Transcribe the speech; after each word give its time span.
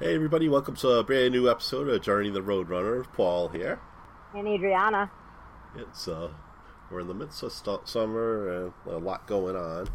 Hey 0.00 0.14
everybody, 0.14 0.48
welcome 0.48 0.76
to 0.76 0.88
a 0.92 1.04
brand 1.04 1.32
new 1.32 1.50
episode 1.50 1.88
of 1.88 2.00
Journey 2.02 2.30
the 2.30 2.40
Roadrunner. 2.40 3.04
Paul 3.12 3.48
here. 3.48 3.78
And 4.34 4.48
Adriana. 4.48 5.10
It's 5.76 6.08
uh, 6.08 6.30
we're 6.90 7.00
in 7.00 7.06
the 7.08 7.14
midst 7.14 7.42
of 7.42 7.52
st- 7.52 7.86
summer 7.86 8.48
and 8.48 8.72
a 8.86 8.96
lot 8.98 9.26
going 9.26 9.56
on. 9.56 9.88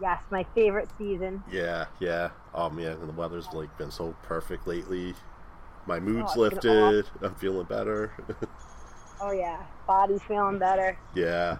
Yes, 0.00 0.22
my 0.30 0.44
favorite 0.54 0.88
season. 0.98 1.42
Yeah, 1.50 1.86
yeah. 1.98 2.30
Oh 2.54 2.70
man, 2.70 2.92
and 2.92 3.08
the 3.08 3.12
weather's 3.12 3.48
like 3.52 3.76
been 3.76 3.90
so 3.90 4.14
perfect 4.22 4.66
lately. 4.66 5.14
My 5.86 5.98
mood's 5.98 6.32
Oh, 6.36 6.40
lifted. 6.40 7.06
I'm 7.22 7.34
feeling 7.34 7.66
better. 7.66 8.12
Oh 9.20 9.32
yeah, 9.32 9.62
body's 9.86 10.22
feeling 10.22 10.58
better, 10.58 10.96
yeah, 11.14 11.58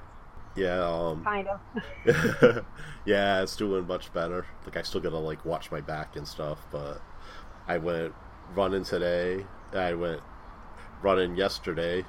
yeah. 0.57 0.81
Um, 0.85 1.23
kind 1.25 1.49
of. 1.49 2.65
yeah, 3.05 3.43
it's 3.43 3.57
doing 3.57 3.87
much 3.87 4.13
better. 4.13 4.47
Like 4.65 4.77
I 4.77 4.83
still 4.83 5.01
gotta 5.01 5.19
like 5.19 5.45
watch 5.45 5.71
my 5.71 5.81
back 5.81 6.17
and 6.17 6.27
stuff, 6.27 6.59
but 6.73 7.01
I 7.73 7.79
went 7.79 8.13
running 8.55 8.85
today. 8.85 9.47
I 9.73 9.95
went 9.95 10.21
running 11.01 11.37
yesterday. 11.37 12.05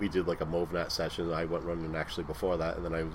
We 0.00 0.08
did 0.08 0.26
like 0.26 0.40
a 0.40 0.46
MovNat 0.46 0.90
session. 0.90 1.30
I 1.30 1.44
went 1.44 1.64
running 1.64 1.94
actually 1.94 2.24
before 2.24 2.56
that, 2.56 2.76
and 2.76 2.84
then 2.84 2.94
I 2.94 3.02
was. 3.02 3.14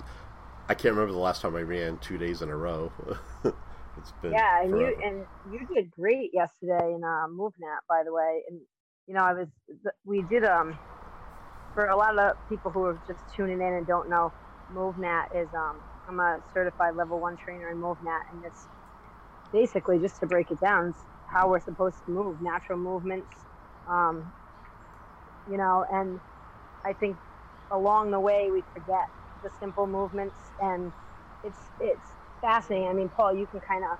I 0.67 0.75
can't 0.75 0.93
remember 0.93 1.13
the 1.13 1.19
last 1.19 1.41
time 1.41 1.55
I 1.55 1.61
ran 1.61 1.97
two 1.97 2.19
days 2.19 2.43
in 2.43 2.49
a 2.49 2.55
row. 2.55 2.91
it's 3.43 4.11
been 4.21 4.33
yeah, 4.33 4.61
and 4.61 4.69
forever. 4.69 4.91
you 4.91 4.97
and 5.03 5.25
you 5.51 5.75
did 5.75 5.89
great 5.89 6.29
yesterday 6.31 6.93
in 6.93 7.03
uh, 7.03 7.25
MovNat, 7.27 7.81
by 7.87 8.03
the 8.05 8.13
way. 8.13 8.43
And 8.47 8.59
you 9.07 9.15
know, 9.15 9.23
I 9.23 9.33
was 9.33 9.47
we 10.05 10.21
did 10.29 10.45
um 10.45 10.77
for 11.73 11.87
a 11.87 11.95
lot 11.95 12.19
of 12.19 12.33
people 12.49 12.69
who 12.69 12.83
are 12.83 13.01
just 13.07 13.21
tuning 13.35 13.61
in 13.61 13.73
and 13.73 13.87
don't 13.87 14.09
know, 14.11 14.31
MovNat 14.71 15.35
is 15.35 15.49
um 15.55 15.79
I'm 16.07 16.19
a 16.19 16.37
certified 16.53 16.95
level 16.95 17.19
one 17.19 17.35
trainer 17.35 17.71
in 17.71 17.77
MovNat, 17.77 18.21
and 18.31 18.45
it's 18.45 18.67
basically 19.51 19.97
just 19.97 20.19
to 20.19 20.27
break 20.27 20.51
it 20.51 20.59
down, 20.59 20.93
how 21.31 21.49
we're 21.49 21.59
supposed 21.59 22.03
to 22.05 22.11
move, 22.11 22.41
natural 22.41 22.79
movements, 22.79 23.29
um, 23.87 24.31
you 25.45 25.57
know, 25.57 25.85
and 25.91 26.19
I 26.85 26.93
think 26.93 27.17
along 27.71 28.11
the 28.11 28.19
way 28.19 28.49
we 28.51 28.63
forget 28.73 29.07
the 29.43 29.49
simple 29.59 29.87
movements, 29.87 30.37
and 30.59 30.93
it's 31.43 31.71
it's 31.79 32.07
fascinating. 32.41 32.87
I 32.87 32.93
mean, 32.93 33.09
Paul, 33.09 33.35
you 33.35 33.47
can 33.47 33.59
kind 33.61 33.83
of 33.83 33.99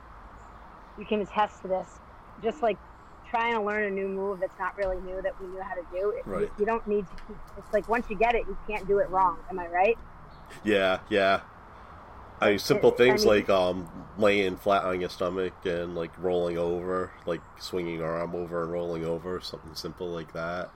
you 0.98 1.06
can 1.06 1.22
attest 1.22 1.62
to 1.62 1.68
this. 1.68 2.00
Just 2.42 2.62
like 2.62 2.80
trying 3.30 3.54
to 3.54 3.64
learn 3.64 3.86
a 3.86 3.90
new 3.92 4.08
move 4.08 4.40
that's 4.40 4.58
not 4.60 4.72
really 4.78 5.00
new 5.00 5.22
that 5.22 5.34
we 5.40 5.48
knew 5.48 5.62
how 5.62 5.76
to 5.76 5.84
do. 5.92 6.14
It, 6.18 6.24
Right. 6.26 6.42
you, 6.42 6.50
you 6.58 6.66
don't 6.66 6.86
need 6.88 7.08
to 7.10 7.16
keep. 7.28 7.38
It's 7.58 7.72
like 7.74 7.88
once 7.88 8.10
you 8.10 8.18
get 8.18 8.36
it, 8.36 8.48
you 8.48 8.58
can't 8.70 8.88
do 8.88 9.00
it 9.00 9.10
wrong. 9.10 9.42
Am 9.50 9.60
I 9.60 9.68
right? 9.68 9.98
Yeah, 10.64 11.02
yeah. 11.10 11.42
I 12.42 12.58
simple 12.58 12.92
I 12.94 12.96
things 12.98 13.26
mean- 13.26 13.36
like 13.36 13.50
um 13.50 13.88
laying 14.18 14.58
flat 14.58 14.84
on 14.84 15.00
your 15.02 15.10
stomach 15.10 15.54
and 15.66 15.96
like 15.96 16.12
rolling 16.18 16.58
over, 16.58 17.12
like 17.26 17.42
swinging 17.60 17.96
your 18.00 18.08
arm 18.20 18.36
over 18.36 18.64
and 18.64 18.72
rolling 18.72 19.06
over, 19.06 19.40
something 19.42 19.76
simple 19.76 20.08
like 20.10 20.34
that. 20.34 20.70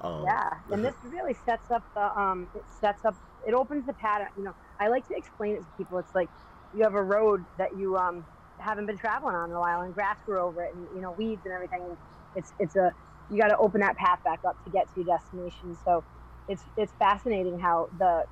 Um, 0.00 0.24
Yeah, 0.24 0.50
and 0.70 0.84
this 0.84 0.94
really 1.04 1.34
sets 1.34 1.70
up 1.70 1.82
the 1.94 2.18
um. 2.18 2.48
It 2.54 2.64
sets 2.80 3.04
up. 3.04 3.16
It 3.46 3.54
opens 3.54 3.86
the 3.86 3.94
pattern. 3.94 4.28
You 4.36 4.44
know, 4.44 4.54
I 4.80 4.88
like 4.88 5.06
to 5.08 5.16
explain 5.16 5.54
it 5.56 5.60
to 5.60 5.68
people. 5.76 5.98
It's 5.98 6.14
like 6.14 6.30
you 6.72 6.82
have 6.84 6.94
a 6.94 7.02
road 7.02 7.44
that 7.56 7.76
you 7.76 7.96
um 7.96 8.24
haven't 8.60 8.86
been 8.86 8.98
traveling 8.98 9.34
on 9.34 9.50
in 9.50 9.56
a 9.56 9.60
while, 9.60 9.80
and 9.82 9.94
grass 9.94 10.18
grew 10.24 10.40
over 10.40 10.62
it, 10.62 10.74
and 10.74 10.86
you 10.94 11.00
know 11.00 11.12
weeds 11.12 11.42
and 11.44 11.54
everything. 11.54 11.82
And 11.82 11.98
it's 12.34 12.52
it's 12.58 12.76
a 12.76 12.92
you 13.28 13.40
got 13.40 13.48
to 13.48 13.56
open 13.58 13.80
that 13.80 13.96
path 13.96 14.20
back 14.24 14.40
up 14.46 14.56
to 14.64 14.70
get 14.70 14.92
to 14.94 15.00
your 15.02 15.16
destination. 15.16 15.76
So 15.84 16.04
it's 16.46 16.62
it's 16.76 16.92
fascinating 16.98 17.58
how 17.58 17.88
the 17.96 18.24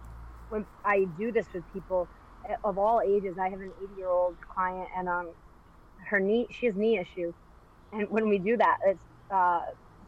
when 0.48 0.66
I 0.84 1.04
do 1.18 1.32
this 1.32 1.46
with 1.52 1.64
people 1.72 2.08
of 2.64 2.78
all 2.78 3.00
ages. 3.06 3.36
I 3.40 3.50
have 3.50 3.60
an 3.60 3.72
80 3.82 3.94
year 3.94 4.10
old 4.10 4.38
client, 4.54 4.88
and 4.96 5.08
um 5.08 5.34
her 6.10 6.20
knee 6.20 6.48
she 6.52 6.66
has 6.66 6.76
knee 6.76 6.98
issue, 6.98 7.32
and 7.92 8.08
when 8.10 8.28
we 8.28 8.38
do 8.38 8.56
that, 8.56 8.76
it's 8.86 9.04
uh 9.34 9.60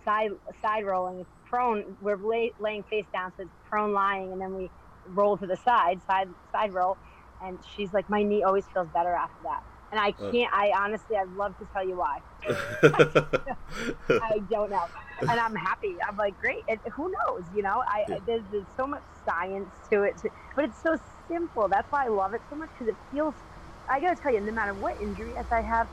side 0.04 0.30
side 0.62 0.84
rolling. 0.84 1.20
It's 1.20 1.32
prone. 1.50 1.96
We're 2.00 2.18
lay, 2.18 2.54
laying 2.58 2.84
face 2.84 3.06
down, 3.12 3.32
so 3.36 3.42
it's 3.44 3.54
prone 3.70 3.92
lying, 3.92 4.32
and 4.32 4.40
then 4.40 4.54
we 4.54 4.72
roll 5.06 5.38
to 5.38 5.46
the 5.46 5.56
side, 5.56 6.02
side 6.02 6.28
side 6.52 6.72
roll. 6.72 6.98
And 7.40 7.60
she's 7.64 7.92
like, 7.92 8.06
my 8.08 8.22
knee 8.22 8.42
always 8.46 8.66
feels 8.72 8.88
better 8.90 9.14
after 9.14 9.42
that. 9.44 9.60
And 9.92 10.00
I 10.00 10.12
Uh. 10.20 10.30
can't. 10.32 10.52
I 10.52 10.72
honestly, 10.76 11.16
I'd 11.16 11.30
love 11.30 11.56
to 11.58 11.66
tell 11.74 11.86
you 11.86 11.98
why. 11.98 12.20
I 14.20 14.40
don't 14.50 14.70
know, 14.70 14.86
and 15.28 15.40
I'm 15.40 15.54
happy. 15.54 15.98
I'm 16.06 16.16
like, 16.16 16.36
great. 16.38 16.64
And 16.68 16.80
who 16.94 17.10
knows? 17.28 17.46
You 17.50 17.62
know, 17.62 17.82
I 17.88 18.04
Yeah. 18.08 18.18
there's, 18.26 18.44
there's 18.50 18.68
so 18.76 18.86
much 18.86 19.04
science 19.28 19.74
to 19.92 20.02
it, 20.02 20.20
but 20.56 20.66
it's 20.66 20.80
so 20.82 20.96
simple. 21.30 21.68
That's 21.70 21.88
why 21.90 22.06
I 22.06 22.08
love 22.08 22.34
it 22.34 22.42
so 22.48 22.56
much 22.56 22.70
because 22.78 22.92
it 22.92 22.98
feels. 23.10 23.36
I 23.88 24.00
gotta 24.00 24.16
tell 24.20 24.32
you, 24.34 24.40
no 24.40 24.52
matter 24.52 24.74
what 24.74 24.96
injury 25.00 25.36
as 25.38 25.46
I 25.52 25.62
have, 25.62 25.88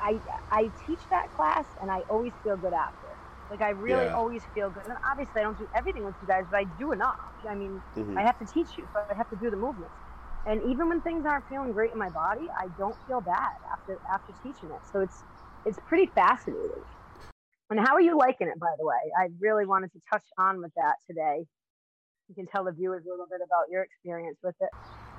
I 0.00 0.20
I 0.50 0.72
teach 0.86 1.06
that 1.10 1.30
class 1.32 1.66
and 1.80 1.90
I 1.90 2.04
always 2.08 2.34
feel 2.42 2.56
good 2.56 2.72
after. 2.74 3.08
Like 3.50 3.62
I 3.62 3.70
really 3.70 4.08
Yeah. 4.08 4.14
always 4.14 4.44
feel 4.54 4.70
good. 4.70 4.84
And 4.86 4.96
obviously, 5.10 5.40
I 5.40 5.44
don't 5.44 5.58
do 5.58 5.68
everything 5.74 6.04
with 6.04 6.16
you 6.20 6.26
guys, 6.28 6.46
but 6.50 6.58
I 6.58 6.64
do 6.64 6.92
enough. 6.92 7.16
I 7.48 7.54
mean, 7.54 7.82
Mhm. 7.94 8.18
I 8.18 8.24
have 8.26 8.38
to 8.38 8.46
teach 8.46 8.78
you, 8.78 8.86
so 8.92 9.00
I 9.10 9.14
have 9.16 9.28
to 9.30 9.36
do 9.36 9.50
the 9.50 9.56
movements. 9.56 9.96
And 10.46 10.62
even 10.62 10.88
when 10.88 11.02
things 11.02 11.24
aren't 11.26 11.46
feeling 11.46 11.72
great 11.72 11.92
in 11.92 11.98
my 11.98 12.10
body, 12.10 12.48
I 12.58 12.68
don't 12.68 12.98
feel 13.06 13.20
bad 13.20 13.50
after 13.72 13.98
after 14.12 14.32
teaching 14.42 14.70
it. 14.72 14.86
So 14.86 15.00
it's 15.00 15.24
it's 15.64 15.78
pretty 15.86 16.12
fascinating. 16.14 16.84
And 17.70 17.80
how 17.80 17.94
are 17.94 18.00
you 18.00 18.16
liking 18.16 18.48
it, 18.48 18.58
by 18.58 18.74
the 18.78 18.86
way? 18.86 19.12
I 19.18 19.28
really 19.40 19.66
wanted 19.66 19.92
to 19.92 20.00
touch 20.10 20.26
on 20.38 20.60
with 20.62 20.72
that 20.76 20.96
today. 21.06 21.46
You 22.28 22.34
can 22.34 22.46
tell 22.46 22.64
the 22.64 22.72
viewers 22.72 23.04
a 23.06 23.10
little 23.10 23.26
bit 23.30 23.40
about 23.44 23.70
your 23.70 23.82
experience 23.82 24.38
with 24.42 24.56
it. 24.60 24.70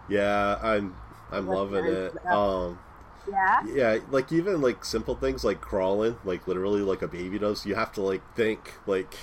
yeah, 0.07 0.57
I'm 0.61 0.95
I'm 1.31 1.49
loving 1.49 1.85
nice 1.85 1.93
it. 1.93 2.13
Um, 2.31 2.79
Yeah. 3.27 3.61
yeah, 3.61 3.99
like 4.09 4.31
even 4.31 4.61
like 4.61 4.85
simple 4.85 5.15
things 5.15 5.43
like 5.43 5.61
crawling, 5.61 6.17
like 6.23 6.47
literally 6.47 6.81
like 6.81 7.01
a 7.01 7.07
baby 7.07 7.39
does. 7.39 7.65
You 7.65 7.75
have 7.75 7.91
to 7.93 8.01
like 8.01 8.21
think 8.35 8.75
like 8.85 9.15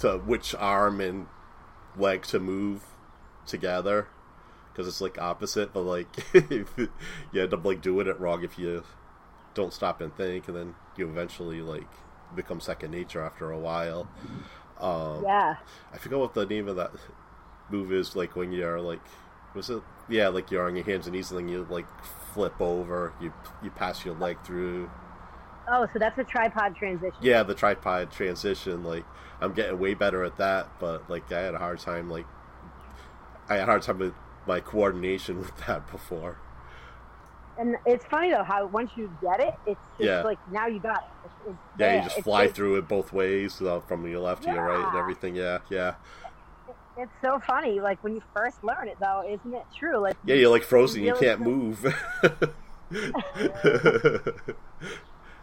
to 0.00 0.18
which 0.18 0.54
arm 0.54 1.00
and 1.00 1.26
leg 1.96 2.22
to 2.24 2.40
move 2.40 2.84
together 3.46 4.08
because 4.72 4.88
it's 4.88 5.00
like 5.00 5.18
opposite. 5.20 5.72
But 5.72 5.82
like 5.82 6.08
you 6.34 6.78
end 7.34 7.54
up 7.54 7.64
like 7.64 7.82
doing 7.82 8.06
it 8.06 8.18
wrong 8.20 8.44
if 8.44 8.58
you 8.58 8.84
don't 9.54 9.72
stop 9.72 10.00
and 10.00 10.14
think, 10.16 10.48
and 10.48 10.56
then 10.56 10.74
you 10.96 11.08
eventually 11.08 11.62
like 11.62 11.88
become 12.34 12.60
second 12.60 12.90
nature 12.92 13.22
after 13.22 13.50
a 13.50 13.58
while. 13.58 14.08
Um, 14.80 15.24
Yeah. 15.24 15.56
I 15.92 15.98
forget 15.98 16.18
what 16.18 16.34
the 16.34 16.46
name 16.46 16.68
of 16.68 16.76
that 16.76 16.92
move 17.70 17.92
is. 17.92 18.14
Like 18.16 18.36
when 18.36 18.52
you're 18.52 18.80
like, 18.80 19.00
was 19.54 19.70
it? 19.70 19.82
Yeah, 20.08 20.28
like 20.28 20.50
you're 20.50 20.66
on 20.66 20.76
your 20.76 20.84
hands 20.84 21.06
and 21.06 21.14
knees, 21.14 21.30
and 21.30 21.40
then 21.40 21.48
you 21.48 21.66
like 21.70 21.86
flip 22.32 22.60
over. 22.60 23.12
You 23.20 23.32
you 23.62 23.70
pass 23.70 24.04
your 24.04 24.14
leg 24.16 24.38
through. 24.44 24.90
Oh, 25.66 25.86
so 25.92 25.98
that's 25.98 26.18
a 26.18 26.24
tripod 26.24 26.76
transition. 26.76 27.16
Yeah, 27.22 27.42
the 27.42 27.54
tripod 27.54 28.10
transition. 28.10 28.84
Like 28.84 29.04
I'm 29.40 29.54
getting 29.54 29.78
way 29.78 29.94
better 29.94 30.22
at 30.24 30.36
that, 30.36 30.68
but 30.78 31.08
like 31.08 31.30
I 31.32 31.40
had 31.40 31.54
a 31.54 31.58
hard 31.58 31.78
time. 31.78 32.10
Like 32.10 32.26
I 33.48 33.54
had 33.54 33.62
a 33.62 33.66
hard 33.66 33.82
time 33.82 33.98
with 33.98 34.14
my 34.46 34.60
coordination 34.60 35.38
with 35.40 35.56
that 35.66 35.90
before. 35.90 36.38
And 37.56 37.76
it's 37.86 38.04
funny 38.06 38.30
though 38.30 38.42
how 38.42 38.66
once 38.66 38.90
you 38.96 39.16
get 39.22 39.38
it, 39.40 39.54
it's 39.64 39.80
just 39.96 40.00
Yeah. 40.08 40.22
like 40.22 40.38
now 40.50 40.66
you 40.66 40.80
got 40.80 40.96
it. 41.04 41.04
It's, 41.24 41.34
it's 41.46 41.56
Yeah, 41.78 41.86
there. 41.86 41.96
you 41.96 42.02
just 42.02 42.20
fly 42.22 42.42
it's- 42.42 42.56
through 42.56 42.76
it 42.78 42.88
both 42.88 43.12
ways, 43.12 43.62
uh, 43.62 43.80
from 43.80 44.06
your 44.08 44.20
left 44.20 44.42
to 44.42 44.52
your 44.52 44.64
right, 44.64 44.88
and 44.88 44.96
everything. 44.98 45.36
Yeah, 45.36 45.58
yeah, 45.70 45.94
It's 46.96 47.12
so 47.22 47.40
funny. 47.40 47.80
Like 47.80 48.02
when 48.04 48.14
you 48.14 48.22
first 48.34 48.62
learn 48.62 48.88
it, 48.88 48.96
though, 49.00 49.24
isn't 49.28 49.54
it 49.54 49.66
true? 49.76 49.98
Like 49.98 50.16
yeah. 50.24 50.36
You're 50.36 50.50
like 50.50 50.62
frozen. 50.62 51.02
You 51.02 51.14
can't 51.14 51.40
move. 51.40 51.84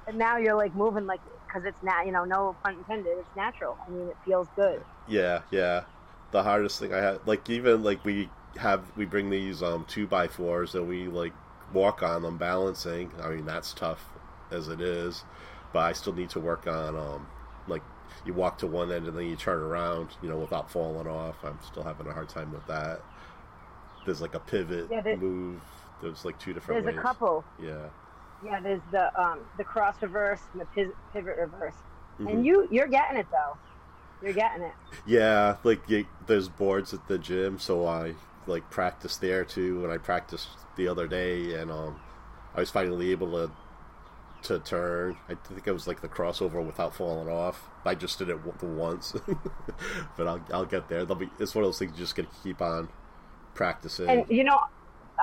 And 0.08 0.18
now 0.18 0.38
you're 0.38 0.56
like 0.56 0.76
moving 0.76 1.06
like 1.06 1.22
because 1.46 1.64
it's 1.66 1.82
not, 1.84 2.06
you 2.06 2.12
know, 2.12 2.26
no 2.26 2.56
pun 2.64 2.76
intended. 2.76 3.18
It's 3.18 3.36
natural. 3.36 3.78
I 3.86 3.90
mean, 3.90 4.08
it 4.08 4.18
feels 4.26 4.48
good. 4.56 4.84
Yeah, 5.08 5.42
yeah. 5.52 5.84
The 6.32 6.44
hardest 6.44 6.80
thing 6.80 6.94
I 6.94 6.98
had, 6.98 7.20
like 7.26 7.50
even 7.50 7.84
like 7.84 8.04
we 8.04 8.30
have, 8.58 8.84
we 8.98 9.06
bring 9.06 9.30
these 9.30 9.62
um 9.62 9.86
two 9.88 10.08
by 10.08 10.28
fours 10.28 10.76
and 10.76 10.88
we 10.88 11.08
like 11.08 11.34
walk 11.74 12.04
on 12.04 12.24
them 12.24 12.38
balancing. 12.38 13.12
I 13.22 13.30
mean 13.30 13.46
that's 13.46 13.74
tough 13.74 14.04
as 14.50 14.68
it 14.68 14.82
is, 14.82 15.24
but 15.72 15.80
I 15.80 15.94
still 15.94 16.14
need 16.14 16.30
to 16.32 16.40
work 16.40 16.68
on 16.68 16.96
um 16.96 17.28
like 17.68 17.84
you 18.26 18.34
walk 18.34 18.58
to 18.60 18.68
one 18.68 18.92
end 18.92 19.08
and 19.08 19.18
then 19.18 19.26
you 19.26 19.36
turn 19.36 19.60
around, 19.62 20.10
you 20.22 20.30
know, 20.30 20.38
without 20.38 20.70
falling 20.72 21.08
off. 21.08 21.36
I'm 21.44 21.60
still 21.66 21.84
having 21.84 22.08
a 22.08 22.14
hard 22.14 22.30
time 22.30 22.52
with 22.52 22.66
that. 22.68 23.02
There's 24.06 24.22
like 24.22 24.34
a 24.36 24.40
pivot 24.40 24.88
Yeah, 24.92 25.16
move. 25.16 25.62
There's 26.02 26.26
like 26.26 26.40
two 26.40 26.54
different 26.54 26.84
There's 26.84 26.96
ways. 26.96 27.00
a 27.00 27.02
couple. 27.08 27.44
Yeah. 27.62 27.88
Yeah, 28.44 28.60
there's 28.60 28.82
the 28.92 29.22
um 29.22 29.40
the 29.58 29.64
cross 29.64 30.02
reverse 30.02 30.42
and 30.54 30.62
the 30.62 30.92
pivot 31.14 31.38
reverse. 31.38 31.76
Mhm. 32.20 32.30
And 32.32 32.46
you 32.46 32.68
you're 32.72 32.88
getting 32.88 33.18
it 33.18 33.28
though. 33.32 33.58
You're 34.24 34.34
getting 34.34 34.64
it. 34.64 34.74
Yeah, 35.06 35.58
like 35.64 35.82
y 35.90 36.06
there's 36.28 36.50
boards 36.50 36.94
at 36.94 37.08
the 37.08 37.18
gym, 37.18 37.60
so 37.60 37.86
I 37.88 38.16
like 38.48 38.68
practice 38.72 39.18
there 39.18 39.46
too. 39.46 39.84
And 39.84 39.92
I 39.94 39.98
practiced 39.98 40.50
the 40.76 40.88
other 40.88 41.08
day, 41.08 41.54
and 41.56 41.72
um, 41.72 42.00
I 42.56 42.60
was 42.62 42.72
finally 42.72 43.12
able 43.12 43.32
to 43.32 43.52
to 44.44 44.60
turn. 44.60 45.18
I 45.30 45.36
think 45.36 45.68
it 45.68 45.72
was 45.72 45.88
like 45.88 46.02
the 46.02 46.10
crossover 46.10 46.66
without 46.66 46.96
falling 46.96 47.30
off. 47.30 47.70
I 47.86 47.96
just 47.96 48.20
did 48.20 48.30
it 48.30 48.60
the 48.60 48.66
once, 48.66 49.14
but 50.18 50.28
I'll 50.28 50.46
I'll 50.54 50.66
get 50.66 50.88
there. 50.90 51.06
They'll 51.06 51.16
be. 51.16 51.30
It's 51.40 51.56
one 51.56 51.64
of 51.64 51.68
those 51.68 51.80
things 51.80 51.92
you 51.94 51.98
just 51.98 52.16
to 52.16 52.28
keep 52.44 52.62
on 52.62 52.90
practicing. 53.54 54.10
And 54.10 54.26
you 54.30 54.44
know, 54.44 54.60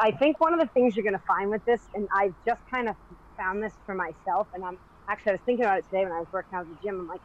I 0.01 0.11
think 0.11 0.41
one 0.41 0.53
of 0.53 0.61
the 0.61 0.67
things 0.67 0.97
you're 0.97 1.05
going 1.05 1.19
to 1.19 1.27
find 1.27 1.51
with 1.51 1.65
this, 1.65 1.81
and 1.95 2.09
I've 2.15 2.35
just 2.47 2.61
kind 2.71 2.89
of 2.89 2.97
found 3.37 3.63
this 3.63 3.73
for 3.87 3.95
myself, 3.95 4.49
and 4.55 4.65
I'm 4.65 4.79
actually, 5.09 5.31
I 5.31 5.35
was 5.35 5.41
thinking 5.47 5.65
about 5.65 5.79
it 5.79 5.85
today 5.87 6.05
when 6.05 6.13
I 6.13 6.21
was 6.21 6.29
working 6.33 6.55
out 6.55 6.67
at 6.67 6.69
the 6.69 6.83
gym. 6.83 7.01
I'm 7.01 7.09
like, 7.09 7.21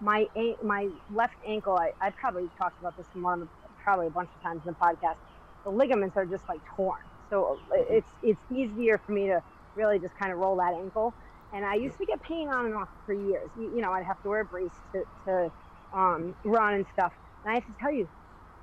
my 0.00 0.28
my 0.62 0.88
left 1.12 1.36
ankle. 1.46 1.76
I, 1.76 1.92
I 2.00 2.10
probably 2.10 2.48
talked 2.58 2.78
about 2.80 2.96
this 2.96 3.06
in 3.14 3.22
one 3.22 3.42
of 3.42 3.48
the, 3.48 3.48
probably 3.82 4.06
a 4.06 4.10
bunch 4.10 4.30
of 4.36 4.42
times 4.42 4.62
in 4.66 4.72
the 4.72 4.78
podcast. 4.78 5.16
The 5.64 5.70
ligaments 5.70 6.16
are 6.16 6.26
just 6.26 6.48
like 6.48 6.60
torn, 6.76 7.00
so 7.30 7.58
uh, 7.70 7.74
mm-hmm. 7.76 7.94
it's 7.94 8.10
it's 8.22 8.40
easier 8.52 8.98
for 8.98 9.12
me 9.12 9.26
to 9.26 9.42
really 9.76 9.98
just 9.98 10.16
kind 10.18 10.32
of 10.32 10.38
roll 10.38 10.56
that 10.56 10.74
ankle. 10.74 11.14
And 11.52 11.64
I 11.64 11.74
used 11.74 11.98
to 11.98 12.06
get 12.06 12.20
pain 12.22 12.48
on 12.48 12.66
and 12.66 12.74
off 12.74 12.88
for 13.06 13.14
years. 13.14 13.48
You, 13.58 13.76
you 13.76 13.82
know, 13.82 13.92
I'd 13.92 14.04
have 14.04 14.20
to 14.22 14.28
wear 14.28 14.40
a 14.40 14.44
brace 14.44 14.70
to, 14.92 15.04
to 15.26 15.52
um, 15.92 16.34
run 16.44 16.74
and 16.74 16.86
stuff. 16.92 17.12
And 17.44 17.52
I 17.52 17.54
have 17.54 17.66
to 17.66 17.74
tell 17.80 17.92
you, 17.92 18.08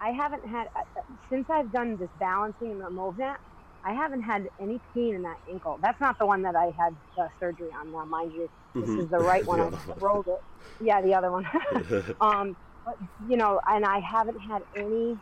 I 0.01 0.11
haven't 0.11 0.45
had 0.45 0.67
uh, 0.75 0.81
since 1.29 1.49
I've 1.49 1.71
done 1.71 1.97
this 1.97 2.09
balancing 2.19 2.71
and 2.71 2.81
the 2.81 2.89
Movnat. 2.89 3.37
I 3.83 3.93
haven't 3.93 4.21
had 4.21 4.47
any 4.59 4.79
pain 4.93 5.15
in 5.15 5.23
that 5.23 5.39
ankle. 5.49 5.79
That's 5.81 5.99
not 5.99 6.19
the 6.19 6.25
one 6.25 6.43
that 6.43 6.55
I 6.55 6.65
had 6.77 6.95
the 7.15 7.29
surgery 7.39 7.69
on. 7.73 7.91
Now, 7.91 8.05
mind 8.05 8.31
you, 8.33 8.49
this 8.75 8.83
mm-hmm. 8.83 8.99
is 8.99 9.09
the 9.09 9.17
right 9.17 9.45
one. 9.45 9.61
I 9.73 9.79
rolled 9.99 10.27
it. 10.27 10.41
Yeah, 10.79 11.01
the 11.01 11.15
other 11.15 11.31
one. 11.31 11.47
um, 12.21 12.55
but 12.85 12.97
you 13.29 13.37
know, 13.37 13.59
and 13.67 13.85
I 13.85 13.99
haven't 13.99 14.39
had 14.39 14.63
any 14.75 15.17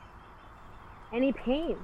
any 1.13 1.31
pain, 1.31 1.77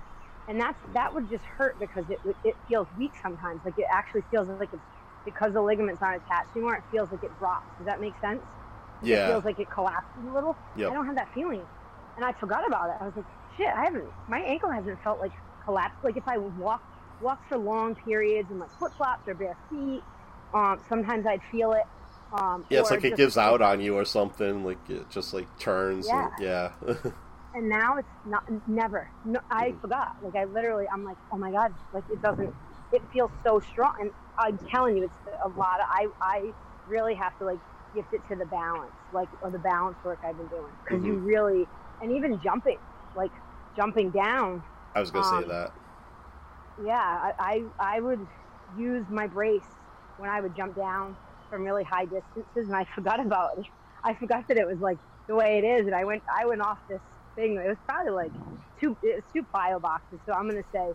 and 0.48 0.60
that's 0.60 0.78
that 0.94 1.14
would 1.14 1.30
just 1.30 1.44
hurt 1.44 1.80
because 1.80 2.06
it 2.10 2.20
it 2.44 2.56
feels 2.68 2.88
weak 2.98 3.12
sometimes. 3.22 3.62
Like 3.66 3.78
it 3.78 3.86
actually 3.92 4.24
feels 4.32 4.48
like 4.48 4.70
it's 4.72 4.82
because 5.24 5.54
the 5.54 5.62
ligaments 5.62 6.02
aren't 6.02 6.24
attached 6.24 6.50
anymore. 6.56 6.76
It 6.76 6.84
feels 6.92 7.12
like 7.12 7.24
it 7.24 7.38
drops. 7.40 7.66
Does 7.78 7.86
that 7.86 8.00
make 8.00 8.14
sense? 8.22 8.42
Yeah. 9.02 9.26
It 9.26 9.32
feels 9.32 9.46
like 9.46 9.60
it 9.60 9.70
collapses 9.70 10.24
a 10.30 10.34
little. 10.34 10.56
Yep. 10.78 10.92
I 10.92 10.94
don't 10.94 11.06
have 11.06 11.16
that 11.16 11.34
feeling, 11.34 11.62
and 12.16 12.24
I 12.26 12.32
forgot 12.34 12.66
about 12.68 12.90
it. 12.90 12.96
I 13.02 13.06
was 13.06 13.16
like, 13.16 13.26
shit, 13.58 13.68
I 13.68 13.86
haven't. 13.86 14.06
My 14.28 14.40
ankle 14.40 14.70
hasn't 14.70 15.02
felt 15.04 15.20
like 15.20 15.32
collapsed. 15.64 16.04
Like 16.04 16.18
if 16.18 16.28
I 16.28 16.38
walk 16.38 16.84
walk 17.22 17.48
for 17.48 17.58
long 17.58 17.96
periods 17.96 18.52
in 18.52 18.60
like 18.60 18.70
flip 18.78 18.94
flops 18.96 19.28
or 19.28 19.34
bare 19.34 19.58
feet, 19.70 20.04
um, 20.54 20.80
sometimes 20.88 21.26
I'd 21.26 21.42
feel 21.52 21.74
it. 21.74 21.84
Um, 22.34 22.66
yeah, 22.70 22.82
it's 22.82 22.92
like 22.92 23.04
it 23.04 23.16
gives 23.16 23.38
out 23.38 23.62
on 23.62 23.82
you 23.82 23.96
or 23.96 24.06
something. 24.06 24.64
Like 24.64 24.90
it 24.90 25.10
just 25.10 25.34
like 25.34 25.48
turns. 25.58 26.08
Yeah. 26.08 26.30
And, 26.38 26.44
yeah. 26.44 27.12
and 27.56 27.70
now 27.70 27.98
it's 27.98 28.08
not 28.26 28.44
never. 28.68 29.10
No, 29.24 29.40
I 29.50 29.70
mm. 29.70 29.82
forgot. 29.82 30.16
Like 30.22 30.36
I 30.36 30.44
literally, 30.44 30.86
I'm 30.92 31.04
like, 31.04 31.18
oh 31.32 31.38
my 31.38 31.52
god, 31.52 31.74
like 31.94 32.04
it 32.12 32.22
doesn't. 32.22 32.54
It 32.92 33.02
feels 33.12 33.32
so 33.44 33.60
strong, 33.60 33.96
and 34.00 34.12
I'm 34.38 34.58
telling 34.70 34.98
you, 34.98 35.04
it's 35.06 35.14
a 35.44 35.50
lot 35.58 35.80
of. 35.80 35.88
I 35.90 36.08
I 36.22 36.52
really 36.88 37.16
have 37.16 37.38
to 37.40 37.46
like 37.46 37.60
gift 37.96 38.14
it 38.14 38.22
to 38.30 38.36
the 38.36 38.46
balance, 38.46 38.92
like 39.14 39.30
or 39.42 39.50
the 39.50 39.60
balance 39.60 39.98
work 40.04 40.20
I've 40.24 40.38
been 40.38 40.48
doing, 40.48 40.72
because 40.84 41.00
mm-hmm. 41.00 41.08
you 41.08 41.18
really, 41.20 41.68
and 42.02 42.12
even 42.12 42.40
jumping, 42.42 42.78
like 43.16 43.32
jumping 43.76 44.12
down. 44.12 44.62
I 44.94 45.00
was 45.00 45.10
gonna 45.10 45.26
um, 45.26 45.44
say 45.44 45.50
that. 45.50 45.72
Yeah, 46.86 46.94
I, 47.00 47.64
I 47.80 47.96
I 47.96 48.00
would 48.02 48.26
use 48.78 49.06
my 49.10 49.28
brace 49.28 49.64
when 50.18 50.30
I 50.30 50.42
would 50.42 50.56
jump 50.56 50.76
down 50.76 51.16
from 51.50 51.64
really 51.64 51.84
high 51.84 52.06
distances, 52.06 52.68
and 52.68 52.76
I 52.76 52.86
forgot 52.96 53.20
about 53.20 53.58
it. 53.58 53.66
I 54.04 54.14
forgot 54.14 54.48
that 54.50 54.58
it 54.58 54.68
was 54.68 54.80
like 54.80 54.98
the 55.28 55.36
way 55.36 55.58
it 55.58 55.64
is, 55.64 55.88
and 55.88 55.96
I 55.96 56.04
went 56.04 56.22
I 56.32 56.46
went 56.46 56.62
off 56.62 56.78
this 56.90 57.02
thing. 57.36 57.58
It 57.58 57.68
was 57.68 57.78
probably 57.86 58.12
like 58.12 58.32
two 58.80 58.98
it 59.04 59.16
was 59.16 59.24
two 59.34 59.46
plyo 59.54 59.82
boxes, 59.82 60.20
so 60.26 60.34
I'm 60.34 60.50
gonna 60.50 60.64
say 60.72 60.92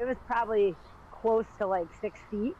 it 0.00 0.04
was 0.04 0.16
probably 0.26 0.74
close 1.12 1.46
to 1.58 1.66
like 1.66 1.86
six 2.00 2.18
feet 2.30 2.56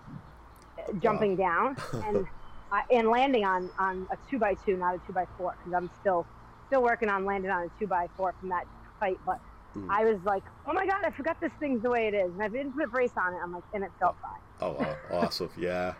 uh, 0.78 0.92
jumping 1.00 1.36
wow. 1.36 1.74
down 1.92 2.04
and 2.06 2.26
uh, 2.72 2.80
and 2.90 3.08
landing 3.08 3.44
on 3.44 3.70
on 3.78 4.06
a 4.10 4.30
two 4.30 4.38
by 4.38 4.54
two, 4.54 4.76
not 4.76 4.94
a 4.94 4.98
two 5.06 5.12
by 5.12 5.26
four, 5.36 5.54
because 5.58 5.74
I'm 5.74 5.90
still 6.00 6.26
still 6.68 6.82
working 6.82 7.08
on 7.08 7.24
landing 7.24 7.50
on 7.50 7.64
a 7.64 7.70
two 7.78 7.86
by 7.86 8.08
four 8.16 8.34
from 8.40 8.50
that 8.50 8.66
fight, 9.00 9.18
but. 9.26 9.40
Mm. 9.76 9.90
I 9.90 10.04
was 10.04 10.22
like, 10.24 10.44
"Oh 10.68 10.72
my 10.72 10.86
god, 10.86 11.02
I 11.04 11.10
forgot 11.10 11.40
this 11.40 11.50
thing's 11.58 11.82
the 11.82 11.90
way 11.90 12.06
it 12.06 12.14
is," 12.14 12.30
and 12.32 12.40
I 12.40 12.46
didn't 12.46 12.74
put 12.74 12.84
a 12.84 12.86
brace 12.86 13.10
on 13.16 13.34
it. 13.34 13.38
I'm 13.42 13.52
like, 13.52 13.64
and 13.72 13.82
it 13.82 13.90
felt 13.98 14.14
fine. 14.22 14.38
Oh, 14.60 14.96
awesome! 15.10 15.50
Yeah, 15.58 15.94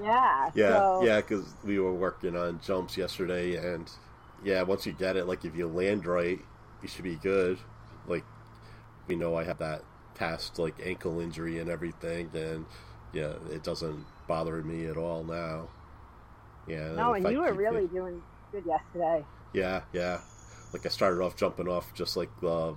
yeah. 0.00 0.50
Yeah, 0.54 0.68
so... 0.72 1.02
yeah, 1.04 1.20
because 1.20 1.54
we 1.64 1.78
were 1.78 1.94
working 1.94 2.36
on 2.36 2.60
jumps 2.64 2.96
yesterday, 2.96 3.56
and 3.56 3.88
yeah, 4.44 4.62
once 4.62 4.86
you 4.86 4.92
get 4.92 5.16
it, 5.16 5.26
like 5.26 5.44
if 5.44 5.54
you 5.54 5.68
land 5.68 6.06
right, 6.06 6.40
you 6.82 6.88
should 6.88 7.04
be 7.04 7.16
good. 7.16 7.58
Like, 8.06 8.24
we 9.06 9.16
know 9.16 9.36
I 9.36 9.44
have 9.44 9.58
that 9.58 9.82
past 10.14 10.58
like 10.58 10.74
ankle 10.84 11.20
injury 11.20 11.58
and 11.58 11.70
everything, 11.70 12.30
and 12.34 12.66
yeah, 13.12 13.34
it 13.50 13.62
doesn't 13.62 14.04
bother 14.26 14.62
me 14.62 14.86
at 14.86 14.96
all 14.96 15.24
now. 15.24 15.68
Yeah. 16.66 16.92
No, 16.92 17.14
and 17.14 17.28
you 17.30 17.40
were 17.40 17.52
really 17.52 17.84
it, 17.84 17.92
doing 17.92 18.22
good 18.50 18.64
yesterday. 18.66 19.24
Yeah, 19.52 19.82
yeah. 19.92 20.20
Like 20.72 20.86
I 20.86 20.88
started 20.88 21.22
off 21.22 21.36
jumping 21.36 21.68
off 21.68 21.92
just 21.94 22.16
like 22.16 22.30
the 22.40 22.76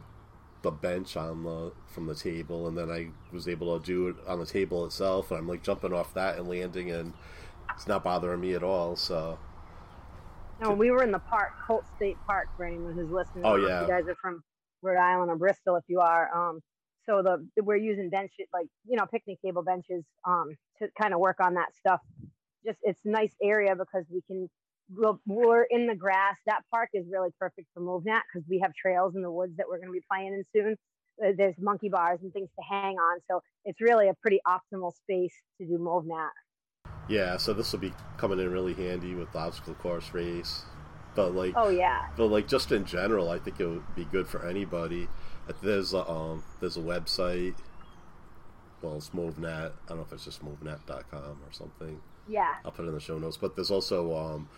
the 0.62 0.72
bench 0.72 1.16
on 1.16 1.44
the 1.44 1.72
from 1.88 2.08
the 2.08 2.16
table, 2.16 2.68
and 2.68 2.78
then 2.78 2.90
I 2.90 3.10
was 3.32 3.48
able 3.48 3.80
to 3.80 3.86
do 3.86 4.08
it 4.08 4.16
on 4.28 4.40
the 4.40 4.46
table 4.46 4.86
itself, 4.86 5.32
and 5.32 5.40
I'm 5.40 5.48
like 5.48 5.64
jumping 5.64 5.94
off 5.94 6.14
that 6.16 6.38
and 6.38 6.48
landing, 6.48 6.92
and 6.92 7.14
it's 7.74 7.88
not 7.88 8.04
bothering 8.04 8.42
me 8.42 8.54
at 8.54 8.64
all. 8.64 8.96
So. 8.96 9.38
No, 10.60 10.72
we 10.72 10.92
were 10.92 11.04
in 11.04 11.12
the 11.12 11.20
park, 11.20 11.50
Colt 11.66 11.86
State 11.96 12.20
Park, 12.28 12.48
for 12.56 12.66
anyone 12.66 12.96
who's 12.96 13.12
listening. 13.12 13.44
Oh 13.46 13.56
yeah. 13.56 13.82
You 13.82 13.88
guys 13.88 14.04
are 14.08 14.16
from 14.22 14.42
Rhode 14.82 14.98
Island 14.98 15.30
or 15.30 15.36
Bristol, 15.36 15.76
if 15.76 15.84
you 15.88 16.00
are. 16.00 16.30
Um, 16.34 16.62
so 17.06 17.22
the 17.22 17.62
we're 17.62 17.76
using 17.76 18.10
benches 18.10 18.48
like 18.54 18.68
you 18.88 18.98
know 18.98 19.06
picnic 19.06 19.38
table 19.44 19.64
benches 19.64 20.04
um, 20.26 20.56
to 20.80 20.88
kind 21.00 21.14
of 21.14 21.20
work 21.20 21.38
on 21.40 21.56
that 21.56 21.76
stuff. 21.76 22.00
Just 22.66 22.80
it's 22.84 23.00
a 23.06 23.10
nice 23.10 23.34
area 23.44 23.76
because 23.76 24.06
we 24.10 24.22
can 24.28 24.50
we're 25.26 25.64
in 25.64 25.88
the 25.88 25.96
grass. 25.96 26.36
That 26.46 26.62
park 26.72 26.90
is 26.94 27.06
really 27.12 27.30
perfect 27.40 27.68
for 27.74 27.82
Movnat 27.82 28.22
because 28.32 28.48
we 28.50 28.60
have 28.62 28.74
trails 28.74 29.16
in 29.16 29.22
the 29.22 29.32
woods 29.32 29.58
that 29.58 29.66
we're 29.68 29.78
going 29.78 29.90
to 29.90 29.94
be 29.94 30.04
playing 30.10 30.34
in 30.34 30.44
soon. 30.54 30.76
Uh, 31.24 31.32
there's 31.38 31.56
monkey 31.58 31.90
bars 31.90 32.20
and 32.22 32.32
things 32.34 32.50
to 32.58 32.64
hang 32.70 32.96
on, 32.96 33.20
so 33.30 33.42
it's 33.64 33.80
really 33.82 34.10
a 34.10 34.14
pretty 34.22 34.40
optimal 34.46 34.94
space 34.96 35.34
to 35.60 35.66
do 35.66 35.78
Movnat. 35.78 36.30
Yeah, 37.08 37.38
so 37.38 37.54
this 37.54 37.72
will 37.72 37.80
be 37.80 37.94
coming 38.18 38.40
in 38.40 38.52
really 38.52 38.74
handy 38.74 39.14
with 39.14 39.32
the 39.32 39.40
obstacle 39.40 39.76
course 39.76 40.14
race. 40.14 40.64
But 41.16 41.34
like, 41.34 41.54
oh 41.56 41.70
yeah, 41.70 42.08
but 42.18 42.26
like 42.26 42.48
just 42.48 42.72
in 42.72 42.86
general, 42.86 43.30
I 43.30 43.40
think 43.40 43.60
it 43.60 43.66
would 43.66 43.96
be 43.96 44.06
good 44.06 44.28
for 44.28 44.46
anybody. 44.46 45.08
There's 45.62 45.94
a 45.94 46.10
um, 46.10 46.44
there's 46.60 46.78
a 46.78 46.82
website. 46.82 47.56
Well, 48.82 48.98
it's 48.98 49.10
MovNat. 49.10 49.72
I 49.72 49.88
don't 49.88 49.98
know 49.98 50.04
if 50.04 50.12
it's 50.12 50.26
just 50.26 50.44
MovNat.com 50.44 51.14
or 51.14 51.52
something. 51.52 52.02
Yeah. 52.28 52.56
I'll 52.66 52.72
put 52.72 52.86
it 52.86 52.90
in 52.90 52.94
the 52.94 53.00
show 53.00 53.18
notes. 53.18 53.38
But 53.38 53.56
there's 53.56 53.72
also 53.72 54.16
um, 54.16 54.50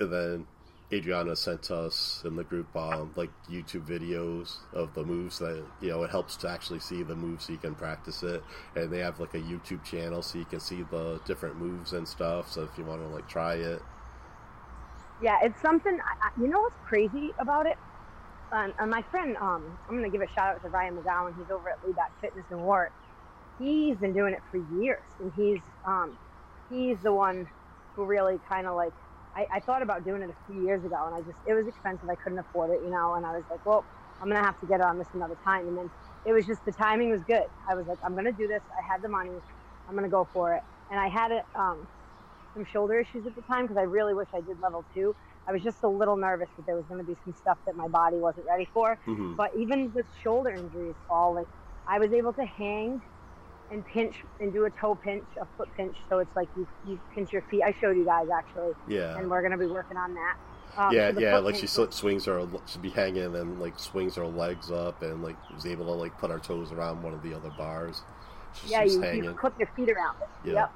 and 0.00 0.12
then 0.12 0.46
Adriana 0.92 1.34
sent 1.34 1.70
us 1.72 2.22
in 2.24 2.36
the 2.36 2.44
group 2.44 2.74
um, 2.76 3.12
like 3.16 3.30
YouTube 3.50 3.86
videos 3.86 4.58
of 4.72 4.94
the 4.94 5.04
moves 5.04 5.38
that 5.40 5.64
you 5.80 5.88
know 5.88 6.04
it 6.04 6.10
helps 6.10 6.36
to 6.36 6.48
actually 6.48 6.78
see 6.78 7.02
the 7.02 7.16
moves 7.16 7.46
so 7.46 7.52
you 7.52 7.58
can 7.58 7.74
practice 7.74 8.22
it, 8.22 8.42
and 8.76 8.90
they 8.90 8.98
have 8.98 9.18
like 9.18 9.34
a 9.34 9.40
YouTube 9.40 9.82
channel 9.82 10.22
so 10.22 10.38
you 10.38 10.44
can 10.44 10.60
see 10.60 10.82
the 10.90 11.20
different 11.26 11.56
moves 11.56 11.92
and 11.92 12.06
stuff. 12.06 12.50
So 12.52 12.62
if 12.62 12.70
you 12.78 12.84
want 12.84 13.02
to 13.02 13.08
like 13.08 13.28
try 13.28 13.54
it, 13.54 13.82
yeah, 15.20 15.38
it's 15.42 15.60
something. 15.60 15.98
You 16.38 16.46
know 16.46 16.60
what's 16.60 16.76
crazy 16.84 17.32
about 17.38 17.66
it? 17.66 17.78
And, 18.52 18.72
and 18.78 18.88
my 18.88 19.02
friend, 19.02 19.36
um, 19.38 19.76
I'm 19.88 19.96
gonna 19.96 20.08
give 20.08 20.20
a 20.20 20.28
shout 20.28 20.54
out 20.54 20.62
to 20.62 20.68
Ryan 20.68 20.96
McGowan. 20.96 21.36
He's 21.36 21.50
over 21.50 21.68
at 21.68 21.84
Laid 21.84 21.96
Back 21.96 22.12
Fitness 22.20 22.44
and 22.50 22.60
Warwick. 22.62 22.92
He's 23.58 23.96
been 23.96 24.12
doing 24.12 24.34
it 24.34 24.42
for 24.52 24.58
years, 24.78 25.02
and 25.18 25.32
he's 25.34 25.60
um, 25.84 26.16
he's 26.70 26.98
the 27.02 27.12
one 27.12 27.48
who 27.94 28.04
really 28.04 28.38
kind 28.48 28.68
of 28.68 28.76
like 28.76 28.92
I, 29.36 29.46
I 29.56 29.60
thought 29.60 29.82
about 29.82 30.04
doing 30.04 30.22
it 30.22 30.30
a 30.30 30.36
few 30.46 30.62
years 30.62 30.84
ago, 30.84 30.96
and 31.06 31.14
I 31.14 31.20
just 31.20 31.38
it 31.46 31.54
was 31.54 31.66
expensive. 31.66 32.08
I 32.08 32.16
couldn't 32.16 32.38
afford 32.38 32.70
it, 32.70 32.80
you 32.82 32.90
know. 32.90 33.14
And 33.14 33.26
I 33.26 33.32
was 33.32 33.44
like, 33.50 33.60
well, 33.64 33.84
I'm 34.20 34.28
gonna 34.28 34.44
have 34.44 34.58
to 34.60 34.66
get 34.66 34.80
on 34.80 34.98
this 34.98 35.08
another 35.14 35.36
time. 35.44 35.68
And 35.68 35.76
then 35.76 35.90
it 36.24 36.32
was 36.32 36.46
just 36.46 36.64
the 36.64 36.72
timing 36.72 37.10
was 37.10 37.22
good. 37.24 37.44
I 37.68 37.74
was 37.74 37.86
like, 37.86 37.98
I'm 38.04 38.14
gonna 38.14 38.32
do 38.32 38.48
this. 38.48 38.62
I 38.78 38.82
had 38.92 39.02
the 39.02 39.08
money. 39.08 39.38
I'm 39.88 39.94
gonna 39.94 40.08
go 40.08 40.28
for 40.32 40.54
it. 40.54 40.62
And 40.90 40.98
I 40.98 41.08
had 41.08 41.32
it, 41.32 41.42
um, 41.54 41.86
some 42.54 42.64
shoulder 42.64 42.98
issues 42.98 43.26
at 43.26 43.34
the 43.34 43.42
time 43.42 43.64
because 43.64 43.76
I 43.76 43.82
really 43.82 44.14
wish 44.14 44.28
I 44.34 44.40
did 44.40 44.58
level 44.62 44.84
two. 44.94 45.14
I 45.46 45.52
was 45.52 45.62
just 45.62 45.82
a 45.84 45.88
little 45.88 46.16
nervous 46.16 46.48
that 46.56 46.66
there 46.66 46.76
was 46.76 46.86
going 46.86 47.00
to 47.00 47.06
be 47.06 47.16
some 47.24 47.34
stuff 47.34 47.58
that 47.66 47.76
my 47.76 47.88
body 47.88 48.16
wasn't 48.16 48.46
ready 48.48 48.68
for. 48.72 48.98
Mm-hmm. 49.06 49.34
But 49.36 49.50
even 49.56 49.92
with 49.94 50.06
shoulder 50.22 50.50
injuries, 50.50 50.96
all 51.08 51.34
like 51.34 51.46
I 51.86 51.98
was 51.98 52.12
able 52.12 52.32
to 52.34 52.44
hang 52.44 53.00
and 53.70 53.84
pinch 53.86 54.16
and 54.40 54.52
do 54.52 54.64
a 54.64 54.70
toe 54.70 54.94
pinch, 54.94 55.24
a 55.40 55.46
foot 55.56 55.68
pinch. 55.76 55.96
So 56.08 56.18
it's 56.18 56.34
like 56.36 56.48
you, 56.56 56.66
you 56.86 57.00
pinch 57.14 57.32
your 57.32 57.42
feet. 57.42 57.62
I 57.62 57.74
showed 57.80 57.96
you 57.96 58.04
guys 58.04 58.28
actually. 58.32 58.74
Yeah. 58.88 59.18
And 59.18 59.30
we're 59.30 59.42
gonna 59.42 59.58
be 59.58 59.66
working 59.66 59.96
on 59.96 60.14
that. 60.14 60.36
Um, 60.76 60.92
yeah, 60.92 61.12
so 61.12 61.20
yeah. 61.20 61.38
Like 61.38 61.56
she 61.56 61.66
sw- 61.66 61.90
swings 61.90 62.26
her, 62.26 62.46
should 62.66 62.82
be 62.82 62.90
hanging 62.90 63.34
and 63.34 63.60
like 63.60 63.78
swings 63.78 64.14
her 64.16 64.26
legs 64.26 64.70
up 64.70 65.02
and 65.02 65.22
like 65.22 65.36
was 65.50 65.66
able 65.66 65.86
to 65.86 65.92
like 65.92 66.16
put 66.18 66.30
our 66.30 66.38
toes 66.38 66.70
around 66.72 67.02
one 67.02 67.14
of 67.14 67.22
the 67.22 67.34
other 67.34 67.50
bars. 67.56 68.02
She's 68.60 68.70
yeah, 68.70 68.84
you, 68.84 69.00
hanging. 69.00 69.24
you 69.24 69.32
put 69.32 69.58
your 69.58 69.68
feet 69.74 69.90
around. 69.90 70.16
Yeah. 70.44 70.52
Yep. 70.52 70.72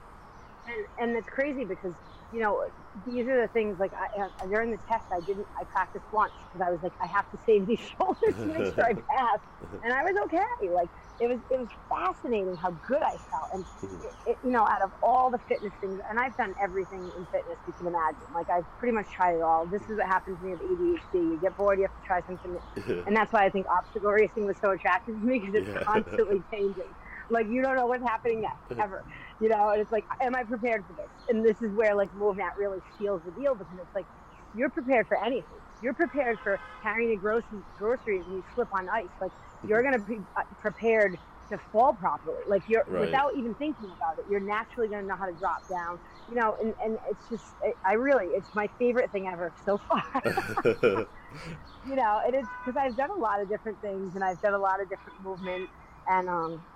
And 0.66 1.10
and 1.10 1.16
it's 1.16 1.28
crazy 1.28 1.64
because 1.64 1.94
you 2.32 2.40
know 2.40 2.66
these 3.06 3.26
are 3.28 3.40
the 3.40 3.48
things 3.48 3.78
like 3.78 3.92
I, 3.94 4.22
uh, 4.22 4.46
during 4.46 4.70
the 4.70 4.78
test 4.88 5.04
I 5.12 5.20
didn't 5.20 5.46
I 5.58 5.64
practiced 5.64 6.04
once 6.12 6.32
because 6.46 6.66
I 6.66 6.70
was 6.70 6.82
like 6.82 6.92
I 7.00 7.06
have 7.06 7.30
to 7.32 7.38
save 7.44 7.66
these 7.66 7.80
shoulders 7.98 8.34
to 8.34 8.46
make 8.46 8.74
sure 8.74 8.84
I 8.84 8.94
pass, 9.16 9.38
and 9.84 9.92
I 9.92 10.02
was 10.02 10.16
okay. 10.24 10.68
Like 10.68 10.88
it 11.20 11.28
was 11.28 11.38
it 11.50 11.58
was 11.58 11.68
fascinating 11.88 12.56
how 12.56 12.70
good 12.88 13.02
I 13.02 13.20
felt, 13.30 13.50
and 13.52 13.64
mm-hmm. 13.84 14.06
it, 14.06 14.30
it, 14.32 14.38
you 14.42 14.50
know, 14.50 14.62
out 14.62 14.80
of 14.82 14.90
all 15.02 15.30
the 15.30 15.38
fitness 15.48 15.72
things, 15.80 16.00
and 16.08 16.18
I've 16.18 16.34
done 16.36 16.54
everything 16.62 17.10
in 17.16 17.26
fitness 17.26 17.58
you 17.66 17.74
can 17.74 17.86
imagine. 17.86 18.24
Like 18.34 18.48
I've 18.48 18.64
pretty 18.78 18.94
much 18.94 19.06
tried 19.14 19.34
it 19.34 19.42
all. 19.42 19.66
This 19.66 19.82
is 19.82 19.98
what 19.98 20.06
happens 20.06 20.38
to 20.38 20.44
me 20.44 20.52
with 20.52 20.62
ADHD. 20.62 21.14
You 21.14 21.38
get 21.40 21.56
bored, 21.56 21.78
you 21.78 21.84
have 21.84 21.94
to 21.94 22.06
try 22.06 22.22
something, 22.22 23.04
and 23.06 23.14
that's 23.14 23.32
why 23.32 23.44
I 23.44 23.50
think 23.50 23.66
obstacle 23.68 24.10
racing 24.10 24.46
was 24.46 24.56
so 24.62 24.70
attractive 24.70 25.20
to 25.20 25.26
me 25.26 25.40
because 25.40 25.54
it's 25.54 25.68
yeah. 25.68 25.82
constantly 25.84 26.42
changing. 26.50 26.88
Like 27.28 27.46
you 27.48 27.62
don't 27.62 27.76
know 27.76 27.86
what's 27.86 28.02
happening 28.02 28.40
next 28.40 28.64
ever. 28.80 29.04
you 29.40 29.50
know, 29.50 29.68
and 29.68 29.80
it's 29.80 29.92
like, 29.92 30.04
am 30.22 30.34
I 30.34 30.44
prepared 30.44 30.84
for 30.86 30.94
this? 30.94 31.10
And 31.28 31.44
this 31.44 31.60
is 31.60 31.70
where 31.76 31.94
like 31.94 32.10
MovNat 32.14 32.56
really 32.58 32.78
seals 32.98 33.20
the 33.26 33.30
deal 33.32 33.54
because 33.54 33.76
it's 33.78 33.94
like 33.94 34.06
you're 34.54 34.70
prepared 34.70 35.06
for 35.06 35.22
anything. 35.22 35.44
You're 35.82 35.94
prepared 35.94 36.38
for 36.42 36.58
carrying 36.82 37.10
the 37.10 37.16
groceries, 37.16 37.62
groceries 37.78 38.24
and 38.26 38.36
you 38.36 38.44
slip 38.54 38.68
on 38.72 38.88
ice. 38.88 39.08
Like 39.20 39.32
you're 39.62 39.82
gonna 39.82 39.98
be 40.00 40.26
uh, 40.36 40.42
prepared 40.58 41.18
to 41.48 41.58
fall 41.72 41.94
properly. 41.94 42.42
Like 42.46 42.64
you're 42.66 42.84
Right. 42.86 42.96
without 42.96 43.34
even 43.36 43.54
thinking 43.56 43.86
about 43.92 44.18
it, 44.18 44.26
you're 44.28 44.40
naturally 44.40 44.88
gonna 44.88 45.06
know 45.06 45.16
how 45.16 45.26
to 45.26 45.34
drop 45.34 45.58
down. 45.68 45.98
You 46.26 46.36
know, 46.36 46.56
and, 46.60 46.74
and 46.82 46.98
it's 47.10 47.28
just, 47.28 47.56
I 47.84 47.94
really, 47.94 48.28
it's 48.28 48.54
my 48.54 48.68
favorite 48.78 49.10
thing 49.12 49.28
ever 49.28 49.52
so 49.64 49.78
far. 49.88 50.04
you 51.82 51.96
know, 51.96 52.20
and 52.24 52.34
it 52.34 52.38
is 52.38 52.48
because 52.64 52.76
I've 52.78 52.96
done 52.96 53.10
a 53.10 53.20
lot 53.20 53.40
of 53.40 53.48
different 53.48 53.80
things 53.80 54.14
and 54.14 54.24
I've 54.24 54.40
done 54.40 54.54
a 54.54 54.58
lot 54.58 54.82
of 54.82 54.88
different 54.88 55.20
movements, 55.20 55.72
and 56.06 56.28
um, 56.28 56.66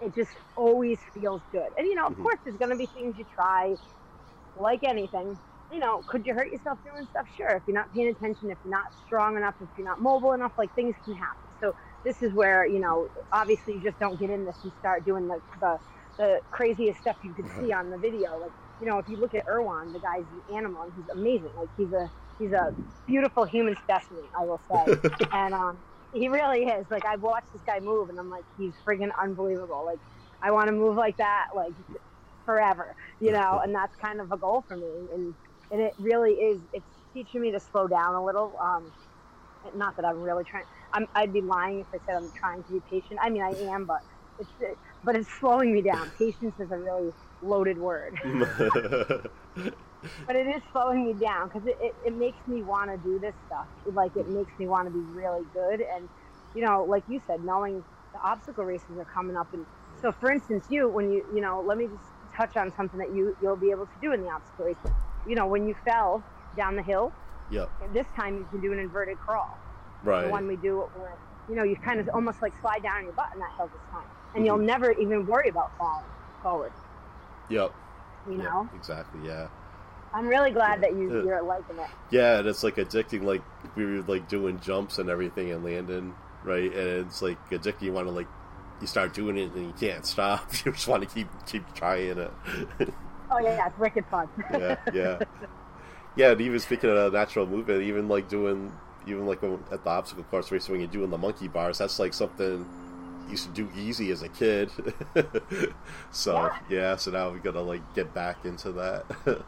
it 0.00 0.14
just 0.14 0.36
always 0.56 1.00
feels 1.14 1.42
good. 1.52 1.68
And 1.76 1.86
you 1.86 1.94
know, 1.94 2.06
of 2.06 2.16
Mhm. 2.16 2.18
course, 2.18 2.38
there's 2.44 2.56
going 2.58 2.70
to 2.70 2.76
be 2.76 2.88
things 2.88 3.16
you 3.18 3.24
try, 3.24 3.76
like 4.54 4.80
anything. 4.84 5.40
You 5.70 5.80
know, 5.80 6.04
could 6.06 6.26
you 6.26 6.34
hurt 6.34 6.50
yourself 6.50 6.80
doing 6.84 7.06
stuff? 7.10 7.26
Sure. 7.28 7.48
If 7.48 7.64
you're 7.66 7.74
not 7.74 7.92
paying 7.92 8.08
attention, 8.08 8.50
if 8.50 8.58
you're 8.64 8.72
not 8.72 8.92
strong 8.94 9.36
enough, 9.36 9.56
if 9.60 9.70
you're 9.76 9.86
not 9.88 10.00
mobile 10.00 10.32
enough, 10.32 10.52
like 10.58 10.74
things 10.74 10.96
can 11.04 11.14
happen. 11.14 11.54
So 11.60 11.74
this 12.04 12.22
is 12.22 12.32
where 12.32 12.66
you 12.66 12.80
know, 12.80 13.08
obviously, 13.32 13.74
you 13.74 13.82
just 13.82 13.98
don't 13.98 14.18
get 14.18 14.30
in 14.30 14.44
this 14.44 14.56
and 14.64 14.72
start 14.78 15.04
doing 15.04 15.28
the 15.28 15.40
the, 15.60 15.78
the 16.18 16.40
craziest 16.50 17.00
stuff 17.00 17.16
you 17.22 17.34
could 17.34 17.48
see 17.58 17.72
on 17.72 17.90
the 17.90 17.98
video. 17.98 18.38
Like 18.38 18.52
you 18.80 18.86
know, 18.88 18.98
if 18.98 19.08
you 19.08 19.18
look 19.18 19.34
at 19.34 19.46
Erwan, 19.46 19.92
the 19.92 20.00
guy's 20.00 20.26
an 20.30 20.42
animal 20.56 20.82
and 20.82 20.92
he's 20.94 21.08
amazing. 21.12 21.52
Like 21.56 21.70
he's 21.76 21.92
a 21.92 22.10
he's 22.38 22.52
a 22.52 22.74
beautiful 23.06 23.44
human 23.44 23.76
specimen, 23.76 24.28
I 24.38 24.44
will 24.44 24.62
say. 24.70 25.00
and 25.32 25.54
um, 25.54 25.82
he 26.12 26.28
really 26.28 26.64
is. 26.64 26.86
Like 26.90 27.04
I've 27.04 27.20
watched 27.22 27.52
this 27.52 27.62
guy 27.66 27.80
move, 27.80 28.08
and 28.08 28.18
I'm 28.18 28.30
like, 28.30 28.46
he's 28.56 28.74
friggin' 28.86 29.10
unbelievable. 29.20 29.84
Like 29.84 30.00
I 30.42 30.52
want 30.52 30.68
to 30.68 30.72
move 30.72 30.96
like 30.96 31.16
that, 31.18 31.46
like 31.54 31.74
forever, 32.44 32.94
you 33.20 33.32
know. 33.32 33.60
And 33.64 33.74
that's 33.74 33.94
kind 33.96 34.20
of 34.20 34.32
a 34.32 34.38
goal 34.38 34.64
for 34.66 34.76
me, 34.76 35.08
and 35.12 35.34
and 35.70 35.80
it 35.80 35.94
really 35.98 36.32
is. 36.34 36.62
It's 36.72 36.86
teaching 37.12 37.40
me 37.40 37.52
to 37.52 37.60
slow 37.60 37.88
down 37.88 38.14
a 38.14 38.24
little. 38.24 38.58
Um, 38.62 38.92
not 39.74 39.96
that 39.96 40.04
I'm 40.04 40.20
really 40.20 40.44
trying. 40.44 40.64
I'm, 40.92 41.06
I'd 41.14 41.32
be 41.32 41.42
lying 41.42 41.80
if 41.80 41.86
I 41.94 41.98
said 42.06 42.16
I'm 42.16 42.30
trying 42.38 42.64
to 42.64 42.72
be 42.72 42.82
patient. 42.88 43.20
I 43.22 43.30
mean, 43.30 43.42
I 43.42 43.50
am, 43.74 43.86
but 43.86 43.98
it's 44.38 44.50
but 45.02 45.16
it's 45.16 45.28
slowing 45.40 45.72
me 45.72 45.82
down. 45.82 46.10
Patience 46.18 46.54
is 46.58 46.70
a 46.70 46.78
really 46.78 47.12
loaded 47.40 47.78
word 47.78 48.18
but 50.26 50.36
it 50.36 50.46
is 50.46 50.62
slowing 50.72 51.04
me 51.06 51.14
down 51.14 51.48
because 51.48 51.66
it, 51.66 51.76
it, 51.80 51.94
it 52.06 52.16
makes 52.16 52.38
me 52.46 52.62
want 52.62 52.90
to 52.90 52.96
do 52.96 53.18
this 53.20 53.34
stuff 53.46 53.66
like 53.92 54.12
it 54.16 54.28
makes 54.28 54.52
me 54.58 54.66
want 54.66 54.86
to 54.86 54.92
be 54.92 55.04
really 55.12 55.44
good 55.52 55.80
and 55.94 56.08
you 56.54 56.64
know 56.64 56.84
like 56.84 57.04
you 57.06 57.20
said 57.26 57.40
knowing 57.44 57.84
the 58.12 58.20
obstacle 58.24 58.64
races 58.64 58.98
are 58.98 59.06
coming 59.12 59.36
up 59.36 59.48
and 59.52 59.66
so 60.00 60.12
for 60.12 60.30
instance 60.32 60.66
you 60.68 60.88
when 60.88 61.10
you 61.10 61.22
you 61.32 61.40
know 61.40 61.62
let 61.66 61.78
me 61.78 61.88
just 61.88 62.10
touch 62.36 62.56
on 62.56 62.72
something 62.76 62.98
that 62.98 63.12
you 63.12 63.34
you'll 63.40 63.56
be 63.56 63.70
able 63.70 63.86
to 63.86 63.98
do 64.00 64.12
in 64.12 64.20
the 64.20 64.28
obstacle 64.28 64.64
race 64.64 64.76
you 65.24 65.36
know 65.36 65.46
when 65.46 65.64
you 65.64 65.74
fell 65.84 66.24
down 66.56 66.76
the 66.76 66.82
hill 66.82 67.12
yep. 67.50 67.70
this 67.92 68.06
time 68.16 68.36
you 68.36 68.46
can 68.50 68.60
do 68.60 68.72
an 68.72 68.78
inverted 68.78 69.18
crawl 69.18 69.56
Right. 70.04 70.24
the 70.26 70.30
one 70.30 70.46
we 70.46 70.56
do 70.56 70.80
where 70.96 71.14
you 71.48 71.54
know 71.56 71.64
you 71.64 71.76
kind 71.76 71.98
of 72.00 72.08
almost 72.14 72.40
like 72.42 72.52
slide 72.60 72.82
down 72.82 72.98
on 72.98 73.04
your 73.04 73.12
butt 73.14 73.30
in 73.34 73.40
that 73.40 73.50
hill 73.56 73.66
this 73.72 73.82
time 73.90 74.06
and 74.34 74.46
you'll 74.46 74.56
mm-hmm. 74.56 74.66
never 74.66 74.92
even 74.92 75.26
worry 75.26 75.48
about 75.48 75.76
falling 75.78 76.04
forward 76.42 76.72
Yep. 77.48 77.72
you 78.28 78.34
Yep, 78.36 78.42
know 78.44 78.68
Exactly. 78.76 79.26
Yeah. 79.26 79.48
i'm 80.14 80.26
really 80.28 80.50
glad 80.50 80.82
that 80.82 80.92
you 80.94 81.08
Yeah. 81.18 81.24
you're 81.24 81.42
liking 81.42 81.78
it 81.78 81.88
Yeah, 82.10 82.38
and 82.38 82.46
it's 82.48 82.62
like 82.62 82.76
addicting. 82.76 83.22
Like 83.24 83.42
we 83.74 83.84
were 83.84 84.02
like 84.02 84.28
doing 84.28 84.60
jumps 84.60 84.98
and 84.98 85.10
everything 85.10 85.50
and 85.52 85.62
landing, 85.64 86.14
right? 86.44 86.72
And 86.72 87.06
it's 87.06 87.20
like 87.22 87.38
addicting. 87.50 87.82
You 87.82 87.92
want 87.92 88.06
to 88.06 88.12
like 88.12 88.28
you 88.80 88.86
start 88.86 89.12
doing 89.12 89.36
it 89.36 89.52
and 89.54 89.66
you 89.66 89.74
can't 89.78 90.06
stop. 90.06 90.48
You 90.64 90.72
just 90.72 90.86
want 90.88 91.02
to 91.02 91.08
keep 91.14 91.28
keep 91.46 91.64
trying 91.74 92.18
it. 92.18 92.30
oh 93.30 93.38
yeah, 93.40 93.56
yeah 93.56 93.66
it's 93.66 93.78
wicked 93.78 94.06
fun 94.06 94.28
yeah, 94.52 94.76
yeah, 94.94 95.18
yeah. 96.18 96.32
And 96.32 96.40
even 96.42 96.60
speaking 96.60 96.90
of 96.90 97.12
natural 97.12 97.46
movement, 97.46 97.82
even 97.84 98.08
like 98.08 98.28
doing 98.28 98.72
even 99.06 99.26
like 99.26 99.42
when- 99.42 99.64
at 99.72 99.84
the 99.84 99.90
obstacle 99.90 100.24
course 100.24 100.52
race 100.52 100.68
when 100.68 100.80
you're 100.80 100.88
doing 100.90 101.10
the 101.10 101.18
monkey 101.18 101.48
bars, 101.48 101.78
that's 101.78 101.98
like 101.98 102.14
something 102.14 102.68
you 103.26 103.32
used 103.32 103.44
to 103.44 103.50
do 103.50 103.70
easy 103.74 104.10
as 104.12 104.22
a 104.22 104.30
kid. 104.30 104.72
so 106.10 106.50
Yeah. 106.68 106.96
so 106.96 107.10
now 107.12 107.30
we 107.30 107.40
gotta 107.40 107.62
like 107.62 107.94
get 107.94 108.14
back 108.14 108.44
into 108.44 108.72
that. 108.72 109.06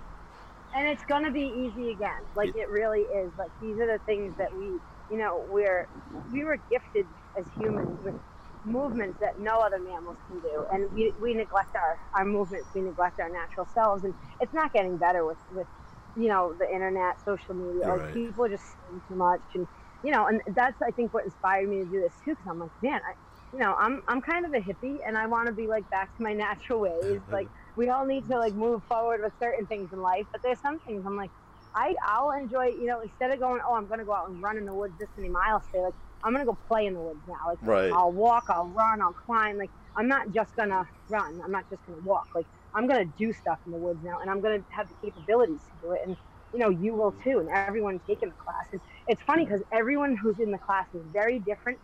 and 0.75 0.89
it's 0.89 1.05
gonna 1.09 1.33
be 1.33 1.43
easy 1.43 1.91
again. 1.93 2.23
Like 2.35 2.53
it 2.55 2.69
really 2.71 3.03
is. 3.03 3.33
Like 3.39 3.53
these 3.61 3.79
are 3.81 3.87
the 3.87 4.01
things 4.07 4.37
that 4.39 4.55
we, 4.55 4.81
you 5.09 5.19
know, 5.19 5.47
we're 5.49 5.89
we 6.31 6.45
were 6.45 6.59
gifted 6.71 7.07
as 7.39 7.47
humans 7.59 7.99
with 8.05 8.17
movements 8.65 9.19
that 9.21 9.39
no 9.39 9.61
other 9.61 9.81
mammals 9.81 10.19
can 10.29 10.41
do, 10.41 10.67
and 10.73 10.93
we, 10.93 11.13
we 11.21 11.35
neglect 11.35 11.75
our 11.77 11.99
our 12.15 12.25
movements. 12.27 12.71
We 12.75 12.83
neglect 12.83 13.21
our 13.21 13.31
natural 13.31 13.67
selves, 13.67 14.05
and 14.05 14.15
it's 14.41 14.55
not 14.55 14.73
getting 14.73 14.99
better 14.99 15.27
with 15.27 15.39
with 15.51 15.69
you 16.15 16.29
know 16.29 16.55
the 16.59 16.67
internet, 16.73 17.21
social 17.25 17.55
media. 17.55 17.89
Like 17.89 18.03
Right. 18.03 18.13
people 18.13 18.45
are 18.45 18.49
just 18.49 18.65
saying 18.77 19.03
too 19.09 19.17
much, 19.17 19.43
and 19.55 19.67
you 20.03 20.13
know, 20.13 20.27
and 20.27 20.41
that's 20.55 20.77
I 20.83 20.91
think 20.93 21.13
what 21.15 21.25
inspired 21.25 21.69
me 21.69 21.85
to 21.85 21.91
do 21.91 22.01
this 22.01 22.15
too. 22.25 22.33
Because 22.33 22.47
I'm 22.51 22.59
like, 22.59 22.73
man, 22.83 23.01
I, 23.07 23.13
you 23.53 23.61
know, 23.61 23.75
I'm 23.79 24.03
I'm 24.09 24.23
kind 24.23 24.47
of 24.47 24.53
a 24.53 24.61
hippie, 24.65 24.99
and 25.07 25.17
I 25.19 25.27
want 25.27 25.49
to 25.49 25.55
be 25.55 25.69
like 25.69 25.89
back 25.91 26.15
to 26.17 26.23
my 26.23 26.33
natural 26.47 26.81
ways, 26.81 27.23
like 27.31 27.49
we 27.77 27.89
all 27.91 28.07
need 28.07 28.29
to 28.29 28.39
like 28.39 28.55
move 28.55 28.83
forward 28.89 29.21
with 29.23 29.35
certain 29.43 29.67
things 29.67 29.91
in 29.93 30.01
life, 30.01 30.27
but 30.33 30.41
there's 30.43 30.61
some 30.61 30.79
things 30.81 31.05
I'm 31.07 31.17
like, 31.17 31.33
I 31.75 31.95
I'll 32.07 32.31
enjoy, 32.33 32.67
you 32.67 32.87
know, 32.87 33.01
instead 33.03 33.31
of 33.33 33.41
going, 33.41 33.61
oh, 33.67 33.75
I'm 33.75 33.89
gonna 33.89 34.05
go 34.05 34.15
out 34.15 34.29
and 34.29 34.43
run 34.43 34.59
in 34.59 34.65
the 34.65 34.75
woods 34.75 34.97
this 34.99 35.11
many 35.17 35.31
miles 35.31 35.63
today, 35.73 35.85
like 35.85 35.95
I'm 36.25 36.33
gonna 36.33 36.45
go 36.47 36.59
play 36.69 36.87
in 36.87 36.95
the 36.95 37.03
woods 37.03 37.23
now. 37.27 37.37
Like 37.49 37.61
right. 37.63 37.93
I'll 37.93 38.13
walk, 38.13 38.45
I'll 38.49 38.73
run, 38.77 39.01
I'll 39.03 39.15
climb. 39.27 39.57
Like 39.59 39.71
I'm 39.97 40.09
not 40.09 40.31
just 40.31 40.55
gonna 40.57 40.85
run. 41.09 41.41
I'm 41.45 41.53
not 41.53 41.65
just 41.71 41.83
gonna 41.87 41.99
walk. 42.01 42.27
Like 42.35 42.47
I'm 42.75 42.87
gonna 42.87 43.05
do 43.05 43.33
stuff 43.33 43.59
in 43.67 43.73
the 43.73 43.79
woods 43.79 44.03
now, 44.05 44.21
and 44.21 44.31
I'm 44.31 44.41
gonna 44.41 44.63
have 44.71 44.89
the 44.89 44.95
capabilities 45.11 45.61
to 45.61 45.87
do 45.89 45.93
it. 45.93 46.03
And 46.07 46.17
you 46.53 46.59
know, 46.59 46.69
you 46.71 46.95
will 46.95 47.13
too, 47.25 47.39
and 47.39 47.49
everyone 47.49 48.01
taking 48.07 48.29
the 48.31 48.35
class. 48.35 48.67
And 48.73 48.81
it's 49.07 49.23
funny 49.23 49.45
because 49.45 49.63
everyone 49.73 50.17
who's 50.17 50.39
in 50.41 50.51
the 50.51 50.59
class 50.59 50.87
is 50.95 51.03
very 51.13 51.39
different. 51.39 51.79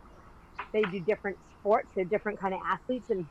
They 0.73 0.83
do 0.83 0.99
different 1.00 1.38
sports. 1.61 1.88
They're 1.95 2.05
different 2.05 2.40
kind 2.40 2.52
of 2.55 2.61
athletes, 2.66 3.11
and 3.11 3.26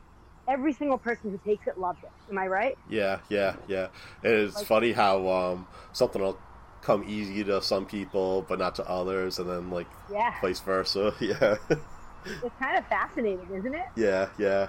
every 0.48 0.72
single 0.72 0.96
person 0.98 1.30
who 1.30 1.38
takes 1.44 1.66
it 1.66 1.78
loves 1.78 1.98
it. 2.02 2.10
Am 2.30 2.38
I 2.38 2.46
right? 2.46 2.78
Yeah, 2.88 3.18
yeah, 3.28 3.56
yeah. 3.68 3.88
It's 4.22 4.56
Like- 4.56 4.66
funny 4.66 4.92
how 4.92 5.28
um, 5.28 5.66
something 5.92 6.22
will 6.22 6.38
come 6.82 7.04
easy 7.06 7.42
to 7.44 7.60
some 7.60 7.84
people, 7.84 8.42
but 8.48 8.58
not 8.58 8.74
to 8.76 8.88
others, 8.88 9.38
and 9.38 9.50
then 9.50 9.70
like 9.70 9.88
Yeah. 10.10 10.34
vice 10.40 10.60
versa. 10.60 11.14
Yeah, 11.20 11.56
It's 11.68 12.54
kind 12.58 12.76
of 12.78 12.86
fascinating, 12.86 13.46
isn't 13.54 13.74
it? 13.74 13.86
yeah, 13.94 14.28
yeah. 14.38 14.68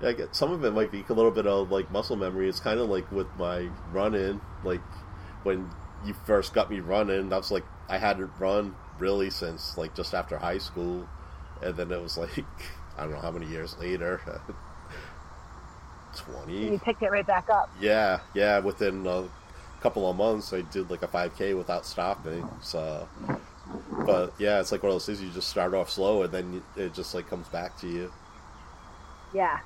Yeah, 0.00 0.08
I 0.08 0.12
get 0.12 0.34
some 0.34 0.52
of 0.52 0.64
it 0.64 0.72
might 0.72 0.90
be 0.90 1.04
a 1.08 1.12
little 1.12 1.30
bit 1.30 1.46
of 1.46 1.70
like 1.70 1.90
muscle 1.90 2.16
memory. 2.16 2.48
It's 2.48 2.60
kind 2.60 2.80
of 2.80 2.88
like 2.88 3.10
with 3.12 3.28
my 3.38 3.68
running, 3.92 4.40
like 4.64 4.80
when 5.42 5.70
you 6.04 6.14
first 6.26 6.54
got 6.54 6.70
me 6.70 6.80
running. 6.80 7.28
That's 7.28 7.50
like 7.50 7.64
I 7.88 7.98
hadn't 7.98 8.30
run 8.38 8.74
really 8.98 9.30
since 9.30 9.76
like 9.76 9.94
just 9.94 10.14
after 10.14 10.38
high 10.38 10.58
school, 10.58 11.08
and 11.62 11.76
then 11.76 11.90
it 11.92 12.00
was 12.00 12.16
like 12.16 12.44
I 12.98 13.02
don't 13.02 13.12
know 13.12 13.20
how 13.20 13.30
many 13.30 13.46
years 13.46 13.76
later, 13.78 14.20
twenty. 16.16 16.64
And 16.64 16.72
you 16.72 16.78
picked 16.78 17.02
it 17.02 17.10
right 17.10 17.26
back 17.26 17.48
up. 17.50 17.70
Yeah, 17.80 18.20
yeah. 18.34 18.58
Within 18.58 19.06
a 19.06 19.24
couple 19.80 20.08
of 20.08 20.16
months, 20.16 20.52
I 20.52 20.62
did 20.62 20.90
like 20.90 21.02
a 21.02 21.08
5K 21.08 21.56
without 21.56 21.86
stopping. 21.86 22.48
So, 22.62 23.08
but 24.04 24.34
yeah, 24.38 24.60
it's 24.60 24.72
like 24.72 24.82
one 24.82 24.90
of 24.90 24.94
those 24.94 25.06
things 25.06 25.22
you 25.22 25.30
just 25.30 25.48
start 25.48 25.74
off 25.74 25.90
slow 25.90 26.22
and 26.22 26.32
then 26.32 26.62
it 26.76 26.92
just 26.94 27.14
like 27.14 27.28
comes 27.28 27.48
back 27.48 27.78
to 27.78 27.88
you. 27.88 28.12
Yeah. 29.32 29.60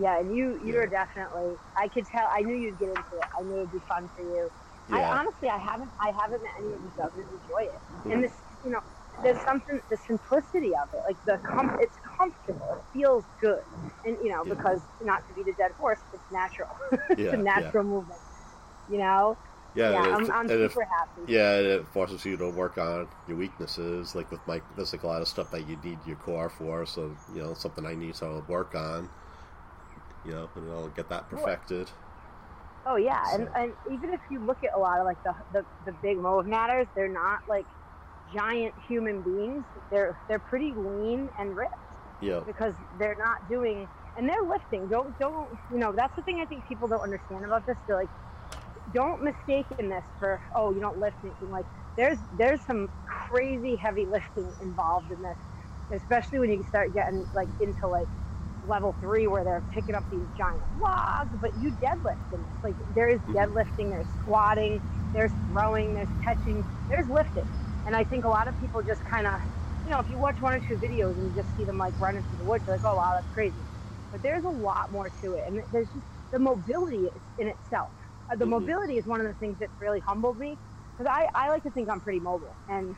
Yeah, 0.00 0.18
and 0.18 0.34
you 0.34 0.58
you're 0.64 0.84
Yeah. 0.84 1.04
definitely 1.06 1.56
I 1.76 1.88
could 1.88 2.06
tell 2.06 2.28
I 2.32 2.42
knew 2.42 2.54
you'd 2.54 2.78
get 2.78 2.88
into 2.88 3.00
it. 3.16 3.24
I 3.38 3.42
knew 3.42 3.56
it'd 3.58 3.72
be 3.72 3.78
fun 3.80 4.08
for 4.16 4.22
you. 4.22 4.50
I 4.92 5.02
honestly 5.04 5.48
I 5.48 5.58
haven't 5.58 5.90
I 6.00 6.10
haven't 6.10 6.42
met 6.42 6.52
anyone 6.58 6.80
who 6.80 7.02
doesn't 7.02 7.20
enjoy 7.20 7.62
it. 7.72 7.80
Mhm. 8.04 8.12
And 8.12 8.24
this 8.24 8.32
you 8.64 8.70
know, 8.70 8.80
there's 9.22 9.40
something 9.42 9.80
the 9.90 9.96
simplicity 9.96 10.72
of 10.74 10.88
it. 10.92 11.02
Like 11.06 11.24
the 11.24 11.38
com- 11.46 11.78
it's 11.80 11.96
comfortable. 12.18 12.76
It 12.78 12.84
feels 12.92 13.24
good. 13.40 13.62
And 14.04 14.16
you 14.22 14.30
know, 14.30 14.42
Yeah. 14.44 14.54
because 14.54 14.80
not 15.02 15.26
to 15.28 15.34
be 15.34 15.42
the 15.44 15.52
dead 15.56 15.72
horse, 15.72 16.00
it's 16.12 16.30
natural. 16.32 16.68
it's 17.10 17.20
Yeah, 17.20 17.34
a 17.34 17.36
natural 17.36 17.84
movement. 17.84 18.20
You 18.90 18.98
know? 18.98 19.36
yeah, 19.74 19.90
yeah, 19.90 20.14
I'm, 20.16 20.30
I'm 20.30 20.48
super 20.48 20.84
happy. 20.84 21.32
yeah, 21.32 21.54
and 21.56 21.66
it 21.66 21.88
forces 21.88 22.24
you 22.24 22.36
to 22.36 22.48
work 22.50 22.78
on 22.78 23.08
your 23.26 23.36
weaknesses. 23.36 24.14
Like 24.14 24.30
with 24.30 24.46
my, 24.46 24.60
there's 24.76 24.92
like 24.92 25.02
a 25.02 25.06
lot 25.06 25.20
of 25.22 25.26
stuff 25.28 25.50
that 25.50 25.66
you 25.66 25.76
need 25.82 25.98
your 26.06 26.16
core 26.16 26.48
for. 26.50 26.84
So 26.86 27.16
you 27.34 27.42
know, 27.42 27.54
something 27.54 27.84
I 27.86 27.94
need 27.94 28.14
to 28.16 28.42
work 28.46 28.74
on. 28.74 29.08
You 30.24 30.32
know, 30.32 30.50
and 30.54 30.70
I'll 30.70 30.88
get 30.88 31.08
that 31.10 31.28
perfected. 31.28 31.90
Oh 32.86 32.96
yeah, 32.96 33.22
and, 33.34 33.44
So- 33.46 33.52
and 33.56 33.74
even 33.90 34.10
if 34.12 34.20
you 34.30 34.44
look 34.44 34.58
at 34.62 34.70
a 34.76 34.78
lot 34.78 35.00
of 35.00 35.04
like 35.06 35.18
the 35.24 35.34
the, 35.52 35.66
the 35.84 35.92
big 35.92 36.18
move 36.18 36.46
matters, 36.46 36.86
they're 36.94 37.08
not 37.12 37.40
like 37.48 37.66
giant 38.32 38.74
human 38.88 39.22
beings. 39.22 39.64
They're 39.90 40.18
they're 40.28 40.38
pretty 40.40 40.74
lean 40.76 41.28
and 41.38 41.56
ripped 41.56 41.74
Yeah, 42.20 42.40
because 42.46 42.74
they're 42.98 43.16
not 43.18 43.46
doing 43.48 43.88
and 44.16 44.28
they're 44.28 44.44
lifting. 44.48 44.88
Don't 44.88 45.16
don't 45.18 45.50
you 45.70 45.78
know 45.78 45.92
that's 45.96 46.14
the 46.16 46.22
thing 46.22 46.40
I 46.40 46.46
think 46.46 46.66
people 46.66 46.88
don't 46.88 47.02
understand 47.02 47.44
about 47.44 47.64
this. 47.66 47.76
They're 47.86 47.96
like, 47.96 48.10
don't 48.92 49.22
mistake 49.22 49.66
in 49.78 49.88
this 49.88 50.04
for 50.18 50.40
oh 50.54 50.72
you 50.72 50.80
don't 50.80 50.98
lift 50.98 51.16
anything. 51.22 51.50
Like 51.50 51.66
there's 51.96 52.18
there's 52.32 52.64
some 52.64 52.88
crazy 53.30 53.76
heavy 53.76 54.06
lifting 54.06 54.52
involved 54.60 55.10
in 55.10 55.22
this, 55.22 55.38
especially 55.92 56.38
when 56.38 56.50
you 56.50 56.62
start 56.64 56.92
getting 56.94 57.26
like 57.34 57.48
into 57.60 57.88
like 57.88 58.08
level 58.64 58.96
three 59.00 59.26
where 59.26 59.44
they're 59.44 59.64
picking 59.72 59.94
up 59.94 60.04
these 60.10 60.28
giant 60.36 60.62
logs, 60.74 61.34
but 61.40 61.52
you 61.54 61.76
deadlift 61.76 62.32
and 62.32 62.46
it's 62.52 62.62
like 62.62 62.76
there 62.94 63.08
is 63.08 63.20
deadlifting, 63.34 63.90
there's 63.90 64.08
squatting, 64.10 64.80
there's 65.12 65.34
throwing, 65.46 65.94
there's 65.94 66.10
catching, 66.22 66.64
there's 66.88 67.08
lifting. 67.08 67.52
And 67.86 67.94
I 67.94 68.04
think 68.04 68.24
a 68.24 68.28
lot 68.28 68.48
of 68.48 68.56
people 68.56 68.82
just 68.82 69.02
kind 69.04 69.26
of, 69.26 69.40
you 69.84 69.92
know, 69.92 70.00
if 70.00 70.08
you 70.08 70.18
watch 70.18 70.40
one 70.40 70.54
or 70.54 70.60
two 70.60 70.78
videos 70.78 71.12
and 71.12 71.28
you 71.28 71.34
just 71.34 71.54
see 71.54 71.64
them 71.64 71.78
like 71.78 71.94
running 71.98 72.24
through 72.24 72.38
the 72.38 72.44
woods, 72.44 72.64
you're 72.66 72.74
like, 72.76 72.84
oh 72.84 72.96
wow, 72.96 73.12
that's 73.14 73.28
crazy. 73.32 73.66
But 74.10 74.22
there's 74.22 74.44
a 74.44 74.48
lot 74.48 74.90
more 74.90 75.10
to 75.22 75.34
it, 75.34 75.42
and 75.46 75.62
there's 75.70 75.90
just 75.92 76.06
the 76.32 76.38
mobility 76.38 77.10
in 77.38 77.48
itself. 77.48 77.92
Uh, 78.32 78.36
the 78.36 78.46
Mhm. 78.46 78.50
mobility 78.50 78.96
is 78.96 79.06
one 79.06 79.20
of 79.20 79.26
the 79.26 79.34
things 79.34 79.58
that's 79.58 79.74
really 79.80 80.00
humbled 80.00 80.38
me 80.38 80.58
because 80.96 81.10
I, 81.12 81.28
I 81.34 81.48
like 81.50 81.64
to 81.64 81.70
think 81.72 81.90
I'm 81.90 82.00
pretty 82.00 82.20
mobile, 82.20 82.58
and 82.68 82.96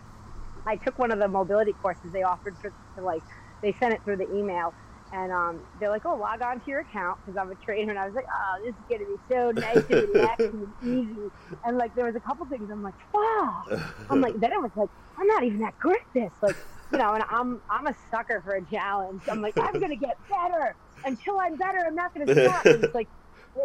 I 0.67 0.77
took 0.77 0.99
one 0.99 1.13
of 1.13 1.19
the 1.19 1.29
mobility 1.29 1.73
courses 1.75 2.13
they 2.13 2.23
offered 2.23 2.59
for, 2.61 2.73
for 2.95 3.03
like 3.03 3.25
they 3.63 3.73
sent 3.73 3.95
it 3.95 4.05
through 4.05 4.19
the 4.19 4.31
email, 4.31 4.75
and 5.13 5.33
um, 5.33 5.61
they're 5.81 5.91
like, 5.91 6.05
oh, 6.05 6.17
log 6.17 6.43
on 6.43 6.61
to 6.61 6.71
your 6.71 6.81
account 6.81 7.19
because 7.25 7.37
I'm 7.39 7.51
a 7.51 7.55
trainer, 7.57 7.91
and 7.91 7.99
I 7.99 8.07
was 8.07 8.15
like, 8.15 8.27
oh, 8.31 8.63
this 8.65 8.75
is 8.75 8.81
gonna 8.89 9.05
be 9.05 9.21
so 9.29 9.51
nice 9.53 9.85
and 9.91 10.15
relaxing 10.15 10.69
and 10.83 11.11
easy, 11.11 11.31
and 11.65 11.79
like 11.79 11.95
there 11.95 12.05
was 12.07 12.17
a 12.17 12.21
couple 12.21 12.47
things 12.47 12.71
I'm 12.71 12.83
like, 12.83 12.95
wow, 13.13 13.65
I'm 14.11 14.21
like, 14.21 14.39
then 14.41 14.53
I 14.53 14.59
was 14.59 14.71
like, 14.77 14.91
I'm 15.19 15.27
not 15.27 15.45
even 15.45 15.61
that 15.61 15.79
good 15.79 15.97
at 15.97 16.15
this, 16.15 16.33
like. 16.43 16.57
You 16.93 16.99
know, 16.99 17.15
and 17.15 17.25
I'm 17.29 17.61
I'm 17.69 17.89
a 17.89 17.97
sucker 18.13 18.41
for 18.43 18.55
a 18.55 18.63
challenge. 18.67 19.23
I'm 19.29 19.43
like, 19.43 19.59
I'm 19.59 19.81
gonna 19.81 19.97
get 19.97 20.17
better. 20.29 20.77
Until 21.05 21.41
I'm 21.41 21.57
better, 21.57 21.79
I'm 21.85 21.97
not 21.97 22.15
gonna 22.15 22.33
stop. 22.33 22.65
And 22.65 22.85
it's 22.85 22.95
like, 22.95 23.09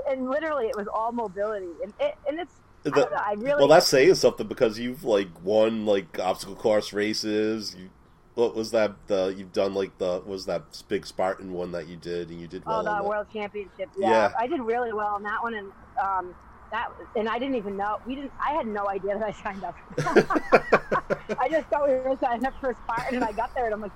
and 0.10 0.28
literally, 0.28 0.66
it 0.70 0.76
was 0.76 0.88
all 0.88 1.12
mobility, 1.12 1.68
and 1.84 1.94
it 2.00 2.16
and 2.28 2.40
it's 2.40 2.52
I, 2.84 2.90
The- 2.90 2.96
don't 2.96 3.12
know, 3.12 3.18
I 3.18 3.34
really 3.34 3.60
well, 3.60 3.68
that's 3.68 3.86
saying 3.86 4.16
something 4.16 4.48
because 4.48 4.80
you've 4.80 5.04
like 5.04 5.28
won 5.44 5.86
like 5.86 6.18
obstacle 6.18 6.56
course 6.56 6.94
races. 6.94 7.76
You, 7.78 7.92
what 8.36 8.56
was 8.56 8.72
that? 8.72 8.96
The 9.08 9.34
you've 9.38 9.52
done 9.52 9.74
like 9.74 9.98
the 9.98 10.22
was 10.26 10.46
that 10.46 10.64
big 10.88 11.06
Spartan 11.06 11.52
one 11.54 11.72
that 11.74 11.88
you 11.88 11.98
did, 11.98 12.30
and 12.30 12.40
you 12.40 12.48
did 12.48 12.66
well. 12.66 12.80
Oh, 12.80 12.84
the 12.84 12.90
that. 12.92 13.06
world 13.06 13.28
championship. 13.34 13.90
Yeah, 13.98 14.10
Yeah. 14.10 14.32
I 14.38 14.48
did 14.48 14.62
really 14.62 14.94
well 14.94 15.16
on 15.16 15.24
that 15.24 15.42
one, 15.44 15.54
and 15.56 15.72
um, 16.02 16.36
that 16.72 16.90
and 17.16 17.28
I 17.28 17.40
didn't 17.40 17.56
even 17.56 17.76
know. 17.76 18.00
We 18.06 18.16
didn't. 18.16 18.32
I 18.44 18.54
had 18.54 18.68
no 18.68 18.88
idea 18.88 19.18
that 19.18 19.24
I 19.24 19.32
signed 19.32 19.64
up. 19.64 19.76
I 21.40 21.50
just 21.50 21.68
thought 21.68 21.88
we 21.88 21.96
were 21.96 22.18
signing 22.22 22.46
up 22.46 22.54
for 22.60 22.76
Spartan, 22.86 23.16
and 23.16 23.24
I 23.24 23.34
got 23.34 23.54
there, 23.54 23.66
and 23.66 23.74
I'm 23.74 23.82
like, 23.82 23.92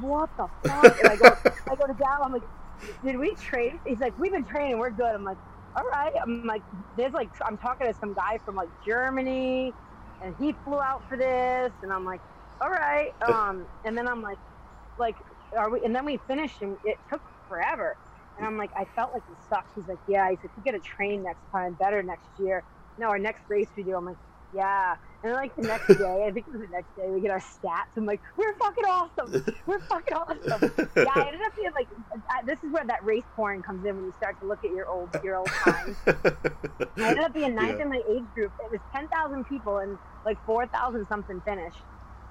what 0.00 0.30
the 0.36 0.48
fuck? 0.68 0.98
And 1.00 1.08
I 1.08 1.16
go, 1.16 1.36
I 1.70 1.74
go 1.74 1.86
to 1.86 1.94
Dal. 1.94 2.22
I'm 2.22 2.32
like, 2.32 2.42
did 3.04 3.18
we 3.18 3.34
train? 3.34 3.80
He's 3.86 4.00
like, 4.00 4.18
we've 4.18 4.32
been 4.32 4.44
training. 4.44 4.78
We're 4.78 4.90
good. 4.90 5.14
I'm 5.14 5.24
like, 5.24 5.38
all 5.76 5.84
right. 5.84 6.12
I'm 6.22 6.46
like, 6.46 6.62
there's 6.96 7.12
like, 7.12 7.30
I'm 7.44 7.56
talking 7.56 7.86
to 7.86 7.94
some 7.98 8.12
guy 8.12 8.38
from 8.44 8.54
like 8.54 8.68
Germany, 8.84 9.72
and 10.22 10.34
he 10.38 10.54
flew 10.64 10.80
out 10.80 11.08
for 11.08 11.16
this, 11.16 11.72
and 11.82 11.92
I'm 11.92 12.04
like, 12.04 12.20
all 12.60 12.70
right. 12.70 13.12
Um, 13.22 13.66
and 13.84 13.96
then 13.96 14.08
I'm 14.08 14.22
like, 14.22 14.38
like, 14.98 15.16
are 15.56 15.70
we? 15.70 15.84
And 15.84 15.94
then 15.94 16.04
we 16.04 16.18
finished, 16.26 16.60
and 16.62 16.76
it 16.84 16.96
took 17.10 17.22
forever. 17.48 17.96
And 18.36 18.46
I'm 18.46 18.56
like, 18.56 18.70
I 18.76 18.84
felt 18.94 19.12
like 19.12 19.22
it 19.30 19.36
sucked. 19.48 19.70
He's 19.74 19.88
like, 19.88 19.98
yeah. 20.06 20.30
He's 20.30 20.38
like, 20.42 20.56
we 20.56 20.62
get 20.62 20.72
to 20.72 20.80
train 20.80 21.22
next 21.24 21.42
time, 21.50 21.74
better 21.74 22.02
next 22.02 22.28
year. 22.38 22.62
No, 22.96 23.08
our 23.08 23.18
next 23.18 23.42
race 23.48 23.68
we 23.76 23.82
do. 23.82 23.96
I'm 23.96 24.04
like, 24.04 24.16
yeah. 24.54 24.94
And 25.24 25.32
then 25.32 25.36
like 25.40 25.56
the 25.56 25.62
next 25.62 25.88
day, 25.98 26.24
I 26.24 26.30
think 26.30 26.46
it 26.46 26.52
was 26.52 26.60
the 26.62 26.68
next 26.68 26.94
day, 26.96 27.08
we 27.08 27.20
get 27.20 27.32
our 27.32 27.40
stats. 27.40 27.96
I'm 27.96 28.06
like, 28.06 28.20
we're 28.36 28.54
fucking 28.54 28.84
awesome. 28.84 29.44
We're 29.66 29.80
fucking 29.80 30.14
awesome. 30.14 30.72
Yeah, 30.96 31.04
I 31.14 31.26
ended 31.26 31.40
up 31.44 31.56
being 31.56 31.72
like, 31.74 31.88
I, 32.30 32.42
this 32.44 32.62
is 32.62 32.70
where 32.72 32.84
that 32.86 33.04
race 33.04 33.24
porn 33.34 33.60
comes 33.62 33.84
in 33.84 33.96
when 33.96 34.04
you 34.04 34.14
start 34.18 34.38
to 34.40 34.46
look 34.46 34.60
at 34.64 34.70
your 34.70 34.86
old 34.88 35.10
your 35.24 35.36
old 35.36 35.48
times. 35.48 35.96
I 36.06 36.12
ended 36.98 37.24
up 37.24 37.34
being 37.34 37.56
ninth 37.56 37.76
Yeah. 37.78 37.82
in 37.84 37.88
my 37.88 38.00
age 38.08 38.24
group. 38.34 38.52
It 38.64 38.70
was 38.70 38.80
10,000 38.94 39.44
people 39.46 39.78
and 39.78 39.98
like 40.24 40.38
4,000 40.46 41.06
something 41.08 41.40
finished. 41.40 41.82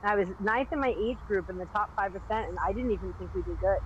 I 0.04 0.16
was 0.16 0.30
ninth 0.40 0.70
in 0.72 0.80
my 0.80 0.90
age 0.98 1.20
group 1.28 1.50
in 1.50 1.58
the 1.58 1.68
top 1.76 1.90
5%, 2.00 2.12
and 2.30 2.58
I 2.66 2.74
didn't 2.74 2.92
even 2.92 3.14
think 3.16 3.32
we 3.34 3.44
did 3.44 3.60
good. 3.60 3.80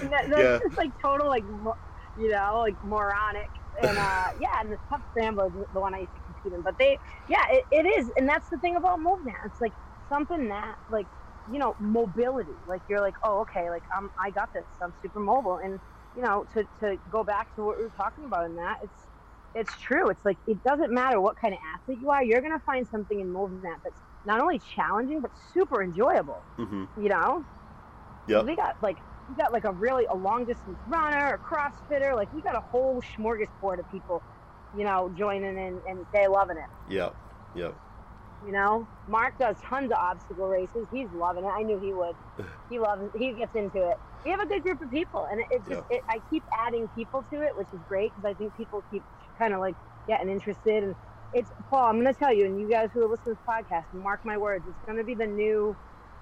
And 0.00 0.12
that, 0.12 0.26
that's 0.30 0.50
Yeah. 0.50 0.58
just 0.62 0.76
like 0.76 0.92
total, 1.04 1.28
like, 1.28 1.44
you 1.44 2.30
know, 2.30 2.60
like 2.60 2.76
moronic. 2.82 3.50
And 3.80 3.98
uh, 3.98 4.26
yeah, 4.38 4.60
and 4.60 4.72
the 4.72 4.78
tough 4.88 5.02
scrambler 5.10 5.46
is 5.48 5.54
the 5.72 5.80
one 5.80 5.94
I 5.94 6.00
used 6.00 6.14
to 6.14 6.20
compete 6.20 6.52
in. 6.52 6.62
But 6.62 6.76
they, 6.78 6.98
yeah, 7.28 7.44
it, 7.50 7.64
it 7.70 7.86
is. 8.00 8.12
And 8.16 8.28
that's 8.28 8.48
the 8.50 8.58
thing 8.58 8.76
about 8.76 9.00
movement. 9.00 9.36
It's 9.46 9.60
like 9.60 9.74
something 10.08 10.48
that, 10.48 10.76
like, 10.88 11.08
you 11.46 11.58
know, 11.58 11.74
mobility. 11.78 12.58
Like, 12.66 12.82
you're 12.88 13.00
like, 13.00 13.14
oh, 13.24 13.40
okay, 13.42 13.70
like, 13.70 13.84
I'm, 13.96 14.10
I 14.18 14.30
got 14.30 14.50
this. 14.54 14.66
I'm 14.82 14.92
super 15.02 15.20
mobile. 15.20 15.58
And, 15.62 15.80
you 16.14 16.22
know, 16.22 16.46
to, 16.54 16.66
to 16.80 16.98
go 17.08 17.24
back 17.24 17.48
to 17.54 17.64
what 17.64 17.78
we 17.78 17.84
were 17.84 17.90
talking 17.90 18.24
about 18.24 18.46
in 18.46 18.54
that, 18.56 18.78
it's, 18.82 19.08
it's 19.54 19.76
true. 19.76 20.08
It's 20.10 20.24
like, 20.24 20.38
it 20.46 20.62
doesn't 20.62 20.92
matter 20.92 21.20
what 21.20 21.36
kind 21.40 21.54
of 21.54 21.60
athlete 21.74 21.98
you 22.00 22.10
are, 22.10 22.24
you're 22.24 22.40
going 22.40 22.52
to 22.52 22.64
find 22.66 22.86
something 22.88 23.18
in 23.18 23.32
movement 23.32 23.80
that's 23.84 24.00
not 24.24 24.40
only 24.40 24.58
challenging, 24.58 25.20
but 25.20 25.32
super 25.52 25.82
enjoyable, 25.82 26.46
hmm 26.58 26.84
you 26.96 27.08
know? 27.08 27.44
Yep. 28.26 28.46
We 28.46 28.56
got 28.56 28.74
like 28.80 28.98
we 29.28 29.34
got 29.36 29.52
like 29.52 29.64
a 29.64 29.72
really 29.72 30.06
a 30.10 30.16
long 30.16 30.46
distance 30.46 30.78
runner, 30.86 31.34
a 31.34 31.38
CrossFitter, 31.38 32.14
like 32.16 32.28
we 32.32 32.42
got 32.42 32.56
a 32.56 32.62
whole 32.70 33.02
smorgasbord 33.02 33.80
of 33.80 33.88
people, 33.90 34.24
you 34.72 34.84
know, 34.84 35.10
joining 35.14 35.58
in 35.58 35.82
and 35.86 36.06
they 36.12 36.26
loving 36.26 36.56
it. 36.56 36.92
Yep. 36.92 37.16
Yep. 37.54 37.76
You 38.40 38.52
know, 38.52 38.88
Mark 39.06 39.34
does 39.38 39.56
tons 39.68 39.90
of 39.90 39.98
obstacle 39.98 40.48
races. 40.48 40.88
He's 40.90 41.10
loving 41.12 41.44
it. 41.44 41.48
I 41.48 41.62
knew 41.62 41.78
he 41.80 41.92
would. 41.92 42.16
He 42.68 42.78
loves. 42.78 43.02
He 43.14 43.36
gets 43.36 43.54
into 43.54 43.88
it. 43.88 43.96
We 44.24 44.30
have 44.30 44.40
a 44.40 44.46
good 44.46 44.62
group 44.62 44.80
of 44.80 44.90
people, 44.90 45.26
and 45.30 45.40
it, 45.40 45.46
it 45.50 45.64
just. 45.68 45.86
It, 45.90 46.02
I 46.08 46.22
keep 46.30 46.44
adding 46.66 46.88
people 46.94 47.24
to 47.32 47.42
it, 47.42 47.50
which 47.54 47.68
is 47.72 47.80
great 47.86 48.14
because 48.14 48.28
I 48.28 48.34
think 48.34 48.54
people 48.54 48.84
keep 48.90 49.04
kind 49.38 49.54
of 49.54 49.60
like 49.60 49.74
getting 50.06 50.28
interested. 50.28 50.84
And 50.84 50.94
it's 51.32 51.50
Paul. 51.70 51.86
I'm 51.88 52.00
going 52.00 52.12
to 52.12 52.18
tell 52.18 52.32
you, 52.32 52.44
and 52.46 52.58
you 52.58 52.68
guys 52.68 52.90
who 52.92 53.04
are 53.04 53.08
listening 53.08 53.36
to 53.36 53.40
this 53.40 53.46
podcast, 53.48 53.84
mark 53.92 54.20
my 54.24 54.36
words. 54.36 54.64
It's 54.68 54.86
going 54.86 54.98
to 54.98 55.04
be 55.04 55.14
the 55.14 55.26
new. 55.26 55.76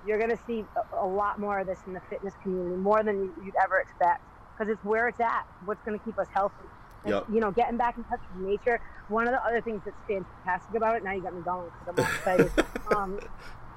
You're 0.04 0.18
going 0.18 0.30
to 0.30 0.38
see 0.46 0.64
a, 0.76 1.04
a 1.04 1.06
lot 1.06 1.38
more 1.38 1.60
of 1.60 1.66
this 1.66 1.78
in 1.86 1.92
the 1.92 2.00
fitness 2.08 2.34
community, 2.42 2.76
more 2.76 3.02
than 3.02 3.22
you, 3.22 3.32
you'd 3.42 3.54
ever 3.62 3.78
expect, 3.78 4.20
because 4.56 4.72
it's 4.72 4.82
where 4.84 5.08
it's 5.08 5.20
at. 5.20 5.42
What's 5.64 5.82
going 5.84 5.98
to 5.98 6.04
keep 6.04 6.18
us 6.18 6.28
healthy. 6.34 6.64
And, 7.04 7.14
Yep. 7.14 7.26
You 7.30 7.40
know, 7.40 7.50
getting 7.50 7.76
back 7.76 7.96
in 7.96 8.04
touch 8.04 8.20
with 8.32 8.46
nature. 8.46 8.80
One 9.08 9.26
of 9.26 9.34
the 9.34 9.40
other 9.44 9.60
things 9.60 9.82
that's 9.84 9.96
fantastic 10.08 10.76
about 10.76 10.96
it. 10.96 11.04
Now 11.04 11.12
you 11.12 11.22
got 11.22 11.34
me 11.34 11.42
going 11.42 11.68
because 11.78 11.88
I'm 11.88 11.98
all 11.98 12.10
excited. 12.10 12.52
um, 12.96 13.18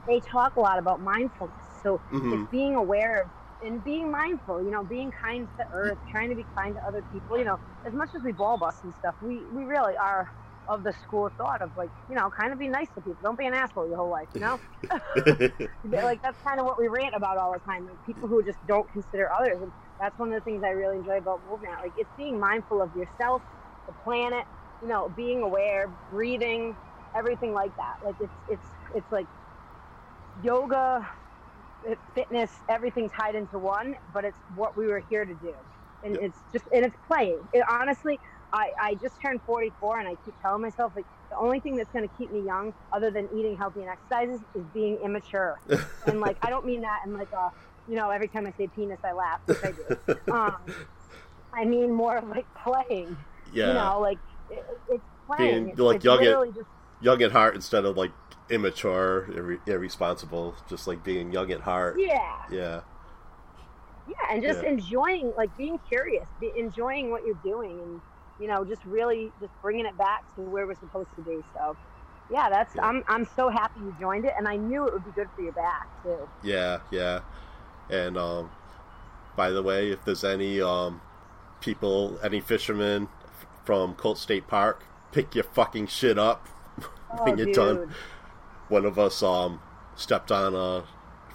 they 0.08 0.22
talk 0.32 0.56
a 0.56 0.60
lot 0.60 0.78
about 0.78 1.02
mindfulness. 1.02 1.56
So 1.82 1.98
hmm 2.10 2.34
it's 2.34 2.52
being 2.52 2.76
aware 2.76 3.22
of 3.24 3.28
and 3.66 3.84
being 3.84 4.12
mindful, 4.12 4.64
you 4.64 4.72
know, 4.72 4.84
being 4.84 5.12
kind 5.24 5.50
to 5.60 5.66
earth, 5.74 5.98
trying 6.10 6.30
to 6.30 6.36
be 6.36 6.48
kind 6.58 6.76
to 6.76 6.88
other 6.88 7.04
people, 7.12 7.38
you 7.38 7.46
know, 7.46 7.58
as 7.86 7.94
much 7.94 8.10
as 8.16 8.22
we 8.24 8.32
ball 8.32 8.58
bust 8.58 8.78
and 8.84 8.94
stuff, 8.96 9.16
we, 9.22 9.48
we 9.52 9.64
really 9.66 9.96
are 9.98 10.28
of 10.68 10.84
the 10.84 10.94
school 11.04 11.28
of 11.28 11.34
thought 11.36 11.62
of 11.62 11.72
like, 11.76 11.92
you 12.08 12.16
know, 12.16 12.30
kind 12.40 12.52
of 12.52 12.60
be 12.60 12.68
nice 12.68 12.88
to 12.96 13.02
people. 13.02 13.20
Don't 13.24 13.38
be 13.38 13.46
an 13.46 13.54
asshole 13.54 13.88
your 13.88 13.98
whole 13.98 14.12
life, 14.12 14.30
you 14.34 14.42
know? 14.42 14.60
Like 16.04 16.22
that's 16.22 16.38
kind 16.46 16.60
of 16.60 16.66
what 16.66 16.80
we 16.80 16.88
rant 16.88 17.14
about 17.16 17.38
all 17.38 17.54
the 17.54 17.60
time. 17.60 17.86
Like 17.86 17.98
people 18.06 18.28
who 18.28 18.44
just 18.44 18.58
don't 18.66 18.90
consider 18.92 19.32
others. 19.32 19.62
And 19.62 19.72
that's 20.00 20.18
one 20.18 20.30
of 20.30 20.36
the 20.36 20.42
things 20.42 20.64
I 20.66 20.70
really 20.70 20.98
enjoy 20.98 21.18
about 21.18 21.42
movement. 21.46 21.74
Like 21.82 21.94
it's 21.96 22.12
being 22.18 22.40
mindful 22.40 22.82
of 22.82 22.92
yourself, 22.96 23.44
the 23.88 23.94
planet, 24.04 24.46
you 24.82 24.88
know, 24.88 25.10
being 25.10 25.42
aware, 25.44 25.94
breathing, 26.10 26.78
everything 27.16 27.54
like 27.54 27.72
that. 27.76 28.06
Like 28.06 28.16
it's 28.20 28.34
it's 28.48 28.68
it's 28.94 29.12
like 29.12 29.28
yoga, 30.40 31.08
fitness, 32.14 32.52
everything 32.70 33.10
tied 33.10 33.36
into 33.36 33.60
one, 33.60 33.96
but 34.12 34.26
it's 34.26 34.40
what 34.54 34.76
we 34.78 34.88
were 34.88 35.04
here 35.10 35.26
to 35.26 35.36
do. 35.36 35.54
And 36.04 36.16
Yep. 36.16 36.24
it's 36.24 36.44
just 36.52 36.66
and 36.74 36.86
it's 36.86 36.96
playing. 37.08 37.42
It 37.54 37.64
honestly 37.70 38.20
I, 38.54 38.70
I 38.82 38.96
just 38.96 39.16
turned 39.22 39.42
44 39.46 40.00
and 40.00 40.08
I 40.08 40.16
keep 40.24 40.36
telling 40.42 40.62
myself 40.62 40.94
like 40.96 41.06
the 41.30 41.38
only 41.38 41.60
thing 41.60 41.76
that's 41.76 41.92
going 41.92 42.08
to 42.08 42.16
keep 42.16 42.32
me 42.32 42.42
young 42.46 42.72
other 42.94 43.12
than 43.12 43.28
eating 43.36 43.58
healthy 43.58 43.82
and 43.82 43.90
exercises 43.90 44.42
is 44.54 44.66
being 44.74 45.00
immature 45.04 45.56
and 46.08 46.22
like 46.22 46.38
I 46.42 46.50
don't 46.50 46.66
mean 46.66 46.82
that 46.82 47.00
in 47.06 47.14
like 47.14 47.32
a 47.34 47.50
you 47.88 47.96
know 47.96 48.10
every 48.12 48.30
time 48.30 48.48
I 48.48 48.52
say 48.52 48.70
penis 48.74 49.00
I 49.04 49.14
laugh 49.14 49.40
which 49.46 49.58
I 49.64 49.72
do 49.72 50.34
um, 50.34 50.56
I 51.54 51.66
mean 51.66 51.94
more 51.94 52.18
of 52.18 52.28
like 52.30 52.48
playing 52.64 53.18
yeah. 53.52 53.68
you 53.68 53.74
know 53.74 54.00
like 54.00 54.20
it, 54.50 54.64
it's 54.88 55.06
playing 55.28 55.64
Being, 55.66 55.70
it's, 55.70 55.80
like, 55.80 55.96
it's 55.98 56.06
young 56.06 56.24
at- 56.24 56.56
just 56.56 56.70
Young 57.02 57.22
at 57.22 57.32
heart 57.32 57.56
instead 57.56 57.86
of 57.86 57.98
like 57.98 58.12
immature, 58.50 59.28
irre- 59.32 59.68
irresponsible. 59.68 60.56
Just 60.70 60.88
like 60.88 61.04
being 61.04 61.32
young 61.32 61.52
at 61.52 61.62
heart. 61.62 61.98
yeah 62.00 62.38
Yeah. 62.52 62.82
yeah 64.08 64.16
and 64.32 64.42
just 64.44 64.62
Yeah. 64.64 64.70
enjoying 64.70 65.34
like 65.36 65.56
being 65.58 65.80
curious 65.88 66.28
be, 66.40 66.52
enjoying 66.56 67.10
what 67.12 67.26
you're 67.26 67.40
doing 67.44 67.80
and 67.80 68.02
you 68.40 68.48
know 68.48 68.64
just 68.64 68.84
really 68.86 69.32
just 69.40 69.52
bringing 69.62 69.86
it 69.86 69.98
back 69.98 70.24
to 70.36 70.42
where 70.42 70.68
we're 70.68 70.76
supposed 70.76 71.10
to 71.16 71.22
be 71.24 71.40
so 71.56 71.76
yeah 72.32 72.50
that's 72.50 72.76
Yeah. 72.76 72.86
I'm, 72.86 73.04
I'm 73.08 73.26
so 73.36 73.50
happy 73.50 73.80
you 73.80 73.96
joined 74.00 74.26
it 74.26 74.34
and 74.38 74.48
I 74.48 74.58
knew 74.58 74.86
it 74.86 74.94
would 74.94 75.06
be 75.06 75.12
good 75.12 75.28
for 75.36 75.42
your 75.42 75.54
back 75.54 75.88
too 76.04 76.28
Yeah, 76.44 76.80
yeah. 76.92 77.22
And 77.90 78.18
um 78.18 78.52
by 79.36 79.50
the 79.50 79.62
way, 79.64 79.92
if 79.92 80.06
there's 80.06 80.24
any 80.24 80.62
um 80.62 81.02
people, 81.62 82.20
any 82.24 82.40
fishermen 82.42 83.10
f- 83.26 83.46
from 83.66 83.96
Colt 83.96 84.18
State 84.20 84.48
Park, 84.48 84.84
pick 85.12 85.34
your 85.36 85.44
fucking 85.46 85.88
shit 85.88 86.18
up 86.20 86.48
oh, 87.12 87.28
you're 87.28 87.36
dude. 87.48 87.54
done. 87.56 87.94
One 88.70 88.86
of 88.86 88.98
us 89.00 89.22
um 89.24 89.62
stepped 89.96 90.32
on 90.32 90.56
a 90.56 90.84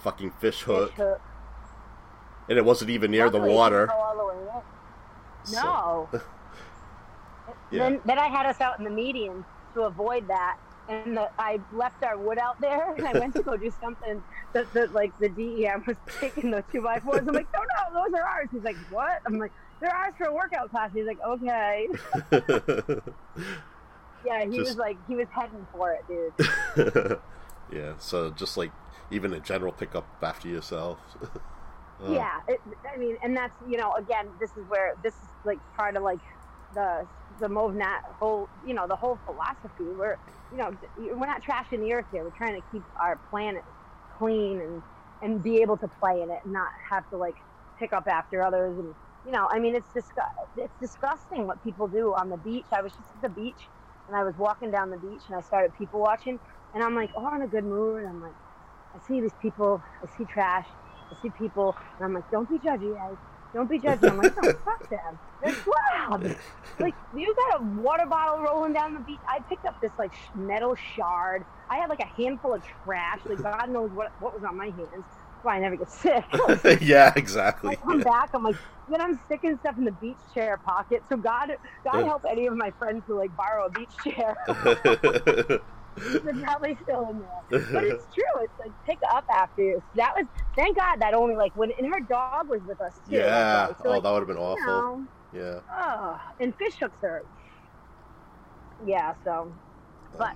fucking 0.01 0.31
fish 0.31 0.55
Fish 0.57 0.61
hook, 0.63 0.91
hook. 0.93 1.21
and 2.49 2.57
it 2.57 2.65
wasn't 2.65 2.89
even 2.91 3.11
near 3.11 3.29
the 3.29 3.37
Luckily, 3.37 3.49
didn't 3.49 3.57
water. 3.57 3.85
the 3.87 4.55
in. 4.55 5.53
So- 5.55 6.09
No. 6.13 6.19
Yeah. 7.71 7.89
Then, 7.89 8.01
then 8.05 8.19
I 8.19 8.27
had 8.27 8.45
us 8.45 8.59
out 8.59 8.77
in 8.79 8.83
the 8.83 8.89
median 8.91 9.45
to 9.75 9.83
avoid 9.83 10.27
that, 10.27 10.57
and 10.89 11.15
the, 11.15 11.29
I 11.39 11.57
left 11.71 12.03
our 12.03 12.17
wood 12.17 12.37
out 12.37 12.59
there, 12.59 12.93
and 12.95 13.07
I 13.07 13.13
went 13.17 13.33
to 13.35 13.43
go 13.43 13.55
do 13.55 13.71
something 13.81 14.21
that, 14.51 14.71
that 14.73 14.93
like 14.93 15.17
the 15.19 15.29
DEM 15.29 15.85
was 15.87 15.95
taking 16.19 16.51
the 16.51 16.63
two 16.71 16.81
by 16.81 16.99
fours. 16.99 17.25
I'm 17.25 17.33
like, 17.33 17.47
no, 17.53 17.61
no, 17.61 18.03
those 18.03 18.13
are 18.13 18.23
ours. 18.23 18.49
He's 18.51 18.63
like, 18.63 18.75
what? 18.89 19.21
I'm 19.25 19.37
like, 19.39 19.53
they're 19.79 19.93
ours 19.95 20.13
for 20.17 20.25
a 20.27 20.33
workout 20.33 20.69
class. 20.69 20.91
He's 20.93 21.05
like, 21.05 21.19
okay. 21.25 21.87
yeah, 24.25 24.45
he 24.45 24.57
Just- 24.57 24.69
was 24.71 24.77
like, 24.77 24.97
he 25.07 25.15
was 25.15 25.27
heading 25.31 25.65
for 25.71 25.93
it, 25.93 26.05
dude. 26.07 27.19
yeah, 27.71 27.93
so 27.99 28.31
just 28.31 28.57
like 28.57 28.71
even 29.11 29.33
in 29.33 29.41
general, 29.43 29.71
pick 29.73 29.95
up 29.95 30.05
after 30.21 30.47
yourself. 30.47 30.99
Uh, 32.03 32.13
Yeah, 32.13 32.39
it, 32.47 32.59
I 32.91 32.97
mean, 32.97 33.15
and 33.21 33.37
that's 33.37 33.53
you 33.69 33.77
know, 33.77 33.93
again, 33.93 34.25
this 34.39 34.49
is 34.57 34.67
where 34.67 34.95
this 35.03 35.13
is 35.13 35.29
like 35.45 35.59
part 35.77 35.95
of 35.95 36.01
like 36.01 36.17
the 36.73 37.05
the 37.39 37.47
Movnat 37.47 38.01
whole, 38.19 38.49
you 38.65 38.73
know, 38.73 38.87
the 38.87 38.95
whole 38.95 39.19
philosophy. 39.27 39.83
We're 39.83 40.17
you 40.51 40.57
know, 40.57 40.75
we're 40.97 41.27
not 41.27 41.43
trashing 41.43 41.79
the 41.81 41.93
earth 41.93 42.07
here. 42.11 42.23
We're 42.23 42.31
trying 42.31 42.59
to 42.59 42.67
keep 42.71 42.81
our 42.99 43.17
planet 43.29 43.63
clean 44.17 44.59
and 44.61 44.81
and 45.21 45.43
be 45.43 45.61
able 45.61 45.77
to 45.77 45.87
play 45.87 46.23
in 46.23 46.31
it, 46.31 46.39
and 46.43 46.51
not 46.51 46.69
have 46.89 47.07
to 47.11 47.17
like 47.17 47.35
pick 47.77 47.93
up 47.93 48.07
after 48.07 48.41
others. 48.41 48.79
And 48.79 48.95
you 49.23 49.31
know, 49.31 49.47
I 49.51 49.59
mean, 49.59 49.75
it's 49.75 49.89
disgu- 49.93 50.47
it's 50.57 50.73
disgusting 50.79 51.45
what 51.45 51.63
people 51.63 51.87
do 51.87 52.15
on 52.15 52.29
the 52.29 52.37
beach. 52.37 52.65
I 52.71 52.81
was 52.81 52.93
just 52.93 53.09
at 53.15 53.21
the 53.21 53.29
beach, 53.29 53.67
and 54.11 54.19
I 54.19 54.25
was 54.25 54.35
walking 54.37 54.71
down 54.71 54.91
the 54.91 54.97
beach, 54.97 55.23
and 55.29 55.37
I 55.37 55.41
started 55.41 55.73
people 55.77 56.01
watching, 56.01 56.37
and 56.73 56.83
I'm 56.83 56.95
like, 56.95 57.11
oh, 57.17 57.25
I'm 57.25 57.37
in 57.37 57.43
a 57.43 57.47
good 57.47 57.63
mood. 57.65 58.01
and 58.03 58.09
I'm 58.09 58.21
like, 58.21 58.35
I 58.95 58.99
see 59.07 59.21
these 59.21 59.33
people, 59.41 59.81
I 60.03 60.07
see 60.17 60.25
trash. 60.25 60.67
I 61.13 61.15
see 61.21 61.31
people, 61.31 61.75
and 61.99 62.05
I'm 62.05 62.13
like, 62.13 62.25
don't 62.31 62.49
be 62.49 62.59
judgy, 62.59 62.93
guys. 62.95 63.17
Don't 63.53 63.69
be 63.69 63.79
judgy. 63.79 64.09
I'm 64.09 64.17
like, 64.17 64.33
no, 64.35 64.53
fuck 64.65 64.89
them. 64.89 65.19
They're 65.41 65.55
loud. 65.99 66.37
Like, 66.79 66.95
you 67.13 67.35
got 67.51 67.61
a 67.61 67.63
water 67.63 68.05
bottle 68.09 68.43
rolling 68.43 68.73
down 68.73 68.95
the 68.95 69.01
beach. 69.01 69.21
I 69.29 69.39
picked 69.49 69.65
up 69.65 69.75
this, 69.81 69.93
like, 69.97 70.13
metal 70.35 70.75
shard. 70.75 71.45
I 71.71 71.77
had, 71.77 71.89
like, 71.89 72.01
a 72.01 72.21
handful 72.21 72.53
of 72.55 72.63
trash. 72.83 73.21
Like, 73.25 73.41
God 73.41 73.69
knows 73.69 73.91
what, 73.93 74.09
what 74.19 74.33
was 74.33 74.43
on 74.43 74.57
my 74.57 74.67
hands. 74.67 75.05
Why 75.43 75.55
I 75.57 75.59
never 75.59 75.75
get 75.77 75.89
sick. 75.89 76.25
yeah, 76.81 77.13
exactly. 77.15 77.71
I 77.71 77.75
come 77.75 77.99
back, 77.99 78.29
I'm 78.33 78.43
like, 78.43 78.57
then 78.87 79.01
I'm 79.01 79.19
sticking 79.25 79.57
stuff 79.59 79.75
in 79.77 79.85
the 79.85 79.91
beach 79.91 80.19
chair 80.33 80.59
pocket. 80.65 81.03
So 81.09 81.17
God, 81.17 81.49
God 81.83 81.99
Yeah. 81.99 82.05
help 82.05 82.23
any 82.29 82.47
of 82.47 82.55
my 82.55 82.71
friends 82.77 83.03
who 83.07 83.17
like 83.17 83.31
borrow 83.35 83.65
a 83.67 83.69
beach 83.69 83.93
chair. 84.03 84.35
They're 85.97 86.33
probably 86.43 86.77
still 86.81 87.07
in 87.09 87.19
there. 87.19 87.61
But 87.73 87.83
it's 87.85 88.05
true. 88.13 88.43
It's 88.43 88.53
like 88.59 88.71
pick 88.85 88.99
up 89.13 89.25
after 89.31 89.61
you. 89.61 89.79
So 89.81 89.89
that 89.95 90.13
was 90.15 90.25
thank 90.55 90.77
God 90.77 90.97
that 91.01 91.13
only 91.13 91.35
like 91.35 91.51
when 91.55 91.71
and 91.77 91.93
her 91.93 92.01
dog 92.01 92.47
was 92.47 92.61
with 92.65 92.79
us 92.81 92.99
too. 93.09 93.17
yeah. 93.17 93.67
Like, 93.67 93.77
so, 93.77 93.83
oh, 93.87 93.91
like, 93.91 94.03
that 94.03 94.11
would 94.11 94.19
have 94.19 94.27
been 94.27 94.37
awful. 94.37 94.65
know, 94.65 95.05
Yeah. 95.31 95.59
oh, 95.71 96.17
and 96.39 96.55
fish 96.57 96.75
hooks 96.79 96.97
her. 97.01 97.23
Yeah. 98.85 99.13
So, 99.23 99.53
but 100.17 100.33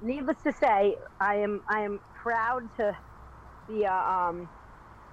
needless 0.00 0.38
to 0.42 0.52
say, 0.52 0.96
I 1.20 1.36
am 1.36 1.62
I 1.68 1.80
am 1.82 2.00
proud 2.22 2.62
to 2.76 2.96
be 3.68 3.84
a 3.84 3.92
um 3.92 4.48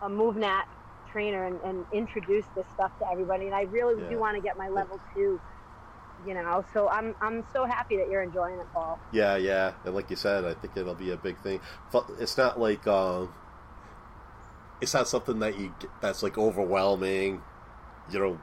a 0.02 0.10
MovNat 0.10 0.64
trainer 1.12 1.46
and, 1.46 1.60
and 1.66 1.86
introduce 1.94 2.46
this 2.56 2.66
stuff 2.74 2.98
to 3.00 3.06
everybody. 3.12 3.46
And 3.46 3.56
I 3.56 3.64
really 3.64 4.02
Yeah. 4.02 4.10
do 4.10 4.20
want 4.20 4.36
to 4.36 4.42
get 4.42 4.58
my 4.58 4.70
level 4.70 5.00
two. 5.14 5.40
You 6.26 6.36
know, 6.36 6.64
so 6.72 6.88
I'm 6.88 7.16
I'm 7.20 7.44
so 7.52 7.66
happy 7.66 7.98
that 7.98 8.08
you're 8.10 8.22
enjoying 8.22 8.60
it, 8.60 8.68
Paul. 8.74 9.00
Yeah, 9.12 9.38
yeah, 9.38 9.74
and 9.86 9.96
like 9.96 10.10
you 10.12 10.16
said, 10.16 10.46
I 10.46 10.54
think 10.54 10.78
it'll 10.78 10.94
be 10.94 11.10
a 11.12 11.18
big 11.18 11.38
thing. 11.40 11.60
It's 12.20 12.38
not 12.38 12.60
like 12.60 12.86
um, 12.86 13.34
it's 14.82 14.94
not 14.94 15.08
something 15.08 15.40
that 15.40 15.58
you 15.58 15.74
that's 16.00 16.22
like 16.22 16.38
overwhelming. 16.38 17.42
You 18.12 18.20
know, 18.20 18.40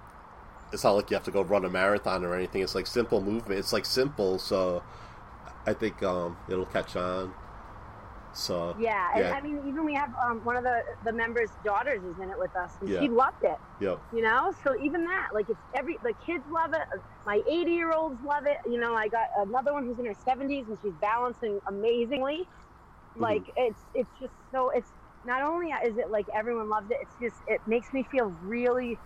it's 0.72 0.82
not 0.82 0.92
like 0.92 1.08
you 1.10 1.14
have 1.14 1.24
to 1.24 1.30
go 1.30 1.42
run 1.42 1.64
a 1.64 1.68
marathon 1.68 2.24
or 2.24 2.34
anything. 2.34 2.62
It's 2.62 2.74
like 2.74 2.88
simple 2.88 3.20
movement. 3.20 3.60
It's 3.60 3.72
like 3.72 3.86
simple, 3.86 4.40
so 4.40 4.82
I 5.64 5.72
think 5.72 6.02
um, 6.02 6.36
it'll 6.48 6.66
catch 6.66 6.96
on. 6.96 7.32
So 8.32 8.74
Yeah, 8.78 9.08
and 9.14 9.24
Yeah. 9.24 9.32
I 9.34 9.40
mean, 9.40 9.62
even 9.66 9.84
we 9.84 9.94
have 9.94 10.10
um, 10.24 10.40
one 10.44 10.56
of 10.56 10.64
the 10.64 10.82
the 11.02 11.12
members' 11.12 11.52
daughters 11.64 12.04
is 12.04 12.18
in 12.18 12.30
it 12.30 12.38
with 12.38 12.54
us, 12.56 12.76
and 12.80 12.88
Yeah. 12.88 13.00
she 13.00 13.08
loved 13.08 13.42
it. 13.42 13.58
yep, 13.78 14.00
You 14.10 14.22
know, 14.22 14.52
so 14.64 14.74
even 14.80 15.04
that, 15.04 15.28
like, 15.34 15.46
it's 15.48 15.62
every 15.74 15.98
the 16.02 16.14
kids 16.14 16.44
love 16.48 16.70
it. 16.74 17.02
My 17.24 17.42
80 17.50 17.72
year 17.72 17.92
olds 17.92 18.22
love 18.22 18.46
it. 18.46 18.58
You 18.66 18.78
know, 18.80 18.94
I 18.94 19.08
got 19.08 19.26
another 19.36 19.72
one 19.72 19.84
who's 19.84 19.98
in 19.98 20.06
her 20.06 20.14
70s 20.14 20.68
and 20.68 20.78
she's 20.80 20.94
balancing 20.94 21.60
amazingly. 21.68 22.48
Mm-hmm. 23.14 23.22
Like, 23.22 23.52
it's 23.56 23.86
it's 23.94 24.10
just 24.20 24.34
so 24.52 24.70
it's 24.70 24.92
not 25.24 25.42
only 25.42 25.68
is 25.70 25.98
it 25.98 26.10
like 26.10 26.26
everyone 26.34 26.68
loves 26.68 26.90
it, 26.90 26.98
it's 27.00 27.16
just 27.20 27.42
it 27.46 27.60
makes 27.66 27.92
me 27.92 28.04
feel 28.10 28.36
really 28.42 29.00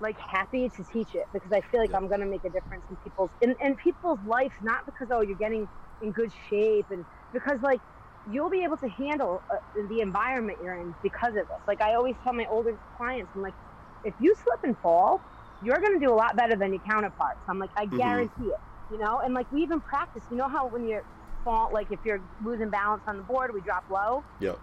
like 0.00 0.16
happy 0.18 0.68
to 0.70 0.84
teach 0.84 1.14
it 1.14 1.26
because 1.32 1.52
I 1.52 1.60
feel 1.62 1.80
like 1.80 1.90
Yeah. 1.90 1.98
I'm 1.98 2.08
gonna 2.08 2.26
make 2.26 2.44
a 2.44 2.50
difference 2.50 2.84
in 2.90 2.96
people's 2.98 3.32
in, 3.40 3.54
in 3.60 3.76
people's 3.76 4.20
life, 4.24 4.54
not 4.60 4.84
because 4.86 5.08
oh 5.12 5.20
you're 5.22 5.36
getting 5.36 5.68
in 6.00 6.12
good 6.12 6.32
shape 6.32 6.86
and 6.90 7.06
because 7.32 7.60
like 7.62 7.80
you'll 8.24 8.50
be 8.50 8.64
able 8.64 8.76
to 8.78 8.88
handle 8.88 9.44
uh, 9.52 9.56
the 9.88 10.00
environment 10.00 10.58
you're 10.60 10.76
in 10.78 10.96
because 11.02 11.30
of 11.30 11.48
this. 11.48 11.62
Like 11.66 11.80
I 11.82 11.94
always 11.94 12.16
tell 12.22 12.32
my 12.34 12.46
older 12.50 12.78
clients, 12.96 13.32
I'm 13.34 13.42
like, 13.42 13.56
if 14.04 14.14
you 14.18 14.34
slip 14.34 14.60
and 14.62 14.78
fall, 14.80 15.24
you're 15.60 15.80
going 15.80 15.98
to 15.98 16.04
do 16.06 16.12
a 16.12 16.16
lot 16.16 16.36
better 16.36 16.56
than 16.56 16.72
your 16.72 16.80
counterparts. 16.88 17.40
I'm 17.48 17.58
like, 17.58 17.70
I 17.76 17.86
Mhm. 17.86 17.98
guarantee 17.98 18.46
it. 18.46 18.60
You 18.88 18.98
know, 18.98 19.20
and 19.20 19.34
like 19.34 19.46
we 19.50 19.62
even 19.62 19.80
practice. 19.82 20.26
You 20.30 20.36
know 20.36 20.48
how 20.48 20.68
when 20.68 20.84
you're 20.84 21.04
fall, 21.44 21.70
like 21.72 21.88
if 21.90 22.00
you're 22.04 22.20
losing 22.40 22.70
balance 22.70 23.04
on 23.06 23.16
the 23.18 23.22
board, 23.24 23.52
we 23.54 23.62
drop 23.62 23.84
low. 23.88 24.24
Yeah. 24.38 24.56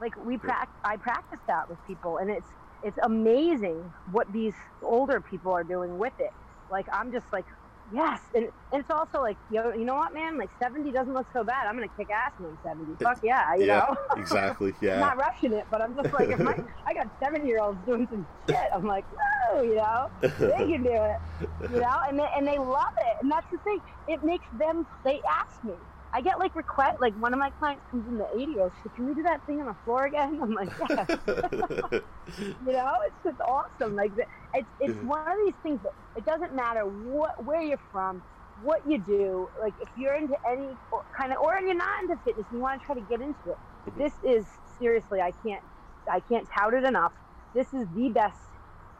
Like 0.00 0.12
we 0.16 0.38
prac, 0.38 0.70
I 0.84 0.96
practice 0.98 1.40
that 1.48 1.68
with 1.68 1.82
people, 1.84 2.18
and 2.18 2.30
it's 2.30 2.48
it's 2.82 2.98
amazing 3.02 3.90
what 4.06 4.30
these 4.30 4.56
older 4.82 5.20
people 5.22 5.52
are 5.52 5.64
doing 5.64 5.96
with 5.96 6.14
it. 6.18 6.32
Like 6.68 6.86
I'm 6.92 7.12
just 7.12 7.26
like, 7.32 7.46
yes, 7.90 8.20
and, 8.34 8.44
and 8.72 8.80
it's 8.80 8.90
also 8.90 9.20
like, 9.20 9.38
you 9.48 9.62
know, 9.62 9.72
you 9.72 9.84
know 9.84 9.94
what, 9.94 10.12
man? 10.12 10.38
Like 10.38 10.50
70 10.62 10.92
doesn't 10.92 11.12
look 11.12 11.26
so 11.32 11.44
bad. 11.44 11.66
I'm 11.66 11.74
gonna 11.74 11.88
kick 11.88 12.08
ass 12.10 12.32
when 12.38 12.52
I'm 12.52 12.58
70. 12.66 12.96
Fuck 13.02 13.18
yeah, 13.22 13.54
you 13.56 13.66
yeah, 13.66 13.78
know. 13.78 13.96
exactly, 14.16 14.70
I'm 14.70 14.76
yeah, 14.80 14.98
not 15.00 15.16
rushing 15.16 15.52
it, 15.52 15.66
but 15.70 15.82
I'm 15.82 15.94
just 15.94 16.12
like, 16.12 16.28
if 16.28 16.38
my, 16.38 16.54
I 16.86 16.94
got 16.94 17.08
70 17.22 17.46
year 17.46 17.60
olds 17.60 17.84
doing 17.84 18.06
some 18.10 18.26
shit. 18.48 18.58
I'm 18.74 18.84
like, 18.84 19.06
whoa, 19.10 19.62
you 19.62 19.76
know, 19.76 20.08
they 20.20 20.28
can 20.28 20.82
do 20.82 20.90
it, 20.92 21.50
you 21.70 21.80
know, 21.80 21.96
and 22.08 22.18
they, 22.18 22.26
and 22.36 22.46
they 22.46 22.58
love 22.58 22.94
it. 23.00 23.16
And 23.22 23.30
that's 23.30 23.46
the 23.50 23.58
thing. 23.58 23.80
It 24.06 24.20
makes 24.22 24.46
them, 24.52 24.84
they 25.04 25.20
ask 25.40 25.62
me. 25.62 25.78
I 26.14 26.20
get 26.22 26.38
like 26.38 26.54
request, 26.54 26.98
like 27.00 27.14
one 27.14 27.32
of 27.34 27.40
my 27.40 27.50
clients 27.58 27.84
comes 27.90 28.06
in 28.06 28.16
the 28.16 28.26
80 28.32 28.52
year 28.52 28.70
she 28.82 28.88
can 28.90 29.04
we 29.04 29.14
do 29.14 29.22
that 29.24 29.44
thing 29.46 29.60
on 29.60 29.66
the 29.66 29.74
floor 29.84 30.06
again? 30.06 30.38
I'm 30.40 30.50
like, 30.50 30.70
yeah. 30.78 31.06
you 32.28 32.72
know, 32.72 32.92
it's 33.06 33.22
just 33.24 33.40
awesome. 33.40 33.94
Like, 33.94 34.12
it's, 34.54 34.70
it's 34.78 34.98
one 35.02 35.26
of 35.26 35.34
these 35.44 35.56
things 35.62 35.82
that 35.82 35.92
it 36.14 36.24
doesn't 36.24 36.54
matter 36.54 36.82
what, 36.82 37.32
where 37.44 37.60
you're 37.62 37.82
from, 37.90 38.22
what 38.56 38.80
you 38.86 38.98
do. 39.02 39.48
Like, 39.60 39.74
if 39.78 39.90
you're 39.96 40.14
into 40.14 40.36
any 40.48 40.78
kind 41.18 41.32
of, 41.32 41.38
or 41.38 41.58
you're 41.60 41.74
not 41.74 42.02
into 42.02 42.16
fitness 42.24 42.46
and 42.50 42.58
you 42.58 42.62
want 42.62 42.80
to 42.80 42.86
try 42.86 42.94
to 42.94 43.02
get 43.02 43.20
into 43.20 43.50
it, 43.50 43.58
Mhm. 43.90 43.98
this 43.98 44.14
is 44.22 44.48
seriously, 44.78 45.20
I 45.20 45.32
can't, 45.44 45.62
I 46.10 46.20
can't 46.20 46.48
tout 46.54 46.72
it 46.74 46.84
enough. 46.84 47.12
This 47.54 47.72
is 47.74 47.86
the 47.92 48.10
best 48.14 48.40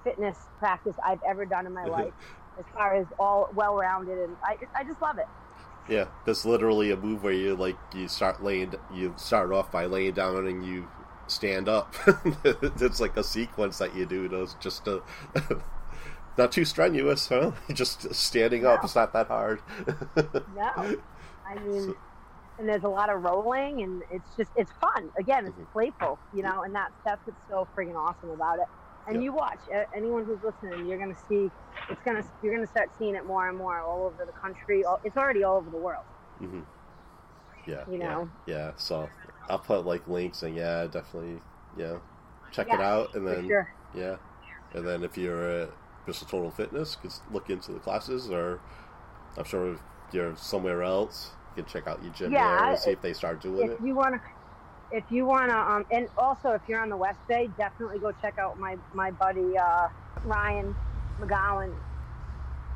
fitness 0.03 0.49
practice 0.59 0.97
I've 1.03 1.21
ever 1.27 1.47
done 1.47 1.67
in 1.67 1.73
my 1.73 1.85
life, 1.99 2.15
as 2.59 2.67
far 2.75 2.95
as 2.95 3.07
all 3.19 3.49
well-rounded, 3.53 4.19
and 4.19 4.37
I, 4.45 4.59
I 4.77 4.85
just 4.85 5.01
love 5.01 5.17
it. 5.19 5.27
Yeah. 5.89 6.07
that's 6.27 6.45
literally 6.45 6.91
a 6.91 6.97
move 6.97 7.23
where 7.23 7.33
you 7.33 7.55
like 7.57 7.77
you 7.95 8.09
start 8.09 8.43
laying, 8.43 8.75
you 8.93 9.15
start 9.17 9.53
off 9.53 9.71
by 9.73 9.87
laying 9.87 10.15
down 10.15 10.47
and 10.47 10.65
you 10.67 10.89
stand 11.27 11.69
up. 11.69 11.95
it's 12.45 13.01
like 13.01 13.17
a 13.17 13.25
sequence 13.25 13.79
that 13.79 13.95
you 13.95 14.07
do. 14.07 14.29
Those 14.29 14.55
just 14.61 14.85
to. 14.87 15.03
Not 16.37 16.51
too 16.51 16.65
strenuous, 16.65 17.29
huh? 17.29 17.53
Just 17.73 18.13
standing 18.13 18.67
up. 18.67 18.83
It's 18.83 18.97
not 18.97 19.13
that 19.13 19.29
hard. 19.29 19.61
No, 20.57 20.97
I 21.47 21.55
mean, 21.65 21.95
and 22.59 22.69
there's 22.69 22.83
a 22.83 22.89
lot 22.89 23.09
of 23.09 23.23
rolling, 23.23 23.83
and 23.83 24.03
it's 24.11 24.29
just 24.37 24.51
it's 24.57 24.73
fun. 24.81 25.11
Again, 25.17 25.47
it's 25.47 25.57
Mhm. 25.57 25.71
playful, 25.73 26.19
you 26.33 26.43
know, 26.43 26.63
and 26.63 26.75
that's 26.75 26.93
that's 27.05 27.25
what's 27.25 27.39
so 27.49 27.69
friggin' 27.77 27.95
awesome 27.95 28.31
about 28.31 28.59
it. 28.59 28.67
And 29.07 29.17
Yeah. 29.17 29.23
you 29.23 29.33
watch 29.33 29.59
anyone 29.95 30.25
who's 30.25 30.43
listening, 30.43 30.87
you're 30.89 30.99
gonna 30.99 31.17
see 31.29 31.51
it's 31.91 32.03
gonna 32.05 32.25
you're 32.43 32.55
gonna 32.55 32.67
start 32.67 32.91
seeing 32.99 33.15
it 33.15 33.27
more 33.27 33.49
and 33.49 33.59
more 33.59 33.81
all 33.81 34.07
over 34.07 34.25
the 34.25 34.33
country. 34.33 34.85
It's 35.05 35.17
already 35.17 35.45
all 35.45 35.57
over 35.59 35.71
the 35.71 35.77
world. 35.77 36.05
hmm 36.39 36.61
Yeah, 37.67 37.85
You 37.91 37.99
know? 37.99 38.29
yeah. 38.47 38.73
So 38.77 39.11
I'll 39.49 39.59
put 39.59 39.85
like 39.85 40.07
links 40.09 40.43
and 40.43 40.55
yeah, 40.55 40.87
definitely, 40.87 41.41
yeah, 41.77 41.99
check 42.51 42.69
it 42.73 42.81
out 42.81 43.15
and 43.15 43.27
then 43.27 43.49
sure. 43.49 43.71
yeah, 43.95 44.17
and 44.75 44.87
then 44.87 45.05
if 45.05 45.19
you're 45.19 45.51
at 45.51 45.71
Bristol 46.05 46.29
Total 46.29 46.51
Fitness, 46.51 46.97
just 47.03 47.21
look 47.31 47.51
into 47.51 47.73
the 47.73 47.81
classes, 47.81 48.31
or 48.31 48.61
I'm 49.37 49.45
sure 49.45 49.73
if 49.73 49.81
you're 50.13 50.37
somewhere 50.37 50.83
else, 50.83 51.31
you 51.57 51.63
can 51.63 51.71
check 51.71 51.87
out 51.87 52.03
your 52.03 52.13
gym 52.13 52.33
Yeah, 52.33 52.59
there 52.59 52.71
and 52.71 52.79
see 52.79 52.91
if 52.91 53.03
they 53.03 53.13
start 53.13 53.41
doing 53.41 53.67
if 53.67 53.73
it. 53.73 53.81
you 53.83 53.95
want 53.95 54.15
to 54.15 54.21
if 54.91 55.11
you 55.11 55.27
want 55.27 55.51
to 55.51 55.57
um 55.57 55.85
and 55.91 56.09
also 56.17 56.51
if 56.53 56.63
you're 56.69 56.81
on 56.81 56.89
the 56.89 56.97
west 56.97 57.21
bay 57.29 57.49
definitely 57.57 57.99
go 57.99 58.13
check 58.13 58.35
out 58.39 58.59
my 58.59 58.77
my 58.93 59.11
buddy 59.13 59.55
uh 59.59 59.89
ryan 60.23 60.77
mcgowan 61.21 61.75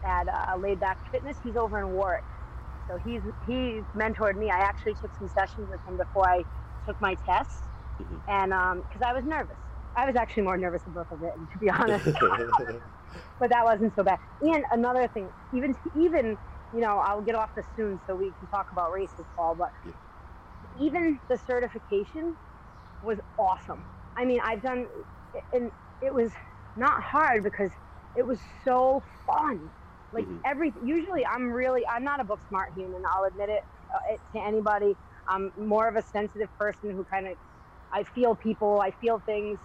at 0.05 0.27
uh, 0.29 0.57
laid 0.57 0.81
back 0.81 0.99
fitness 1.11 1.39
he's 1.43 1.57
over 1.57 1.79
in 1.79 1.89
warwick 1.89 2.25
so 2.89 2.97
he's 3.03 3.23
he 3.41 3.83
mentored 3.97 4.37
me 4.37 4.51
i 4.51 4.59
actually 4.59 4.95
took 4.95 5.15
some 5.17 5.29
sessions 5.29 5.69
with 5.71 5.81
him 5.87 5.97
before 5.97 6.29
i 6.29 6.45
took 6.87 6.97
my 7.01 7.17
test 7.27 7.69
Mhm. 8.01 8.23
and 8.29 8.53
um 8.53 8.83
because 8.83 9.03
i 9.07 9.13
was 9.13 9.25
nervous 9.25 9.59
i 9.97 10.07
was 10.07 10.17
actually 10.17 10.45
more 10.45 10.57
nervous 10.57 10.87
about 10.87 11.09
the 11.09 11.17
written 11.17 11.49
to 11.53 11.59
be 11.59 11.71
honest 11.71 12.07
but 13.39 13.51
that 13.51 13.65
wasn't 13.65 13.95
so 13.95 14.03
bad. 14.05 14.19
And 14.41 14.65
another 14.73 15.09
thing, 15.09 15.31
even 15.53 15.77
even 15.95 16.39
you 16.73 16.81
know, 16.83 16.99
I'll 16.99 17.23
get 17.23 17.35
off 17.35 17.51
this 17.57 17.67
soon 17.77 18.01
so 18.07 18.17
we 18.17 18.35
can 18.39 18.49
talk 18.49 18.67
about 18.73 18.93
races, 18.93 19.27
Paul. 19.37 19.57
But 19.57 19.71
Yeah. 19.85 19.93
Even 20.79 21.21
the 21.29 21.39
certification 21.39 22.37
was 23.01 23.19
awesome. 23.39 23.89
I 24.17 24.25
mean, 24.25 24.41
I've 24.43 24.63
done, 24.63 24.89
and 25.53 25.71
it 26.01 26.13
was 26.15 26.33
not 26.77 27.03
hard 27.03 27.45
because 27.45 27.73
it 28.15 28.27
was 28.27 28.41
so 28.65 29.03
fun. 29.27 29.73
Like 30.13 30.27
Mhm. 30.27 30.41
every, 30.45 30.73
usually 30.83 31.25
I'm 31.27 31.51
really, 31.51 31.87
I'm 31.87 32.05
not 32.05 32.21
a 32.21 32.25
book 32.25 32.41
smart 32.49 32.73
human. 32.75 33.03
I'll 33.07 33.25
admit 33.25 33.51
it, 33.51 33.63
uh, 33.95 33.99
it 34.15 34.21
to 34.35 34.43
anybody. 34.45 34.97
I'm 35.29 35.53
more 35.57 35.89
of 35.89 35.97
a 35.97 36.03
sensitive 36.03 36.49
person 36.59 36.91
who 36.91 37.05
kind 37.05 37.29
of, 37.29 37.35
I 37.93 38.05
feel 38.05 38.35
people, 38.37 38.81
I 38.81 38.91
feel 38.93 39.21
things. 39.21 39.61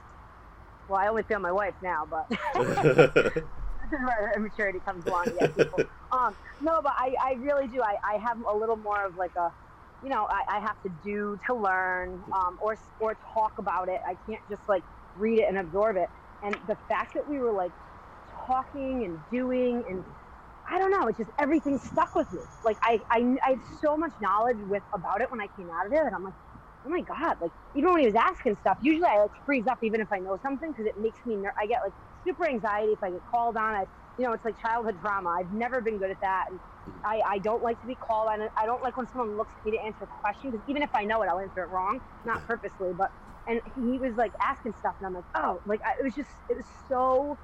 Well, 0.87 0.99
I 0.99 1.07
only 1.07 1.23
feel 1.23 1.39
my 1.39 1.51
wife 1.51 1.75
now, 1.81 2.05
but 2.09 2.25
this 2.55 3.91
is 3.91 4.05
where 4.05 4.33
immaturity 4.35 4.79
comes 4.81 5.05
along. 5.05 5.33
Yeah, 5.35 5.47
people. 5.47 5.79
um, 6.11 6.35
no, 6.59 6.81
but 6.83 6.93
I, 6.97 7.15
I 7.21 7.33
really 7.41 7.67
do. 7.67 7.81
I, 7.81 7.95
I 8.03 8.17
have 8.17 8.37
a 8.39 8.55
little 8.55 8.77
more 8.77 9.05
of 9.05 9.15
like 9.15 9.31
a, 9.37 9.49
you 10.03 10.09
know, 10.11 10.27
I, 10.29 10.57
I 10.57 10.61
have 10.61 10.77
to 10.85 10.89
do 10.91 11.37
to 11.47 11.55
learn, 11.55 12.23
um, 12.35 12.57
or 12.61 12.77
or 12.99 13.17
talk 13.35 13.53
about 13.59 13.89
it. 13.89 14.01
I 14.07 14.17
can't 14.29 14.41
just 14.49 14.63
like 14.69 14.85
read 15.15 15.39
it 15.41 15.47
and 15.49 15.59
absorb 15.59 15.97
it. 15.97 16.09
And 16.43 16.55
the 16.67 16.77
fact 16.89 17.15
that 17.15 17.27
we 17.27 17.39
were 17.39 17.53
like 17.53 17.73
talking 18.47 19.05
and 19.05 19.25
doing 19.31 19.85
and 19.89 20.05
I 20.69 20.79
don't 20.79 20.91
know, 20.91 21.07
it's 21.09 21.17
just 21.17 21.31
everything 21.39 21.79
stuck 21.79 22.15
with 22.15 22.31
me. 22.31 22.41
Like 22.63 22.77
I, 22.83 23.01
I, 23.11 23.35
I 23.45 23.49
had 23.51 23.61
so 23.81 23.97
much 23.97 24.13
knowledge 24.21 24.59
with 24.61 24.83
about 24.93 25.21
it 25.21 25.31
when 25.31 25.41
I 25.41 25.49
came 25.57 25.69
out 25.71 25.87
of 25.87 25.91
there 25.91 26.05
that 26.05 26.13
I'm 26.15 26.23
like, 26.23 26.35
oh 26.85 26.89
my 26.89 27.01
god! 27.01 27.37
Like 27.41 27.51
even 27.75 27.91
when 27.91 28.01
he 28.01 28.07
was 28.07 28.15
asking 28.15 28.57
stuff, 28.61 28.77
usually 28.81 29.07
I 29.09 29.19
like 29.21 29.31
freeze 29.45 29.67
up 29.67 29.79
even 29.83 30.01
if 30.01 30.11
I 30.11 30.19
know 30.19 30.37
something 30.41 30.71
because 30.71 30.87
it 30.87 30.95
makes 30.97 31.19
me. 31.25 31.37
Ner- 31.37 31.53
I 31.61 31.67
get 31.67 31.81
like 31.85 31.93
super 32.25 32.47
anxiety 32.47 32.93
if 32.93 33.03
I 33.03 33.11
get 33.11 33.21
called 33.29 33.57
on. 33.57 33.75
I, 33.75 33.85
you 34.17 34.25
know, 34.25 34.33
it's 34.33 34.45
like 34.45 34.57
childhood 34.59 34.99
trauma. 35.01 35.35
I've 35.39 35.51
never 35.51 35.81
been 35.81 35.99
good 35.99 36.11
at 36.11 36.19
that, 36.21 36.45
and 36.49 36.61
I, 37.05 37.21
I 37.27 37.39
don't 37.39 37.61
like 37.63 37.79
to 37.81 37.87
be 37.87 37.95
called 37.95 38.29
on. 38.29 38.47
I 38.57 38.65
don't 38.65 38.81
like 38.83 38.97
when 38.97 39.07
someone 39.07 39.35
looks 39.37 39.53
at 39.57 39.65
me 39.65 39.71
to 39.77 39.83
answer 39.85 40.05
a 40.05 40.07
question 40.23 40.51
because 40.51 40.63
even 40.67 40.83
if 40.83 40.89
I 40.95 41.05
know 41.05 41.21
it, 41.23 41.29
I'll 41.29 41.39
answer 41.39 41.63
it 41.63 41.69
wrong, 41.69 41.99
not 42.25 42.43
purposely, 42.47 42.91
but. 42.97 43.09
And 43.45 43.61
he 43.65 43.99
was 43.99 44.15
like 44.15 44.31
asking 44.41 44.73
stuff, 44.77 44.95
and 45.01 45.07
I'm 45.07 45.13
like, 45.13 45.25
oh, 45.35 45.61
like 45.65 45.81
I, 45.85 45.91
it 45.99 46.03
was 46.03 46.13
just, 46.15 46.29
it 46.47 46.55
was 46.55 46.67
so, 46.87 47.37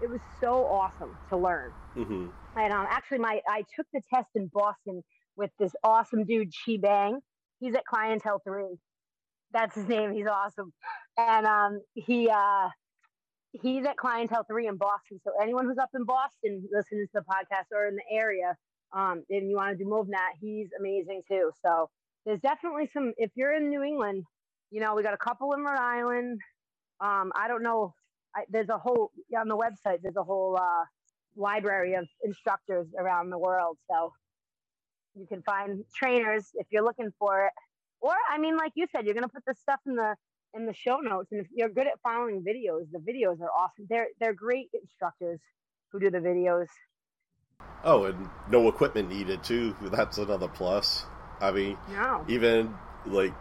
it 0.00 0.10
was 0.10 0.20
so 0.40 0.66
awesome 0.66 1.18
to 1.28 1.36
learn. 1.38 1.72
hmm 1.96 2.26
And 2.56 2.72
um, 2.72 2.86
actually, 2.90 3.18
my 3.18 3.40
I 3.48 3.64
took 3.76 3.86
the 3.92 4.02
test 4.12 4.30
in 4.34 4.50
Boston 4.52 5.02
with 5.36 5.50
this 5.58 5.72
awesome 5.84 6.24
dude, 6.24 6.50
Chi 6.66 6.76
Bang. 6.80 7.20
He's 7.60 7.74
at 7.74 7.84
Clientele 7.84 8.40
Three. 8.44 8.78
That's 9.52 9.74
his 9.74 9.86
name. 9.88 10.12
He's 10.12 10.26
awesome. 10.26 10.72
And 11.16 11.46
um, 11.46 11.80
he 11.94 12.28
uh, 12.30 12.68
he's 13.52 13.84
at 13.86 13.96
Clientele 13.96 14.44
Three 14.50 14.66
in 14.66 14.76
Boston. 14.76 15.20
So 15.24 15.32
anyone 15.42 15.66
who's 15.66 15.78
up 15.78 15.90
in 15.94 16.04
Boston 16.04 16.68
listening 16.72 17.06
to 17.06 17.10
the 17.14 17.20
podcast 17.20 17.66
or 17.72 17.86
in 17.86 17.96
the 17.96 18.02
area, 18.16 18.56
um, 18.92 19.22
and 19.30 19.50
you 19.50 19.56
want 19.56 19.76
to 19.76 19.84
do 19.84 19.88
MovNat, 19.88 20.38
he's 20.40 20.68
amazing 20.78 21.22
too. 21.28 21.50
So 21.64 21.90
there's 22.24 22.40
definitely 22.40 22.88
some. 22.92 23.12
If 23.16 23.30
you're 23.34 23.54
in 23.54 23.68
New 23.68 23.82
England, 23.82 24.24
you 24.70 24.80
know 24.80 24.94
we 24.94 25.02
got 25.02 25.14
a 25.14 25.18
couple 25.18 25.52
in 25.52 25.60
Rhode 25.60 25.78
Island. 25.78 26.40
Um, 27.00 27.32
I 27.36 27.48
don't 27.48 27.62
know. 27.62 27.94
I, 28.34 28.44
there's 28.50 28.68
a 28.68 28.78
whole 28.78 29.10
on 29.38 29.48
the 29.48 29.56
website. 29.56 29.98
There's 30.02 30.16
a 30.16 30.24
whole 30.24 30.56
uh, 30.56 30.84
library 31.36 31.94
of 31.94 32.06
instructors 32.24 32.86
around 32.98 33.30
the 33.30 33.38
world. 33.38 33.78
So 33.90 34.12
you 35.14 35.26
can 35.26 35.42
find 35.42 35.84
trainers 35.94 36.50
if 36.54 36.66
you're 36.70 36.84
looking 36.84 37.12
for 37.18 37.46
it. 37.46 37.52
Or 38.00 38.14
I 38.30 38.38
mean, 38.38 38.56
like 38.56 38.72
you 38.74 38.86
said, 38.94 39.04
you're 39.04 39.14
gonna 39.14 39.28
put 39.28 39.44
this 39.46 39.58
stuff 39.60 39.80
in 39.86 39.96
the 39.96 40.14
in 40.54 40.66
the 40.66 40.72
show 40.72 40.98
notes, 40.98 41.28
and 41.30 41.40
if 41.40 41.46
you're 41.54 41.68
good 41.68 41.86
at 41.86 42.00
following 42.02 42.42
videos, 42.42 42.86
the 42.90 42.98
videos 42.98 43.40
are 43.40 43.50
awesome. 43.50 43.86
They're 43.88 44.08
they're 44.20 44.34
great 44.34 44.68
instructors 44.72 45.40
who 45.90 46.00
do 46.00 46.10
the 46.10 46.18
videos. 46.18 46.66
Oh, 47.84 48.04
and 48.04 48.28
no 48.50 48.68
equipment 48.68 49.08
needed 49.08 49.42
too. 49.44 49.74
That's 49.80 50.18
another 50.18 50.48
plus. 50.48 51.04
I 51.40 51.52
mean, 51.52 51.78
No, 51.92 52.24
even 52.28 52.74
like 53.06 53.32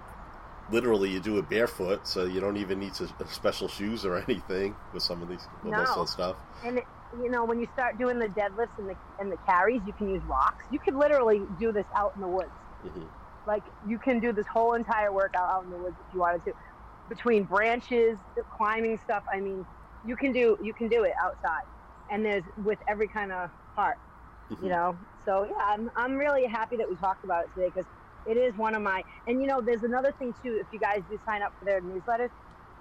literally, 0.71 1.09
you 1.09 1.19
do 1.19 1.37
it 1.39 1.49
barefoot, 1.49 2.07
so 2.07 2.25
you 2.25 2.39
don't 2.39 2.57
even 2.57 2.79
need 2.79 2.93
to, 2.95 3.09
special 3.29 3.67
shoes 3.67 4.05
or 4.05 4.17
anything 4.27 4.75
with 4.93 5.03
some 5.03 5.21
of 5.21 5.29
these 5.29 5.45
with 5.63 5.73
No. 5.73 5.83
of 5.83 6.09
stuff. 6.09 6.37
and 6.63 6.77
it, 6.77 6.85
you 7.21 7.31
know 7.31 7.45
when 7.45 7.59
you 7.59 7.67
start 7.73 7.97
doing 7.97 8.19
the 8.19 8.27
deadlifts 8.27 8.77
and 8.77 8.89
the 8.89 8.95
and 9.19 9.31
the 9.31 9.37
carries, 9.47 9.81
you 9.85 9.93
can 9.93 10.07
use 10.07 10.23
rocks. 10.25 10.65
You 10.69 10.79
could 10.79 10.95
literally 10.95 11.45
do 11.57 11.71
this 11.71 11.85
out 11.95 12.11
in 12.15 12.21
the 12.21 12.27
woods. 12.29 12.51
hmm 12.83 13.05
Like 13.45 13.63
you 13.85 13.97
can 13.97 14.19
do 14.19 14.31
this 14.33 14.45
whole 14.47 14.73
entire 14.73 15.11
workout 15.11 15.49
out 15.49 15.63
in 15.63 15.71
the 15.71 15.77
woods 15.77 15.95
if 15.99 16.05
you 16.13 16.19
wanted 16.19 16.43
to, 16.43 16.53
between 17.09 17.45
branches, 17.45 18.19
the 18.35 18.43
climbing 18.55 18.97
stuff. 18.99 19.23
I 19.33 19.39
mean, 19.39 19.65
you 20.03 20.15
can 20.15 20.31
do 20.31 20.57
you 20.61 20.73
can 20.75 20.89
do 20.89 21.03
it 21.05 21.13
outside, 21.23 21.65
and 22.11 22.23
there's 22.23 22.43
with 22.55 22.79
every 22.87 23.07
kind 23.07 23.31
of 23.31 23.49
part, 23.75 23.95
you 24.61 24.69
know. 24.69 24.99
So 25.25 25.43
yeah, 25.45 25.65
I'm 25.67 25.89
I'm 25.95 26.13
really 26.15 26.45
happy 26.45 26.77
that 26.77 26.87
we 26.89 26.97
talked 26.97 27.23
about 27.23 27.45
it 27.45 27.53
today 27.53 27.71
because 27.73 27.87
it 28.25 28.37
is 28.37 28.55
one 28.57 28.75
of 28.75 28.81
my. 28.81 29.03
And 29.27 29.41
you 29.41 29.47
know, 29.47 29.61
there's 29.63 29.83
another 29.83 30.13
thing 30.17 30.33
too. 30.33 30.57
If 30.61 30.67
you 30.71 30.79
guys 30.79 31.03
do 31.09 31.17
sign 31.25 31.41
up 31.43 31.53
for 31.59 31.65
their 31.65 31.81
newsletters, 31.81 32.29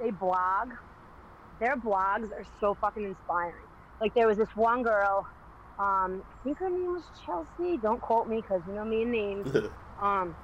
they 0.01 0.11
blog. 0.11 0.71
Their 1.61 1.77
blogs 1.77 2.33
are 2.33 2.45
so 2.61 2.77
fucking 2.81 3.05
inspiring. 3.05 3.67
Like 4.01 4.13
there 4.15 4.29
was 4.29 4.39
this 4.39 4.51
one 4.55 4.83
girl, 4.83 5.27
um, 5.79 6.23
I 6.33 6.37
think 6.43 6.59
her 6.61 6.71
name 6.71 6.93
was 6.93 7.11
Chelsea. 7.25 7.79
Don't 7.79 8.01
quote 8.01 8.29
me 8.29 8.43
because 8.43 8.63
you 8.67 8.75
know 8.75 8.85
me 8.85 9.03
and 9.03 9.13
names 9.13 9.49
um, 10.03 10.37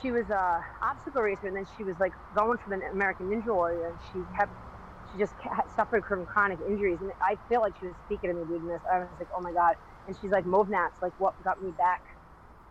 she 0.00 0.12
was 0.12 0.30
a 0.30 0.60
obstacle 0.82 1.22
racer, 1.22 1.46
and 1.46 1.56
then 1.56 1.66
she 1.66 1.84
was 1.84 1.96
like 1.98 2.12
going 2.34 2.58
for 2.58 2.70
the 2.70 2.80
American 2.92 3.28
Ninja 3.28 3.54
Warrior, 3.54 3.88
and 3.88 4.00
she 4.00 4.26
kept, 4.38 4.52
she 5.10 5.18
just 5.18 5.34
suffered 5.74 6.04
from 6.06 6.26
chronic 6.26 6.60
injuries, 6.66 7.00
and 7.02 7.10
I 7.22 7.38
feel 7.48 7.60
like 7.60 7.74
she 7.78 7.86
was 7.86 7.96
speaking 8.04 8.30
to 8.30 8.34
me 8.36 8.46
doing 8.46 8.66
this. 8.66 8.82
I 8.92 9.00
was 9.00 9.08
like, 9.18 9.28
oh 9.36 9.42
my 9.42 9.52
god, 9.52 9.74
and 10.06 10.16
she's 10.18 10.30
like, 10.30 10.44
Movnats, 10.44 11.00
like 11.02 11.12
what 11.18 11.34
got 11.42 11.60
me 11.62 11.72
back, 11.72 12.02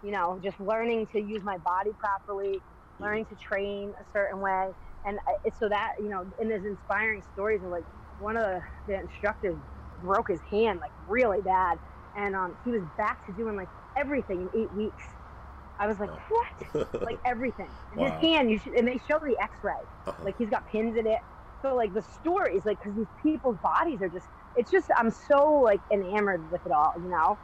you 0.01 0.11
know, 0.11 0.39
just 0.43 0.59
learning 0.59 1.07
to 1.07 1.19
use 1.21 1.43
my 1.43 1.57
body 1.57 1.91
properly, 1.99 2.61
learning 2.99 3.25
to 3.27 3.35
train 3.35 3.93
a 3.99 4.05
certain 4.11 4.39
way, 4.39 4.71
and 5.05 5.19
it's 5.43 5.57
so 5.59 5.69
that 5.69 5.93
you 5.99 6.09
know, 6.09 6.25
in 6.39 6.49
there's 6.49 6.65
inspiring 6.65 7.21
stories 7.33 7.63
of 7.63 7.69
like 7.69 7.85
one 8.17 8.37
of 8.37 8.43
the, 8.43 8.61
the 8.87 8.99
instructors 8.99 9.57
broke 10.01 10.29
his 10.29 10.41
hand 10.49 10.79
like 10.81 10.91
really 11.07 11.41
bad, 11.41 11.77
and 12.15 12.35
um, 12.35 12.57
he 12.63 12.71
was 12.71 12.83
back 12.97 13.25
to 13.25 13.31
doing 13.33 13.55
like 13.55 13.69
everything 13.97 14.41
in 14.41 14.49
eight 14.61 14.71
weeks. 14.73 15.03
I 15.79 15.87
was 15.87 15.97
like, 15.99 16.09
what? 16.09 16.91
like 17.01 17.19
everything. 17.25 17.69
And 17.91 18.01
Wow. 18.01 18.11
His 18.11 18.21
hand, 18.21 18.51
you 18.51 18.59
should, 18.59 18.73
and 18.73 18.87
they 18.87 18.97
show 18.97 19.19
the 19.19 19.37
X-ray. 19.41 19.73
Uh-huh. 20.05 20.23
Like 20.23 20.35
he's 20.37 20.49
got 20.49 20.65
pins 20.67 20.97
in 20.97 21.07
it. 21.07 21.19
So 21.61 21.75
like 21.75 21.93
the 21.93 22.01
stories, 22.01 22.65
like 22.65 22.79
because 22.79 22.95
these 22.95 23.07
people's 23.21 23.57
bodies 23.57 24.01
are 24.01 24.09
just, 24.09 24.27
it's 24.55 24.71
just 24.71 24.87
I'm 24.95 25.11
so 25.11 25.61
like 25.61 25.81
enamored 25.91 26.49
with 26.51 26.65
it 26.65 26.71
all, 26.71 26.93
you 26.97 27.09
know. 27.09 27.37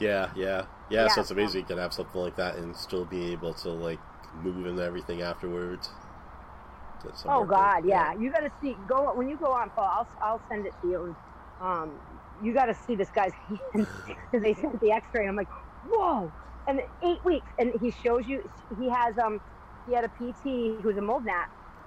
Yeah, 0.00 0.30
yeah, 0.34 0.66
yeah. 0.90 1.08
So 1.08 1.20
it's 1.20 1.30
amazing 1.30 1.60
you 1.60 1.66
can 1.66 1.78
have 1.78 1.92
something 1.92 2.20
like 2.20 2.36
that 2.36 2.56
and 2.56 2.76
still 2.76 3.04
be 3.04 3.32
able 3.32 3.54
to 3.54 3.70
like 3.70 4.00
move 4.42 4.66
and 4.66 4.78
everything 4.78 5.22
afterwards. 5.22 5.90
Oh 7.26 7.44
God, 7.44 7.82
there. 7.82 7.90
yeah. 7.90 8.14
You 8.18 8.30
got 8.30 8.40
to 8.40 8.50
see. 8.60 8.76
Go 8.88 9.12
when 9.14 9.28
you 9.28 9.36
go 9.36 9.52
on, 9.52 9.70
Paul. 9.70 9.84
I'll 9.84 10.08
I'll 10.22 10.42
send 10.48 10.66
it 10.66 10.74
to 10.82 10.88
you. 10.88 11.16
Um, 11.60 11.92
you 12.42 12.52
got 12.52 12.66
to 12.66 12.74
see 12.74 12.94
this 12.94 13.10
guy's 13.10 13.32
hand 13.72 13.86
because 14.06 14.16
they 14.42 14.54
sent 14.54 14.80
the 14.80 14.90
X-ray. 14.90 15.20
And 15.20 15.30
I'm 15.30 15.36
like, 15.36 15.48
whoa! 15.88 16.32
And 16.66 16.80
eight 17.04 17.24
weeks, 17.24 17.46
and 17.58 17.72
he 17.80 17.90
shows 17.90 18.26
you. 18.26 18.48
He 18.78 18.88
has 18.88 19.16
um, 19.18 19.40
he 19.86 19.94
had 19.94 20.04
a 20.04 20.08
PT 20.08 20.82
who's 20.82 20.96
a 20.96 21.00
MovNat 21.00 21.44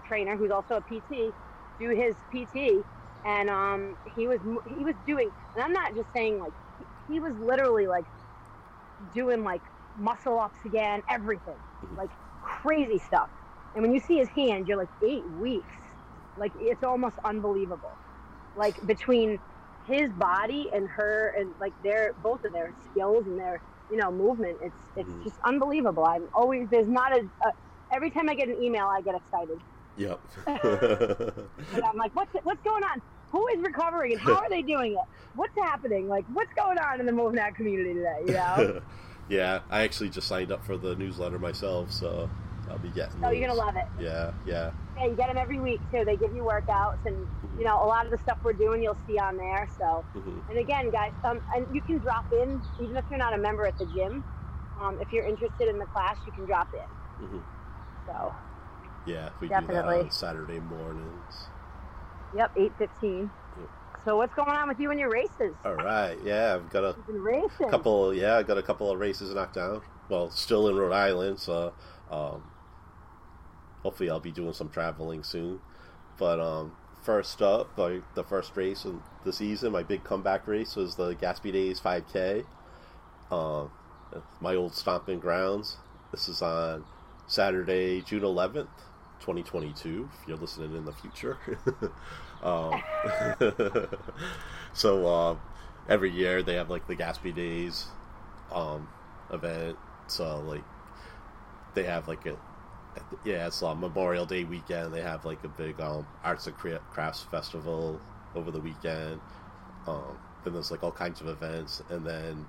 trainer 0.08 0.38
who's 0.38 0.52
also 0.52 0.76
a 0.76 0.82
PT 0.82 1.34
do 1.80 1.90
his 1.90 2.16
PT, 2.34 2.84
and 3.26 3.50
um, 3.50 3.96
he 4.06 4.28
was 4.28 4.40
he 4.66 4.86
was 4.86 4.96
doing. 5.06 5.32
And 5.56 5.64
I'm 5.66 5.74
not 5.74 5.96
just 5.96 6.10
saying 6.16 6.40
like 6.40 6.54
he, 6.78 6.88
was 7.22 7.34
literally 7.40 7.88
like 7.88 8.06
doing 9.14 9.44
like 9.44 9.64
muscle 9.98 10.40
ups 10.40 10.60
again, 10.66 11.04
everything, 11.10 11.60
like 11.96 12.12
crazy 12.42 13.00
stuff. 13.00 13.30
And 13.76 13.84
when 13.84 13.94
you 13.94 14.00
see 14.00 14.18
his 14.18 14.30
hand, 14.30 14.68
you're 14.68 14.78
like 14.78 14.90
eight 15.04 15.26
weeks. 15.30 15.74
Like 16.38 16.54
it's 16.56 16.84
almost 16.84 17.18
unbelievable. 17.26 18.00
Like 18.56 18.76
between 18.86 19.40
his 19.86 20.14
body 20.14 20.70
and 20.74 20.88
her 20.98 21.34
and 21.38 21.56
like 21.60 21.74
their 21.84 22.14
both 22.18 22.42
of 22.46 22.54
their 22.54 22.76
skills 22.90 23.26
and 23.28 23.40
their 23.40 23.62
you 23.90 23.98
know 23.98 24.12
movement, 24.12 24.58
it's 24.62 24.78
it's 24.96 25.12
Mhm. 25.12 25.24
just 25.24 25.38
unbelievable. 25.46 26.06
I'm 26.06 26.28
always 26.34 26.70
there's 26.70 26.90
not 26.90 27.14
a, 27.18 27.22
a 27.46 27.52
every 27.94 28.12
time 28.12 28.30
I 28.30 28.36
get 28.36 28.50
an 28.50 28.62
email, 28.62 28.88
I 28.88 29.02
get 29.02 29.16
excited. 29.16 29.60
Yep. 29.98 30.20
And 31.74 31.84
I'm 31.84 31.98
like, 31.98 32.16
what's 32.16 32.32
what's 32.44 32.62
going 32.64 32.84
on? 32.84 33.02
Who 33.32 33.46
is 33.56 33.62
recovering 33.62 34.14
and 34.14 34.22
how 34.22 34.36
are 34.36 34.50
they 34.50 34.62
doing 34.62 34.94
it? 34.94 35.06
What's 35.36 35.54
happening? 35.58 36.08
Like 36.08 36.26
what's 36.32 36.52
going 36.56 36.78
on 36.78 37.00
in 37.00 37.06
the 37.06 37.12
MovNat 37.12 37.56
community 37.56 37.94
today? 37.96 38.20
You 38.26 38.34
know? 38.34 38.82
yeah, 39.28 39.60
I 39.70 39.82
actually 39.82 40.10
just 40.10 40.28
signed 40.28 40.52
up 40.52 40.64
for 40.64 40.78
the 40.78 40.96
newsletter 40.96 41.38
myself, 41.40 41.92
so 41.92 42.30
I'll 42.70 42.78
be 42.78 42.90
getting. 42.90 43.22
so 43.22 43.30
you're 43.32 43.48
gonna 43.48 43.60
love 43.60 43.76
it. 43.76 44.02
Yeah, 44.02 44.32
yeah. 44.46 44.72
Yeah, 44.96 45.08
you 45.08 45.16
get 45.16 45.28
them 45.28 45.38
every 45.38 45.60
week 45.60 45.82
too. 45.92 46.04
They 46.06 46.16
give 46.16 46.34
you 46.34 46.44
workouts, 46.44 47.06
and 47.06 47.28
you 47.58 47.66
know 47.66 47.84
a 47.84 47.86
lot 47.86 48.06
of 48.06 48.12
the 48.12 48.18
stuff 48.20 48.38
we're 48.44 48.54
doing, 48.54 48.82
you'll 48.82 48.98
see 49.06 49.18
on 49.20 49.36
there. 49.38 49.68
So, 49.78 50.06
Mhm. 50.16 50.44
and 50.50 50.58
again, 50.58 50.90
guys, 50.92 51.12
um, 51.24 51.40
and 51.56 51.68
you 51.70 51.82
can 51.82 52.00
drop 52.00 52.26
in 52.32 52.62
even 52.80 52.96
if 52.98 53.06
you're 53.10 53.20
not 53.20 53.34
a 53.34 53.38
member 53.38 53.66
at 53.66 53.78
the 53.78 53.86
gym. 53.86 54.24
Um, 54.80 54.98
if 55.02 55.12
you're 55.12 55.26
interested 55.26 55.68
in 55.68 55.78
the 55.80 55.86
class, 55.86 56.18
you 56.26 56.32
can 56.32 56.46
drop 56.46 56.70
in. 56.74 57.26
Mhm. 57.28 57.44
So, 58.06 58.36
Yeah, 59.08 59.30
we 59.40 59.48
do 59.48 59.56
that 59.68 59.86
on 59.86 60.12
Saturday 60.12 60.60
mornings. 60.60 61.48
yep, 62.36 62.52
eight 62.58 62.74
fifteen. 62.78 63.32
Yep. 63.60 63.70
So 64.06 64.18
what's 64.18 64.34
going 64.36 64.50
on 64.50 64.68
with 64.68 64.80
you 64.80 64.92
and 64.92 65.00
your 65.00 65.10
races? 65.10 65.54
All 65.66 65.76
right, 65.76 66.18
yeah, 66.24 66.56
I've 66.56 66.70
got 66.70 66.84
a 66.84 66.96
You've 66.98 67.08
been 67.08 67.22
racing. 67.22 67.70
couple. 67.70 68.14
Yeah, 68.14 68.38
I 68.38 68.44
got 68.44 68.58
a 68.58 68.64
couple 68.64 68.92
of 68.92 69.00
races 69.00 69.34
knocked 69.34 69.56
down. 69.56 69.82
Well, 70.10 70.30
still 70.30 70.68
in 70.70 70.76
Rhode 70.76 70.94
Island, 70.94 71.40
so 71.40 71.74
um, 72.12 72.44
hopefully 73.84 74.10
I'll 74.10 74.20
be 74.20 74.32
doing 74.32 74.54
some 74.54 74.70
traveling 74.70 75.24
soon. 75.24 75.60
But 76.18 76.40
um, 76.40 76.74
first 77.04 77.42
up, 77.42 77.78
like 77.78 78.02
the 78.16 78.24
first 78.24 78.56
race 78.56 78.86
of 78.86 79.02
the 79.26 79.34
season, 79.34 79.72
my 79.74 79.84
big 79.84 80.04
comeback 80.04 80.48
race 80.48 80.76
was 80.76 80.96
the 80.96 81.16
Gatsby 81.16 81.52
Days 81.54 81.80
5K. 81.82 82.46
Um, 83.32 83.72
my 84.40 84.56
old 84.56 84.74
stomping 84.74 85.20
grounds. 85.20 85.78
This 86.12 86.30
is 86.30 86.42
on 86.42 86.86
Saturday, 87.28 88.02
June 88.02 88.22
11th, 88.22 88.68
2022. 89.20 90.10
If 90.22 90.28
you're 90.28 90.38
listening 90.38 90.76
in 90.76 90.86
the 90.86 90.94
future. 90.94 91.38
um, 92.44 92.82
so 94.74 95.08
uh, 95.08 95.36
every 95.90 96.12
year 96.12 96.44
they 96.44 96.56
have 96.56 96.70
like 96.70 96.88
the 96.88 96.96
Gaspee 96.96 97.36
Days 97.36 97.88
um, 98.52 98.88
event. 99.32 99.78
So 100.08 100.40
like 100.42 100.64
they 101.74 101.84
have 101.84 102.08
like 102.08 102.26
a 102.26 102.38
yeah, 103.24 103.48
it's 103.48 103.62
on 103.62 103.80
Memorial 103.80 104.26
Day 104.26 104.44
weekend. 104.44 104.94
They 104.94 105.02
have 105.02 105.26
like 105.26 105.44
a 105.44 105.48
big 105.48 105.80
um, 105.80 106.08
arts 106.24 106.48
and 106.48 106.56
crafts 106.56 107.24
festival 107.24 108.00
over 108.36 108.52
the 108.52 108.60
weekend. 108.60 109.20
Um, 109.86 110.18
then 110.44 110.54
there's 110.54 110.72
like 110.72 110.84
all 110.84 110.92
kinds 110.92 111.22
of 111.22 111.28
events, 111.28 111.82
and 111.90 112.06
then 112.06 112.46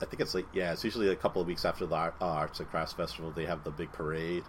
I 0.00 0.04
think 0.04 0.20
it's 0.20 0.34
like 0.34 0.46
yeah, 0.52 0.72
it's 0.72 0.84
usually 0.84 1.08
a 1.08 1.16
couple 1.16 1.40
of 1.40 1.48
weeks 1.48 1.64
after 1.64 1.86
the 1.86 1.94
uh, 1.94 2.12
arts 2.20 2.60
and 2.60 2.68
crafts 2.68 2.92
festival. 2.92 3.30
They 3.30 3.46
have 3.46 3.64
the 3.64 3.70
big 3.70 3.92
parade, 3.92 4.44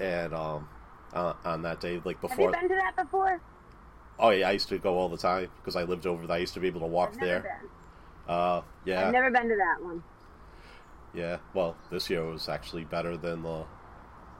and 0.00 0.34
um, 0.34 0.68
uh, 1.12 1.34
on 1.44 1.62
that 1.62 1.80
day, 1.80 2.00
like 2.04 2.20
before. 2.20 2.52
Have 2.52 2.62
you 2.62 2.68
been 2.68 2.76
to 2.76 2.82
that 2.82 2.96
before? 2.96 3.40
oh 4.20 4.30
yeah, 4.30 4.48
I 4.48 4.52
used 4.52 4.68
to 4.68 4.78
go 4.78 4.96
all 4.98 5.08
the 5.08 5.16
time 5.16 5.48
because 5.56 5.74
I 5.74 5.82
lived 5.82 6.06
over 6.06 6.26
there. 6.26 6.36
I 6.36 6.40
used 6.40 6.54
to 6.54 6.60
be 6.60 6.68
able 6.68 6.80
to 6.80 6.86
walk 6.86 7.10
I've 7.14 7.20
never 7.20 7.26
there. 7.26 7.60
been. 7.60 8.34
Uh, 8.34 8.62
yeah, 8.84 9.06
I've 9.06 9.12
never 9.12 9.30
been 9.30 9.48
to 9.48 9.56
that 9.56 9.82
one. 9.82 10.02
Yeah, 11.12 11.38
well, 11.54 11.76
this 11.90 12.08
year 12.08 12.24
was 12.24 12.48
actually 12.48 12.84
better 12.84 13.16
than 13.16 13.42
the 13.42 13.64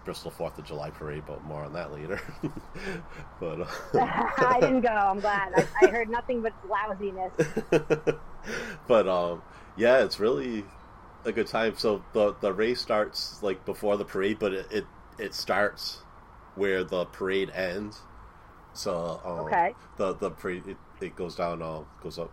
Bristol 0.05 0.31
Fourth 0.31 0.57
of 0.59 0.65
July 0.65 0.91
parade, 0.91 1.25
but 1.27 1.43
more 1.43 1.65
on 1.65 1.73
that 1.73 1.93
later. 1.93 2.21
but 3.41 3.63
uh, 3.63 3.67
I 3.95 4.59
didn't 4.61 4.83
go. 4.83 4.89
I'm 4.89 5.19
glad. 5.19 5.53
I, 5.57 5.87
I 5.87 5.91
heard 5.91 6.09
nothing 6.09 6.43
but 6.43 6.53
lousiness. 6.69 7.33
but 8.87 9.09
um, 9.09 9.43
yeah, 9.77 10.05
it's 10.05 10.21
really 10.21 10.65
a 11.25 11.33
good 11.33 11.49
time. 11.49 11.75
So 11.77 12.05
the 12.13 12.35
the 12.41 12.53
race 12.53 12.81
starts 12.81 13.43
like 13.43 13.65
before 13.65 13.97
the 13.97 14.05
parade, 14.05 14.39
but 14.39 14.53
it 14.53 14.67
it, 14.71 14.85
it 15.21 15.35
starts 15.35 15.99
where 16.55 16.83
the 16.85 17.05
parade 17.07 17.51
ends. 17.51 18.01
So 18.73 19.21
um, 19.25 19.41
Okay. 19.47 19.75
the 19.97 20.15
the 20.15 20.31
parade 20.31 20.67
it, 20.67 20.77
it 21.01 21.17
goes 21.17 21.37
down 21.37 21.63
uh, 21.63 21.83
goes 22.03 22.19
up 22.19 22.33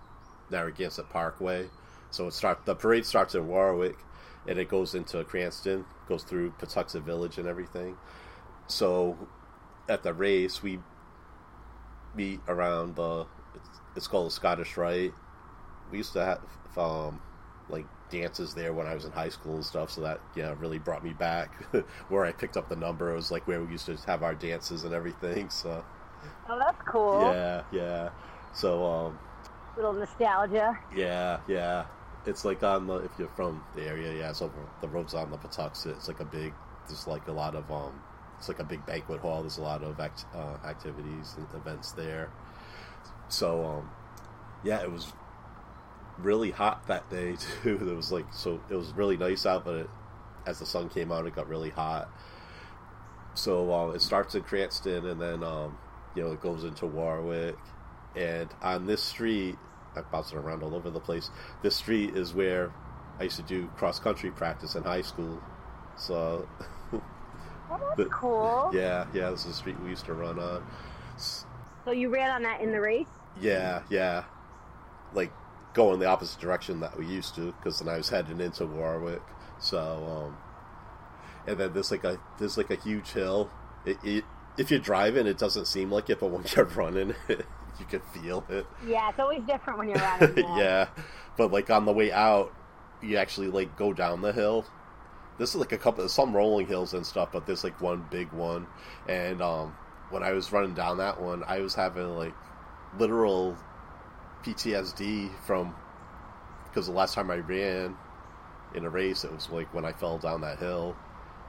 Narragansett 0.49 1.09
Parkway. 1.09 1.69
So 2.09 2.27
it 2.27 2.33
start 2.33 2.65
the 2.65 2.75
parade 2.75 3.05
starts 3.05 3.35
in 3.35 3.47
Warwick, 3.47 3.97
and 4.47 4.57
it 4.59 4.69
goes 4.69 4.95
into 4.95 5.23
Cranston, 5.23 5.85
goes 6.07 6.23
through 6.23 6.51
Pawtuxet 6.59 7.03
Village 7.03 7.37
and 7.37 7.47
everything. 7.47 7.97
So 8.67 9.17
at 9.89 10.03
the 10.03 10.13
race 10.13 10.61
we 10.63 10.79
meet 12.15 12.39
around 12.47 12.95
the 12.95 13.25
it's, 13.55 13.69
it's 13.95 14.07
called 14.07 14.27
the 14.27 14.31
Scottish 14.31 14.77
Rite. 14.77 15.13
We 15.91 15.97
used 15.99 16.13
to 16.13 16.23
have 16.25 16.77
um, 16.77 17.21
like 17.69 17.85
dances 18.09 18.53
there 18.53 18.73
when 18.73 18.87
I 18.87 18.93
was 18.93 19.05
in 19.05 19.11
high 19.11 19.29
school 19.29 19.55
and 19.55 19.65
stuff, 19.65 19.91
so 19.91 20.01
that 20.01 20.19
yeah 20.35 20.53
really 20.59 20.79
brought 20.79 21.03
me 21.03 21.13
back 21.13 21.53
where 22.09 22.25
I 22.25 22.31
picked 22.31 22.57
up 22.57 22.69
the 22.69 22.75
number. 22.75 23.11
It 23.11 23.15
was 23.15 23.31
like 23.31 23.47
where 23.47 23.61
we 23.61 23.71
used 23.71 23.85
to 23.87 23.95
have 24.07 24.23
our 24.23 24.35
dances 24.35 24.83
and 24.83 24.93
everything. 24.93 25.49
So 25.49 25.83
Oh, 26.49 26.57
that's 26.57 26.81
cool. 26.87 27.21
yeah, 27.21 27.63
yeah. 27.71 28.09
So 28.53 28.85
um, 28.85 29.19
Little 29.75 29.93
nostalgia. 29.93 30.77
yeah, 30.95 31.39
yeah. 31.47 31.85
It's 32.25 32.43
like 32.43 32.63
on 32.63 32.87
the 32.87 32.95
if 32.97 33.11
you're 33.17 33.29
from 33.29 33.63
the 33.75 33.83
area, 33.83 34.13
yeah. 34.17 34.31
So 34.33 34.51
the 34.81 34.87
roads 34.87 35.13
on 35.13 35.29
the 35.31 35.37
Pawtuxet. 35.37 35.95
It's 35.97 36.07
like 36.07 36.19
a 36.19 36.25
big. 36.25 36.53
There's 36.87 37.07
like 37.07 37.27
a 37.27 37.31
lot 37.31 37.55
of 37.55 37.69
um. 37.71 37.93
It's 38.37 38.47
like 38.49 38.59
a 38.59 38.63
big 38.63 38.85
banquet 38.85 39.19
hall. 39.21 39.41
There's 39.41 39.57
a 39.57 39.63
lot 39.63 39.81
of 39.83 39.99
act, 39.99 40.25
uh, 40.35 40.57
activities 40.65 41.35
and 41.37 41.47
events 41.55 41.91
there. 41.93 42.29
So 43.29 43.65
um, 43.65 43.89
yeah, 44.63 44.81
it 44.81 44.91
was 44.91 45.11
really 46.19 46.51
hot 46.51 46.87
that 46.87 47.09
day 47.09 47.35
too. 47.63 47.77
It 47.89 47.95
was 47.95 48.11
like 48.11 48.25
so. 48.33 48.59
It 48.69 48.75
was 48.75 48.93
really 48.93 49.17
nice 49.17 49.45
out, 49.45 49.65
but 49.65 49.75
it, 49.75 49.89
as 50.45 50.59
the 50.59 50.65
sun 50.65 50.89
came 50.89 51.11
out, 51.11 51.25
it 51.25 51.35
got 51.35 51.47
really 51.47 51.69
hot. 51.69 52.09
So 53.33 53.71
uh, 53.71 53.91
it 53.91 54.01
starts 54.01 54.35
in 54.35 54.43
Cranston, 54.43 55.05
and 55.05 55.21
then 55.21 55.43
um, 55.43 55.77
you 56.15 56.23
know 56.23 56.31
it 56.31 56.41
goes 56.41 56.63
into 56.63 56.85
Warwick, 56.85 57.57
and 58.15 58.49
on 58.61 58.85
this 58.87 59.03
street, 59.03 59.55
I'm 59.95 60.05
bouncing 60.11 60.37
around 60.37 60.63
all 60.63 60.73
over 60.75 60.89
the 60.89 60.99
place. 60.99 61.29
This 61.61 61.75
street 61.75 62.15
is 62.15 62.33
where 62.33 62.71
I 63.19 63.23
used 63.23 63.37
to 63.37 63.43
do 63.43 63.67
cross 63.77 63.99
country 63.99 64.31
practice 64.31 64.75
in 64.75 64.83
high 64.83 65.01
school. 65.03 65.41
So 65.95 66.47
Oh, 67.69 67.93
that's 67.97 68.09
cool. 68.09 68.71
yeah, 68.73 69.05
yeah, 69.13 69.29
this 69.29 69.41
is 69.41 69.47
the 69.47 69.53
street 69.53 69.79
we 69.81 69.89
used 69.89 70.05
to 70.05 70.13
run 70.13 70.39
on. 70.39 70.65
So 71.17 71.91
you 71.91 72.09
ran 72.09 72.29
on 72.31 72.43
that 72.43 72.61
in 72.61 72.71
the 72.71 72.79
race? 72.79 73.07
Yeah, 73.41 73.81
yeah, 73.89 74.23
like 75.13 75.31
going 75.77 75.99
the 75.99 76.07
opposite 76.07 76.41
direction 76.41 76.79
that 76.81 76.97
we 76.97 77.05
used 77.05 77.35
to, 77.35 77.53
because 77.53 77.79
then 77.79 77.87
I 77.87 77.97
was 77.97 78.09
heading 78.09 78.41
into 78.41 78.65
Warwick. 78.65 79.21
So, 79.59 79.79
um, 80.27 80.37
and 81.47 81.57
then 81.57 81.71
there's 81.73 81.91
like 81.91 82.03
a 82.03 82.19
there's 82.39 82.57
like 82.57 82.71
a 82.71 82.75
huge 82.75 83.11
hill. 83.11 83.49
It, 83.85 83.97
it 84.03 84.23
if 84.57 84.71
you're 84.71 84.79
driving, 84.79 85.27
it 85.27 85.37
doesn't 85.37 85.67
seem 85.67 85.91
like 85.91 86.09
it, 86.09 86.19
but 86.19 86.31
when 86.31 86.43
you're 86.55 86.65
running, 86.75 87.13
you 87.29 87.85
can 87.87 88.01
feel 88.11 88.43
it. 88.49 88.65
Yeah, 88.85 89.09
it's 89.09 89.19
always 89.19 89.43
different 89.43 89.77
when 89.79 89.89
you're 89.89 89.97
running. 90.19 90.33
there. 90.33 90.57
yeah, 90.57 90.87
but 91.37 91.51
like 91.51 91.69
on 91.69 91.85
the 91.85 91.93
way 91.93 92.11
out, 92.11 92.51
you 93.01 93.17
actually 93.17 93.47
like 93.47 93.77
go 93.77 93.93
down 93.93 94.21
the 94.21 94.33
hill. 94.33 94.65
This 95.37 95.51
is 95.51 95.57
like 95.57 95.71
a 95.71 95.77
couple, 95.77 96.09
some 96.09 96.35
rolling 96.35 96.65
hills 96.65 96.95
and 96.95 97.05
stuff, 97.05 97.29
but 97.31 97.45
there's 97.45 97.63
like 97.63 97.79
one 97.79 98.03
big 98.09 98.31
one. 98.31 98.65
And 99.07 99.39
um, 99.43 99.75
when 100.09 100.23
I 100.23 100.31
was 100.31 100.51
running 100.51 100.73
down 100.73 100.97
that 100.97 101.21
one, 101.21 101.43
I 101.45 101.59
was 101.59 101.75
having 101.75 102.15
like 102.15 102.33
literal 102.97 103.55
PTSD 104.43 105.31
from 105.45 105.75
because 106.65 106.87
the 106.87 106.93
last 106.93 107.15
time 107.15 107.31
I 107.31 107.37
ran 107.37 107.95
in 108.75 108.85
a 108.85 108.89
race, 108.89 109.23
it 109.23 109.33
was 109.33 109.49
like 109.49 109.73
when 109.73 109.85
I 109.85 109.93
fell 109.93 110.17
down 110.17 110.41
that 110.41 110.59
hill. 110.59 110.95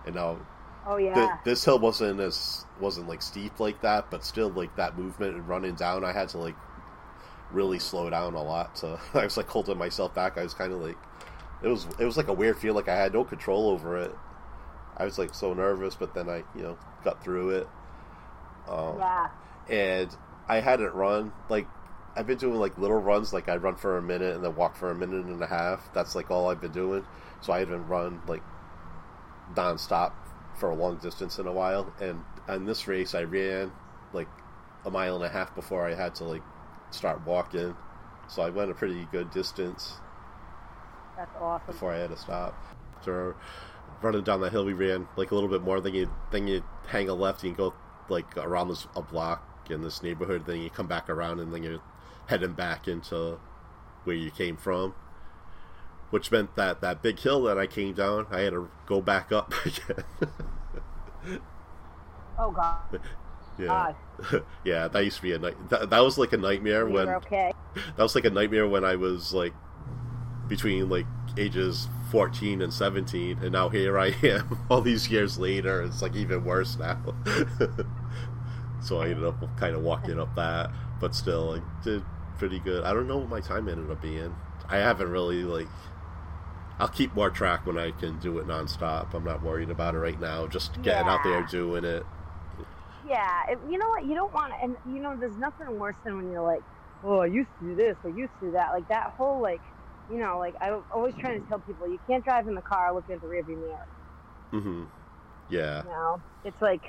And 0.07 0.14
now 0.14 0.38
Oh 0.87 0.98
th- 1.14 1.14
yeah. 1.14 1.38
this 1.44 1.64
hill 1.64 1.79
wasn't 1.79 2.20
as 2.20 2.64
wasn't 2.81 3.09
like 3.09 3.22
steep 3.22 3.61
like 3.61 3.81
that, 3.83 4.11
but 4.11 4.24
still 4.24 4.51
like 4.51 4.74
that 4.77 4.98
movement 4.98 5.35
and 5.37 5.48
running 5.48 5.74
down, 5.74 6.05
I 6.05 6.12
had 6.12 6.29
to 6.31 6.38
like 6.38 6.57
really 7.51 7.79
slow 7.79 8.11
down 8.11 8.35
a 8.35 8.42
lot. 8.42 8.79
So 8.79 8.98
I 9.14 9.24
was 9.24 9.37
like 9.37 9.48
holding 9.48 9.79
myself 9.79 10.14
back. 10.14 10.38
I 10.38 10.42
was 10.42 10.55
kind 10.55 10.72
of 10.72 10.81
like 10.81 10.96
it 11.62 11.68
was 11.68 11.87
it 11.98 12.05
was 12.05 12.16
like 12.16 12.29
a 12.29 12.33
weird 12.33 12.59
feel, 12.59 12.74
like 12.74 12.88
I 12.88 12.96
had 12.96 13.12
no 13.12 13.24
control 13.24 13.68
over 13.70 13.96
it. 13.98 14.14
I 14.96 15.05
was 15.05 15.18
like 15.18 15.35
so 15.35 15.55
nervous, 15.55 15.94
but 15.94 16.14
then 16.14 16.29
I 16.29 16.44
you 16.55 16.62
know 16.62 16.79
got 17.05 17.22
through 17.22 17.51
it. 17.51 17.68
Um, 18.68 18.98
yeah. 18.98 19.29
and 19.68 20.14
I 20.48 20.61
hadn't 20.61 20.92
run 20.94 21.33
like 21.48 21.66
I've 22.18 22.26
been 22.26 22.38
doing 22.38 22.59
like 22.59 22.76
little 22.76 22.98
runs, 22.98 23.33
like 23.33 23.48
I 23.48 23.57
run 23.57 23.76
for 23.76 23.96
a 23.96 24.02
minute 24.02 24.35
and 24.35 24.44
then 24.44 24.57
walk 24.57 24.76
for 24.76 24.90
a 24.90 24.94
minute 24.94 25.24
and 25.24 25.40
a 25.40 25.46
half. 25.46 25.88
That's 25.94 26.16
like 26.16 26.33
all 26.33 26.50
I've 26.50 26.61
been 26.61 26.72
doing. 26.72 27.04
So 27.40 27.52
I 27.52 27.61
haven't 27.61 27.87
run 27.87 28.20
like 28.26 28.42
nonstop 29.54 30.12
for 30.59 30.70
a 30.70 30.74
long 30.74 30.96
distance 30.96 31.38
in 31.38 31.46
a 31.46 31.52
while. 31.52 31.92
And 32.00 32.24
on 32.48 32.64
this 32.64 32.88
race, 32.88 33.14
I 33.14 33.22
ran 33.22 33.70
like 34.12 34.26
a 34.85 34.90
mile 34.90 35.14
and 35.14 35.24
a 35.24 35.28
half 35.28 35.54
before 35.54 35.87
I 35.87 35.94
had 35.94 36.16
to 36.16 36.24
like 36.24 36.42
start 36.90 37.24
walking. 37.24 37.76
So 38.26 38.42
I 38.42 38.50
went 38.50 38.72
a 38.72 38.74
pretty 38.74 39.07
good 39.12 39.31
distance 39.31 39.94
That's 41.16 41.37
awesome. 41.40 41.66
before 41.66 41.92
I 41.92 41.98
had 41.98 42.11
to 42.11 42.16
stop. 42.16 42.61
So 43.04 43.35
running 44.02 44.24
down 44.24 44.40
the 44.40 44.50
hill, 44.50 44.64
we 44.64 44.72
ran 44.72 45.07
like 45.16 45.31
a 45.31 45.35
little 45.37 45.48
bit 45.48 45.62
more. 45.62 45.81
Then 45.81 45.94
you 45.94 46.11
then 46.33 46.48
you 46.48 46.64
hang 46.88 47.09
a 47.09 47.14
left 47.14 47.44
and 47.44 47.52
you 47.52 47.57
go 47.57 47.74
like 48.09 48.37
around 48.37 48.68
this 48.70 48.88
a 48.96 49.02
block 49.02 49.68
in 49.70 49.83
this 49.83 50.03
neighborhood. 50.03 50.47
Then 50.47 50.61
you 50.61 50.68
come 50.68 50.88
back 50.88 51.09
around 51.09 51.38
and 51.38 51.55
then 51.55 51.62
you're 51.62 51.80
heading 52.29 52.53
back 52.53 52.87
into 52.87 53.39
where 54.05 54.16
you 54.16 54.31
came 54.31 54.57
from. 54.57 54.95
Which 56.11 56.31
meant 56.31 56.57
that 56.57 56.81
that 56.81 57.03
big 57.03 57.18
hill 57.18 57.43
that 57.43 57.59
I 57.59 57.66
came 57.66 57.93
down, 57.93 58.26
I 58.31 58.41
had 58.41 58.55
to 58.55 58.70
go 58.87 59.03
back 59.03 59.31
up 59.31 59.53
again. 59.66 60.05
Oh 62.39 62.51
god. 62.51 63.01
yeah, 63.59 63.93
yeah. 64.64 64.89
That 64.89 65.05
used 65.05 65.16
to 65.16 65.22
be 65.22 65.33
a 65.33 65.39
night. 65.39 65.68
That, 65.68 65.91
that 65.91 66.01
was 66.01 66.16
like 66.16 66.33
a 66.33 66.39
nightmare 66.39 66.87
when 66.87 67.09
okay. 67.09 67.53
that 67.74 68.03
was 68.03 68.14
like 68.14 68.24
a 68.24 68.31
nightmare 68.31 68.66
when 68.66 68.85
I 68.85 68.97
was 68.97 69.35
like 69.35 69.53
between 70.49 70.89
like 70.89 71.07
ages 71.37 71.89
14 72.11 72.62
and 72.62 72.72
17 72.72 73.39
and 73.43 73.53
now 73.53 73.68
here 73.68 73.99
I 73.99 74.07
am 74.22 74.59
all 74.70 74.81
these 74.81 75.11
years 75.11 75.39
later 75.39 75.83
it's 75.83 76.01
like 76.01 76.16
even 76.16 76.45
worse 76.45 76.79
now 76.79 77.14
so 78.81 79.01
I 79.01 79.11
ended 79.11 79.24
up 79.24 79.45
kind 79.59 79.76
of 79.76 79.83
walking 79.83 80.18
up 80.18 80.35
that 80.35 80.70
but 81.01 81.14
still 81.14 81.61
I 81.61 81.85
did 81.85 82.03
pretty 82.39 82.61
good 82.61 82.84
I 82.84 82.93
don't 82.93 83.09
know 83.09 83.18
what 83.18 83.28
my 83.28 83.41
time 83.41 83.68
ended 83.68 83.91
up 83.91 84.01
being 84.01 84.34
I 84.68 84.76
haven't 84.78 85.11
really 85.11 85.43
like 85.43 85.68
I'll 86.78 86.89
keep 86.89 87.14
more 87.14 87.30
track 87.30 87.66
when 87.66 87.76
I 87.78 87.91
can 87.91 88.18
do 88.20 88.39
it 88.39 88.47
nonstop 88.47 89.12
I'm 89.14 89.24
not 89.24 89.43
worried 89.43 89.70
about 89.70 89.95
it 89.95 89.99
right 89.99 90.20
now 90.20 90.47
just 90.47 90.80
getting 90.82 91.09
out 91.09 91.20
there 91.24 91.43
doing 91.43 91.84
it 91.84 92.05
Yeah, 93.09 93.45
it, 93.49 93.59
you 93.70 93.78
know 93.78 93.89
what? 93.89 94.05
You 94.05 94.14
don't 94.14 94.32
want, 94.34 94.53
and 94.62 94.76
you 94.86 95.01
know, 95.01 95.16
there's 95.16 95.36
nothing 95.36 95.78
worse 95.78 95.97
than 96.05 96.16
when 96.16 96.30
you're 96.30 96.43
like, 96.47 96.62
oh, 97.03 97.20
I 97.20 97.26
used 97.26 97.49
to 97.61 97.68
do 97.68 97.74
this, 97.74 97.97
I 98.05 98.09
used 98.09 98.32
to 98.41 98.47
do 98.47 98.53
that. 98.53 98.72
Like 98.72 98.89
that 98.89 99.14
whole 99.16 99.41
like, 99.41 99.61
you 100.11 100.18
know, 100.18 100.39
like 100.39 100.55
I'm 100.61 100.82
always 100.93 101.14
trying 101.18 101.41
to 101.43 101.49
tell 101.49 101.59
people, 101.61 101.89
you 101.89 101.99
can't 102.07 102.24
drive 102.24 102.49
in 102.49 102.55
the 102.55 102.61
car 102.61 102.93
looking 102.95 103.14
at 103.14 103.20
the 103.20 103.26
rearview 103.26 103.59
mirror. 103.59 103.86
Mm-hmm. 104.53 104.84
Yeah. 105.49 105.84
You 105.84 105.89
know, 105.89 106.20
it's 106.45 106.61
like 106.61 106.82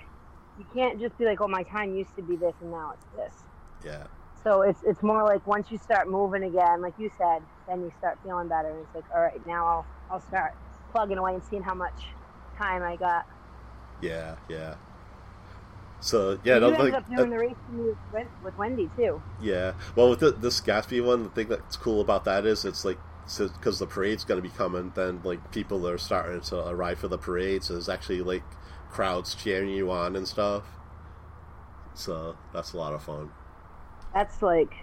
you 0.58 0.66
can't 0.74 1.00
just 1.00 1.18
be 1.18 1.26
like, 1.26 1.40
oh, 1.42 1.48
my 1.48 1.64
time 1.64 1.96
used 1.96 2.16
to 2.18 2.22
be 2.22 2.36
this 2.36 2.54
and 2.62 2.72
now 2.72 2.94
it's 2.96 3.06
this. 3.16 3.44
Yeah. 3.86 4.08
So 4.44 4.62
it's 4.62 4.82
it's 4.84 5.04
more 5.04 5.24
like 5.24 5.46
once 5.46 5.72
you 5.72 5.78
start 5.78 6.10
moving 6.10 6.44
again, 6.44 6.82
like 6.82 6.94
you 6.98 7.12
said, 7.18 7.42
then 7.68 7.82
you 7.82 7.92
start 8.00 8.18
feeling 8.24 8.48
better. 8.48 8.70
And 8.70 8.80
it's 8.80 8.96
like, 8.96 9.04
all 9.14 9.22
right, 9.22 9.46
now 9.46 9.66
I'll 9.66 9.86
I'll 10.12 10.22
start 10.22 10.56
plugging 10.92 11.18
away 11.18 11.34
and 11.34 11.44
seeing 11.44 11.62
how 11.62 11.74
much 11.74 12.06
time 12.58 12.84
I 12.84 12.96
got. 12.96 13.28
Yeah, 14.02 14.36
yeah. 14.48 14.76
So 16.00 16.40
yeah, 16.44 16.58
you 16.58 16.66
ended 16.66 16.80
like, 16.80 16.94
up 16.94 17.10
doing 17.10 17.34
uh, 17.34 17.36
the 17.36 17.40
race 17.40 17.56
with, 18.14 18.28
with 18.44 18.58
Wendy 18.58 18.90
too. 18.96 19.22
yeah. 19.42 19.74
Well, 19.96 20.10
with 20.10 20.22
the, 20.22 20.32
this 20.32 20.62
Gaspee 20.62 21.04
one, 21.04 21.24
the 21.24 21.30
thing 21.30 21.50
that's 21.50 21.76
cool 21.76 22.00
about 22.00 22.24
that 22.24 22.46
is 22.46 22.64
it's 22.64 22.86
like 22.86 22.98
because 23.38 23.78
the 23.78 23.86
parade's 23.86 24.24
going 24.24 24.42
to 24.42 24.48
be 24.48 24.56
coming, 24.56 24.92
then 24.96 25.22
like 25.24 25.52
people 25.52 25.88
are 25.88 25.98
starting 25.98 26.42
to 26.42 26.68
arrive 26.68 27.00
for 27.00 27.08
the 27.08 27.18
parade. 27.18 27.64
So 27.64 27.74
there's 27.74 27.90
actually 27.90 28.22
like 28.22 28.44
crowds 28.90 29.36
cheering 29.36 29.70
you 29.70 29.92
on 29.92 30.16
and 30.16 30.28
stuff. 30.28 30.64
So 31.94 32.38
that's 32.54 32.74
a 32.74 32.78
lot 32.78 32.94
of 32.94 33.04
fun. 33.04 33.32
That's 34.14 34.42
like. 34.42 34.74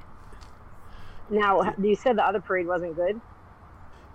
Now 1.29 1.75
you 1.79 1.97
said 1.97 2.17
the 2.17 2.25
other 2.25 2.41
parade 2.41 2.67
wasn't 2.67 2.97
good. 2.97 3.21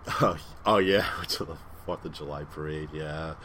Oh, 0.07 0.38
oh 0.66 0.78
yeah, 0.78 1.05
to 1.30 1.45
the 1.45 1.57
Fourth 1.86 2.05
of 2.05 2.14
July 2.14 2.43
parade. 2.45 2.89
Yeah. 2.93 3.36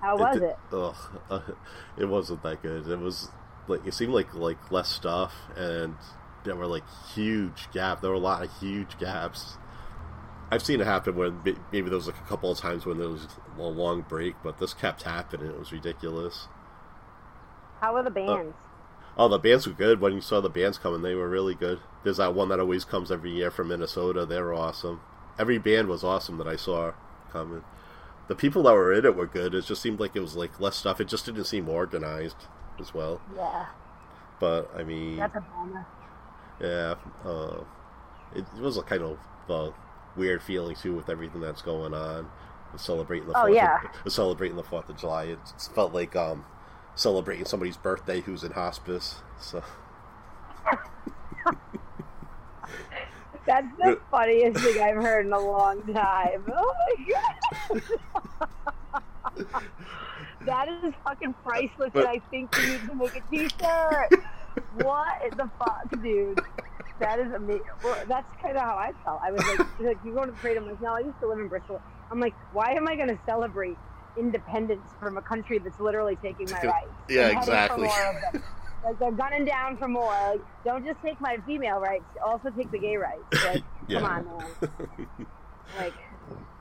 How 0.00 0.16
was 0.16 0.36
it? 0.36 0.42
it? 0.42 0.56
Ugh, 0.72 0.96
uh, 1.30 1.40
it 1.98 2.06
wasn't 2.06 2.42
that 2.42 2.62
good. 2.62 2.86
It 2.88 2.98
was 2.98 3.28
like 3.66 3.86
it 3.86 3.94
seemed 3.94 4.12
like 4.12 4.32
like 4.34 4.70
less 4.70 4.88
stuff, 4.88 5.34
and 5.56 5.96
there 6.44 6.56
were 6.56 6.66
like 6.66 6.84
huge 7.14 7.68
gaps. 7.72 8.00
There 8.00 8.10
were 8.10 8.16
a 8.16 8.20
lot 8.20 8.42
of 8.42 8.50
huge 8.58 8.98
gaps. 8.98 9.56
I've 10.50 10.62
seen 10.62 10.80
it 10.80 10.86
happen 10.86 11.14
when 11.14 11.42
maybe 11.44 11.90
there 11.90 11.98
was 11.98 12.06
like 12.06 12.16
a 12.16 12.28
couple 12.28 12.50
of 12.50 12.58
times 12.58 12.86
when 12.86 12.96
there 12.96 13.08
was 13.08 13.26
a 13.58 13.62
long 13.62 14.00
break, 14.08 14.34
but 14.42 14.58
this 14.58 14.72
kept 14.72 15.02
happening. 15.02 15.48
It 15.48 15.58
was 15.58 15.72
ridiculous. 15.72 16.48
How 17.80 17.92
were 17.92 18.02
the 18.02 18.10
bands? 18.10 18.56
Oh, 19.18 19.28
the 19.28 19.38
bands 19.38 19.66
were 19.66 19.72
good. 19.72 20.00
When 20.00 20.12
you 20.14 20.20
saw 20.20 20.40
the 20.40 20.48
bands 20.48 20.78
coming, 20.78 21.02
they 21.02 21.14
were 21.14 21.28
really 21.28 21.54
good. 21.54 21.80
There's 22.04 22.18
that 22.18 22.34
one 22.34 22.48
that 22.50 22.60
always 22.60 22.84
comes 22.84 23.10
every 23.10 23.32
year 23.32 23.50
from 23.50 23.68
Minnesota. 23.68 24.24
They 24.24 24.40
were 24.40 24.54
awesome. 24.54 25.00
Every 25.38 25.58
band 25.58 25.88
was 25.88 26.04
awesome 26.04 26.38
that 26.38 26.46
I 26.46 26.56
saw 26.56 26.92
coming. 27.32 27.64
The 28.28 28.34
people 28.36 28.62
that 28.64 28.74
were 28.74 28.92
in 28.92 29.04
it 29.04 29.16
were 29.16 29.26
good. 29.26 29.54
It 29.54 29.64
just 29.64 29.82
seemed 29.82 29.98
like 29.98 30.14
it 30.14 30.20
was 30.20 30.36
like 30.36 30.60
less 30.60 30.76
stuff. 30.76 31.00
It 31.00 31.08
just 31.08 31.26
didn't 31.26 31.44
seem 31.44 31.68
organized 31.68 32.36
as 32.78 32.94
well. 32.94 33.20
yeah, 33.34 33.66
But 34.38 34.70
I 34.76 34.84
mean, 34.84 35.16
that's 35.16 35.34
a 35.36 35.40
bummer. 35.40 35.86
yeah, 36.60 36.94
uh, 37.28 37.64
it, 38.36 38.44
it 38.56 38.60
was 38.60 38.76
a 38.76 38.82
kind 38.82 39.02
of 39.02 39.18
uh, 39.48 39.70
weird 40.16 40.42
feeling 40.42 40.76
too 40.76 40.94
with 40.94 41.08
everything 41.08 41.40
that's 41.40 41.62
going 41.62 41.92
on. 41.94 42.28
Celebrating 42.76 43.26
the 43.26 43.36
Oh, 43.36 43.44
4th 43.46 43.54
yeah. 43.54 43.78
of, 44.04 44.12
celebrating 44.12 44.56
the 44.56 44.62
Fourth 44.62 44.88
of 44.90 44.96
July. 44.98 45.24
It 45.24 45.38
felt 45.74 45.94
like 45.94 46.14
um, 46.14 46.44
celebrating 46.98 47.44
somebody's 47.46 47.76
birthday 47.76 48.20
who's 48.20 48.42
in 48.42 48.52
hospice. 48.52 49.16
So. 49.40 49.62
That's 53.46 53.66
the 53.78 53.98
funniest 54.10 54.60
thing 54.62 54.82
I've 54.82 54.96
heard 54.96 55.24
in 55.24 55.32
a 55.32 55.38
long 55.40 55.80
time. 55.94 56.44
Oh 56.54 56.74
my 56.86 56.94
god. 57.70 57.82
that 60.44 60.68
is 60.68 60.92
fucking 61.04 61.34
priceless 61.44 61.90
But- 61.94 62.06
and 62.06 62.08
I 62.08 62.18
think 62.30 62.54
you 62.58 62.66
need 62.72 62.86
to 62.88 62.94
make 62.94 63.16
a 63.16 63.22
t-shirt. 63.30 64.10
what 64.82 65.30
the 65.36 65.48
fuck, 65.58 66.02
dude? 66.02 66.40
That 66.98 67.20
is 67.20 67.32
amazing. 67.32 67.62
Well, 67.84 67.96
that's 68.08 68.26
kind 68.42 68.56
of 68.56 68.62
how 68.62 68.74
I 68.74 68.92
felt. 69.04 69.20
I 69.22 69.30
was 69.30 69.40
like, 69.46 69.80
like 69.80 69.98
you 70.04 70.12
going 70.12 70.26
to 70.26 70.32
the 70.32 70.38
parade? 70.38 70.56
I'm 70.56 70.66
like, 70.66 70.82
no, 70.82 70.94
I 70.94 70.98
used 71.00 71.20
to 71.20 71.28
live 71.28 71.38
in 71.38 71.46
Bristol. 71.46 71.80
I'm 72.10 72.18
like, 72.18 72.34
why 72.52 72.72
am 72.72 72.88
I 72.88 72.96
going 72.96 73.08
to 73.08 73.18
celebrate 73.24 73.76
independence 74.18 74.86
from 75.00 75.16
a 75.16 75.22
country 75.22 75.58
that's 75.58 75.78
literally 75.80 76.16
taking 76.22 76.50
my 76.50 76.60
rights? 76.64 76.88
Yeah, 77.08 77.30
for 77.32 77.38
exactly. 77.38 77.86
more 77.86 78.06
of 78.06 78.32
them? 78.32 78.42
Like 78.84 78.98
they're 78.98 79.12
gunning 79.12 79.44
down 79.44 79.76
for 79.76 79.88
more. 79.88 80.12
Like, 80.12 80.40
don't 80.64 80.84
just 80.84 81.00
take 81.02 81.20
my 81.20 81.38
female 81.46 81.78
rights, 81.80 82.04
also 82.24 82.50
take 82.50 82.70
the 82.70 82.78
gay 82.78 82.96
rights. 82.96 83.22
Like, 83.44 83.62
Yeah. 83.88 84.00
come 84.00 84.10
on, 84.10 84.26
man. 84.26 85.26
Like, 85.78 85.94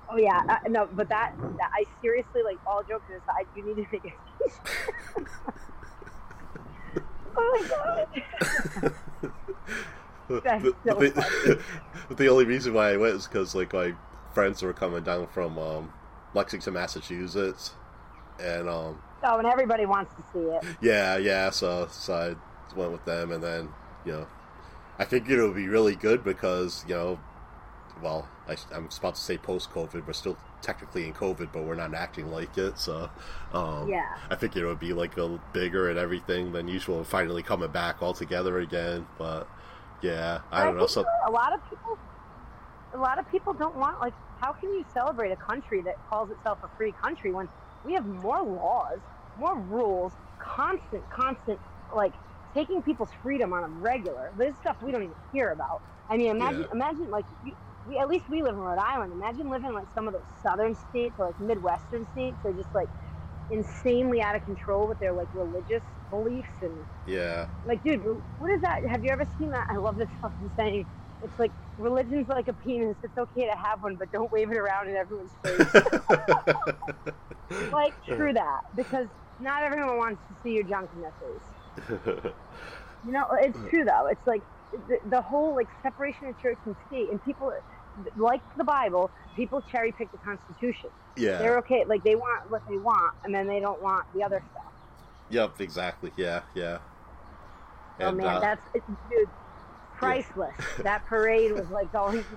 oh 0.09 0.17
yeah, 0.17 0.41
uh, 0.47 0.69
no, 0.69 0.87
but 0.93 1.09
that, 1.09 1.33
that 1.57 1.71
I 1.73 1.83
seriously 2.01 2.41
like 2.43 2.57
all 2.65 2.83
jokes 2.83 3.09
aside, 3.09 3.45
you 3.55 3.65
need 3.65 3.75
to 3.75 3.85
make 3.91 4.05
a 4.05 4.13
oh 7.37 7.59
my 7.61 7.67
god. 7.67 8.93
The, 10.27 10.75
so 10.85 10.95
the, 10.99 11.61
the 12.15 12.27
only 12.27 12.45
reason 12.45 12.73
why 12.73 12.91
I 12.91 12.97
went 12.97 13.15
is 13.15 13.27
because 13.27 13.55
like 13.55 13.73
my 13.73 13.93
friends 14.33 14.61
were 14.61 14.73
coming 14.73 15.03
down 15.03 15.27
from 15.27 15.57
um, 15.57 15.93
Lexington, 16.33 16.73
Massachusetts, 16.73 17.71
and 18.41 18.67
um, 18.69 19.01
Oh, 19.23 19.37
and 19.39 19.47
everybody 19.47 19.85
wants 19.85 20.13
to 20.15 20.23
see 20.31 20.39
it. 20.39 20.77
yeah, 20.81 21.17
yeah. 21.17 21.49
So 21.49 21.87
so 21.91 22.13
I 22.13 22.77
went 22.77 22.91
with 22.91 23.05
them, 23.05 23.31
and 23.31 23.43
then 23.43 23.69
you 24.05 24.11
know, 24.13 24.27
I 24.99 25.05
figured 25.05 25.39
it 25.39 25.43
would 25.43 25.55
be 25.55 25.67
really 25.67 25.95
good 25.95 26.23
because 26.23 26.85
you 26.87 26.93
know, 26.95 27.19
well, 28.01 28.27
I, 28.47 28.55
I'm 28.73 28.89
about 28.99 29.15
to 29.15 29.21
say 29.21 29.37
post 29.37 29.71
COVID, 29.71 30.05
we're 30.05 30.13
still 30.13 30.37
technically 30.61 31.07
in 31.07 31.13
COVID, 31.13 31.49
but 31.51 31.63
we're 31.63 31.75
not 31.75 31.93
acting 31.95 32.31
like 32.31 32.57
it. 32.57 32.77
So 32.77 33.09
um, 33.53 33.89
Yeah. 33.89 34.05
I 34.29 34.35
figured 34.35 34.63
it 34.63 34.67
would 34.67 34.79
be 34.79 34.93
like 34.93 35.17
a 35.17 35.39
bigger 35.53 35.89
and 35.89 35.97
everything 35.97 36.51
than 36.51 36.67
usual, 36.67 37.03
finally 37.03 37.41
coming 37.43 37.71
back 37.71 38.01
all 38.03 38.13
together 38.13 38.59
again. 38.59 39.07
But 39.17 39.47
yeah, 40.01 40.41
I 40.51 40.63
don't 40.63 40.77
know. 40.77 40.85
So 40.87 41.05
a 41.25 41.31
lot 41.31 41.53
of 41.53 41.69
people, 41.69 41.97
a 42.97 43.01
lot 43.01 43.19
of 43.19 43.27
people 43.27 43.53
don't 43.53 43.75
want 43.75 44.01
like. 44.01 44.13
How 44.35 44.53
can 44.53 44.71
you 44.71 44.83
celebrate 44.93 45.31
a 45.31 45.37
country 45.37 45.83
that 45.83 45.95
calls 46.07 46.31
itself 46.31 46.59
a 46.63 46.69
free 46.77 46.93
country 46.93 47.31
when 47.33 47.49
we 47.83 47.93
have 47.93 48.05
more 48.05 48.43
laws, 48.43 49.01
more 49.35 49.59
rules, 49.59 50.15
constant, 50.39 51.09
constant, 51.09 51.59
like 51.95 52.13
taking 52.53 52.83
people's 52.83 53.11
freedom 53.23 53.53
on 53.53 53.63
a 53.63 53.69
regular? 53.69 54.31
There's 54.35 54.57
stuff 54.57 54.77
we 54.81 54.91
don't 54.91 55.03
even 55.03 55.17
hear 55.31 55.51
about. 55.51 55.81
I 56.09 56.17
mean, 56.17 56.31
imagine, 56.31 56.61
Yeah. 56.61 56.73
imagine 56.73 57.09
like 57.09 57.25
you, 57.41 57.55
we 57.85 57.99
at 57.99 58.09
least 58.09 58.25
we 58.29 58.43
live 58.43 58.53
in 58.53 58.59
Rhode 58.59 58.79
Island. 58.79 59.13
Imagine 59.13 59.49
living 59.49 59.73
like 59.73 59.89
some 59.93 60.07
of 60.07 60.13
those 60.13 60.27
southern 60.41 60.75
states 60.75 61.15
or 61.19 61.27
like 61.27 61.39
midwestern 61.39 62.05
states. 62.07 62.39
They're 62.43 62.53
just 62.53 62.73
like 62.75 62.89
insanely 63.49 64.21
out 64.21 64.35
of 64.35 64.43
control 64.43 64.87
with 64.87 64.99
their 64.99 65.13
like 65.13 65.29
religious 65.33 65.83
beliefs 66.09 66.61
and 66.61 66.87
yeah. 67.05 67.47
like, 67.65 67.81
dude, 67.83 68.03
what 68.37 68.51
is 68.51 68.61
that? 68.61 68.81
Have 68.89 69.03
you 69.03 69.11
ever 69.11 69.25
seen 69.37 69.51
that? 69.51 69.67
I 69.69 69.77
love 69.77 69.97
this 69.97 70.09
fucking 70.21 70.51
saying. 70.57 70.87
It's 71.23 71.39
like 71.39 71.51
religion's 71.77 72.27
like 72.29 72.47
a 72.47 72.53
penis. 72.53 72.95
It's 73.03 73.17
okay 73.17 73.45
to 73.45 73.55
have 73.57 73.81
one, 73.83 73.95
but 73.95 74.11
don't 74.11 74.31
wave 74.31 74.51
it 74.51 74.57
around 74.57 74.87
in 74.89 74.95
everyone's 74.95 75.31
face. 75.43 75.65
like, 77.71 77.93
true 78.05 78.33
that, 78.33 78.61
because 78.75 79.07
not 79.39 79.63
everyone 79.63 79.97
wants 79.97 80.21
to 80.29 80.35
see 80.43 80.53
your 80.53 80.63
junk 80.63 80.89
in 80.95 81.01
their 81.01 81.13
face. 81.19 82.33
You 83.05 83.13
know, 83.13 83.27
it's 83.39 83.57
true 83.69 83.85
though. 83.85 84.07
It's 84.07 84.25
like 84.27 84.41
the, 84.89 84.97
the 85.09 85.21
whole 85.21 85.55
like 85.55 85.67
separation 85.83 86.27
of 86.27 86.41
church 86.41 86.57
and 86.65 86.75
state, 86.87 87.09
and 87.09 87.23
people 87.23 87.53
like 88.17 88.41
the 88.57 88.63
Bible. 88.65 89.11
People 89.35 89.61
cherry 89.71 89.91
pick 89.93 90.11
the 90.11 90.17
Constitution. 90.17 90.89
yeah. 91.15 91.37
They're 91.37 91.57
okay. 91.59 91.85
Like 91.85 92.03
they 92.03 92.15
want 92.15 92.49
what 92.49 92.63
they 92.67 92.75
want, 92.77 93.13
and 93.23 93.33
then 93.33 93.47
they 93.47 93.59
don't 93.61 93.81
want 93.81 94.11
the 94.13 94.23
other 94.23 94.43
stuff. 94.51 94.73
Yep, 95.29 95.61
exactly. 95.61 96.11
Yeah, 96.17 96.41
yeah. 96.55 96.79
oh 98.01 98.11
man, 98.11 98.25
uh, 98.27 98.39
that's 98.41 98.67
it- 98.73 98.83
dude, 99.09 99.29
priceless. 99.97 100.55
that 100.79 101.05
parade 101.05 101.51
was 101.51 101.69
like 101.69 101.91
going. 101.91 102.23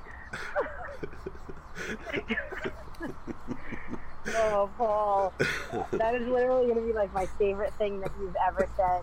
oh, 4.29 4.71
Paul, 4.77 5.33
that 5.93 6.15
is 6.15 6.27
literally 6.29 6.69
gonna 6.69 6.81
be 6.83 6.93
like 6.93 7.13
my 7.13 7.27
favorite 7.39 7.73
thing 7.75 8.01
that 8.01 8.13
you've 8.21 8.37
ever 8.47 8.69
said. 8.77 9.03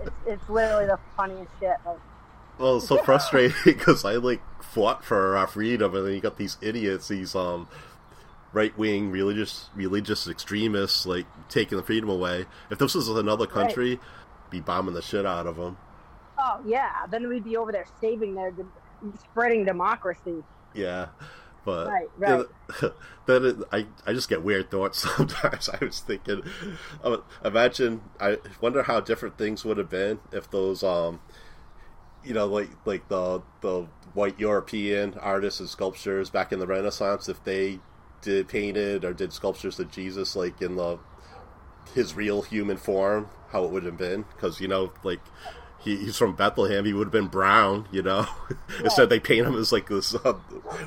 It's, 0.00 0.16
it's 0.26 0.48
literally 0.48 0.86
the 0.86 0.98
funniest 1.16 1.50
shit. 1.60 1.76
Like, 1.84 1.98
well, 2.58 2.78
it's 2.78 2.88
so 2.88 2.98
frustrating 2.98 3.56
because 3.64 4.04
I 4.04 4.14
like 4.14 4.40
fought 4.62 5.04
for 5.04 5.36
our 5.36 5.46
freedom, 5.46 5.94
and 5.94 6.06
then 6.06 6.14
you 6.14 6.20
got 6.20 6.36
these 6.36 6.56
idiots, 6.60 7.08
these 7.08 7.34
um 7.34 7.68
right 8.52 8.76
wing 8.78 9.10
religious 9.10 9.68
religious 9.74 10.26
extremists, 10.26 11.06
like 11.06 11.26
taking 11.48 11.76
the 11.76 11.84
freedom 11.84 12.08
away. 12.08 12.46
If 12.70 12.78
this 12.78 12.94
was 12.94 13.08
another 13.08 13.46
country, 13.46 14.00
be 14.50 14.60
bombing 14.60 14.94
the 14.94 15.02
shit 15.02 15.26
out 15.26 15.46
of 15.46 15.56
them. 15.56 15.76
Oh 16.38 16.60
yeah, 16.66 17.06
then 17.10 17.28
we'd 17.28 17.44
be 17.44 17.56
over 17.56 17.72
there 17.72 17.86
saving 18.00 18.34
their, 18.34 18.52
spreading 19.18 19.64
democracy. 19.64 20.42
Yeah, 20.74 21.08
but 21.64 21.88
Right, 21.88 22.08
right. 22.16 22.46
then 23.26 23.44
it, 23.44 23.56
I 23.72 23.86
I 24.06 24.12
just 24.12 24.28
get 24.28 24.42
weird 24.42 24.70
thoughts 24.70 24.98
sometimes. 25.16 25.68
I 25.68 25.84
was 25.84 26.00
thinking, 26.00 26.42
uh, 27.02 27.18
imagine 27.44 28.02
I 28.20 28.38
wonder 28.60 28.84
how 28.84 29.00
different 29.00 29.36
things 29.38 29.64
would 29.64 29.78
have 29.78 29.90
been 29.90 30.20
if 30.32 30.50
those 30.50 30.82
um, 30.82 31.20
you 32.26 32.34
know, 32.34 32.46
like 32.46 32.70
like 32.84 33.08
the 33.08 33.42
the 33.60 33.86
white 34.14 34.38
European 34.38 35.14
artists 35.20 35.60
and 35.60 35.68
sculptures 35.68 36.30
back 36.30 36.52
in 36.52 36.58
the 36.58 36.66
Renaissance, 36.66 37.28
if 37.28 37.42
they 37.44 37.80
did 38.22 38.48
painted 38.48 39.04
or 39.04 39.12
did 39.12 39.32
sculptures 39.32 39.78
of 39.78 39.90
Jesus 39.90 40.34
like 40.34 40.60
in 40.60 40.76
the 40.76 40.98
his 41.94 42.14
real 42.14 42.42
human 42.42 42.76
form, 42.76 43.28
how 43.50 43.64
it 43.64 43.70
would 43.70 43.84
have 43.84 43.96
been, 43.96 44.24
because 44.34 44.60
you 44.60 44.68
know, 44.68 44.92
like 45.04 45.20
he, 45.86 45.96
he's 45.96 46.16
from 46.18 46.34
Bethlehem, 46.34 46.84
he 46.84 46.92
would 46.92 47.06
have 47.06 47.12
been 47.12 47.28
brown, 47.28 47.88
you 47.92 48.02
know. 48.02 48.26
Instead, 48.84 49.08
they 49.08 49.20
paint 49.20 49.46
him 49.46 49.56
as 49.56 49.72
like 49.72 49.88
this 49.88 50.14
uh, 50.14 50.32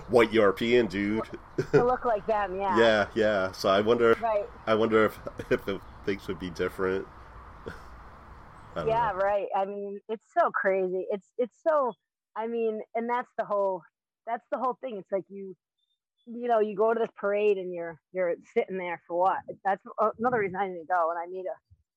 white 0.09 0.31
European 0.33 0.87
dude. 0.87 1.23
to 1.71 1.83
look 1.83 2.05
like 2.05 2.27
them, 2.27 2.57
yeah. 2.57 2.77
yeah, 2.79 3.05
yeah. 3.15 3.51
So 3.53 3.69
I 3.69 3.81
wonder, 3.81 4.15
Right. 4.21 4.45
I 4.67 4.75
wonder 4.75 5.05
if 5.05 5.17
if 5.49 5.65
the 5.65 5.79
things 6.05 6.27
would 6.27 6.39
be 6.39 6.51
different. 6.51 7.07
Yeah, 8.77 9.11
know. 9.11 9.19
right. 9.19 9.47
I 9.57 9.65
mean, 9.65 9.99
it's 10.07 10.23
so 10.37 10.51
crazy. 10.51 11.05
It's 11.11 11.27
it's 11.37 11.55
so. 11.67 11.91
I 12.37 12.47
mean, 12.47 12.79
and 12.95 13.09
that's 13.09 13.27
the 13.37 13.43
whole. 13.43 13.81
That's 14.25 14.45
the 14.51 14.57
whole 14.57 14.77
thing. 14.79 14.97
It's 14.97 15.11
like 15.11 15.25
you, 15.27 15.53
you 16.25 16.47
know, 16.47 16.59
you 16.59 16.77
go 16.77 16.93
to 16.93 16.99
this 16.99 17.09
parade 17.17 17.57
and 17.57 17.73
you're 17.73 17.99
you're 18.13 18.35
sitting 18.53 18.77
there 18.77 19.01
for 19.05 19.19
what? 19.19 19.39
That's 19.65 19.83
another 20.17 20.39
reason 20.39 20.55
I 20.55 20.67
didn't 20.67 20.87
go. 20.87 21.09
And 21.09 21.19
I 21.19 21.25
made 21.25 21.45
a, 21.45 21.55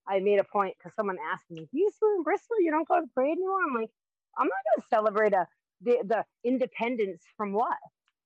I 0.09 0.20
made 0.20 0.38
a 0.40 0.44
point 0.44 0.76
because 0.78 0.94
someone 0.94 1.18
asked 1.32 1.50
me, 1.50 1.68
"Do 1.72 1.78
you 1.78 1.90
still 1.90 2.11
in 2.16 2.22
Bristol? 2.22 2.61
You 2.61 2.70
don't 2.70 2.88
go 2.88 2.96
to 3.00 3.03
the 3.07 3.12
parade 3.14 3.32
anymore?" 3.32 3.61
I'm 3.68 3.74
like, 3.74 3.90
I'm 4.38 4.46
not 4.48 4.62
going 4.76 4.82
to 4.82 4.88
celebrate 4.88 5.32
a 5.34 5.46
the, 5.80 5.98
the 6.05 6.24
independence 6.44 7.24
from 7.36 7.53
what? 7.53 7.78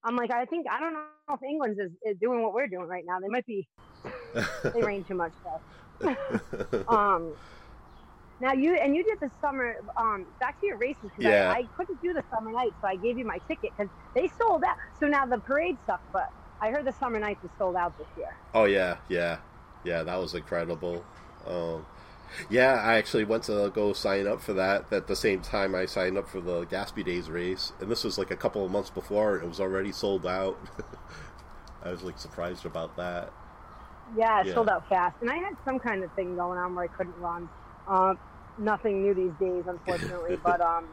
I'm 0.04 0.16
like, 0.16 0.30
I 0.30 0.44
think 0.46 0.66
I 0.70 0.78
don't 0.80 0.92
know 0.94 1.10
if 1.30 1.42
England's 1.42 1.78
is, 1.80 1.92
is 2.04 2.18
doing 2.18 2.42
what 2.42 2.52
we're 2.52 2.68
doing 2.68 2.86
right 2.86 3.04
now. 3.06 3.20
They 3.20 3.28
might 3.28 3.46
be. 3.46 3.68
They 4.72 4.82
rain 4.82 5.04
too 5.04 5.14
much 5.16 5.34
though. 5.44 6.16
Um, 6.88 7.36
now 8.38 8.52
you 8.52 8.74
and 8.76 8.94
you 8.94 9.02
did 9.02 9.18
the 9.20 9.30
summer. 9.40 9.74
Um, 9.96 10.26
back 10.40 10.58
to 10.60 10.66
your 10.66 10.78
races. 10.78 11.10
'cause 11.14 11.24
Yeah. 11.24 11.50
I, 11.50 11.60
I 11.60 11.68
couldn't 11.74 12.00
do 12.00 12.12
the 12.12 12.22
summer 12.34 12.52
nights, 12.52 12.76
so 12.80 12.88
I 12.88 12.96
gave 12.96 13.16
you 13.16 13.24
my 13.26 13.38
ticket 13.46 13.72
because 13.76 13.90
they 14.14 14.28
sold 14.28 14.62
out. 14.66 14.76
So 14.94 15.06
now 15.06 15.26
the 15.26 15.40
parade 15.40 15.76
sucked, 15.86 16.10
but 16.12 16.26
I 16.60 16.70
heard 16.70 16.86
the 16.86 16.92
summer 16.92 17.18
nights 17.18 17.42
was 17.42 17.52
sold 17.56 17.76
out 17.76 17.94
this 17.98 18.08
year. 18.16 18.28
Oh 18.54 18.64
yeah, 18.64 19.00
yeah, 19.08 19.42
yeah. 19.84 20.02
That 20.02 20.16
was 20.16 20.34
incredible. 20.34 21.08
Um, 21.46 21.86
yeah, 22.50 22.74
I 22.82 22.96
actually 22.96 23.24
went 23.24 23.44
to 23.44 23.70
go 23.74 23.92
sign 23.92 24.26
up 24.26 24.40
for 24.42 24.52
that. 24.54 24.92
At 24.92 25.06
the 25.06 25.16
same 25.16 25.40
time, 25.40 25.74
I 25.74 25.86
signed 25.86 26.18
up 26.18 26.28
for 26.28 26.40
the 26.40 26.64
Gaspee 26.66 27.04
Days 27.04 27.30
race, 27.30 27.72
and 27.80 27.90
this 27.90 28.04
was 28.04 28.18
like 28.18 28.30
a 28.30 28.36
couple 28.36 28.64
of 28.64 28.70
months 28.70 28.90
before. 28.90 29.36
It 29.38 29.46
was 29.48 29.60
already 29.60 29.92
sold 29.92 30.26
out. 30.26 30.58
I 31.82 31.90
was 31.90 32.02
like 32.02 32.18
surprised 32.18 32.66
about 32.66 32.96
that. 32.96 33.32
Yeah, 34.16 34.40
it 34.40 34.48
Yeah. 34.48 34.54
sold 34.54 34.68
out 34.68 34.88
fast, 34.88 35.16
and 35.20 35.30
I 35.30 35.36
had 35.36 35.54
some 35.64 35.78
kind 35.78 36.04
of 36.04 36.12
thing 36.12 36.36
going 36.36 36.58
on 36.58 36.74
where 36.74 36.84
I 36.84 36.88
couldn't 36.88 37.16
run. 37.18 37.48
Um, 37.88 38.18
nothing 38.58 39.02
new 39.02 39.14
these 39.14 39.32
days, 39.40 39.64
unfortunately, 39.66 40.36
but 40.42 40.60
um, 40.60 40.86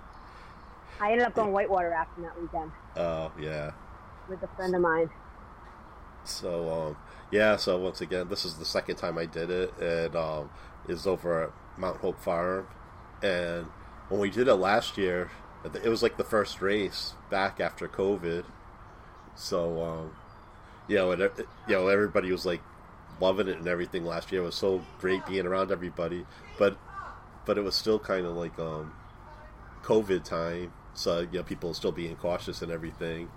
I 1.00 1.12
ended 1.12 1.28
up 1.28 1.36
going 1.36 1.52
whitewater 1.52 1.94
after 1.94 2.22
that 2.22 2.40
weekend 2.40 2.72
Oh 2.96 3.32
yeah. 3.40 3.72
with 4.30 4.42
a 4.44 4.48
friend 4.56 4.76
of 4.76 4.82
mine. 4.82 5.10
So 6.26 6.70
um, 6.70 6.98
yeah. 7.34 7.56
So 7.56 7.80
once 7.80 8.00
again, 8.00 8.30
this 8.30 8.46
is 8.46 8.56
the 8.56 8.66
second 8.66 8.98
time 8.98 9.18
I 9.18 9.26
did 9.26 9.50
it, 9.50 9.74
and 9.80 10.16
um, 10.16 10.52
is 10.88 11.08
over 11.08 11.46
at 11.46 11.50
Mount 11.80 11.98
Hope 11.98 12.22
Farm. 12.22 12.68
And 13.24 13.66
when 14.10 14.22
we 14.22 14.30
did 14.30 14.48
it 14.48 14.56
last 14.56 14.98
year, 15.00 15.32
it 15.66 15.90
was 15.90 16.04
like 16.04 16.18
the 16.18 16.24
first 16.24 16.62
race 16.62 17.16
back 17.32 17.60
after 17.60 17.88
COVID. 17.88 18.46
So 19.36 19.82
um, 19.82 20.12
you 20.88 20.98
know, 20.98 21.12
and 21.12 21.24
it, 21.24 21.34
you 21.68 21.76
know, 21.76 21.88
everybody 21.88 22.32
was 22.32 22.46
like 22.46 22.62
loving 23.20 23.48
it 23.48 23.58
and 23.58 23.68
everything 23.68 24.06
last 24.06 24.32
year. 24.32 24.42
It 24.42 24.46
was 24.46 24.56
so 24.56 24.84
great 25.00 25.26
being 25.26 25.48
around 25.48 25.72
everybody, 25.72 26.28
but 26.60 26.78
but 27.46 27.58
it 27.58 27.62
was 27.62 27.76
still 27.76 27.98
kind 27.98 28.28
of 28.28 28.36
like 28.36 28.58
um, 28.60 28.94
COVID 29.82 30.24
time, 30.24 30.72
so 30.94 31.22
you 31.22 31.40
know, 31.40 31.44
people 31.44 31.74
still 31.74 31.92
being 31.92 32.16
cautious 32.16 32.62
and 32.62 32.72
everything. 32.72 33.32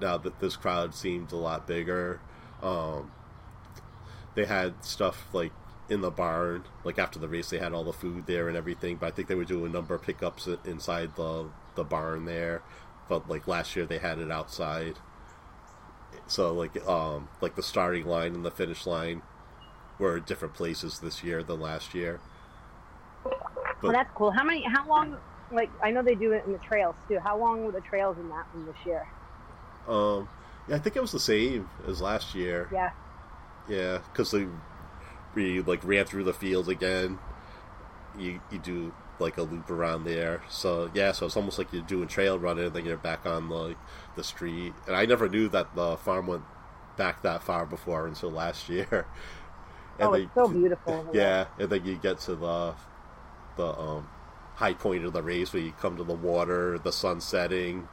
Now 0.00 0.16
that 0.16 0.40
this 0.40 0.56
crowd 0.56 0.94
seemed 0.94 1.32
a 1.32 1.36
lot 1.36 1.66
bigger, 1.66 2.20
um, 2.62 3.10
they 4.38 4.44
had 4.44 4.84
stuff 4.84 5.26
like 5.32 5.50
in 5.88 6.00
the 6.00 6.12
barn. 6.12 6.62
Like 6.84 6.98
after 6.98 7.18
the 7.18 7.26
race, 7.26 7.50
they 7.50 7.58
had 7.58 7.72
all 7.72 7.82
the 7.82 7.92
food 7.92 8.26
there 8.26 8.46
and 8.46 8.56
everything. 8.56 8.96
But 8.96 9.06
I 9.06 9.10
think 9.10 9.26
they 9.26 9.34
were 9.34 9.44
doing 9.44 9.66
a 9.66 9.74
number 9.74 9.96
of 9.96 10.02
pickups 10.02 10.48
inside 10.64 11.16
the 11.16 11.48
the 11.74 11.82
barn 11.82 12.24
there. 12.24 12.62
But 13.08 13.28
like 13.28 13.48
last 13.48 13.74
year, 13.74 13.84
they 13.84 13.98
had 13.98 14.20
it 14.20 14.30
outside. 14.30 14.94
So 16.28 16.54
like 16.54 16.86
um 16.86 17.28
like 17.40 17.56
the 17.56 17.64
starting 17.64 18.06
line 18.06 18.36
and 18.36 18.44
the 18.44 18.52
finish 18.52 18.86
line 18.86 19.22
were 19.98 20.20
different 20.20 20.54
places 20.54 21.00
this 21.00 21.24
year 21.24 21.42
than 21.42 21.58
last 21.58 21.92
year. 21.92 22.20
well, 23.82 23.92
that's 23.92 24.10
cool. 24.14 24.30
How 24.30 24.44
many? 24.44 24.62
How 24.62 24.86
long? 24.86 25.16
Like 25.50 25.70
I 25.82 25.90
know 25.90 26.02
they 26.02 26.14
do 26.14 26.30
it 26.30 26.44
in 26.46 26.52
the 26.52 26.58
trails 26.58 26.94
too. 27.08 27.18
How 27.18 27.36
long 27.36 27.64
were 27.64 27.72
the 27.72 27.80
trails 27.80 28.16
in 28.18 28.28
that 28.28 28.54
one 28.54 28.66
this 28.66 28.86
year? 28.86 29.08
um 29.88 30.28
yeah, 30.68 30.76
I 30.76 30.78
think 30.78 30.94
it 30.94 31.00
was 31.00 31.12
the 31.12 31.18
same 31.18 31.68
as 31.88 32.00
last 32.00 32.34
year. 32.36 32.68
Yeah. 32.70 32.90
Yeah, 33.68 33.98
because 34.12 34.30
they 34.30 34.46
we 35.34 35.60
like 35.62 35.84
ran 35.84 36.04
through 36.04 36.24
the 36.24 36.32
field 36.32 36.68
again. 36.68 37.18
You 38.18 38.40
you 38.50 38.58
do 38.58 38.94
like 39.18 39.36
a 39.38 39.42
loop 39.42 39.70
around 39.70 40.04
there. 40.04 40.42
So 40.48 40.90
yeah, 40.94 41.12
so 41.12 41.26
it's 41.26 41.36
almost 41.36 41.58
like 41.58 41.72
you're 41.72 41.82
doing 41.82 42.08
trail 42.08 42.38
running, 42.38 42.66
and 42.66 42.74
then 42.74 42.84
you're 42.86 42.96
back 42.96 43.26
on 43.26 43.48
the 43.48 43.76
the 44.16 44.24
street. 44.24 44.74
And 44.86 44.96
I 44.96 45.06
never 45.06 45.28
knew 45.28 45.48
that 45.50 45.74
the 45.74 45.96
farm 45.98 46.26
went 46.26 46.44
back 46.96 47.22
that 47.22 47.42
far 47.42 47.66
before 47.66 48.06
until 48.06 48.30
last 48.30 48.68
year. 48.68 49.06
Oh, 50.00 50.12
then- 50.12 50.22
it's 50.24 50.34
so 50.34 50.48
beautiful. 50.48 51.08
yeah, 51.12 51.46
and 51.58 51.70
then 51.70 51.84
you 51.84 51.96
get 51.96 52.18
to 52.20 52.36
the 52.36 52.74
the 53.56 53.66
um, 53.78 54.08
high 54.54 54.74
point 54.74 55.04
of 55.04 55.12
the 55.12 55.22
race 55.22 55.52
where 55.52 55.62
you 55.62 55.72
come 55.72 55.96
to 55.96 56.04
the 56.04 56.14
water, 56.14 56.78
the 56.78 56.92
sun 56.92 57.20
setting, 57.20 57.88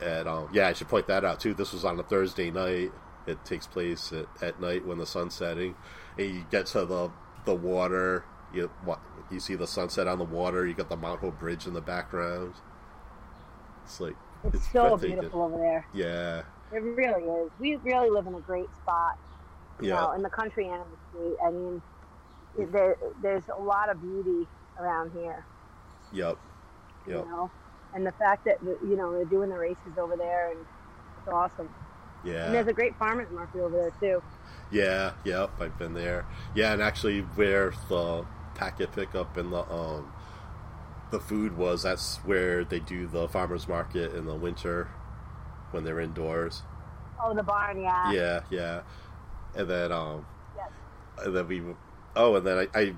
and 0.00 0.28
um, 0.28 0.48
yeah, 0.52 0.68
I 0.68 0.72
should 0.72 0.88
point 0.88 1.06
that 1.08 1.24
out 1.24 1.40
too. 1.40 1.54
This 1.54 1.72
was 1.72 1.84
on 1.84 1.98
a 1.98 2.02
Thursday 2.04 2.50
night. 2.50 2.92
It 3.26 3.44
takes 3.44 3.66
place 3.66 4.12
at, 4.12 4.26
at 4.42 4.60
night 4.60 4.86
when 4.86 4.98
the 4.98 5.06
sun's 5.06 5.34
setting, 5.34 5.76
and 6.18 6.26
you 6.34 6.46
get 6.50 6.66
to 6.68 6.84
the 6.86 7.10
the 7.44 7.54
water. 7.54 8.24
You 8.52 8.70
what 8.84 9.00
you 9.30 9.40
see 9.40 9.54
the 9.56 9.66
sunset 9.66 10.06
on 10.08 10.18
the 10.18 10.24
water. 10.24 10.66
You 10.66 10.74
got 10.74 10.88
the 10.88 10.96
Mount 10.96 11.20
Hope 11.20 11.38
Bridge 11.38 11.66
in 11.66 11.74
the 11.74 11.80
background. 11.82 12.54
It's 13.84 14.00
like 14.00 14.16
It's, 14.44 14.54
it's 14.54 14.66
so 14.72 14.96
beautiful 14.96 15.42
over 15.42 15.58
there. 15.58 15.86
yeah, 15.92 16.42
It 16.72 16.82
really 16.82 17.24
is. 17.24 17.52
We 17.58 17.76
really 17.76 18.10
live 18.10 18.26
in 18.26 18.34
a 18.34 18.40
great 18.40 18.74
spot. 18.76 19.14
You 19.80 19.88
yeah, 19.88 19.96
know, 19.96 20.12
in 20.12 20.22
the 20.22 20.30
country 20.30 20.68
and 20.68 20.82
in 20.82 20.90
the 20.90 20.98
state. 21.10 21.36
I 21.46 21.50
mean, 21.50 21.82
there, 22.72 22.96
there's 23.22 23.44
a 23.56 23.60
lot 23.62 23.90
of 23.90 24.00
beauty 24.00 24.48
around 24.78 25.12
here. 25.12 25.46
yep, 26.12 26.38
You 27.06 27.14
know, 27.18 27.52
and 27.92 28.06
the 28.06 28.12
fact 28.12 28.44
that 28.46 28.56
you 28.62 28.96
know 28.96 29.12
they're 29.12 29.24
doing 29.24 29.50
the 29.50 29.58
races 29.58 29.96
over 29.98 30.16
there 30.16 30.50
and 30.52 30.66
it's 31.18 31.28
awesome. 31.28 31.74
And 32.46 32.54
there's 32.54 32.66
a 32.66 32.72
great 32.72 32.96
farmers 32.96 33.30
market 33.30 33.60
over 33.60 33.76
there 33.76 33.92
too. 34.00 34.22
Yeah, 34.70 35.12
yep, 35.24 35.50
I've 35.60 35.78
been 35.78 35.94
there. 35.94 36.26
Yeah, 36.54 36.72
and 36.72 36.82
actually 36.82 37.20
where 37.20 37.72
the 37.88 38.26
packet 38.54 38.92
pickup 38.92 39.36
and 39.36 39.52
the 39.52 39.70
um 39.70 40.12
the 41.10 41.20
food 41.20 41.56
was, 41.56 41.84
that's 41.84 42.16
where 42.18 42.64
they 42.64 42.80
do 42.80 43.06
the 43.06 43.28
farmers 43.28 43.68
market 43.68 44.12
in 44.14 44.26
the 44.26 44.34
winter 44.34 44.88
when 45.70 45.84
they're 45.84 46.00
indoors. 46.00 46.62
Oh, 47.22 47.32
the 47.34 47.42
barn, 47.42 47.80
yeah. 47.80 48.12
Yeah, 48.12 48.40
yeah. 48.50 48.80
And 49.54 49.68
then 49.70 49.92
um 49.92 50.26
Yes. 50.56 50.70
and 51.24 51.36
then 51.36 51.48
we 51.48 51.62
oh, 52.16 52.36
and 52.36 52.46
then 52.46 52.68
I 52.74 52.78
I, 52.78 52.94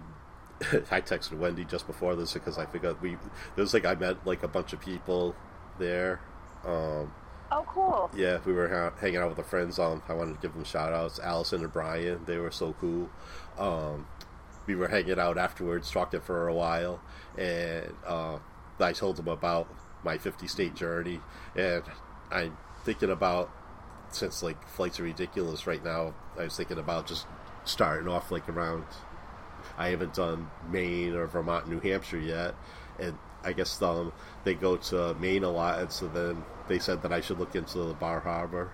I 0.90 1.00
texted 1.02 1.38
Wendy 1.38 1.64
just 1.64 1.86
before 1.86 2.16
this 2.16 2.32
because 2.32 2.56
I 2.58 2.66
forgot 2.66 3.00
we 3.02 3.12
it 3.12 3.18
was 3.56 3.74
like 3.74 3.84
I 3.84 3.94
met 3.94 4.26
like 4.26 4.42
a 4.42 4.48
bunch 4.48 4.72
of 4.72 4.80
people 4.80 5.36
there. 5.78 6.20
Um 6.64 7.12
Oh, 7.50 7.64
cool. 7.66 8.10
yeah, 8.14 8.40
we 8.44 8.52
were 8.52 8.68
ha- 8.68 8.92
hanging 9.00 9.16
out 9.18 9.28
with 9.28 9.38
the 9.38 9.42
friends. 9.42 9.78
Um, 9.78 10.02
I 10.08 10.12
wanted 10.12 10.34
to 10.34 10.40
give 10.40 10.52
them 10.52 10.64
shout 10.64 10.92
outs. 10.92 11.18
Allison 11.18 11.62
and 11.62 11.72
Brian, 11.72 12.20
they 12.26 12.36
were 12.36 12.50
so 12.50 12.74
cool. 12.80 13.08
Um, 13.58 14.06
we 14.66 14.74
were 14.74 14.88
hanging 14.88 15.18
out 15.18 15.38
afterwards, 15.38 15.90
talking 15.90 16.20
for 16.20 16.46
a 16.48 16.54
while, 16.54 17.00
and 17.38 17.90
uh, 18.06 18.38
I 18.78 18.92
told 18.92 19.16
them 19.16 19.28
about 19.28 19.66
my 20.04 20.18
50 20.18 20.46
state 20.46 20.74
journey. 20.74 21.20
And 21.56 21.82
I'm 22.30 22.56
thinking 22.84 23.10
about, 23.10 23.50
since 24.10 24.42
like 24.42 24.68
flights 24.68 25.00
are 25.00 25.04
ridiculous 25.04 25.66
right 25.66 25.82
now, 25.82 26.14
I 26.38 26.44
was 26.44 26.56
thinking 26.56 26.78
about 26.78 27.06
just 27.06 27.26
starting 27.64 28.08
off 28.08 28.30
like 28.30 28.46
around. 28.48 28.84
I 29.78 29.88
haven't 29.88 30.14
done 30.14 30.50
Maine 30.70 31.14
or 31.14 31.26
Vermont, 31.26 31.68
New 31.68 31.80
Hampshire 31.80 32.18
yet, 32.18 32.54
and 32.98 33.16
I 33.42 33.52
guess 33.52 33.80
um, 33.80 34.12
they 34.44 34.54
go 34.54 34.76
to 34.76 35.14
Maine 35.14 35.44
a 35.44 35.50
lot, 35.50 35.78
and 35.78 35.90
so 35.90 36.08
then 36.08 36.44
they 36.68 36.78
said 36.78 37.02
that 37.02 37.12
I 37.12 37.20
should 37.20 37.38
look 37.38 37.54
into 37.54 37.78
the 37.78 37.94
Bar 37.94 38.20
Harbor 38.20 38.70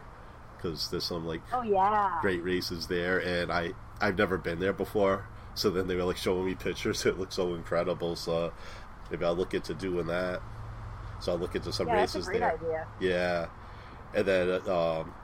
because 0.56 0.90
there's 0.90 1.04
some 1.04 1.26
like 1.26 1.42
Oh, 1.52 1.62
yeah. 1.62 2.18
great 2.20 2.42
races 2.42 2.86
there, 2.86 3.18
and 3.18 3.52
I 3.52 3.72
I've 4.00 4.18
never 4.18 4.36
been 4.38 4.58
there 4.60 4.72
before. 4.72 5.26
So 5.54 5.70
then 5.70 5.86
they 5.86 5.94
were 5.94 6.04
like 6.04 6.16
showing 6.16 6.46
me 6.46 6.54
pictures. 6.54 7.04
It 7.06 7.18
looked 7.18 7.32
so 7.32 7.54
incredible. 7.54 8.16
So 8.16 8.52
maybe 9.10 9.24
I'll 9.24 9.36
look 9.36 9.54
into 9.54 9.74
doing 9.74 10.06
that. 10.06 10.40
So 11.20 11.32
I'll 11.32 11.38
look 11.38 11.54
into 11.54 11.72
some 11.72 11.86
yeah, 11.88 11.96
that's 11.96 12.14
a 12.14 12.18
races 12.18 12.28
great 12.28 12.40
there. 12.40 12.52
idea. 12.54 12.86
Yeah, 13.00 13.46
and 14.14 14.26
then 14.26 14.68
um, 14.68 15.14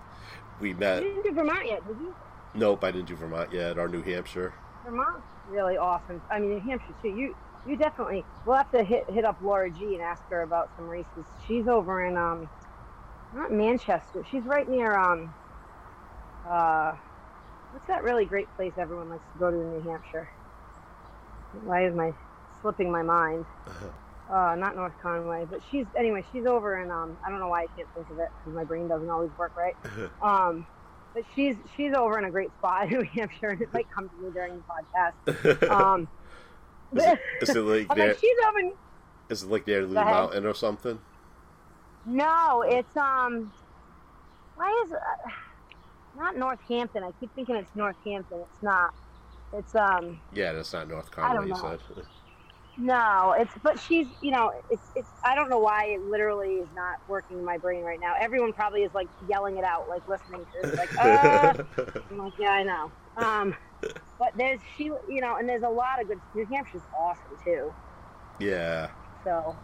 we 0.61 0.73
met. 0.75 1.03
You 1.03 1.09
didn't 1.11 1.23
do 1.25 1.33
Vermont 1.33 1.67
yet, 1.67 1.87
did 1.87 1.97
you? 1.99 2.15
Nope, 2.55 2.83
I 2.85 2.91
didn't 2.91 3.09
do 3.09 3.17
Vermont 3.17 3.53
yet 3.53 3.79
or 3.79 3.89
New 3.89 4.03
Hampshire. 4.03 4.53
Vermont's 4.85 5.23
really 5.49 5.77
awesome. 5.77 6.23
I 6.31 6.39
mean, 6.39 6.51
New 6.51 6.61
Hampshire 6.61 6.95
too. 7.03 7.09
You 7.09 7.37
you 7.67 7.77
definitely. 7.77 8.25
We'll 8.45 8.57
have 8.57 8.71
to 8.73 8.83
hit 8.83 9.05
hit 9.11 9.25
up 9.25 9.39
Laura 9.41 9.71
G 9.71 9.95
and 9.95 10.03
ask 10.03 10.23
her 10.31 10.43
about 10.43 10.71
some 10.77 10.89
races. 10.89 11.25
She's 11.47 11.67
over 11.69 12.05
in 12.05 12.17
um, 12.17 12.49
not 13.35 13.53
Manchester. 13.53 14.25
She's 14.31 14.45
right 14.45 14.69
near 14.69 14.97
um, 14.97 15.35
uh, 16.49 16.93
What's 17.73 17.87
that 17.87 18.03
really 18.03 18.25
great 18.25 18.49
place 18.57 18.73
everyone 18.79 19.09
likes 19.09 19.23
to 19.33 19.39
go 19.39 19.51
to 19.51 19.57
in 19.57 19.71
New 19.71 19.89
Hampshire? 19.89 20.29
Why 21.65 21.87
is 21.87 21.95
my 21.95 22.13
slipping 22.61 22.91
my 22.91 23.03
mind? 23.03 23.45
Uh, 24.29 24.55
not 24.57 24.77
North 24.77 24.95
Conway, 25.03 25.45
but 25.49 25.61
she's 25.71 25.87
anyway. 25.97 26.25
She's 26.33 26.47
over 26.47 26.81
in 26.81 26.91
um. 26.91 27.17
I 27.25 27.31
don't 27.31 27.41
know 27.41 27.49
why 27.49 27.63
I 27.63 27.67
can't 27.77 27.89
think 27.95 28.11
of 28.11 28.19
it 28.19 28.29
because 28.39 28.55
my 28.55 28.65
brain 28.65 28.89
doesn't 28.89 29.11
always 29.11 29.31
work 29.37 29.53
right. 29.57 29.75
Um, 30.23 30.67
but 31.15 31.25
she's 31.35 31.57
she's 31.77 31.93
over 31.95 32.19
in 32.19 32.25
a 32.25 32.31
great 32.31 32.51
spot 32.59 32.85
in 32.85 32.99
New 32.99 33.05
Hampshire, 33.15 33.49
and 33.51 33.61
it 33.61 33.73
might 33.73 33.87
come 33.95 34.09
to 34.09 34.17
me 34.17 34.31
during 34.33 34.57
the 34.57 34.63
podcast. 34.63 35.71
Um, 35.71 36.09
is, 36.95 37.05
it, 37.05 37.19
is 37.43 37.49
it 37.51 37.61
like 37.61 37.97
near, 37.97 38.09
like, 38.09 38.19
she's 38.19 38.37
over. 38.49 38.75
is 39.29 39.43
it 39.43 39.51
like 39.51 39.67
near 39.67 39.87
Blue 39.87 39.95
Mountain 39.95 40.47
or 40.47 40.55
something? 40.55 40.99
No, 42.07 42.63
it's 42.67 42.97
um. 42.97 43.53
Why 44.57 44.85
is 44.85 44.93
uh, 44.93 45.31
not 46.17 46.37
Northampton? 46.37 47.03
I 47.05 47.13
keep 47.21 47.35
thinking 47.35 47.57
it's 47.57 47.75
Northampton. 47.75 48.41
It's 48.41 48.63
not. 48.63 48.95
It's 49.53 49.75
um. 49.75 50.21
Yeah, 50.33 50.53
that's 50.53 50.73
not 50.73 50.89
North 50.89 51.11
Conway. 51.11 51.37
don't 51.37 51.49
You 51.49 51.55
know. 51.55 51.79
said. 51.97 52.05
No, 52.81 53.35
it's 53.39 53.53
but 53.63 53.79
she's 53.79 54.07
you 54.23 54.31
know 54.31 54.53
it's 54.71 54.83
it's 54.97 55.09
I 55.23 55.35
don't 55.35 55.51
know 55.51 55.59
why 55.59 55.87
it 55.87 56.01
literally 56.03 56.55
is 56.55 56.69
not 56.75 56.97
working 57.09 57.39
in 57.39 57.45
my 57.45 57.59
brain 57.59 57.83
right 57.83 58.01
now. 58.01 58.15
Everyone 58.19 58.53
probably 58.55 58.85
is 58.85 58.95
like 58.95 59.09
yelling 59.29 59.59
it 59.59 59.65
out, 59.65 59.89
like 59.89 60.07
listening 60.09 60.47
to 60.53 60.69
it, 60.69 60.77
like 60.77 60.99
uh, 60.99 61.63
I'm 62.11 62.19
like 62.19 62.33
yeah 62.39 62.53
I 62.53 62.63
know. 62.63 62.91
Um, 63.19 63.55
but 64.19 64.33
there's 64.37 64.61
she 64.77 64.85
you 65.09 65.21
know 65.21 65.37
and 65.37 65.49
there's 65.49 65.63
a 65.63 65.69
lot 65.69 66.01
of 66.01 66.09
good. 66.09 66.21
New 66.35 66.47
Hampshire's 66.47 66.83
awesome 66.99 67.37
too. 67.45 67.73
yeah. 68.39 68.89
So, 69.25 69.55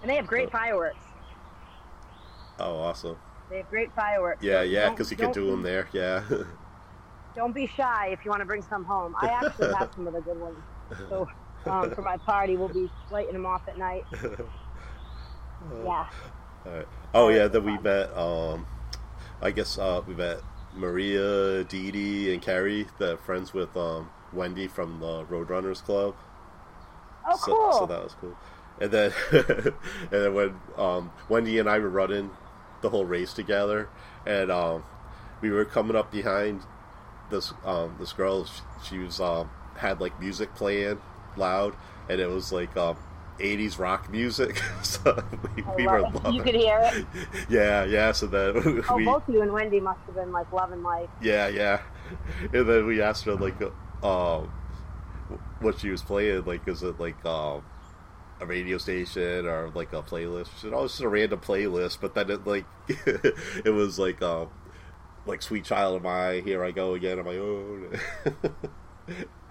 and 0.00 0.10
they 0.10 0.14
have 0.16 0.26
great 0.26 0.50
fireworks. 0.50 1.04
Oh, 2.60 2.76
awesome. 2.76 3.16
They 3.50 3.58
have 3.58 3.68
great 3.68 3.92
fireworks. 3.94 4.42
Yeah, 4.42 4.60
So 4.60 4.62
yeah, 4.62 4.90
because 4.90 5.10
you 5.10 5.16
can 5.16 5.32
do 5.32 5.50
them 5.50 5.62
there. 5.62 5.88
Yeah. 5.92 6.22
Don't 7.34 7.52
be 7.52 7.66
shy 7.66 8.10
if 8.12 8.24
you 8.24 8.30
want 8.30 8.40
to 8.42 8.46
bring 8.46 8.62
some 8.62 8.84
home. 8.84 9.16
I 9.20 9.26
actually 9.26 9.74
have 9.74 9.90
some 9.92 10.06
of 10.06 10.12
the 10.12 10.20
good 10.20 10.38
ones. 10.38 10.56
So 11.08 11.28
um, 11.66 11.90
for 11.90 12.02
my 12.02 12.16
party, 12.18 12.56
we'll 12.56 12.68
be 12.68 12.88
lighting 13.10 13.32
them 13.32 13.44
off 13.46 13.62
at 13.68 13.76
night. 13.76 14.04
Yeah. 15.82 16.06
Alright. 16.66 16.88
Oh 17.14 17.28
yeah, 17.28 17.48
then 17.48 17.64
we 17.64 17.78
met. 17.78 18.14
Um, 18.16 18.66
I 19.40 19.50
guess 19.50 19.78
uh, 19.78 20.02
we 20.06 20.14
met 20.14 20.40
Maria, 20.74 21.64
Dee 21.64 21.90
Dee, 21.90 22.32
and 22.32 22.42
Carrie, 22.42 22.86
the 22.98 23.16
friends 23.18 23.52
with 23.52 23.76
um, 23.76 24.10
Wendy 24.32 24.66
from 24.66 25.00
the 25.00 25.24
Roadrunners 25.24 25.82
Club. 25.82 26.14
Oh, 27.26 27.36
so, 27.36 27.46
cool. 27.46 27.72
so 27.72 27.86
that 27.86 28.02
was 28.02 28.14
cool. 28.20 28.36
And 28.80 28.90
then, 28.90 29.12
and 29.32 29.74
then 30.10 30.34
when 30.34 30.60
um, 30.76 31.12
Wendy 31.28 31.58
and 31.58 31.68
I 31.68 31.78
were 31.78 31.88
running 31.88 32.30
the 32.82 32.90
whole 32.90 33.04
race 33.04 33.32
together, 33.32 33.88
and 34.26 34.50
um, 34.50 34.82
we 35.40 35.50
were 35.50 35.64
coming 35.64 35.96
up 35.96 36.10
behind 36.10 36.62
this 37.30 37.52
um, 37.64 37.96
this 37.98 38.12
girl. 38.12 38.44
She, 38.44 38.62
she 38.84 38.98
was 38.98 39.20
um, 39.20 39.50
had 39.76 40.00
like 40.00 40.18
music 40.20 40.54
playing 40.54 41.00
loud, 41.36 41.76
and 42.08 42.20
it 42.20 42.28
was 42.28 42.52
like 42.52 42.76
um, 42.76 42.96
80s 43.38 43.78
rock 43.78 44.10
music. 44.10 44.62
so 44.82 45.22
we, 45.56 45.62
I 45.64 45.74
we 45.74 45.86
were 45.86 45.98
it. 45.98 46.02
loving. 46.02 46.34
You 46.34 46.42
could 46.42 46.54
hear 46.54 46.80
it. 46.82 47.06
Yeah, 47.48 47.84
yeah. 47.84 48.12
So 48.12 48.26
then 48.26 48.82
Oh, 48.88 48.96
we, 48.96 49.04
both 49.04 49.24
you 49.28 49.42
and 49.42 49.52
Wendy 49.52 49.80
must 49.80 50.00
have 50.06 50.14
been 50.14 50.32
like 50.32 50.50
loving 50.52 50.82
life. 50.82 51.10
yeah, 51.20 51.48
yeah. 51.48 51.82
And 52.52 52.68
then 52.68 52.86
we 52.86 53.00
asked 53.02 53.24
her 53.24 53.34
like, 53.34 53.60
um, 54.02 54.52
what 55.60 55.78
she 55.80 55.90
was 55.90 56.02
playing. 56.02 56.44
Like, 56.44 56.66
is 56.68 56.82
it 56.82 57.00
like 57.00 57.24
um, 57.24 57.62
a 58.40 58.46
radio 58.46 58.78
station 58.78 59.46
or 59.46 59.70
like 59.74 59.92
a 59.92 60.02
playlist? 60.02 60.46
She 60.54 60.60
said, 60.60 60.72
"Oh, 60.74 60.84
it's 60.84 60.94
just 60.94 61.02
a 61.02 61.08
random 61.08 61.40
playlist." 61.40 61.98
But 62.00 62.14
then 62.14 62.30
it 62.30 62.46
like, 62.46 62.66
it 62.88 63.72
was 63.72 63.98
like 63.98 64.20
um, 64.22 64.48
like 65.26 65.40
"Sweet 65.42 65.64
Child 65.64 65.96
of 65.96 66.02
Mine," 66.02 66.44
"Here 66.44 66.62
I 66.62 66.70
Go 66.70 66.94
Again" 66.94 67.18
Am 67.18 67.24
my 67.24 67.36
own. 67.36 67.98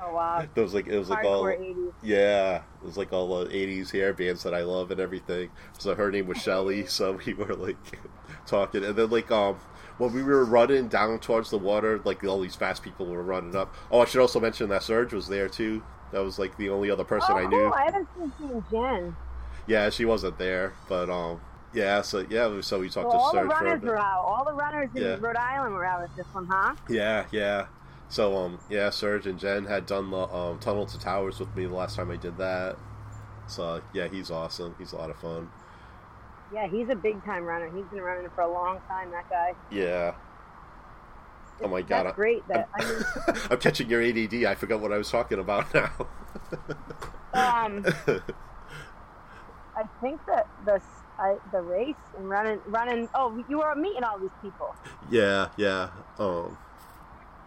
Oh 0.06 0.14
wow. 0.14 0.45
it 0.56 0.60
was 0.60 0.74
like 0.74 0.88
it 0.88 0.97
was 0.97 1.10
like 1.10 1.24
all 1.24 1.43
Hardcore 1.43 1.60
80s. 1.60 1.93
yeah, 2.01 2.56
it 2.58 2.86
was 2.86 2.97
like 2.97 3.14
all 3.14 3.43
the 3.43 3.49
'80s 3.49 3.91
hair 3.91 4.14
bands 4.14 4.43
that 4.43 4.54
I 4.54 4.62
love 4.62 4.91
and 4.91 4.99
everything. 4.99 5.49
So 5.78 5.95
her 5.95 6.12
name 6.12 6.28
was 6.28 6.38
Shelly. 6.38 6.86
So 6.93 7.20
we 7.26 7.34
were 7.34 7.56
like 7.56 7.78
talking, 8.45 8.84
and 8.84 8.95
then 8.95 9.10
like 9.10 9.32
um 9.32 9.56
when 9.97 10.14
we 10.14 10.24
were 10.24 10.43
running 10.45 10.88
down 10.88 11.20
towards 11.20 11.49
the 11.49 11.58
water, 11.58 12.01
like 12.04 12.24
all 12.24 12.41
these 12.41 12.56
fast 12.56 12.84
people 12.84 13.06
were 13.06 13.24
running 13.24 13.56
up. 13.56 13.74
Oh, 13.91 14.01
I 14.01 14.06
should 14.06 14.22
also 14.22 14.39
mention 14.39 14.70
that 14.70 14.84
Serge 14.84 15.14
was 15.14 15.28
there 15.28 15.47
too. 15.47 15.84
That 16.12 16.24
was 16.24 16.38
like 16.39 16.58
the 16.58 16.70
only 16.70 16.91
other 16.91 17.04
person 17.04 17.32
oh, 17.32 17.38
I 17.38 17.41
cool. 17.41 17.49
knew. 17.49 17.74
I 17.74 17.84
haven't 17.86 18.08
seen 18.39 18.64
Jen. 18.72 19.16
Yeah, 19.66 19.89
she 19.89 20.06
wasn't 20.06 20.38
there, 20.38 20.74
but 20.89 21.10
um 21.10 21.41
yeah, 21.74 22.01
so 22.01 22.26
yeah, 22.30 22.62
so 22.62 22.80
we 22.80 22.89
talked 22.89 23.14
all 23.14 23.32
to 23.32 23.38
the 23.38 23.41
Serge 23.43 23.51
for 23.51 23.66
a 23.66 23.70
runners 23.70 23.82
were 23.82 23.97
out. 23.97 24.24
All 24.26 24.45
the 24.45 24.54
runners 24.54 24.89
in 24.95 25.01
Yeah. 25.01 25.18
Rhode 25.20 25.36
Island 25.36 25.74
were 25.74 25.86
out 25.86 26.04
at 26.04 26.16
this 26.16 26.28
one, 26.32 26.47
huh? 26.49 26.76
Yeah, 26.88 27.26
yeah. 27.32 27.66
So 28.14 28.38
um 28.38 28.59
yeah, 28.70 28.91
Serge 28.91 29.26
and 29.26 29.39
Jen 29.39 29.66
had 29.66 29.88
done 29.88 30.11
the 30.11 30.32
um 30.32 30.59
Tunnel 30.59 30.86
to 30.86 30.99
Towers 30.99 31.39
with 31.39 31.55
me 31.55 31.66
the 31.66 31.74
last 31.74 31.95
time 31.95 32.11
I 32.11 32.16
did 32.16 32.38
that. 32.38 32.78
So 33.47 33.82
yeah, 33.91 34.07
he's 34.07 34.30
awesome. 34.30 34.76
He's 34.78 34.91
a 34.91 34.97
lot 34.97 35.09
of 35.09 35.16
fun. 35.18 35.49
Yeah, 36.53 36.68
he's 36.68 36.89
a 36.89 36.95
big 36.95 37.26
time 37.26 37.43
runner. 37.43 37.72
He's 37.76 37.86
been 37.86 38.01
running 38.01 38.30
for 38.36 38.41
a 38.41 38.53
long 38.53 38.82
time. 38.88 39.09
That 39.09 39.28
guy. 39.32 39.53
Yeah. 39.72 40.14
Oh 41.64 41.68
my 41.68 41.82
god. 41.82 42.05
That's 42.05 42.16
great. 42.16 42.47
That 42.49 42.70
I 42.76 42.86
mean, 42.86 43.03
I'm 43.49 43.57
catching 43.57 43.89
your 43.89 44.03
ADD. 44.03 44.45
I 44.45 44.53
forgot 44.53 44.80
what 44.80 44.91
I 44.93 44.99
was 44.99 45.09
talking 45.09 45.39
about 45.39 45.74
now. 45.74 45.89
um, 47.34 47.84
I 49.76 49.86
think 50.01 50.22
that 50.28 50.45
the 50.68 50.80
I, 51.18 51.38
the 51.51 51.61
race 51.61 51.95
and 52.16 52.30
running 52.30 52.59
running. 52.68 53.09
Oh, 53.16 53.43
you 53.49 53.57
were 53.57 53.74
meeting 53.74 54.03
all 54.03 54.20
these 54.20 54.30
people, 54.43 54.76
yeah, 55.09 55.49
yeah. 55.57 55.89
Um 56.20 56.59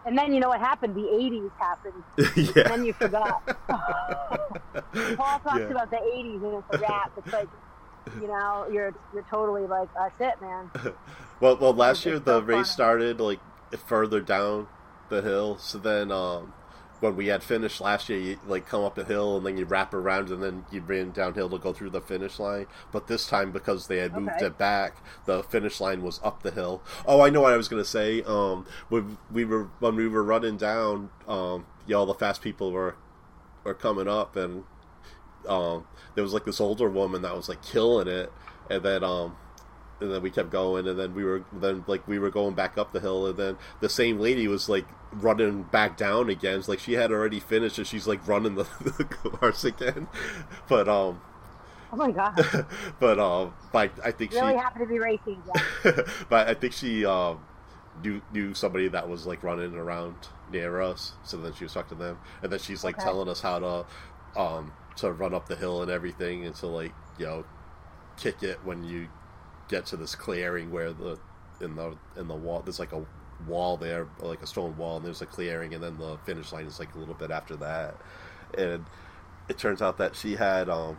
and 0.07 0.17
then 0.17 0.33
you 0.33 0.39
know 0.39 0.49
what 0.49 0.59
happened? 0.59 0.95
The 0.95 1.01
'80s 1.01 1.51
happened, 1.59 2.03
and 2.57 2.71
then 2.71 2.85
you 2.85 2.93
forgot. 2.93 3.41
Paul 5.17 5.39
talks 5.39 5.59
Yeah. 5.59 5.71
about 5.71 5.89
the 5.91 5.97
'80s, 5.97 6.43
and 6.43 6.53
it's 6.63 6.73
a 6.73 6.77
rap. 6.79 7.11
It's 7.17 7.33
like, 7.33 7.49
you 8.21 8.27
know, 8.27 8.67
you're 8.71 8.93
you're 9.13 9.25
totally 9.29 9.67
like, 9.67 9.89
that's 9.95 10.15
it, 10.19 10.41
man. 10.41 10.71
Well, 11.39 11.57
well, 11.57 11.73
last 11.73 11.97
It's 11.99 12.05
year 12.05 12.15
so 12.15 12.19
the 12.19 12.41
funny. 12.41 12.45
race 12.59 12.69
started 12.69 13.19
like 13.19 13.39
further 13.87 14.21
down 14.21 14.67
the 15.09 15.21
hill. 15.21 15.57
So 15.59 15.77
then, 15.77 16.11
um, 16.11 16.53
when 16.99 17.15
we 17.15 17.27
had 17.27 17.43
finished 17.43 17.79
last 17.79 18.09
year, 18.09 18.19
you 18.19 18.39
like 18.47 18.67
come 18.67 18.83
up 18.83 18.97
a 18.97 19.03
hill 19.03 19.37
and 19.37 19.45
then 19.45 19.57
you 19.57 19.65
wrap 19.65 19.93
around 19.93 20.29
and 20.29 20.41
then 20.41 20.65
you 20.71 20.81
ran 20.81 21.11
downhill 21.11 21.49
to 21.49 21.57
go 21.57 21.73
through 21.73 21.91
the 21.91 22.01
finish 22.01 22.39
line. 22.39 22.65
But 22.91 23.07
this 23.07 23.27
time, 23.27 23.51
because 23.51 23.87
they 23.87 23.97
had 23.97 24.13
moved 24.15 24.31
Okay. 24.37 24.47
it 24.47 24.57
back, 24.57 24.97
the 25.25 25.43
finish 25.43 25.79
line 25.79 26.01
was 26.01 26.19
up 26.23 26.43
the 26.43 26.51
hill. 26.51 26.81
Oh, 27.05 27.21
I 27.21 27.29
know 27.29 27.41
what 27.41 27.53
I 27.53 27.57
was 27.57 27.67
gonna 27.67 27.85
say. 27.85 28.21
Um, 28.23 28.65
when 28.89 29.17
we 29.31 29.45
were 29.45 29.69
when 29.79 29.95
we 29.95 30.07
were 30.07 30.23
running 30.23 30.57
down, 30.57 31.09
um, 31.27 31.65
yeah, 31.85 31.97
all 31.97 32.05
the 32.05 32.13
fast 32.13 32.41
people 32.41 32.71
were 32.71 32.95
were 33.63 33.73
coming 33.73 34.07
up 34.07 34.35
and 34.35 34.63
um, 35.47 35.85
there 36.15 36.23
was 36.23 36.33
like 36.33 36.45
this 36.45 36.59
older 36.59 36.89
woman 36.89 37.21
that 37.21 37.35
was 37.35 37.47
like 37.49 37.61
killing 37.63 38.07
it, 38.07 38.31
and 38.69 38.83
then 38.83 39.03
um, 39.03 39.37
and 39.99 40.11
then 40.11 40.21
we 40.21 40.29
kept 40.29 40.49
going, 40.49 40.87
and 40.87 40.97
then 40.99 41.13
we 41.13 41.23
were 41.23 41.43
then 41.51 41.83
like 41.87 42.07
we 42.07 42.19
were 42.19 42.29
going 42.29 42.53
back 42.55 42.77
up 42.77 42.91
the 42.93 42.99
hill, 42.99 43.27
and 43.27 43.37
then 43.37 43.57
the 43.79 43.89
same 43.89 44.19
lady 44.19 44.47
was 44.47 44.69
like 44.69 44.85
running 45.11 45.63
back 45.63 45.97
down 45.97 46.29
again. 46.29 46.59
It's 46.59 46.67
like 46.67 46.79
she 46.79 46.93
had 46.93 47.11
already 47.11 47.39
finished, 47.39 47.77
and 47.77 47.87
she's 47.87 48.07
like 48.07 48.25
running 48.27 48.55
the, 48.55 48.63
the 48.97 49.05
course 49.05 49.63
again. 49.63 50.07
But 50.67 50.87
um, 50.87 51.21
Oh 51.91 51.97
my 51.97 52.11
god, 52.11 52.33
but 52.99 53.19
um, 53.19 53.53
but 53.71 53.91
I 54.03 54.11
think 54.11 54.31
really 54.31 54.55
she, 54.55 54.55
happy 54.55 54.79
to 54.79 54.85
be 54.85 54.99
racing 54.99 55.41
again. 55.43 55.63
but 56.29 56.47
I 56.47 56.53
think 56.53 56.73
she 56.73 57.05
um 57.05 57.39
knew 58.03 58.21
knew 58.31 58.53
somebody 58.53 58.87
that 58.89 59.09
was 59.09 59.25
like 59.25 59.43
running 59.43 59.75
around 59.75 60.15
near 60.51 60.81
us, 60.81 61.13
so 61.23 61.37
then 61.37 61.53
she 61.53 61.63
was 61.65 61.73
talking 61.73 61.97
to 61.97 62.03
them, 62.03 62.19
and 62.41 62.51
then 62.51 62.59
she's 62.59 62.83
like 62.83 62.97
Okay. 62.97 63.03
telling 63.03 63.27
us 63.29 63.41
how 63.41 63.59
to 63.59 64.39
um 64.39 64.73
to 64.97 65.11
run 65.11 65.33
up 65.33 65.47
the 65.47 65.55
hill 65.55 65.81
and 65.81 65.91
everything, 65.91 66.45
and 66.45 66.55
to 66.55 66.67
like 66.67 66.93
you 67.17 67.25
know 67.25 67.45
kick 68.17 68.43
it 68.43 68.59
when 68.63 68.83
you 68.83 69.07
get 69.67 69.85
to 69.87 69.97
this 69.97 70.15
clearing 70.15 70.71
where 70.71 70.93
the 70.93 71.19
in 71.61 71.75
the 71.75 71.95
in 72.15 72.27
the 72.27 72.35
wall 72.35 72.61
there's 72.61 72.79
like 72.79 72.91
a 72.93 73.05
wall 73.47 73.77
there 73.77 74.07
like 74.19 74.41
a 74.41 74.47
stone 74.47 74.75
wall 74.77 74.97
and 74.97 75.05
there's 75.05 75.21
a 75.21 75.25
clearing 75.25 75.73
and 75.73 75.83
then 75.83 75.97
the 75.97 76.17
finish 76.25 76.51
line 76.51 76.65
is 76.65 76.79
like 76.79 76.93
a 76.95 76.97
little 76.97 77.13
bit 77.15 77.31
after 77.31 77.55
that. 77.57 77.95
And 78.57 78.85
it 79.49 79.57
turns 79.57 79.81
out 79.81 79.97
that 79.97 80.15
she 80.15 80.35
had 80.35 80.69
um 80.69 80.97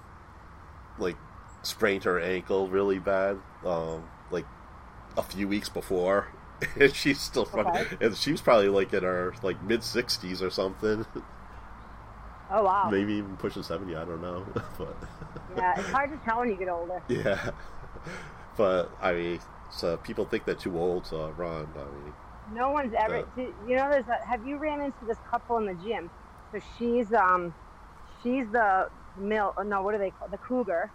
like 0.98 1.16
sprained 1.62 2.04
her 2.04 2.20
ankle 2.20 2.68
really 2.68 2.98
bad 2.98 3.38
um 3.64 4.04
like 4.30 4.46
a 5.16 5.22
few 5.22 5.48
weeks 5.48 5.68
before. 5.68 6.28
And 6.80 6.92
she's 6.92 7.20
still 7.20 7.48
running 7.52 7.72
Okay. 7.76 8.04
and 8.04 8.16
she 8.16 8.32
was 8.32 8.40
probably 8.40 8.68
like 8.68 8.92
in 8.92 9.04
her 9.04 9.32
like 9.44 9.62
mid 9.62 9.80
60s 9.80 10.42
or 10.42 10.50
something. 10.50 11.06
Oh 12.50 12.64
wow, 12.64 12.88
maybe 12.90 13.12
even 13.14 13.36
pushing 13.36 13.62
70 13.62 13.94
i 13.94 14.04
don't 14.04 14.22
know 14.22 14.44
but 14.78 14.96
yeah, 15.56 15.78
it's 15.78 15.88
hard 15.90 16.10
to 16.10 16.16
tell 16.24 16.40
when 16.40 16.48
you 16.48 16.56
get 16.56 16.68
older. 16.68 17.00
yeah 17.08 17.50
but 18.58 18.90
i 19.00 19.12
mean 19.14 19.40
so 19.70 19.96
people 19.96 20.26
think 20.26 20.44
they're 20.44 20.54
too 20.54 20.78
old 20.78 21.04
to 21.04 21.16
run 21.38 21.66
i 21.76 21.84
mean 22.04 22.12
No 22.54 22.70
one's 22.70 22.94
ever. 22.98 23.26
You 23.36 23.76
know, 23.76 23.90
there's. 23.90 24.08
A, 24.08 24.24
have 24.26 24.46
you 24.46 24.56
ran 24.56 24.80
into 24.80 25.04
this 25.06 25.18
couple 25.30 25.58
in 25.58 25.66
the 25.66 25.74
gym? 25.74 26.10
So 26.52 26.60
she's 26.78 27.12
um, 27.12 27.54
she's 28.22 28.46
the 28.50 28.88
mill. 29.18 29.54
No, 29.64 29.82
what 29.82 29.94
are 29.94 29.98
they 29.98 30.10
call 30.10 30.28
the 30.28 30.38
cougar? 30.38 30.90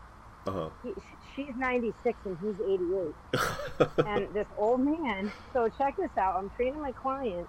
uh-huh 0.48 0.70
He, 0.84 0.94
she's 1.36 1.56
96 1.56 2.18
and 2.26 2.38
he's 2.42 2.56
88. 2.60 3.90
and 4.08 4.34
this 4.34 4.48
old 4.58 4.82
man. 4.82 5.32
So 5.54 5.70
check 5.70 5.96
this 5.96 6.10
out. 6.18 6.36
I'm 6.36 6.50
training 6.52 6.82
my 6.82 6.92
client, 6.92 7.48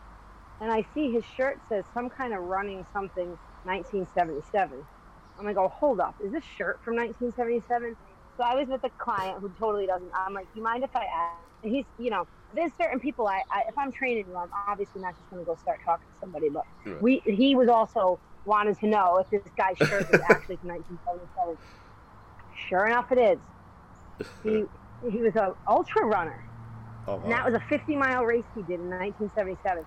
and 0.60 0.70
I 0.70 0.84
see 0.94 1.10
his 1.10 1.24
shirt 1.36 1.58
says 1.68 1.84
some 1.94 2.10
kind 2.10 2.34
of 2.34 2.42
running 2.44 2.86
something 2.92 3.38
1977. 3.64 4.84
I'm 5.38 5.44
like, 5.44 5.56
oh, 5.56 5.68
hold 5.68 5.98
up, 5.98 6.14
is 6.22 6.30
this 6.30 6.44
shirt 6.56 6.78
from 6.84 6.96
1977? 6.96 7.96
So 8.36 8.44
I 8.44 8.54
was 8.54 8.68
with 8.68 8.82
a 8.84 8.90
client 8.98 9.38
who 9.40 9.48
totally 9.58 9.86
doesn't. 9.86 10.10
I'm 10.14 10.34
like, 10.34 10.46
do 10.52 10.58
you 10.58 10.64
mind 10.64 10.84
if 10.84 10.94
I 10.94 11.04
ask? 11.04 11.42
And 11.62 11.74
he's, 11.74 11.84
you 11.98 12.10
know, 12.10 12.26
there's 12.54 12.72
certain 12.80 13.00
people 13.00 13.26
I, 13.26 13.42
I 13.50 13.62
if 13.68 13.76
I'm 13.78 13.92
training 13.92 14.26
you, 14.28 14.36
I'm 14.36 14.50
obviously 14.68 15.00
not 15.00 15.16
just 15.16 15.28
going 15.30 15.42
to 15.42 15.46
go 15.46 15.56
start 15.56 15.80
talking 15.84 16.06
to 16.12 16.18
somebody, 16.20 16.48
but 16.50 16.64
we 17.00 17.22
he 17.24 17.54
was 17.54 17.68
also 17.68 18.20
wanted 18.44 18.78
to 18.80 18.86
know 18.86 19.18
if 19.18 19.30
this 19.30 19.52
guy's 19.56 19.76
shirt 19.78 20.06
is 20.12 20.20
actually 20.28 20.56
from 20.56 20.70
1977. 20.70 21.56
Sure 22.68 22.86
enough, 22.86 23.10
it 23.12 23.18
is. 23.18 24.28
He 24.42 24.64
he 25.10 25.22
was 25.22 25.36
an 25.36 25.52
ultra 25.66 26.04
runner. 26.06 26.44
Oh, 27.06 27.16
wow. 27.16 27.22
And 27.22 27.32
that 27.32 27.44
was 27.44 27.54
a 27.54 27.60
50 27.60 27.96
mile 27.96 28.24
race 28.24 28.44
he 28.54 28.62
did 28.62 28.80
in 28.80 28.88
1977. 28.88 29.84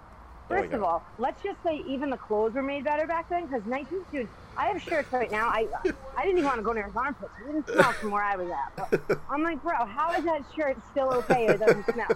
Oh 0.49 0.53
my 0.53 0.61
First 0.61 0.73
of 0.73 0.83
all, 0.83 1.03
let's 1.17 1.41
just 1.41 1.61
say 1.63 1.81
even 1.87 2.09
the 2.09 2.17
clothes 2.17 2.53
were 2.53 2.63
made 2.63 2.83
better 2.83 3.07
back 3.07 3.27
then 3.29 3.47
because 3.47 3.65
19, 3.65 4.05
dude, 4.11 4.29
I 4.57 4.67
have 4.67 4.81
shirts 4.81 5.11
right 5.13 5.31
now. 5.31 5.47
I 5.49 5.67
I 6.17 6.23
didn't 6.23 6.39
even 6.39 6.45
want 6.45 6.57
to 6.57 6.63
go 6.63 6.73
near 6.73 6.85
his 6.85 6.95
armpits. 6.95 7.31
It 7.41 7.51
didn't 7.51 7.67
smell 7.73 7.91
from 7.93 8.11
where 8.11 8.23
I 8.23 8.35
was 8.35 8.49
at. 8.49 8.89
But 9.07 9.21
I'm 9.29 9.43
like, 9.43 9.61
bro, 9.61 9.85
how 9.85 10.13
is 10.13 10.23
that 10.25 10.41
shirt 10.55 10.77
still 10.89 11.13
okay? 11.13 11.45
It 11.45 11.59
doesn't 11.59 11.85
smell. 11.91 12.07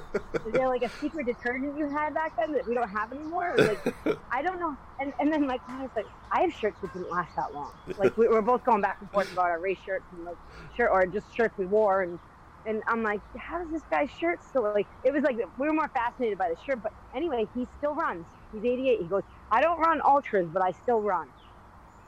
Is 0.45 0.53
there 0.53 0.67
like 0.67 0.81
a 0.81 0.89
secret 0.89 1.25
detergent 1.27 1.77
you 1.77 1.89
had 1.89 2.13
back 2.13 2.33
then 2.37 2.53
that 2.53 2.67
we 2.67 2.73
don't 2.73 2.89
have 2.89 3.11
anymore? 3.11 3.53
Or, 3.57 3.57
Like, 3.57 3.95
I 4.31 4.41
don't 4.41 4.59
know. 4.59 4.75
And 4.99 5.13
and 5.19 5.31
then 5.31 5.47
like 5.47 5.61
I 5.67 5.81
was 5.83 5.91
like, 5.95 6.07
I 6.31 6.41
have 6.41 6.53
shirts 6.53 6.79
that 6.81 6.93
didn't 6.93 7.11
last 7.11 7.35
that 7.35 7.53
long. 7.53 7.71
Like 7.97 8.17
we 8.17 8.27
were 8.27 8.41
both 8.41 8.63
going 8.63 8.81
back 8.81 8.97
and 9.01 9.09
forth 9.11 9.31
about 9.31 9.45
our 9.45 9.59
race 9.59 9.79
shirts 9.79 10.05
and 10.11 10.23
like 10.25 10.37
shirt 10.75 10.89
or 10.91 11.05
just 11.05 11.33
shirts 11.35 11.57
we 11.57 11.65
wore 11.67 12.01
and 12.01 12.19
and 12.65 12.83
I'm 12.87 13.01
like, 13.01 13.21
how 13.37 13.57
does 13.57 13.71
this 13.71 13.81
guy's 13.89 14.11
shirt 14.11 14.43
still 14.43 14.63
like? 14.63 14.87
It 15.03 15.13
was 15.13 15.23
like 15.23 15.37
we 15.57 15.67
were 15.67 15.73
more 15.73 15.89
fascinated 15.89 16.37
by 16.37 16.49
the 16.49 16.55
shirt, 16.63 16.81
but 16.83 16.91
anyway, 17.15 17.47
he 17.55 17.67
still 17.77 17.95
runs. 17.95 18.25
He's 18.51 18.63
88. 18.63 18.99
He 19.01 19.07
goes, 19.07 19.23
I 19.49 19.61
don't 19.61 19.79
run 19.79 19.99
ultras, 20.05 20.47
but 20.51 20.61
I 20.61 20.71
still 20.71 21.01
run. 21.01 21.27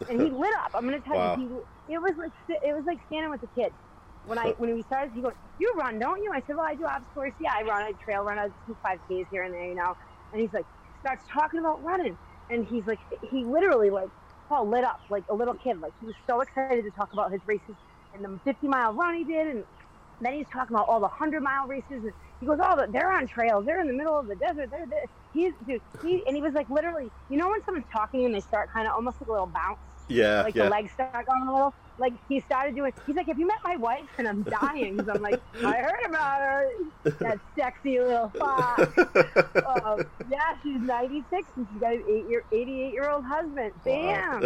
And 0.10 0.20
he 0.22 0.32
lit 0.32 0.54
up. 0.64 0.72
I'm 0.76 0.86
gonna 0.86 1.02
tell 1.02 1.18
Wow. 1.18 1.20
you, 1.20 1.66
he, 1.88 1.94
it 1.94 2.00
was 2.00 2.14
like 2.18 2.32
it 2.64 2.74
was 2.76 2.84
like 2.88 3.00
standing 3.06 3.32
with 3.32 3.42
the 3.42 3.50
kids. 3.50 3.76
When 4.24 4.40
I 4.40 4.54
when 4.58 4.74
we 4.74 4.84
started, 4.84 5.14
he 5.14 5.22
goes, 5.22 5.34
"You 5.58 5.74
run, 5.78 6.00
don't 6.00 6.22
you?" 6.22 6.32
I 6.34 6.42
said, 6.42 6.56
"Well, 6.58 6.66
I 6.68 6.76
do 6.76 6.86
obstacle 6.86 7.08
course. 7.14 7.34
Yeah, 7.40 7.52
I 7.56 7.64
run. 7.64 7.84
I 7.84 7.94
trail 8.04 8.24
run. 8.24 8.40
I 8.40 8.50
do 8.68 8.78
five 8.84 9.00
Ks 9.02 9.28
here 9.30 9.44
and 9.44 9.54
there, 9.54 9.68
you 9.68 9.76
know." 9.76 9.96
And 10.32 10.42
he's 10.42 10.54
like, 10.54 10.68
starts 11.00 11.24
talking 11.32 11.60
about 11.60 11.84
running, 11.84 12.18
and 12.50 12.66
he's 12.66 12.86
like, 12.88 13.00
he 13.22 13.46
literally 13.46 13.90
like, 13.92 14.10
oh, 14.50 14.66
lit 14.66 14.84
up 14.84 14.98
like 15.10 15.26
a 15.30 15.36
little 15.36 15.56
kid. 15.56 15.80
Like 15.80 15.94
he 16.00 16.06
was 16.08 16.16
so 16.30 16.42
excited 16.42 16.84
to 16.84 16.92
talk 16.92 17.10
about 17.14 17.32
his 17.32 17.42
races 17.48 17.76
and 18.14 18.24
the 18.24 18.40
50 18.44 18.68
mile 18.68 18.94
run 18.94 19.16
he 19.16 19.26
did, 19.26 19.48
and 19.48 19.66
then 20.20 20.34
he's 20.34 20.48
talking 20.50 20.76
about 20.76 20.88
all 20.90 21.00
the 21.00 21.08
100 21.08 21.42
mile 21.44 21.68
races. 21.68 22.04
And 22.04 22.14
he 22.40 22.48
goes, 22.48 22.60
"Oh, 22.64 22.86
they're 22.92 23.12
on 23.12 23.28
trails. 23.28 23.66
They're 23.66 23.82
in 23.82 23.88
the 23.88 23.94
middle 23.94 24.20
of 24.20 24.28
the 24.28 24.36
desert. 24.36 24.70
They're 24.72 24.88
this." 24.88 25.10
He's 25.32 25.54
dude. 25.66 25.82
He 26.02 26.24
and 26.28 26.36
he 26.36 26.42
was 26.42 26.54
like 26.54 26.68
literally, 26.70 27.12
you 27.30 27.38
know, 27.38 27.50
when 27.50 27.64
someone's 27.64 27.88
talking 27.92 28.26
and 28.26 28.34
they 28.36 28.42
start 28.42 28.70
kind 28.74 28.88
of 28.88 28.94
almost 28.96 29.20
like 29.22 29.28
a 29.30 29.32
little 29.32 29.48
bounce 29.54 29.80
yeah, 30.08 30.44
like 30.44 30.56
yeah. 30.56 30.66
the 30.66 30.70
legs 30.70 30.92
start 30.94 31.26
going 31.26 31.48
a 31.48 31.54
little. 31.54 31.76
Like 32.00 32.14
he 32.28 32.40
started 32.42 32.76
doing. 32.76 32.92
He's 33.06 33.16
like, 33.16 33.28
"Have 33.28 33.38
you 33.40 33.46
met 33.48 33.60
my 33.64 33.76
wife?" 33.76 34.08
And 34.18 34.28
I'm 34.28 34.42
dying. 34.44 34.98
'cause 34.98 35.08
I'm 35.10 35.22
like, 35.22 35.40
"I 35.64 35.78
heard 35.78 36.06
about 36.06 36.42
her. 36.42 36.68
That 37.20 37.40
sexy 37.56 38.00
little 38.00 38.30
fox. 38.40 38.82
Um, 39.66 40.04
yeah, 40.32 40.56
she's 40.64 40.80
96 40.82 41.48
and 41.56 41.68
she's 41.72 41.80
got 41.82 41.94
an 41.94 42.04
eight 42.10 42.26
year, 42.28 42.44
88 42.52 42.94
year 42.94 43.10
old 43.10 43.24
husband. 43.26 43.72
Bam. 43.86 44.42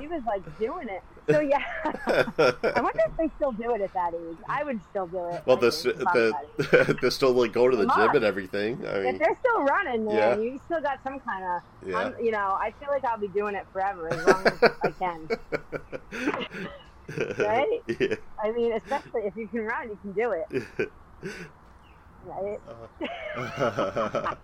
He 0.00 0.08
was 0.08 0.22
like 0.26 0.58
doing 0.58 0.88
it. 0.88 1.02
So 1.30 1.40
yeah, 1.40 1.62
I 1.84 2.80
wonder 2.80 3.02
if 3.06 3.16
they 3.18 3.30
still 3.36 3.52
do 3.52 3.74
it 3.74 3.80
at 3.82 3.92
that 3.92 4.14
age. 4.14 4.36
I 4.48 4.64
would 4.64 4.80
still 4.90 5.06
do 5.06 5.18
it. 5.28 5.42
well, 5.46 5.56
I 5.58 5.60
they're, 5.60 5.70
think, 5.70 5.72
st- 5.74 6.00
if 6.00 6.06
I'm 6.08 6.14
that 6.14 6.44
age. 6.58 6.70
they're, 6.70 6.96
they're 7.02 7.10
still 7.10 7.32
like 7.32 7.52
going 7.52 7.70
to 7.72 7.76
the 7.76 7.84
They 7.86 7.94
gym 7.94 8.16
and 8.16 8.24
everything. 8.24 8.84
I 8.86 8.96
If 8.96 9.04
mean, 9.04 9.18
they're 9.18 9.36
still 9.38 9.62
running, 9.62 10.06
man, 10.06 10.14
Yeah. 10.16 10.36
you 10.38 10.60
still 10.64 10.80
got 10.80 10.98
some 11.04 11.20
kind 11.20 11.44
of. 11.44 11.62
yeah. 11.86 12.12
You 12.20 12.30
know, 12.30 12.56
I 12.58 12.72
feel 12.80 12.88
like 12.88 13.04
I'll 13.04 13.18
be 13.18 13.28
doing 13.28 13.54
it 13.54 13.66
forever 13.74 14.10
as 14.12 14.26
long 14.26 14.46
as 14.46 14.70
I 14.82 14.90
can. 14.98 15.28
Right? 17.38 17.82
Yeah. 17.98 18.16
I 18.42 18.52
mean, 18.52 18.72
especially 18.74 19.22
if 19.22 19.34
you 19.34 19.48
can 19.48 19.60
run, 19.60 19.88
you 19.88 19.98
can 20.02 20.12
do 20.12 20.32
it. 20.32 20.90
Right? 22.26 22.60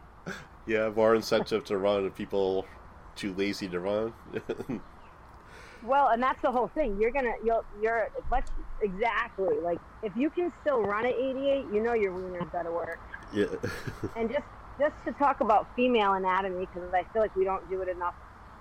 yeah, 0.66 0.88
more 0.88 1.14
incentive 1.14 1.64
to 1.64 1.76
run 1.76 2.06
if 2.06 2.14
people 2.14 2.66
too 3.14 3.34
lazy 3.34 3.68
to 3.68 3.80
run. 3.80 4.14
Well, 5.84 6.08
and 6.08 6.22
that's 6.22 6.40
the 6.40 6.50
whole 6.50 6.68
thing. 6.68 6.96
You're 6.98 7.10
gonna, 7.10 7.34
you'll, 7.44 7.64
you're, 7.82 8.08
let's 8.30 8.50
exactly 8.80 9.58
like 9.62 9.78
if 10.02 10.16
you 10.16 10.30
can 10.30 10.52
still 10.62 10.80
run 10.82 11.04
at 11.04 11.14
88, 11.14 11.66
you 11.72 11.82
know 11.82 11.92
your 11.92 12.12
wiener's 12.12 12.48
better 12.52 12.72
work. 12.72 12.98
yeah. 13.34 13.46
And 14.16 14.30
just, 14.30 14.44
just 14.78 14.94
to 15.04 15.12
talk 15.12 15.40
about 15.40 15.68
female 15.76 16.14
anatomy, 16.14 16.66
because 16.66 16.92
I 16.94 17.04
feel 17.12 17.20
like 17.22 17.36
we 17.36 17.44
don't 17.44 17.68
do 17.68 17.82
it 17.82 17.88
enough 17.88 18.14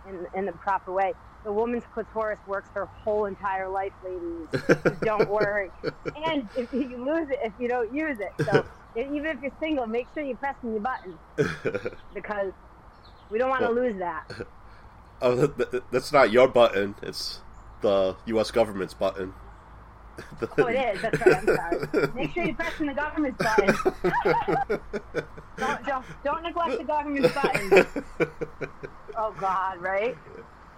in 0.07 0.27
in 0.35 0.45
the 0.45 0.51
proper 0.51 0.91
way. 0.91 1.13
The 1.43 1.51
woman's 1.51 1.83
clitoris 1.93 2.39
works 2.47 2.69
her 2.73 2.85
whole 2.85 3.25
entire 3.25 3.67
life, 3.69 3.91
ladies. 4.03 4.95
Don't 5.03 5.29
worry. 5.29 5.69
And 6.25 6.47
if 6.57 6.71
you 6.71 7.03
lose 7.03 7.29
it, 7.29 7.39
if 7.43 7.51
you 7.59 7.67
don't 7.67 7.93
use 7.93 8.17
it, 8.19 8.31
so 8.45 8.65
even 8.95 9.25
if 9.25 9.41
you're 9.41 9.51
single, 9.59 9.85
make 9.85 10.07
sure 10.13 10.23
you're 10.23 10.37
pressing 10.37 10.71
your 10.71 10.79
button 10.81 11.17
because 12.13 12.53
we 13.29 13.37
don't 13.39 13.49
want 13.49 13.61
to 13.61 13.67
Well- 13.67 13.75
lose 13.75 13.97
that. 13.97 14.31
oh, 15.21 15.47
th- 15.47 15.69
th- 15.71 15.83
that's 15.91 16.13
not 16.13 16.31
your 16.31 16.47
button. 16.47 16.95
It's 17.01 17.41
the 17.81 18.15
U.S. 18.27 18.49
government's 18.51 18.93
button. 18.93 19.33
Oh, 20.59 20.67
it 20.67 20.95
is. 20.95 21.01
That's 21.01 21.19
right. 21.25 21.35
I'm 21.35 21.45
sorry. 21.47 22.07
Make 22.13 22.31
sure 22.33 22.43
you're 22.45 22.53
pressing 22.55 22.85
the 22.85 22.93
government's 22.93 23.43
button. 23.43 23.75
Don't, 25.57 25.85
don't, 25.85 26.05
don't 26.23 26.43
neglect 26.43 26.77
the 26.77 26.83
government's 26.83 27.33
button. 27.33 28.03
Oh 29.17 29.33
God, 29.39 29.79
right? 29.81 30.15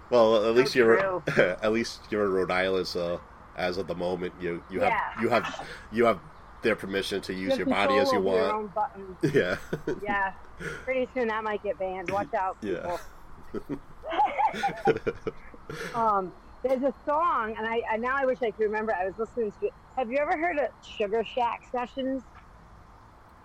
Well, 0.09 0.45
at 0.47 0.55
least 0.55 0.73
So 0.73 0.79
you're 0.79 1.23
at 1.63 1.71
least 1.71 2.01
you're 2.09 2.25
in 2.25 2.31
Rhode 2.31 2.51
Island, 2.51 2.87
so 2.87 3.21
as 3.55 3.77
of 3.77 3.87
the 3.87 3.95
moment, 3.95 4.33
you 4.39 4.63
you 4.69 4.79
have 4.81 4.93
you 5.21 5.29
have 5.29 5.67
you 5.91 6.05
have 6.05 6.19
their 6.61 6.75
permission 6.75 7.21
to 7.21 7.33
use 7.33 7.57
your 7.57 7.67
body 7.67 7.95
as 7.97 8.11
you 8.11 8.19
control 8.19 8.35
over 8.35 8.47
your 8.47 8.69
want. 8.73 9.23
Yeah. 9.33 9.57
Yeah. 10.03 10.33
Pretty 10.83 11.07
soon 11.13 11.27
that 11.27 11.43
might 11.43 11.61
get 11.63 11.77
banned. 11.77 12.09
Watch 12.09 12.33
out, 12.33 12.57
Yeah. 12.61 12.97
Um, 15.93 16.31
there's 16.63 16.83
a 16.83 16.93
song, 17.05 17.55
and 17.57 17.65
I, 17.67 17.81
I 17.91 17.97
now 17.97 18.15
I 18.15 18.25
wish 18.25 18.41
I 18.41 18.51
could 18.51 18.65
remember. 18.65 18.93
I 18.93 19.05
was 19.05 19.17
listening 19.17 19.51
to 19.59 19.67
it. 19.67 19.73
Have 19.95 20.11
you 20.11 20.17
ever 20.17 20.37
heard 20.37 20.57
of 20.57 20.67
Sugar 20.83 21.23
Shack 21.23 21.63
Sessions? 21.71 22.21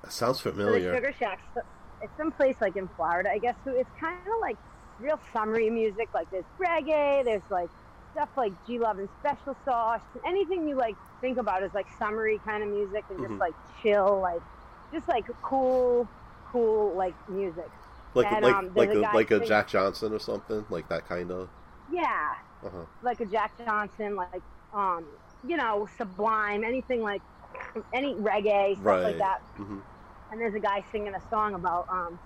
That 0.03 0.13
sounds 0.13 0.41
So 0.41 0.51
familiar. 0.51 0.95
Sugar 0.95 1.15
Shack, 1.19 1.41
It's 2.03 2.17
some 2.17 2.31
place 2.33 2.57
like 2.61 2.77
in 2.77 2.89
Florida, 2.97 3.31
I 3.31 3.39
guess. 3.39 3.55
So 3.65 3.71
it's 3.73 3.91
kind 3.99 4.19
of 4.21 4.41
like 4.41 4.57
real 5.01 5.21
summery 5.33 5.71
music. 5.71 6.09
Like 6.15 6.29
there's 6.31 6.47
reggae, 6.61 7.25
there's 7.25 7.45
like 7.51 7.71
stuff 8.11 8.31
like 8.37 8.55
G 8.67 8.79
Love 8.79 8.99
and 8.99 9.09
Special 9.19 9.57
Sauce. 9.65 10.03
Anything 10.27 10.67
you 10.69 10.77
like 10.77 10.97
think 11.21 11.39
about 11.39 11.63
is 11.63 11.73
like 11.75 11.87
summery 11.99 12.41
kind 12.47 12.63
of 12.63 12.69
music 12.71 13.05
and 13.11 13.21
just 13.21 13.31
Mhm. 13.31 13.41
like 13.41 13.55
chill, 13.83 14.21
like 14.21 14.43
just 14.93 15.09
like 15.09 15.25
cool, 15.43 16.11
cool 16.51 16.97
like 16.97 17.17
music. 17.29 17.71
Like 18.15 18.31
and, 18.31 18.45
like 18.45 18.57
um, 18.57 18.71
like 18.75 18.95
a, 18.95 19.01
a 19.01 19.13
like 19.13 19.31
a 19.31 19.41
Jack 19.41 19.69
Johnson 19.69 20.13
or 20.13 20.19
something 20.19 20.67
like 20.69 20.89
that 20.89 21.07
kind 21.07 21.31
of. 21.31 21.51
Yeah, 21.89 22.29
Uh-huh. 22.63 22.87
like 23.03 23.21
a 23.21 23.27
Jack 23.27 23.53
Johnson, 23.59 24.17
like 24.17 24.45
um, 24.73 25.07
you 25.43 25.57
know, 25.57 25.87
Sublime, 25.97 26.65
anything 26.65 27.03
like 27.03 27.23
any 27.95 28.17
reggae 28.17 28.77
stuff 28.81 28.85
Right. 28.85 29.03
like 29.05 29.19
that. 29.19 29.39
hmm 29.57 29.81
and 30.31 30.41
there's 30.41 30.55
a 30.55 30.61
guy 30.61 30.85
singing 30.93 31.15
a 31.15 31.21
song 31.29 31.55
about 31.55 31.87
um 31.93 32.21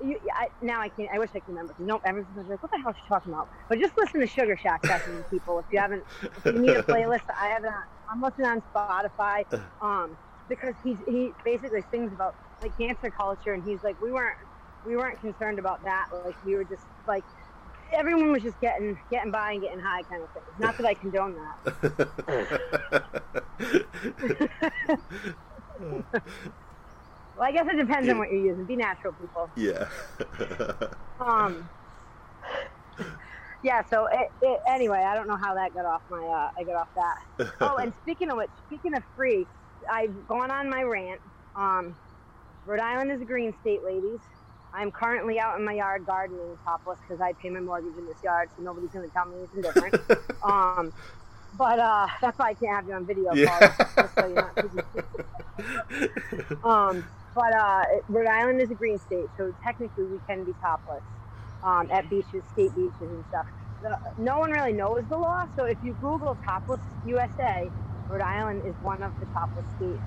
you, 0.00 0.18
I, 0.34 0.48
now 0.60 0.80
I 0.80 0.88
can't 0.90 1.10
I 1.12 1.18
wish 1.18 1.30
I 1.30 1.40
could 1.40 1.48
remember 1.48 1.74
no 1.78 2.00
everyone's 2.04 2.48
like 2.48 2.62
what 2.62 2.70
the 2.70 2.78
hell 2.82 2.90
is 2.92 2.96
she 2.96 3.08
talking 3.08 3.32
about? 3.32 3.48
But 3.68 3.78
just 3.80 3.94
listen 3.96 4.20
to 4.20 4.26
Sugar 4.26 4.56
Shack 4.56 4.84
sessions 4.86 5.24
people 5.30 5.58
if 5.58 5.66
you 5.70 5.78
haven't 5.78 6.04
if 6.22 6.44
you 6.46 6.60
need 6.60 6.76
a 6.76 6.82
playlist 6.82 7.22
I 7.40 7.48
have 7.48 7.64
it 7.64 7.68
on, 7.68 7.82
I'm 8.10 8.20
listening 8.20 8.46
on 8.46 8.62
Spotify 8.74 9.44
um 9.80 10.16
because 10.48 10.74
he's 10.82 10.98
he 11.06 11.34
basically 11.44 11.84
sings 11.90 12.12
about 12.12 12.34
like 12.62 12.76
cancer 12.78 13.10
culture 13.10 13.52
and 13.52 13.62
he's 13.64 13.82
like 13.82 13.96
we 14.00 14.12
weren't 14.12 14.36
we 14.84 14.96
weren't 14.96 15.20
concerned 15.20 15.58
about 15.58 15.82
that 15.84 16.06
like 16.24 16.36
we 16.44 16.54
were 16.56 16.64
just 16.64 16.86
like 17.06 17.24
everyone 17.92 18.32
was 18.32 18.42
just 18.42 18.60
getting 18.60 18.98
getting 19.10 19.32
by 19.32 19.52
and 19.52 19.62
getting 19.62 19.80
high 19.80 20.02
kind 20.04 20.22
of 20.22 20.30
thing. 20.30 20.42
Not 20.58 20.76
that 20.76 20.86
I 20.86 20.94
condone 20.94 21.34
that 21.34 22.08
well 27.38 27.48
I 27.48 27.52
guess 27.52 27.66
it 27.70 27.76
depends 27.76 28.08
on 28.08 28.18
what 28.18 28.30
you're 28.30 28.44
using 28.44 28.64
be 28.64 28.76
natural 28.76 29.12
people 29.14 29.50
yeah. 29.56 29.88
Um. 31.20 31.68
Yeah. 33.62 33.82
So 33.90 34.06
it, 34.06 34.30
it, 34.40 34.60
anyway, 34.68 34.98
I 34.98 35.14
don't 35.14 35.26
know 35.26 35.36
how 35.36 35.54
that 35.54 35.74
got 35.74 35.84
off 35.84 36.02
my. 36.10 36.24
Uh, 36.24 36.50
I 36.56 36.62
got 36.64 36.76
off 36.76 36.88
that. 36.94 37.18
Oh, 37.60 37.76
and 37.76 37.92
speaking 38.02 38.30
of 38.30 38.36
which, 38.36 38.50
speaking 38.66 38.94
of 38.94 39.02
free, 39.16 39.46
I've 39.90 40.28
gone 40.28 40.50
on 40.50 40.68
my 40.68 40.82
rant. 40.82 41.20
Um, 41.56 41.96
Rhode 42.66 42.80
Island 42.80 43.12
is 43.12 43.20
a 43.20 43.24
green 43.24 43.54
state, 43.60 43.84
ladies. 43.84 44.20
I'm 44.72 44.90
currently 44.90 45.40
out 45.40 45.58
in 45.58 45.64
my 45.64 45.72
yard 45.72 46.04
gardening 46.04 46.58
topless 46.64 46.98
because 47.00 47.20
I 47.20 47.32
pay 47.32 47.50
my 47.50 47.60
mortgage 47.60 47.96
in 47.96 48.06
this 48.06 48.22
yard, 48.22 48.50
so 48.56 48.62
nobody's 48.62 48.90
going 48.90 49.08
to 49.08 49.14
tell 49.14 49.26
me 49.26 49.36
anything 49.38 49.62
different. 49.62 49.94
um, 50.44 50.92
but 51.56 51.78
uh, 51.78 52.06
that's 52.20 52.38
why 52.38 52.50
I 52.50 52.54
can't 52.54 52.74
have 52.74 52.86
you 52.86 52.94
on 52.94 53.06
video. 53.06 53.32
Yeah. 53.34 53.58
Paul, 53.58 53.86
just 53.96 54.14
so 54.14 54.50
um, 56.68 57.04
but 57.38 57.54
uh, 57.54 57.84
Rhode 58.08 58.26
Island 58.26 58.60
is 58.60 58.70
a 58.72 58.74
green 58.74 58.98
state, 58.98 59.26
so 59.36 59.54
technically 59.62 60.04
we 60.04 60.18
can 60.26 60.42
be 60.42 60.52
topless 60.60 61.02
um, 61.62 61.88
at 61.92 62.10
beaches, 62.10 62.42
state 62.52 62.74
beaches, 62.74 62.92
and 63.00 63.24
stuff. 63.28 63.46
No 64.18 64.40
one 64.40 64.50
really 64.50 64.72
knows 64.72 65.04
the 65.08 65.16
law, 65.16 65.46
so 65.56 65.64
if 65.64 65.78
you 65.84 65.92
Google 66.00 66.36
topless 66.44 66.80
USA, 67.06 67.70
Rhode 68.10 68.22
Island 68.22 68.62
is 68.66 68.74
one 68.82 69.04
of 69.04 69.12
the 69.20 69.26
topless 69.26 69.64
states. 69.76 70.02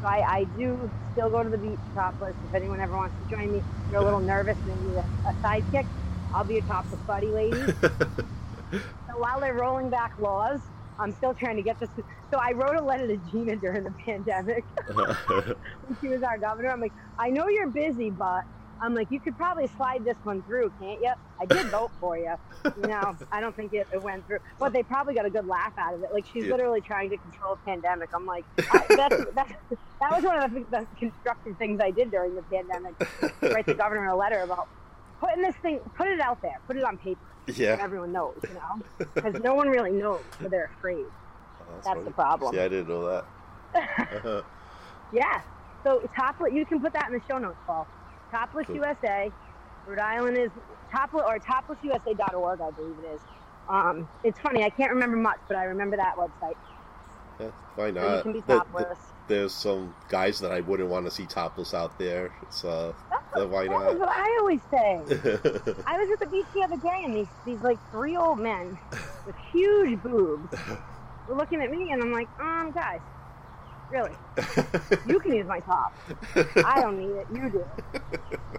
So 0.00 0.06
I, 0.06 0.22
I 0.28 0.44
do 0.56 0.88
still 1.12 1.28
go 1.28 1.42
to 1.42 1.50
the 1.50 1.58
beach 1.58 1.80
topless. 1.92 2.36
If 2.48 2.54
anyone 2.54 2.78
ever 2.78 2.96
wants 2.96 3.16
to 3.24 3.36
join 3.36 3.52
me, 3.52 3.62
you're 3.90 4.00
a 4.00 4.04
little 4.04 4.20
nervous 4.20 4.56
and 4.56 4.88
need 4.88 4.96
a, 4.96 5.28
a 5.28 5.34
sidekick, 5.42 5.86
I'll 6.32 6.44
be 6.44 6.58
a 6.58 6.62
topless 6.62 7.00
buddy 7.00 7.26
lady. 7.26 7.72
so 7.82 9.18
while 9.18 9.40
they're 9.40 9.54
rolling 9.54 9.90
back 9.90 10.12
laws, 10.20 10.60
I'm 11.00 11.12
still 11.12 11.34
trying 11.34 11.56
to 11.56 11.62
get 11.62 11.80
this. 11.80 11.88
So 12.32 12.38
I 12.38 12.52
wrote 12.52 12.76
a 12.76 12.82
letter 12.82 13.06
to 13.06 13.16
Gina 13.30 13.56
during 13.56 13.84
the 13.84 13.94
pandemic 14.04 14.64
when 14.94 15.96
she 16.00 16.08
was 16.08 16.22
our 16.22 16.38
governor. 16.38 16.70
I'm 16.70 16.80
like, 16.80 16.92
I 17.18 17.30
know 17.30 17.48
you're 17.48 17.70
busy, 17.70 18.10
but 18.10 18.42
I'm 18.82 18.94
like, 18.94 19.10
you 19.10 19.20
could 19.20 19.36
probably 19.36 19.66
slide 19.66 20.04
this 20.04 20.16
one 20.22 20.42
through, 20.42 20.72
can't 20.80 21.00
you? 21.00 21.12
I 21.40 21.46
did 21.46 21.66
vote 21.70 21.90
for 21.98 22.18
you. 22.18 22.34
You 22.64 22.88
know, 22.88 23.16
I 23.32 23.40
don't 23.40 23.56
think 23.56 23.72
it, 23.72 23.86
it 23.92 24.02
went 24.02 24.26
through, 24.26 24.38
but 24.58 24.72
they 24.72 24.82
probably 24.82 25.14
got 25.14 25.24
a 25.24 25.30
good 25.30 25.46
laugh 25.46 25.72
out 25.78 25.94
of 25.94 26.02
it. 26.02 26.10
Like 26.12 26.26
she's 26.26 26.44
Yeah. 26.44 26.52
literally 26.52 26.80
trying 26.82 27.10
to 27.10 27.16
control 27.16 27.54
a 27.54 27.56
pandemic. 27.68 28.10
I'm 28.14 28.26
like, 28.26 28.44
I, 28.58 28.84
that's, 28.90 29.16
that's, 29.34 29.52
that 30.00 30.10
was 30.12 30.22
one 30.24 30.42
of 30.42 30.52
the, 30.52 30.64
the 30.70 30.86
constructive 30.98 31.56
things 31.56 31.80
I 31.82 31.90
did 31.90 32.10
during 32.10 32.34
the 32.34 32.42
pandemic. 32.42 32.94
Write 33.54 33.66
the 33.66 33.74
governor 33.74 34.06
a 34.06 34.16
letter 34.16 34.40
about 34.40 34.68
putting 35.20 35.42
this 35.42 35.54
thing, 35.62 35.78
put 35.96 36.08
it 36.08 36.20
out 36.20 36.40
there, 36.42 36.58
put 36.66 36.76
it 36.76 36.84
on 36.84 36.96
paper, 36.98 37.20
so 37.48 37.54
yeah. 37.62 37.76
everyone 37.80 38.12
knows. 38.12 38.36
You 38.48 38.54
know, 38.54 39.06
because 39.14 39.34
no 39.42 39.54
one 39.54 39.68
really 39.68 39.92
knows, 39.92 40.22
so 40.42 40.48
they're 40.48 40.70
afraid. 40.78 41.04
Oh, 41.62 41.74
That's 41.76 41.88
funny. 41.88 42.02
the 42.04 42.10
problem. 42.10 42.54
Yeah, 42.56 42.64
I 42.64 42.68
didn't 42.68 42.88
know 42.88 43.04
that. 43.06 43.24
Uh-huh. 44.24 44.42
Yeah. 45.12 45.40
So 45.84 46.00
topless, 46.16 46.52
you 46.52 46.66
can 46.66 46.80
put 46.80 46.92
that 46.94 47.06
in 47.08 47.12
the 47.12 47.20
show 47.28 47.38
notes, 47.38 47.58
Paul. 47.66 47.86
Topless 48.32 48.66
Cool. 48.66 48.76
USA, 48.76 49.30
Rhode 49.86 49.98
Island 50.00 50.36
is 50.36 50.50
topless 50.90 51.22
or 51.26 51.38
toplessusa.org, 51.38 52.60
I 52.60 52.70
believe 52.72 52.96
it 53.04 53.14
is. 53.14 53.20
Um, 53.68 54.08
it's 54.24 54.38
funny, 54.40 54.64
I 54.64 54.70
can't 54.70 54.90
remember 54.90 55.16
much, 55.16 55.38
but 55.46 55.56
I 55.56 55.64
remember 55.64 55.96
that 55.96 56.16
website. 56.16 56.56
Yeah, 57.38 57.50
why 57.76 57.84
So 57.84 57.86
you 57.86 57.92
not? 57.92 58.22
can 58.22 58.32
be 58.32 58.40
Th- 58.40 58.46
th- 58.48 58.58
topless. 58.58 58.98
there's 59.28 59.54
some 59.54 59.94
guys 60.08 60.40
that 60.40 60.50
I 60.50 60.60
wouldn't 60.60 60.88
want 60.88 61.06
to 61.06 61.10
see 61.12 61.26
topless 61.26 61.72
out 61.72 61.96
there. 61.98 62.32
So 62.50 62.68
uh, 62.68 62.92
why 63.08 63.19
That 63.34 63.48
was 63.48 63.68
not? 63.68 63.98
what 63.98 64.08
I 64.08 64.38
always 64.40 64.60
say. 64.70 65.00
I 65.86 65.98
was 65.98 66.10
at 66.12 66.18
the 66.20 66.28
beach 66.30 66.46
the 66.54 66.62
other 66.62 66.76
day, 66.76 67.02
and 67.04 67.14
these 67.14 67.28
these 67.46 67.60
like 67.60 67.78
three 67.90 68.16
old 68.16 68.38
men 68.38 68.78
with 69.26 69.36
huge 69.52 70.02
boobs 70.02 70.52
were 71.28 71.36
looking 71.36 71.62
at 71.62 71.70
me, 71.70 71.92
and 71.92 72.02
I'm 72.02 72.12
like, 72.12 72.28
um, 72.40 72.72
guys, 72.72 73.00
really, 73.90 74.10
you 75.06 75.20
can 75.20 75.32
use 75.32 75.46
my 75.46 75.60
top. 75.60 75.94
I 76.64 76.80
don't 76.80 76.98
need 76.98 77.14
it. 77.16 77.26
You 77.32 77.50
do. 77.50 77.64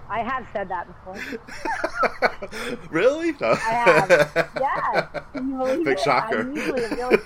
I 0.09 0.23
have 0.23 0.45
said 0.53 0.69
that 0.69 0.87
before. 0.87 1.17
really? 2.89 3.33
No. 3.33 3.51
I 3.51 3.55
have. 3.55 4.49
Yeah. 4.59 5.21
Can 5.33 5.49
you 5.49 5.57
believe 5.57 5.85
Big 5.85 5.97
it? 5.97 5.99
shocker. 5.99 6.39
I'm 6.41 6.55
usually 6.55 6.83
a 6.83 6.95
really 6.95 7.17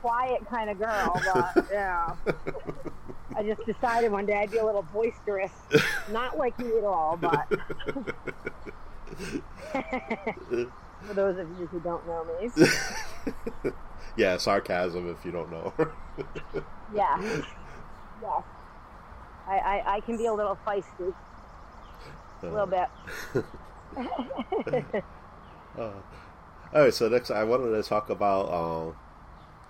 quiet 0.00 0.46
kind 0.48 0.70
of 0.70 0.78
girl, 0.78 1.20
but 1.54 1.66
yeah. 1.70 2.14
I 3.36 3.42
just 3.42 3.64
decided 3.66 4.10
one 4.10 4.24
day 4.24 4.34
I'd 4.34 4.50
be 4.50 4.56
a 4.58 4.64
little 4.64 4.82
boisterous. 4.82 5.52
Not 6.10 6.38
like 6.38 6.54
you 6.58 6.78
at 6.78 6.84
all, 6.84 7.18
but 7.18 7.46
for 11.02 11.14
those 11.14 11.38
of 11.38 11.48
you 11.58 11.66
who 11.66 11.78
don't 11.80 12.06
know 12.06 12.24
me. 12.40 12.50
yeah, 14.16 14.38
sarcasm 14.38 15.10
if 15.10 15.24
you 15.24 15.32
don't 15.32 15.50
know. 15.50 15.74
Yeah. 16.94 17.20
Yes. 18.22 18.42
I, 19.46 19.58
I, 19.58 19.96
I 19.96 20.00
can 20.00 20.16
be 20.16 20.26
a 20.26 20.32
little 20.32 20.58
feisty. 20.66 21.14
A 22.42 22.46
little 22.46 22.66
bit. 22.66 22.88
Uh, 25.78 25.92
all 26.72 26.80
right, 26.82 26.94
so 26.94 27.08
next 27.08 27.30
I 27.30 27.44
wanted 27.44 27.70
to 27.70 27.82
talk 27.82 28.08
about 28.08 28.50
um, 28.52 28.96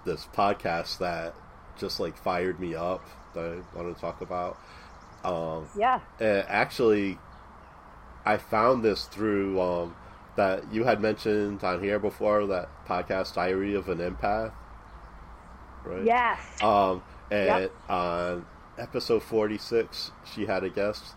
this 0.05 0.27
podcast 0.33 0.99
that 0.99 1.35
just 1.77 1.99
like 1.99 2.17
fired 2.17 2.61
me 2.61 2.75
up. 2.75 3.05
That 3.37 3.62
I 3.74 3.76
want 3.76 3.95
to 3.95 4.01
talk 4.01 4.20
about. 4.22 4.57
Um, 5.24 5.68
Yeah. 5.76 6.01
actually, 6.20 7.18
I 8.24 8.37
found 8.39 8.82
this 8.82 9.05
through 9.07 9.61
um, 9.61 9.95
that 10.37 10.72
you 10.72 10.84
had 10.84 11.01
mentioned 11.01 11.62
on 11.62 11.82
here 11.82 11.99
before 11.99 12.47
that 12.47 12.68
podcast, 12.87 13.34
Diary 13.34 13.74
of 13.74 13.89
an 13.89 13.99
Empath, 13.99 14.53
right? 15.84 16.05
Yes. 16.05 16.62
Um, 16.62 17.03
and 17.30 17.47
Yep. 17.62 17.72
on 17.89 18.47
episode 18.78 19.22
46, 19.22 20.11
she 20.34 20.47
had 20.47 20.64
a 20.64 20.68
guest, 20.70 21.14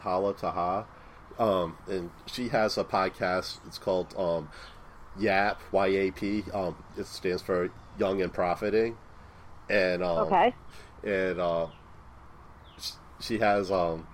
Hala 0.00 0.34
Taha. 0.34 0.86
Um, 1.38 1.76
and 1.88 2.10
she 2.26 2.48
has 2.48 2.76
a 2.76 2.84
podcast. 2.84 3.58
It's 3.66 3.78
called 3.78 4.14
um, 4.16 4.50
YAP, 5.18 5.58
Y-A-P. 5.72 6.44
Um, 6.52 6.76
it 6.96 7.06
stands 7.06 7.42
for 7.42 7.70
Young 7.98 8.20
and 8.22 8.32
Profiting. 8.32 8.96
And 9.68 10.02
um, 10.02 10.26
Okay. 10.26 10.54
And 11.04 11.40
uh, 11.40 11.66
she 13.20 13.38
has 13.38 13.70
um, 13.70 14.06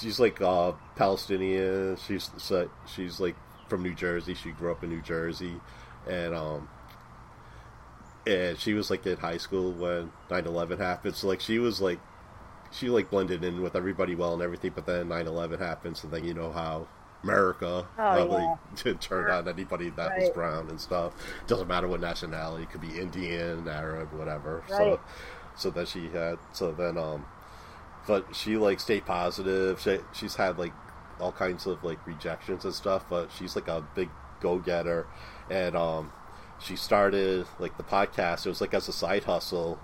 she's 0.00 0.18
like 0.18 0.40
uh, 0.40 0.72
Palestinian. 0.96 1.96
She's 1.96 2.30
she's 2.86 3.20
like 3.20 3.36
from 3.68 3.82
New 3.82 3.94
Jersey. 3.94 4.34
She 4.34 4.50
grew 4.50 4.72
up 4.72 4.82
in 4.84 4.90
New 4.90 5.02
Jersey, 5.02 5.60
and 6.08 6.34
um, 6.34 6.68
and 8.26 8.58
she 8.58 8.74
was 8.74 8.90
like 8.90 9.06
in 9.06 9.16
high 9.16 9.36
school 9.38 9.72
when 9.72 10.10
9-11 10.30 10.78
happened. 10.78 11.14
So 11.14 11.28
like 11.28 11.40
she 11.40 11.58
was 11.58 11.80
like 11.80 12.00
she 12.72 12.88
like 12.88 13.10
blended 13.10 13.44
in 13.44 13.62
with 13.62 13.76
everybody 13.76 14.14
well 14.14 14.34
and 14.34 14.42
everything. 14.42 14.72
But 14.74 14.86
then 14.86 15.08
9-11 15.08 15.58
happened, 15.58 15.96
so 15.96 16.08
then 16.08 16.24
you 16.24 16.34
know 16.34 16.52
how. 16.52 16.88
America 17.24 17.66
Oh, 17.66 17.86
probably 17.96 18.42
yeah. 18.42 18.54
didn't 18.84 19.00
turn 19.00 19.28
on 19.30 19.48
anybody 19.48 19.90
that 19.90 20.16
was 20.16 20.28
brown 20.30 20.68
and 20.68 20.80
stuff. 20.80 21.12
Doesn't 21.48 21.66
matter 21.66 21.88
what 21.88 22.00
nationality, 22.00 22.64
it 22.64 22.70
could 22.70 22.82
be 22.82 23.00
Indian, 23.00 23.66
Arab, 23.66 24.12
whatever. 24.12 24.62
Right. 24.68 24.76
So 24.78 25.00
so 25.56 25.70
that 25.70 25.88
she 25.88 26.08
had 26.08 26.38
so 26.52 26.72
then 26.72 26.98
um 26.98 27.24
but 28.06 28.36
she 28.36 28.56
like 28.56 28.78
stayed 28.78 29.04
positive. 29.04 29.80
She, 29.80 29.98
she's 30.12 30.36
had 30.36 30.58
like 30.58 30.72
all 31.18 31.32
kinds 31.32 31.66
of 31.66 31.82
like 31.82 32.06
rejections 32.06 32.64
and 32.64 32.74
stuff 32.74 33.04
but 33.08 33.32
she's 33.32 33.56
like 33.56 33.68
a 33.68 33.84
big 33.94 34.10
go-getter. 34.40 35.06
And 35.50 35.76
um 35.76 36.12
she 36.58 36.76
started 36.76 37.46
like 37.58 37.76
the 37.76 37.82
podcast. 37.82 38.46
It 38.46 38.48
was 38.48 38.60
like 38.60 38.74
as 38.74 38.88
a 38.88 38.92
side 38.92 39.24
hustle. 39.24 39.78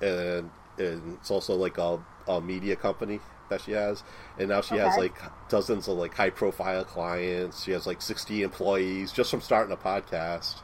And, 0.00 0.50
and 0.78 1.14
it's 1.14 1.30
also 1.30 1.54
like 1.54 1.78
a, 1.78 2.00
a 2.26 2.40
media 2.40 2.76
company 2.76 3.20
that 3.48 3.60
she 3.62 3.72
has. 3.72 4.02
And 4.38 4.48
now 4.48 4.60
she 4.60 4.76
has 4.76 4.96
like 4.96 5.14
dozens 5.48 5.88
of 5.88 5.96
like 5.98 6.14
high 6.14 6.30
profile 6.30 6.84
clients. 6.84 7.64
She 7.64 7.72
has 7.72 7.86
like 7.86 8.02
60 8.02 8.42
employees 8.42 9.12
just 9.12 9.30
from 9.30 9.40
starting 9.40 9.72
a 9.72 9.76
podcast. 9.76 10.56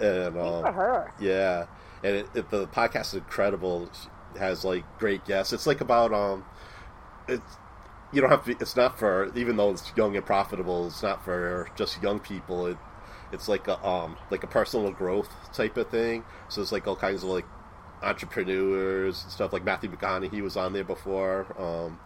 And 0.00 0.36
um 0.36 0.62
for 0.62 0.72
her. 0.72 1.12
yeah, 1.20 1.66
and 2.04 2.16
it, 2.18 2.26
it, 2.34 2.50
the 2.50 2.68
podcast 2.68 3.06
is 3.08 3.14
incredible. 3.14 3.90
It 4.34 4.38
has 4.38 4.64
like 4.64 4.84
great 5.00 5.24
guests. 5.24 5.52
It's 5.52 5.66
like 5.66 5.80
about 5.80 6.12
um, 6.12 6.44
it's 7.26 7.56
you 8.12 8.20
don't 8.20 8.30
have 8.30 8.44
to. 8.44 8.52
It's 8.60 8.76
not 8.76 8.98
for 8.98 9.32
even 9.36 9.56
though 9.56 9.70
it's 9.72 9.90
young 9.96 10.14
and 10.16 10.24
profitable. 10.24 10.86
It's 10.86 11.02
not 11.02 11.24
for 11.24 11.68
just 11.76 12.00
young 12.02 12.20
people. 12.20 12.66
It 12.66 12.76
it's 13.32 13.48
like 13.48 13.66
a 13.66 13.84
um 13.84 14.16
like 14.30 14.44
a 14.44 14.46
personal 14.46 14.92
growth 14.92 15.30
type 15.52 15.76
of 15.76 15.88
thing. 15.90 16.24
So 16.48 16.62
it's 16.62 16.70
like 16.70 16.86
all 16.86 16.94
kinds 16.96 17.24
of 17.24 17.30
like 17.30 17.46
entrepreneurs 18.02 19.22
and 19.22 19.32
stuff. 19.32 19.52
Like 19.52 19.64
Matthew 19.64 19.90
McConaughey 19.90 20.40
was 20.42 20.56
on 20.56 20.72
there 20.72 20.84
before. 20.84 21.46
Um, 21.60 21.98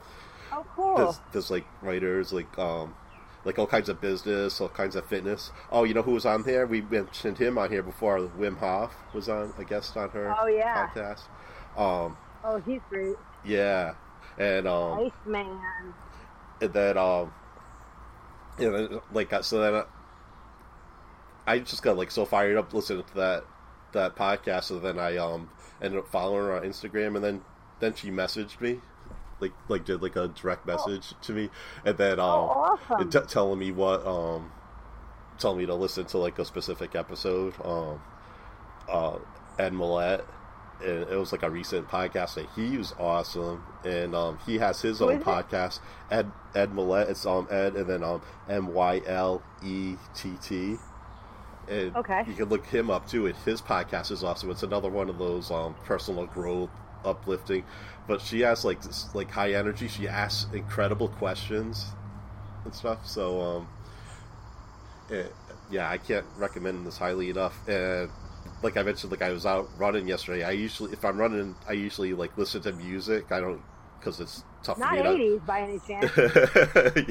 Oh, 0.50 0.64
cool. 0.74 0.96
there's, 0.96 1.20
there's 1.32 1.50
like 1.50 1.66
writers 1.82 2.32
like 2.32 2.58
um 2.58 2.94
like 3.44 3.58
all 3.58 3.66
kinds 3.66 3.88
of 3.88 4.00
business 4.00 4.60
all 4.60 4.68
kinds 4.68 4.96
of 4.96 5.06
fitness. 5.06 5.50
Oh 5.70 5.84
you 5.84 5.94
know 5.94 6.02
who 6.02 6.12
was 6.12 6.26
on 6.26 6.42
there? 6.42 6.66
We 6.66 6.80
mentioned 6.82 7.38
him 7.38 7.56
on 7.58 7.70
here 7.70 7.82
before. 7.82 8.18
Wim 8.20 8.58
hof 8.58 8.92
was 9.14 9.28
on 9.28 9.52
a 9.58 9.64
guest 9.64 9.96
on 9.96 10.10
her 10.10 10.34
Oh, 10.40 10.46
yeah. 10.46 10.88
podcast. 10.88 11.22
Um 11.76 12.16
Oh, 12.44 12.60
he's 12.64 12.80
great. 12.88 13.16
yeah. 13.44 13.94
And 14.38 14.66
um 14.68 15.02
Nice 15.04 15.12
man. 15.26 15.60
and 16.60 16.72
then 16.72 16.98
um 16.98 17.32
and 18.58 18.74
then 18.74 19.00
like 19.12 19.32
uh, 19.32 19.42
so 19.42 19.60
then 19.60 19.74
uh, 19.74 19.84
I 21.46 21.60
just 21.60 21.82
got 21.82 21.96
like 21.96 22.10
so 22.10 22.24
fired 22.24 22.56
up 22.56 22.72
listening 22.74 23.04
to 23.04 23.14
that 23.14 23.44
that 23.92 24.16
podcast. 24.16 24.64
So 24.64 24.78
then 24.78 24.98
I 24.98 25.16
um 25.16 25.48
ended 25.80 25.98
up 26.00 26.08
following 26.08 26.44
her 26.46 26.56
on 26.56 26.62
Instagram. 26.62 27.14
And 27.16 27.24
then 27.24 27.40
then 27.80 27.94
she 27.94 28.10
messaged 28.10 28.60
me 28.60 28.80
like 29.40 29.52
like 29.68 29.84
did 29.84 30.02
like 30.02 30.16
a 30.16 30.28
direct 30.28 30.66
message 30.66 31.14
to 31.22 31.32
me. 31.32 31.50
And 31.84 31.96
then 31.98 32.18
um 32.20 32.26
Oh, 32.28 32.76
awesome. 32.90 33.10
t- 33.10 33.18
telling 33.28 33.58
me 33.58 33.70
what 33.72 34.06
um 34.06 34.50
telling 35.38 35.58
me 35.58 35.66
to 35.66 35.74
listen 35.74 36.04
to 36.06 36.18
like 36.18 36.38
a 36.38 36.44
specific 36.44 36.94
episode 36.94 37.54
um 37.64 38.00
uh 38.88 39.18
ed 39.58 39.72
Mylett 39.72 40.24
and 40.80 41.02
it 41.10 41.16
was 41.18 41.32
like 41.32 41.42
a 41.42 41.50
recent 41.50 41.88
podcast 41.88 42.34
that 42.36 42.46
he 42.54 42.76
was 42.76 42.94
awesome. 42.98 43.64
And 43.84 44.14
um 44.14 44.38
he 44.46 44.58
has 44.58 44.80
his 44.80 44.98
Who 45.00 45.06
own 45.10 45.16
it? 45.16 45.22
podcast 45.22 45.80
ed 46.10 46.30
ed 46.54 46.70
Mylett 46.72 47.08
it's 47.10 47.26
um 47.26 47.46
ed 47.50 47.74
and 47.76 47.86
then 47.88 48.02
um 48.02 48.22
m-y-l-e-t-t 49.62 50.76
and 51.68 51.94
Okay. 51.96 52.24
you 52.26 52.32
can 52.34 52.46
look 52.48 52.64
him 52.66 52.90
up 52.90 53.06
too. 53.06 53.26
And 53.26 53.36
his 53.44 53.60
podcast 53.60 54.10
is 54.10 54.24
awesome. 54.24 54.50
It's 54.50 54.62
another 54.62 54.88
one 54.88 55.08
of 55.10 55.18
those 55.18 55.50
um 55.50 55.74
personal 55.84 56.26
growth 56.26 56.70
uplifting. 57.04 57.64
But 58.06 58.20
she 58.20 58.40
has 58.40 58.64
like 58.64 58.82
this, 58.82 59.14
like 59.14 59.30
high 59.30 59.52
energy. 59.52 59.88
She 59.88 60.08
asks 60.08 60.52
incredible 60.52 61.08
questions 61.08 61.86
and 62.64 62.74
stuff. 62.74 63.06
So 63.06 63.40
um, 63.40 63.68
it, 65.10 65.34
yeah, 65.70 65.90
I 65.90 65.98
can't 65.98 66.26
recommend 66.36 66.86
this 66.86 66.96
highly 66.96 67.30
enough. 67.30 67.56
And 67.68 68.10
like 68.62 68.76
I 68.76 68.82
mentioned, 68.82 69.10
like 69.10 69.22
I 69.22 69.30
was 69.30 69.46
out 69.46 69.68
running 69.76 70.08
yesterday. 70.08 70.44
I 70.44 70.52
usually, 70.52 70.92
if 70.92 71.04
I'm 71.04 71.18
running, 71.18 71.54
I 71.68 71.72
usually 71.72 72.14
like 72.14 72.36
listen 72.38 72.62
to 72.62 72.72
music. 72.72 73.30
I 73.30 73.40
don't 73.40 73.62
because 73.98 74.20
it's 74.20 74.44
tough 74.62 74.78
Not 74.78 74.98
eighties 74.98 75.40
by 75.46 75.60
any 75.60 75.80
chance. 75.86 76.10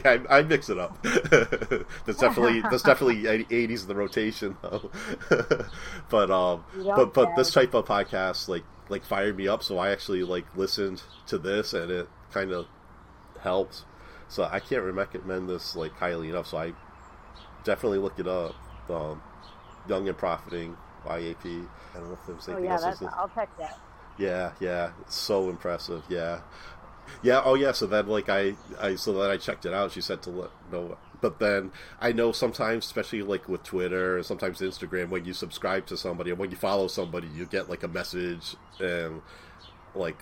Yeah, 0.03 0.23
I, 0.29 0.39
I, 0.39 0.41
mix 0.43 0.69
it 0.69 0.77
up. 0.77 1.01
there's 1.03 2.17
definitely 2.17 2.61
there's 2.69 2.83
definitely 2.83 3.27
eighties 3.27 3.83
in 3.83 3.88
the 3.88 3.95
rotation 3.95 4.57
though. 4.61 4.89
but 6.09 6.31
um, 6.31 6.63
but 6.75 7.13
but 7.13 7.35
this 7.35 7.51
type 7.51 7.73
of 7.73 7.85
podcast 7.85 8.47
like 8.47 8.63
like 8.89 9.05
fired 9.05 9.38
me 9.38 9.47
up, 9.47 9.63
so 9.63 9.77
I 9.77 9.89
actually 9.89 10.23
like 10.23 10.45
listened 10.55 11.01
to 11.27 11.38
this 11.38 11.73
and 11.73 11.91
it 11.91 12.09
kind 12.31 12.51
of 12.51 12.67
helped. 13.41 13.83
So 14.29 14.43
I 14.43 14.59
can't 14.59 14.83
recommend 14.83 15.49
this 15.49 15.75
like 15.75 15.93
highly 15.93 16.29
enough. 16.29 16.47
So 16.47 16.57
I 16.57 16.73
definitely 17.63 17.99
look 17.99 18.19
it 18.19 18.27
up. 18.27 18.55
Um, 18.89 19.21
Young 19.88 20.07
and 20.07 20.17
Profiting 20.17 20.75
YAP. 21.05 21.45
I 21.45 21.99
don't 21.99 22.07
know 22.07 22.13
if 22.13 22.25
there's 22.27 22.47
anything 22.47 22.65
oh, 22.71 22.79
yeah, 22.79 22.88
else. 22.88 23.03
I'll 23.17 23.31
check 23.33 23.49
that. 23.57 23.79
Yeah, 24.17 24.51
yeah, 24.59 24.91
it's 25.01 25.15
so 25.15 25.49
impressive. 25.49 26.03
Yeah, 26.09 26.41
yeah. 27.21 27.41
Oh, 27.43 27.53
yeah. 27.53 27.71
So 27.71 27.85
then, 27.85 28.07
like, 28.07 28.29
I, 28.29 28.55
I, 28.79 28.95
so 28.95 29.13
then 29.13 29.29
I 29.29 29.38
checked 29.38 29.65
it 29.65 29.73
out. 29.73 29.91
She 29.91 30.01
said 30.01 30.21
to 30.23 30.29
let 30.31 30.49
know, 30.71 30.97
but 31.22 31.39
then 31.39 31.72
I 31.99 32.11
know 32.11 32.32
sometimes, 32.32 32.86
especially 32.86 33.24
like 33.24 33.49
with 33.49 33.63
Twitter, 33.63 34.22
sometimes 34.24 34.59
Instagram, 34.59 35.09
when 35.09 35.26
you 35.26 35.34
subscribe 35.34 35.86
to 35.88 35.97
somebody 35.97 36.32
and 36.32 36.39
when 36.39 36.51
you 36.51 36.57
follow 36.57 36.88
somebody, 36.88 37.28
you 37.36 37.45
get 37.45 37.70
like 37.70 37.84
a 37.84 37.88
message 37.88 38.55
and 38.80 39.22
like 39.95 40.18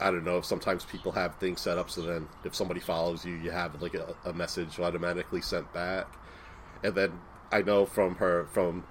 I 0.00 0.10
don't 0.10 0.24
know. 0.24 0.38
If 0.38 0.46
sometimes 0.46 0.84
people 0.84 1.12
have 1.12 1.36
things 1.36 1.60
set 1.60 1.78
up 1.78 1.90
so 1.90 2.02
then 2.02 2.28
if 2.44 2.54
somebody 2.54 2.80
follows 2.80 3.24
you, 3.24 3.34
you 3.34 3.50
have 3.50 3.80
like 3.82 3.94
a, 3.94 4.14
a 4.24 4.32
message 4.32 4.80
automatically 4.80 5.42
sent 5.42 5.72
back. 5.72 6.06
And 6.82 6.94
then 6.94 7.12
I 7.52 7.62
know 7.62 7.84
from 7.86 8.16
her 8.16 8.46
from 8.46 8.84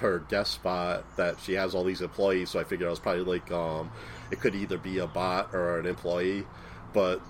her 0.00 0.20
guest 0.28 0.52
spot 0.52 1.04
that 1.16 1.38
she 1.40 1.52
has 1.54 1.74
all 1.74 1.84
these 1.84 2.00
employees, 2.00 2.50
so 2.50 2.58
I 2.58 2.64
figured 2.64 2.86
I 2.86 2.90
was 2.90 2.98
probably 3.00 3.22
like, 3.22 3.50
um, 3.52 3.90
it 4.30 4.40
could 4.40 4.54
either 4.54 4.78
be 4.78 4.98
a 4.98 5.06
bot 5.06 5.54
or 5.54 5.78
an 5.78 5.86
employee, 5.86 6.44
but 6.92 7.20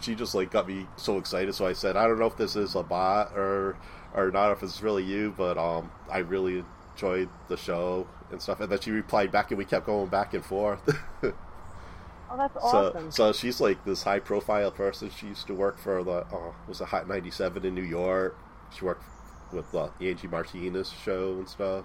she 0.00 0.14
just 0.14 0.34
like 0.34 0.50
got 0.50 0.66
me 0.66 0.86
so 0.96 1.18
excited. 1.18 1.54
So 1.54 1.66
I 1.66 1.72
said, 1.72 1.96
I 1.96 2.06
don't 2.06 2.18
know 2.18 2.26
if 2.26 2.36
this 2.36 2.56
is 2.56 2.74
a 2.74 2.82
bot 2.82 3.32
or 3.34 3.76
or 4.14 4.30
not, 4.30 4.52
if 4.52 4.62
it's 4.62 4.82
really 4.82 5.04
you, 5.04 5.34
but 5.36 5.56
um, 5.56 5.90
I 6.10 6.18
really 6.18 6.64
enjoyed 6.92 7.28
the 7.48 7.56
show 7.56 8.06
and 8.30 8.40
stuff. 8.40 8.60
And 8.60 8.70
then 8.70 8.80
she 8.80 8.90
replied 8.90 9.30
back, 9.30 9.50
and 9.50 9.58
we 9.58 9.64
kept 9.64 9.86
going 9.86 10.08
back 10.08 10.34
and 10.34 10.44
forth. 10.44 10.80
oh, 11.22 11.32
that's 12.36 12.56
awesome. 12.60 13.10
So, 13.10 13.32
so 13.32 13.32
she's 13.32 13.60
like 13.60 13.84
this 13.84 14.02
high 14.02 14.20
profile 14.20 14.70
person. 14.70 15.10
She 15.10 15.26
used 15.26 15.46
to 15.46 15.54
work 15.54 15.78
for 15.78 16.02
the 16.02 16.26
uh, 16.32 16.52
was 16.68 16.80
a 16.80 16.86
Hot 16.86 17.08
ninety 17.08 17.30
seven 17.30 17.64
in 17.64 17.74
New 17.74 17.82
York. 17.84 18.38
She 18.76 18.84
worked 18.84 19.04
with 19.52 19.70
the 19.72 19.90
Angie 20.00 20.28
Martinez 20.28 20.92
show 21.04 21.34
and 21.34 21.48
stuff. 21.48 21.84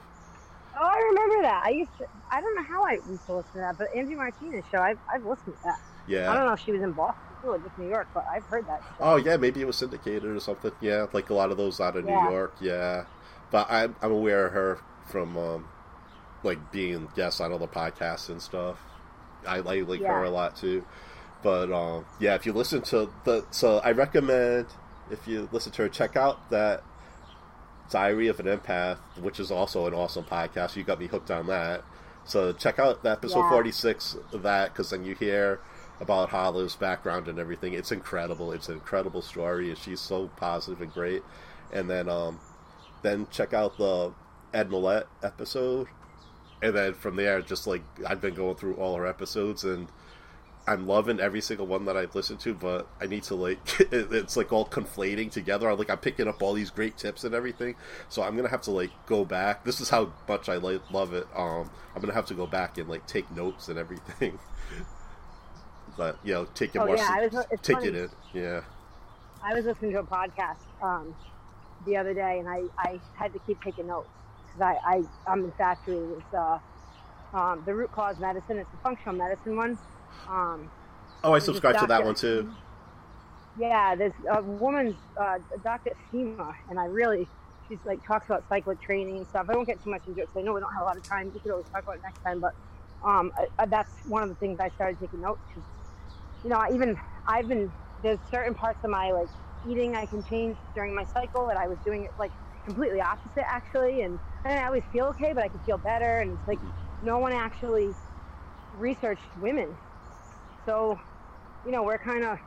Oh, 0.77 0.85
I 0.85 0.97
remember 1.09 1.41
that. 1.43 1.63
I 1.65 1.69
used 1.69 1.97
to. 1.99 2.05
I 2.31 2.41
don't 2.41 2.55
know 2.55 2.63
how 2.63 2.83
I 2.83 2.93
used 3.09 3.25
to 3.27 3.35
listen 3.35 3.53
to 3.53 3.59
that, 3.59 3.77
but 3.77 3.95
Angie 3.95 4.15
Martinez 4.15 4.65
show. 4.71 4.79
I've, 4.79 4.99
I've 5.13 5.25
listened 5.25 5.55
to 5.55 5.63
that. 5.63 5.79
Yeah. 6.07 6.31
I 6.31 6.35
don't 6.35 6.45
know 6.45 6.53
if 6.53 6.59
she 6.59 6.71
was 6.71 6.81
in 6.81 6.91
Boston 6.91 7.21
or 7.43 7.57
just 7.59 7.77
New 7.77 7.89
York, 7.89 8.07
but 8.13 8.25
I've 8.31 8.43
heard 8.45 8.67
that. 8.67 8.81
Show. 8.81 8.95
Oh 8.99 9.15
yeah, 9.17 9.37
maybe 9.37 9.61
it 9.61 9.67
was 9.67 9.77
syndicated 9.77 10.25
or 10.25 10.39
something. 10.39 10.71
Yeah, 10.81 11.07
like 11.13 11.29
a 11.29 11.33
lot 11.33 11.51
of 11.51 11.57
those 11.57 11.79
out 11.79 11.95
of 11.95 12.05
Yeah. 12.05 12.23
New 12.25 12.31
York. 12.31 12.55
Yeah, 12.61 13.05
but 13.51 13.67
I'm 13.69 13.95
I'm 14.01 14.11
aware 14.11 14.47
of 14.47 14.53
her 14.53 14.79
from 15.07 15.37
um, 15.37 15.67
like 16.43 16.71
being 16.71 17.07
guests 17.15 17.39
on 17.41 17.51
the 17.51 17.67
podcasts 17.67 18.29
and 18.29 18.41
stuff. 18.41 18.77
I 19.47 19.59
like 19.59 19.87
like 19.87 20.01
her 20.01 20.23
a 20.23 20.29
lot 20.29 20.55
too. 20.55 20.85
But 21.43 21.71
um, 21.71 22.05
yeah, 22.19 22.33
if 22.35 22.45
you 22.45 22.53
listen 22.53 22.81
to 22.83 23.09
the 23.23 23.45
so 23.51 23.77
I 23.79 23.91
recommend 23.91 24.67
if 25.11 25.27
you 25.27 25.47
listen 25.51 25.71
to 25.73 25.83
her, 25.83 25.89
check 25.89 26.15
out 26.15 26.49
that 26.49 26.83
Diary 27.91 28.27
of 28.27 28.39
an 28.39 28.47
Empath, 28.47 28.97
which 29.21 29.39
is 29.39 29.51
also 29.51 29.85
an 29.85 29.93
awesome 29.93 30.23
podcast. 30.23 30.75
You 30.75 30.83
got 30.83 30.99
me 30.99 31.05
hooked 31.07 31.29
on 31.29 31.45
that. 31.47 31.83
So 32.23 32.51
check 32.53 32.79
out 32.79 33.03
the 33.03 33.11
episode 33.11 33.41
Yeah. 33.41 33.49
46 33.51 34.17
of 34.33 34.41
that 34.41 34.73
because 34.73 34.89
then 34.89 35.05
you 35.05 35.13
hear 35.13 35.59
about 35.99 36.29
Hala's 36.29 36.75
background 36.75 37.27
and 37.27 37.39
everything. 37.39 37.73
It's 37.73 37.91
incredible. 37.91 38.51
It's 38.51 38.67
an 38.69 38.75
incredible 38.75 39.21
story. 39.21 39.69
and 39.69 39.77
She's 39.77 39.99
so 40.01 40.27
positive 40.35 40.81
and 40.81 40.93
great. 40.93 41.23
And 41.71 41.89
then 41.89 42.09
um, 42.09 42.39
then 43.01 43.27
check 43.31 43.53
out 43.53 43.77
the 43.77 44.13
Ed 44.53 44.69
Mylett 44.69 45.05
episode. 45.23 45.87
And 46.61 46.75
then 46.75 46.93
from 46.93 47.15
there, 47.15 47.41
just 47.41 47.67
like 47.67 47.83
I've 48.05 48.21
been 48.21 48.33
going 48.33 48.55
through 48.55 48.75
all 48.75 48.95
her 48.95 49.05
episodes 49.05 49.63
and 49.63 49.87
I'm 50.67 50.87
loving 50.87 51.19
every 51.19 51.41
single 51.41 51.67
one 51.67 51.85
that 51.85 51.95
I've 51.95 52.15
listened 52.15 52.39
to, 52.41 52.53
but 52.53 52.87
I 52.99 53.05
need 53.05 53.23
to 53.23 53.35
like 53.35 53.59
it's 53.91 54.35
like 54.35 54.51
all 54.51 54.65
conflating 54.65 55.29
together. 55.31 55.69
I'm 55.69 55.77
like 55.77 55.89
I'm 55.89 55.99
picking 55.99 56.27
up 56.27 56.41
all 56.41 56.53
these 56.53 56.71
great 56.71 56.97
tips 56.97 57.23
and 57.23 57.35
everything, 57.35 57.75
so 58.09 58.23
I'm 58.23 58.35
gonna 58.35 58.49
have 58.49 58.63
to 58.63 58.71
like 58.71 58.89
go 59.05 59.25
back. 59.25 59.63
This 59.63 59.79
is 59.79 59.89
how 59.89 60.11
much 60.27 60.49
I 60.49 60.55
like 60.55 60.81
love 60.91 61.13
it. 61.13 61.27
Um, 61.35 61.69
I'm 61.95 62.01
gonna 62.01 62.13
have 62.13 62.25
to 62.27 62.33
go 62.33 62.47
back 62.47 62.77
and 62.77 62.89
like 62.89 63.05
take 63.05 63.29
notes 63.31 63.67
and 63.67 63.77
everything. 63.77 64.39
but 65.97 66.17
you 66.23 66.33
know, 66.33 66.45
take 66.55 66.75
it 66.75 66.79
Oh, 66.79 66.85
yeah, 66.93 67.07
I 67.11 67.27
was- 67.27 67.45
take 67.61 67.77
funny. 67.77 67.87
it 67.89 67.95
in. 67.95 68.09
Yeah, 68.33 68.61
I 69.43 69.53
was 69.53 69.65
listening 69.65 69.91
to 69.93 69.99
a 69.99 70.03
podcast 70.03 70.57
um, 70.81 71.15
the 71.85 71.97
other 71.97 72.13
day, 72.13 72.39
and 72.39 72.47
I, 72.49 72.63
I 72.77 72.99
had 73.15 73.33
to 73.33 73.39
keep 73.39 73.61
taking 73.63 73.87
notes 73.87 74.09
because 74.45 74.61
I, 74.61 74.95
I 74.95 75.03
I'm 75.31 75.43
infatuated 75.45 76.09
with 76.09 76.33
uh, 76.33 76.59
um, 77.33 77.63
the 77.65 77.73
root 77.73 77.91
cause 77.91 78.19
medicine. 78.19 78.57
It's 78.57 78.69
the 78.71 78.77
functional 78.77 79.15
medicine 79.15 79.55
one. 79.55 79.77
Um, 80.29 80.69
Oh, 81.23 81.33
I 81.33 81.39
subscribe 81.39 81.79
to 81.79 81.87
that 81.87 82.03
one 82.05 82.13
too. 82.13 82.51
Yeah, 83.57 83.95
there's 83.95 84.13
a 84.29 84.41
woman's 84.43 84.95
uh, 85.19 85.39
Dr. 85.63 85.91
Estima, 86.11 86.53
and 86.69 86.77
I 86.79 86.85
really, 86.85 87.25
she's 87.67 87.79
like 87.85 88.05
talks 88.05 88.25
about 88.25 88.43
cyclic 88.49 88.79
training 88.81 89.17
and 89.17 89.25
stuff. 89.27 89.47
I 89.49 89.55
won't 89.55 89.65
get 89.65 89.81
too 89.83 89.89
much 89.89 90.01
into 90.07 90.19
it 90.21 90.27
because 90.27 90.41
I 90.41 90.43
know 90.43 90.53
we 90.53 90.59
don't 90.59 90.73
have 90.73 90.81
a 90.81 90.85
lot 90.85 90.97
of 90.97 91.03
time. 91.03 91.31
We 91.33 91.39
could 91.39 91.51
always 91.51 91.65
talk 91.69 91.83
about 91.83 91.95
it 91.95 92.01
next 92.03 92.21
time, 92.21 92.41
but 92.41 92.53
um, 93.03 93.31
I, 93.37 93.47
I, 93.57 93.65
that's 93.65 93.89
one 94.07 94.21
of 94.23 94.29
the 94.29 94.35
things 94.35 94.59
I 94.59 94.69
started 94.69 94.99
taking 94.99 95.21
notes. 95.21 95.39
You 96.45 96.51
know, 96.51 96.57
I 96.57 96.69
even 96.75 96.95
I've 97.27 97.47
been 97.47 97.73
there's 98.03 98.19
certain 98.31 98.53
parts 98.53 98.79
of 98.83 98.91
my 98.91 99.11
like 99.11 99.29
eating 99.65 99.95
I 99.95 100.05
can 100.05 100.23
change 100.23 100.57
during 100.75 100.95
my 100.95 101.05
cycle, 101.11 101.49
and 101.49 101.57
I 101.57 101.67
was 101.67 101.79
doing 101.83 102.03
it 102.03 102.11
like 102.19 102.31
completely 102.65 103.01
opposite 103.01 103.43
actually, 103.49 104.01
and, 104.01 104.19
and 104.45 104.59
I 104.59 104.67
always 104.67 104.83
feel 104.91 105.07
okay, 105.07 105.33
but 105.33 105.43
I 105.43 105.49
can 105.49 105.59
feel 105.61 105.79
better, 105.79 106.19
and 106.19 106.33
it's 106.33 106.47
like 106.47 106.59
no 107.01 107.17
one 107.17 107.33
actually 107.33 107.95
researched 108.77 109.35
women, 109.35 109.75
so 110.67 110.99
you 111.63 111.71
know 111.71 111.81
we're 111.83 111.97
kind 111.97 112.23
of 112.23 112.37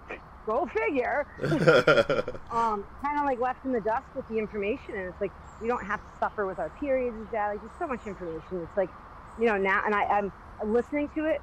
go 0.46 0.66
figure. 0.66 1.26
Um, 2.50 2.86
kind 3.04 3.18
of 3.18 3.26
like 3.26 3.38
left 3.40 3.58
in 3.66 3.72
the 3.72 3.80
dust 3.82 4.06
with 4.14 4.26
the 4.28 4.38
information, 4.38 4.94
and 4.96 5.08
it's 5.08 5.20
like 5.20 5.32
we 5.60 5.68
don't 5.68 5.84
have 5.86 6.00
to 6.00 6.12
suffer 6.18 6.46
with 6.46 6.58
our 6.58 6.70
periods 6.70 7.16
and 7.18 7.28
that. 7.30 7.48
Like 7.48 7.60
there's 7.60 7.72
so 7.78 7.86
much 7.86 8.06
information. 8.06 8.62
It's 8.62 8.76
like, 8.76 8.90
you 9.36 9.46
know, 9.46 9.58
now, 9.58 9.82
and 9.84 9.94
I, 9.94 10.04
I'm 10.04 10.32
listening 10.64 11.10
to 11.14 11.26
it, 11.26 11.42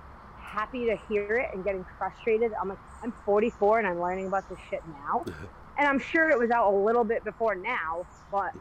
happy 0.56 0.86
to 0.88 0.96
hear 0.96 1.38
it, 1.38 1.50
and 1.54 1.64
getting 1.64 1.86
frustrated. 1.98 2.52
I'm 2.62 2.70
like, 2.70 2.80
I'm 3.04 3.14
44 3.26 3.80
and 3.80 3.88
I'm 3.88 4.00
learning 4.00 4.28
about 4.28 4.46
this 4.50 4.60
shit 4.70 4.84
now, 4.86 5.26
and 5.78 5.88
I'm 5.88 6.00
sure 6.00 6.30
it 6.30 6.40
was 6.40 6.50
out 6.52 6.74
a 6.74 6.78
little 6.78 7.04
bit 7.04 7.24
before 7.24 7.56
now, 7.56 8.08
but 8.32 8.52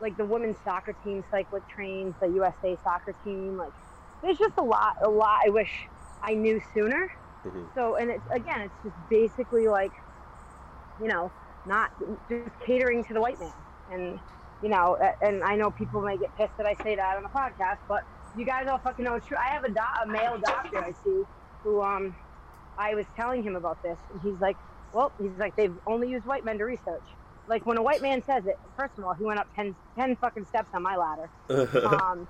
like 0.00 0.16
the 0.16 0.24
women's 0.24 0.58
soccer 0.62 0.92
team, 0.92 1.22
cyclic 1.30 1.64
trains, 1.68 2.14
the 2.20 2.28
USA 2.28 2.78
soccer 2.82 3.14
team, 3.24 3.56
like 3.56 3.74
there's 4.22 4.38
just 4.38 4.54
a 4.58 4.64
lot, 4.64 4.94
a 5.04 5.08
lot. 5.10 5.40
I 5.46 5.50
wish 5.50 5.88
I 6.22 6.34
knew 6.34 6.60
sooner. 6.74 7.08
Mhm. 7.44 7.72
So, 7.74 7.96
and 7.96 8.10
it's 8.10 8.26
again, 8.30 8.60
it's 8.62 8.82
just 8.82 8.96
basically 9.08 9.66
like, 9.68 9.92
you 10.98 11.08
know, 11.08 11.32
not 11.64 11.90
just 12.28 12.58
catering 12.66 13.04
to 13.04 13.14
the 13.14 13.20
white 13.20 13.38
man. 13.40 13.52
And, 13.88 14.20
you 14.60 14.68
know, 14.68 14.96
and 15.20 15.42
I 15.42 15.56
know 15.56 15.70
people 15.70 16.02
may 16.02 16.18
get 16.18 16.34
pissed 16.36 16.56
that 16.58 16.66
I 16.66 16.74
say 16.82 16.96
that 16.96 17.16
on 17.16 17.22
the 17.22 17.30
podcast, 17.30 17.78
but 17.88 18.02
you 18.34 18.46
guys 18.46 18.68
all 18.68 18.78
fucking 18.80 19.04
know 19.04 19.14
it's 19.16 19.26
true. 19.26 19.38
I 19.38 19.54
have 19.54 19.64
a, 19.64 19.68
do- 19.70 19.80
a 20.04 20.06
male 20.06 20.38
doctor 20.38 20.78
I 20.84 20.92
see 20.92 21.24
who, 21.64 21.82
um, 21.82 22.16
I 22.78 22.94
was 22.94 23.06
telling 23.16 23.42
him 23.42 23.56
about 23.56 23.78
this, 23.82 24.00
and 24.10 24.20
he's 24.22 24.40
like, 24.40 24.58
well, 24.92 25.14
he's 25.18 25.36
like, 25.38 25.54
they've 25.56 25.76
only 25.86 26.08
used 26.08 26.26
white 26.26 26.44
men 26.44 26.58
to 26.58 26.64
research. 26.64 27.16
Like, 27.46 27.66
when 27.66 27.78
a 27.78 27.82
white 27.82 28.02
man 28.02 28.22
says 28.24 28.46
it, 28.46 28.56
first 28.76 28.94
of 28.98 29.04
all, 29.04 29.14
he 29.14 29.24
went 29.24 29.38
up 29.40 29.48
10, 29.54 29.76
10 29.98 30.16
fucking 30.16 30.44
steps 30.44 30.70
on 30.74 30.82
my 30.82 30.96
ladder 30.96 31.30
um, 31.86 32.28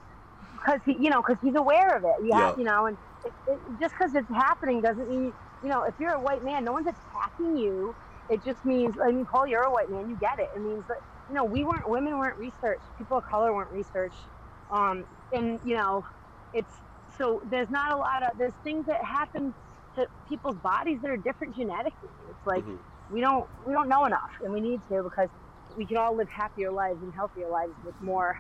because 0.54 0.80
he, 0.84 0.96
you 0.98 1.10
know, 1.10 1.22
because 1.22 1.38
he's 1.42 1.56
aware 1.56 1.96
of 1.96 2.04
it. 2.04 2.14
You 2.22 2.30
Yeah. 2.30 2.54
you 2.58 2.64
know, 2.64 2.86
and 2.86 2.98
it, 3.24 3.34
it, 3.46 3.60
just 3.80 3.94
because 3.98 4.14
it's 4.14 4.30
happening 4.30 4.82
doesn't 4.82 5.08
mean, 5.08 5.34
you 5.62 5.70
know, 5.70 5.84
if 5.84 5.94
you're 5.98 6.14
a 6.14 6.20
white 6.20 6.44
man, 6.44 6.64
no 6.64 6.72
one's 6.72 6.88
attacking 6.88 7.56
you. 7.56 7.96
It 8.28 8.42
just 8.44 8.64
means, 8.64 8.96
I 9.02 9.12
mean, 9.12 9.26
Paul, 9.26 9.46
you're 9.46 9.62
a 9.62 9.72
white 9.72 9.90
man, 9.90 10.08
you 10.08 10.16
get 10.16 10.38
it. 10.38 10.48
It 10.54 10.60
means 10.62 10.86
that, 10.88 10.98
you 11.28 11.34
know, 11.34 11.44
we 11.44 11.64
weren't, 11.64 11.88
women 11.88 12.18
weren't 12.18 12.38
researched, 12.38 12.86
people 12.98 13.18
of 13.18 13.24
color 13.24 13.54
weren't 13.54 13.70
researched, 13.70 14.28
um, 14.70 15.04
and 15.32 15.60
you 15.64 15.76
know, 15.76 16.04
it's 16.52 16.74
so 17.18 17.42
there's 17.50 17.70
not 17.70 17.92
a 17.92 17.96
lot 17.96 18.22
of 18.22 18.38
there's 18.38 18.54
things 18.64 18.86
that 18.86 19.02
happen 19.04 19.54
to 19.96 20.06
people's 20.28 20.56
bodies 20.56 21.00
that 21.02 21.10
are 21.10 21.16
different 21.16 21.54
genetically. 21.54 22.08
It's 22.30 22.46
like 22.46 22.64
Mhm. 22.64 22.78
we 23.10 23.20
don't 23.20 23.46
we 23.66 23.72
don't 23.72 23.88
know 23.88 24.04
enough, 24.04 24.30
and 24.42 24.52
we 24.52 24.60
need 24.60 24.80
to 24.88 25.02
because 25.02 25.28
we 25.76 25.86
can 25.86 25.96
all 25.96 26.14
live 26.14 26.28
happier 26.28 26.70
lives 26.70 27.02
and 27.02 27.12
healthier 27.14 27.48
lives 27.48 27.72
with 27.84 28.00
more 28.00 28.38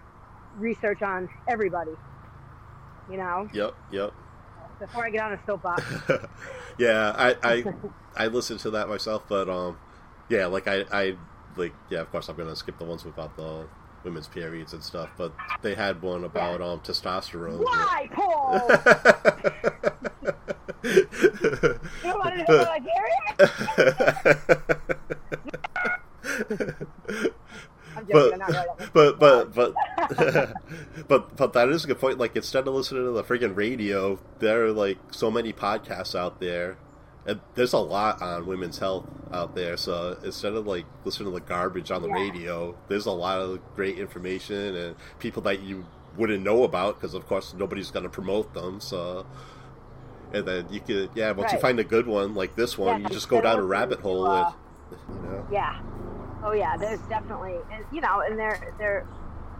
research 0.58 1.02
on 1.02 1.28
everybody. 1.48 1.92
You 3.08 3.16
know, 3.18 3.48
Yep, 3.52 3.74
yep. 3.90 4.12
before 4.78 5.04
I 5.04 5.10
get 5.10 5.22
on 5.22 5.32
a 5.32 5.40
soapbox. 5.44 5.82
yeah, 6.78 7.12
I, 7.16 7.36
I 7.42 7.64
I 8.16 8.26
listened 8.28 8.60
to 8.60 8.70
that 8.70 8.88
myself, 8.88 9.24
but 9.28 9.48
um, 9.48 9.76
yeah, 10.28 10.46
like 10.46 10.66
I 10.68 10.84
I 10.92 11.16
like 11.56 11.74
yeah, 11.90 12.00
of 12.00 12.10
course 12.10 12.28
I'm 12.28 12.36
gonna 12.36 12.56
skip 12.56 12.78
the 12.78 12.84
ones 12.84 13.04
without 13.04 13.36
the 13.36 13.66
women's 14.04 14.28
periods 14.28 14.72
and 14.72 14.82
stuff, 14.82 15.10
but 15.16 15.32
they 15.62 15.74
had 15.74 16.02
one 16.02 16.24
about 16.24 16.60
um 16.60 16.80
testosterone. 16.80 17.64
Why, 17.64 18.08
Paul? 18.12 18.60
you 20.84 22.18
want 22.18 22.36
to 22.36 22.44
know 22.48 22.58
what 22.58 22.82
but, 28.12 28.38
but, 28.92 29.18
but, 29.18 29.54
but, 29.54 29.74
but, 31.08 31.36
but 31.36 31.52
that 31.52 31.68
is 31.68 31.84
a 31.84 31.88
good 31.88 32.00
point. 32.00 32.18
Like, 32.18 32.36
instead 32.36 32.66
of 32.66 32.74
listening 32.74 33.04
to 33.04 33.12
the 33.12 33.24
freaking 33.24 33.56
radio, 33.56 34.18
there 34.38 34.66
are 34.66 34.72
like 34.72 34.98
so 35.10 35.30
many 35.30 35.52
podcasts 35.52 36.18
out 36.18 36.40
there, 36.40 36.76
and 37.26 37.40
there's 37.54 37.72
a 37.72 37.78
lot 37.78 38.20
on 38.20 38.46
women's 38.46 38.78
health 38.78 39.06
out 39.32 39.54
there. 39.54 39.76
So 39.76 40.18
instead 40.24 40.54
of 40.54 40.66
like 40.66 40.84
listening 41.04 41.32
to 41.32 41.34
the 41.34 41.44
garbage 41.44 41.90
on 41.90 42.02
the 42.02 42.08
yeah. 42.08 42.14
radio, 42.14 42.76
there's 42.88 43.06
a 43.06 43.12
lot 43.12 43.40
of 43.40 43.60
great 43.74 43.98
information 43.98 44.74
and 44.74 44.96
people 45.18 45.42
that 45.42 45.62
you 45.62 45.86
wouldn't 46.16 46.42
know 46.42 46.64
about 46.64 47.00
because, 47.00 47.14
of 47.14 47.26
course, 47.26 47.54
nobody's 47.54 47.90
going 47.90 48.04
to 48.04 48.10
promote 48.10 48.54
them. 48.54 48.80
So. 48.80 49.26
And 50.34 50.48
then 50.48 50.66
you 50.70 50.80
could, 50.80 51.10
yeah. 51.14 51.30
Once 51.32 51.48
right. 51.48 51.52
you 51.52 51.60
find 51.60 51.78
a 51.78 51.84
good 51.84 52.06
one 52.06 52.34
like 52.34 52.56
this 52.56 52.78
one, 52.78 53.02
yeah, 53.02 53.08
you 53.08 53.14
just 53.14 53.28
go 53.28 53.42
down 53.42 53.58
a 53.58 53.62
rabbit 53.62 54.00
hole. 54.00 54.26
Uh, 54.26 54.50
with, 54.90 54.98
you 55.10 55.28
know? 55.28 55.46
Yeah, 55.52 55.78
Oh 56.44 56.52
yeah, 56.52 56.76
there's 56.76 57.00
definitely, 57.02 57.54
and 57.72 57.84
you 57.92 58.00
know, 58.00 58.20
and 58.20 58.36
they're 58.36 58.74
they're 58.76 59.06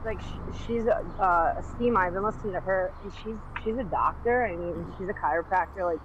like 0.04 0.20
she's 0.66 0.84
a, 0.86 0.96
uh, 1.20 1.60
a 1.60 1.64
steam. 1.76 1.96
I've 1.96 2.12
been 2.12 2.24
listening 2.24 2.54
to 2.54 2.60
her, 2.60 2.92
and 3.04 3.12
she's 3.22 3.36
she's 3.62 3.76
a 3.76 3.84
doctor. 3.84 4.44
I 4.44 4.56
mean, 4.56 4.92
she's 4.98 5.08
a 5.08 5.12
chiropractor. 5.12 5.84
Like 5.84 6.00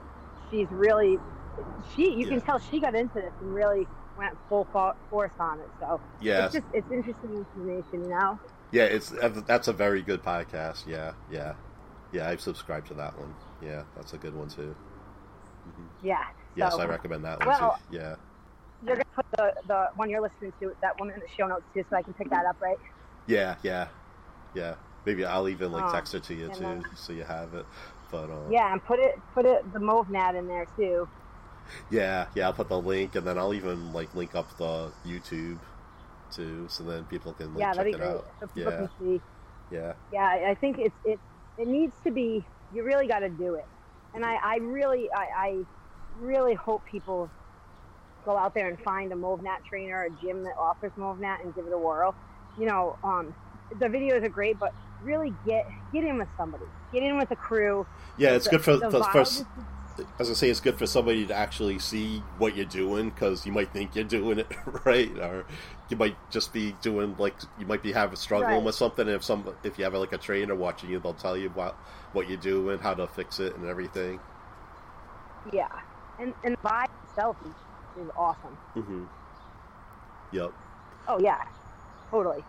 she's 0.51 0.67
really 0.69 1.17
she. 1.95 2.11
You 2.11 2.17
yeah. 2.19 2.29
can 2.29 2.41
tell 2.41 2.59
she 2.59 2.79
got 2.79 2.95
into 2.95 3.15
this 3.15 3.33
and 3.41 3.53
really 3.53 3.87
went 4.17 4.35
full 4.49 4.67
force 5.09 5.31
on 5.39 5.59
it. 5.59 5.69
So 5.79 5.99
yeah, 6.21 6.45
it's 6.45 6.55
just 6.55 6.67
it's 6.73 6.91
interesting 6.91 7.33
information, 7.33 8.03
you 8.03 8.09
know. 8.09 8.39
Yeah, 8.71 8.83
it's 8.83 9.13
that's 9.47 9.67
a 9.67 9.73
very 9.73 10.01
good 10.01 10.23
podcast. 10.23 10.87
Yeah, 10.87 11.13
yeah, 11.31 11.53
yeah. 12.11 12.29
I've 12.29 12.41
subscribed 12.41 12.87
to 12.87 12.93
that 12.95 13.17
one. 13.17 13.33
Yeah, 13.61 13.83
that's 13.95 14.13
a 14.13 14.17
good 14.17 14.35
one 14.35 14.49
too. 14.49 14.75
Mm-hmm. 15.67 16.07
Yeah. 16.07 16.25
Yes, 16.55 16.73
so, 16.73 16.81
I 16.81 16.85
recommend 16.85 17.23
that 17.23 17.39
one 17.39 17.47
well, 17.49 17.79
too. 17.91 17.97
Yeah 17.97 18.15
you're 18.85 18.95
gonna 18.95 19.05
put 19.15 19.25
the 19.31 19.53
the 19.67 19.89
one 19.95 20.09
you're 20.09 20.21
listening 20.21 20.53
to 20.59 20.75
that 20.81 20.99
one 20.99 21.09
in 21.09 21.19
the 21.19 21.27
show 21.35 21.47
notes 21.47 21.63
too, 21.73 21.83
so 21.89 21.95
I 21.95 22.01
can 22.01 22.13
pick 22.13 22.29
that 22.29 22.45
up, 22.45 22.61
right? 22.61 22.77
Yeah, 23.25 23.55
yeah, 23.63 23.87
yeah. 24.53 24.75
Maybe 25.05 25.25
I'll 25.25 25.49
even 25.49 25.71
like 25.71 25.91
text 25.91 26.13
it 26.15 26.23
to 26.25 26.33
you 26.33 26.49
too, 26.49 26.59
then, 26.59 26.85
so 26.95 27.13
you 27.13 27.23
have 27.23 27.53
it. 27.53 27.65
But 28.11 28.25
um, 28.25 28.51
yeah, 28.51 28.71
and 28.71 28.83
put 28.83 28.99
it 28.99 29.19
put 29.33 29.45
it 29.45 29.73
the 29.73 29.79
MovNat 29.79 30.37
in 30.37 30.47
there 30.47 30.67
too. 30.75 31.07
Yeah, 31.89 32.27
yeah. 32.35 32.47
I'll 32.47 32.53
put 32.53 32.69
the 32.69 32.79
link, 32.79 33.15
and 33.15 33.25
then 33.25 33.37
I'll 33.37 33.53
even 33.53 33.93
like 33.93 34.13
link 34.15 34.35
up 34.35 34.57
the 34.57 34.91
YouTube 35.05 35.59
too, 36.31 36.67
so 36.69 36.83
then 36.83 37.05
people 37.05 37.33
can 37.33 37.53
like, 37.53 37.61
yeah, 37.61 37.73
check 37.73 37.87
it 37.87 37.97
great. 37.97 38.07
out. 38.07 38.27
So 38.39 38.47
yeah. 38.55 38.87
Yeah. 39.71 39.93
Yeah, 40.13 40.49
I 40.49 40.55
think 40.55 40.77
it's 40.79 40.95
it 41.05 41.19
it 41.57 41.67
needs 41.67 41.93
to 42.03 42.11
be. 42.11 42.45
You 42.73 42.83
really 42.83 43.07
got 43.07 43.19
to 43.19 43.29
do 43.29 43.55
it, 43.55 43.65
and 44.13 44.25
I 44.25 44.35
I 44.35 44.55
really 44.57 45.09
I, 45.11 45.25
I 45.35 45.57
really 46.19 46.53
hope 46.53 46.85
people 46.85 47.29
go 48.25 48.37
out 48.37 48.53
there 48.53 48.67
and 48.67 48.79
find 48.81 49.11
a 49.13 49.15
MovNat 49.15 49.63
trainer, 49.67 50.03
a 50.03 50.09
gym 50.09 50.43
that 50.43 50.57
offers 50.57 50.91
MovNat, 50.97 51.43
and 51.43 51.55
give 51.55 51.65
it 51.65 51.73
a 51.73 51.77
whirl. 51.77 52.13
You 52.59 52.65
know, 52.65 52.97
um, 53.03 53.33
the 53.79 53.85
videos 53.85 54.23
are 54.23 54.29
great, 54.29 54.59
but 54.59 54.73
really 55.03 55.33
get 55.45 55.67
get 55.93 56.03
in 56.03 56.17
with 56.17 56.27
somebody, 56.37 56.65
get 56.93 57.03
in 57.03 57.17
with 57.17 57.31
a 57.31 57.35
crew. 57.35 57.85
Yeah, 58.17 58.31
it's 58.31 58.45
the, 58.45 58.51
good 58.51 58.63
for, 58.63 58.79
for, 58.91 59.03
for 59.03 59.25
as 60.19 60.29
I 60.29 60.33
say, 60.33 60.49
it's 60.49 60.59
good 60.59 60.77
for 60.77 60.87
somebody 60.87 61.25
to 61.25 61.33
actually 61.33 61.79
see 61.79 62.19
what 62.37 62.55
you're 62.55 62.65
doing 62.65 63.09
because 63.09 63.45
you 63.45 63.51
might 63.51 63.71
think 63.71 63.95
you're 63.95 64.03
doing 64.03 64.39
it 64.39 64.47
right, 64.85 65.11
or 65.17 65.45
you 65.89 65.97
might 65.97 66.15
just 66.31 66.53
be 66.53 66.75
doing 66.81 67.15
like 67.17 67.35
you 67.59 67.65
might 67.65 67.83
be 67.83 67.91
having 67.91 68.15
struggling 68.15 68.55
right. 68.55 68.63
with 68.63 68.75
something. 68.75 69.07
And 69.07 69.15
if 69.15 69.23
some 69.23 69.53
if 69.63 69.77
you 69.77 69.83
have 69.83 69.93
like 69.93 70.13
a 70.13 70.17
trainer 70.17 70.55
watching 70.55 70.89
you, 70.89 70.99
they'll 70.99 71.13
tell 71.13 71.37
you 71.37 71.49
what 71.49 71.73
what 72.13 72.27
you're 72.29 72.37
doing, 72.37 72.79
how 72.79 72.93
to 72.93 73.07
fix 73.07 73.39
it, 73.39 73.55
and 73.55 73.65
everything. 73.65 74.19
Yeah, 75.51 75.67
and 76.19 76.33
and 76.43 76.61
by 76.61 76.85
itself 77.07 77.37
is 77.45 78.03
is 78.03 78.09
awesome. 78.15 78.57
Mm-hmm. 78.75 79.03
Yep. 80.31 80.53
Oh 81.07 81.19
yeah, 81.19 81.43
totally. 82.11 82.43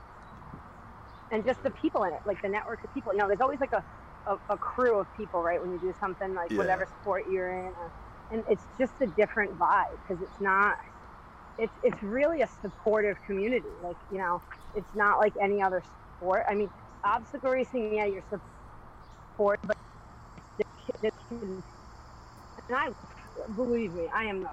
And 1.31 1.45
just 1.45 1.63
the 1.63 1.71
people 1.71 2.05
in 2.05 2.15
it, 2.15 2.21
like 2.25 2.41
the 2.43 2.49
network 2.49 2.83
of 2.85 2.93
people. 2.95 3.13
You 3.13 3.19
know, 3.19 3.27
there's 3.27 3.41
always 3.41 3.61
like 3.61 3.73
a, 3.73 3.85
a, 4.29 4.37
a 4.51 4.57
crew 4.57 4.99
of 4.99 5.07
people, 5.17 5.43
right? 5.43 5.61
When 5.61 5.73
you 5.73 5.79
do 5.79 5.95
something 5.99 6.35
like 6.35 6.51
yeah. 6.51 6.59
whatever 6.59 6.87
sport 7.01 7.25
you're 7.31 7.51
in, 7.51 7.69
uh, 7.69 7.89
and 8.31 8.45
it's 8.49 8.65
just 8.79 8.93
a 9.01 9.07
different 9.07 9.59
vibe 9.59 9.85
because 10.07 10.23
it's 10.23 10.41
not. 10.41 10.77
It's 11.59 11.73
it's 11.83 12.03
really 12.03 12.43
a 12.43 12.49
supportive 12.63 13.17
community. 13.27 13.67
Like 13.83 13.97
you 14.11 14.19
know, 14.19 14.43
it's 14.75 14.95
not 14.95 15.19
like 15.19 15.33
any 15.41 15.61
other 15.63 15.83
sport. 16.17 16.45
I 16.49 16.55
mean, 16.55 16.71
obstacle 17.05 17.51
racing, 17.51 17.95
yeah, 17.95 18.05
you're 18.05 18.23
support, 18.31 19.59
but 19.65 19.77
and 22.69 22.77
I 22.77 22.89
believe 23.55 23.95
me, 23.95 24.09
I 24.15 24.25
am 24.25 24.47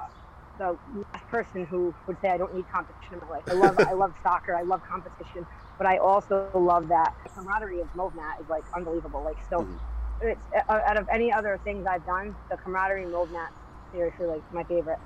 the 0.57 0.77
last 1.13 1.27
person 1.27 1.65
who 1.65 1.93
would 2.07 2.17
say 2.21 2.29
I 2.29 2.37
don't 2.37 2.53
need 2.55 2.65
competition 2.71 3.15
in 3.15 3.19
my 3.19 3.35
life. 3.35 3.43
I 3.49 3.53
love 3.53 3.79
I 3.79 3.93
love 3.93 4.13
soccer. 4.23 4.55
I 4.55 4.63
love 4.63 4.81
competition, 4.89 5.45
but 5.77 5.87
I 5.87 5.97
also 5.97 6.49
love 6.53 6.87
that 6.89 7.13
the 7.23 7.29
camaraderie 7.29 7.81
of 7.81 7.91
MovNat 7.93 8.41
is 8.41 8.49
like 8.49 8.63
unbelievable. 8.73 9.23
Like 9.23 9.37
so, 9.49 9.59
mm-hmm. 9.59 10.27
it's 10.27 10.41
uh, 10.69 10.79
out 10.85 10.97
of 10.97 11.07
any 11.11 11.31
other 11.31 11.59
things 11.63 11.85
I've 11.85 12.05
done, 12.05 12.35
the 12.49 12.57
camaraderie 12.57 13.03
in 13.03 13.09
MovNat 13.09 13.49
seriously 13.91 14.25
like 14.25 14.53
my 14.53 14.63
favorite. 14.63 14.99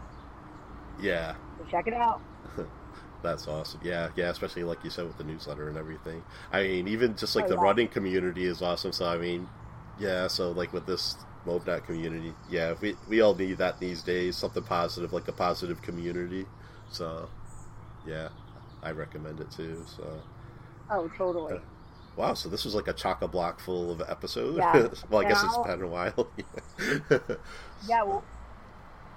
Yeah. 1.01 1.35
So 1.57 1.65
check 1.69 1.87
it 1.87 1.93
out. 1.93 2.21
That's 3.21 3.47
awesome. 3.47 3.81
Yeah, 3.83 4.09
yeah, 4.15 4.29
especially 4.29 4.63
like 4.63 4.83
you 4.83 4.89
said 4.89 5.05
with 5.05 5.17
the 5.17 5.23
newsletter 5.23 5.67
and 5.67 5.77
everything. 5.77 6.23
I 6.51 6.63
mean, 6.63 6.87
even 6.87 7.15
just 7.15 7.35
like 7.35 7.45
oh, 7.45 7.49
the 7.49 7.55
yeah. 7.55 7.61
running 7.61 7.87
community 7.89 8.45
is 8.45 8.61
awesome. 8.61 8.93
So 8.93 9.05
I 9.05 9.17
mean, 9.17 9.47
yeah, 9.99 10.27
so 10.27 10.51
like 10.51 10.71
with 10.71 10.85
this 10.85 11.17
MovNat 11.45 11.85
community. 11.85 12.33
Yeah, 12.49 12.75
we 12.79 12.95
we 13.07 13.21
all 13.21 13.35
need 13.35 13.57
that 13.57 13.79
these 13.79 14.03
days. 14.03 14.37
Something 14.37 14.63
positive, 14.63 15.13
like 15.13 15.27
a 15.27 15.33
positive 15.33 15.81
community. 15.81 16.45
So, 16.89 17.29
yeah, 18.05 18.29
I 18.81 18.91
recommend 18.91 19.39
it 19.39 19.51
too. 19.51 19.85
So. 19.97 20.21
Oh, 20.89 21.09
totally. 21.17 21.57
Uh, 21.57 21.61
wow, 22.15 22.33
so 22.33 22.49
this 22.49 22.65
was 22.65 22.75
like 22.75 22.87
a 22.87 22.93
chock 22.93 23.21
a 23.21 23.27
block 23.27 23.59
full 23.59 23.91
of 23.91 24.01
episodes. 24.01 24.57
Yeah. 24.57 24.87
well, 25.09 25.25
I 25.25 25.29
guess 25.29 25.43
it's 25.43 25.57
been 25.57 25.81
a 25.81 25.87
while. 25.87 26.27
yeah, 27.87 28.03
well, 28.03 28.23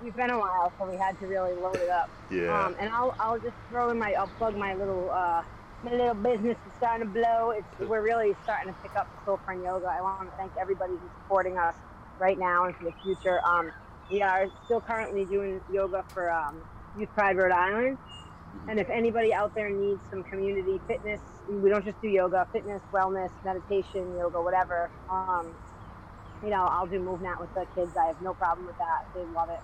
we've 0.03 0.17
been 0.17 0.31
a 0.31 0.39
while, 0.39 0.73
so 0.79 0.89
we 0.89 0.97
had 0.97 1.19
to 1.21 1.27
really 1.27 1.55
load 1.55 1.77
it 1.77 1.89
up. 1.89 2.11
Yeah. 2.31 2.67
Um, 2.67 2.77
and 2.79 2.91
I'll 2.91 3.15
I'll 3.19 3.39
just 3.39 3.57
throw 3.71 3.91
in 3.91 3.99
my 3.99 4.13
I'll 4.13 4.31
plug 4.39 4.57
my 4.57 4.75
little 4.75 5.11
uh, 5.11 5.43
my 5.83 5.93
little 5.93 6.15
business 6.15 6.57
is 6.67 6.73
starting 6.77 7.07
to 7.07 7.13
blow. 7.13 7.51
It's 7.51 7.89
we're 7.89 8.03
really 8.03 8.35
starting 8.45 8.73
to 8.73 8.79
pick 8.81 8.95
up 8.97 9.09
Soul 9.25 9.41
Friend 9.45 9.63
Yoga. 9.63 9.87
I 9.87 10.01
want 10.01 10.31
to 10.31 10.37
thank 10.37 10.53
everybody 10.61 10.93
who's 10.93 11.11
supporting 11.23 11.59
us 11.59 11.75
right 12.19 12.39
now 12.39 12.65
and 12.67 12.77
for 12.77 12.85
the 12.85 12.95
future. 13.03 13.41
Um, 13.45 13.73
we 14.11 14.23
are 14.23 14.49
still 14.65 14.81
currently 14.81 15.25
doing 15.25 15.61
yoga 15.73 16.05
for 16.09 16.31
um, 16.31 16.61
Youth 16.99 17.09
Pride 17.15 17.37
Rhode 17.37 17.53
Island. 17.53 17.99
And 18.69 18.79
if 18.79 18.91
anybody 18.91 19.33
out 19.33 19.55
there 19.55 19.71
needs 19.71 20.01
some 20.11 20.23
community 20.25 20.79
fitness, 20.87 21.21
we 21.51 21.71
don't 21.71 21.85
just 21.85 22.01
do 22.03 22.09
yoga, 22.09 22.47
fitness, 22.53 22.83
wellness, 22.95 23.31
meditation, 23.45 24.17
yoga, 24.19 24.43
whatever. 24.43 24.91
Um, 25.11 25.57
you 26.43 26.51
know, 26.51 26.67
I'll 26.71 26.87
do 26.87 27.01
MovNat 27.01 27.41
with 27.41 27.51
the 27.55 27.67
kids. 27.77 27.93
I 28.03 28.09
have 28.09 28.17
no 28.21 28.35
problem 28.35 28.67
with 28.67 28.77
that. 28.79 29.13
They 29.15 29.25
love 29.33 29.49
it. 29.51 29.61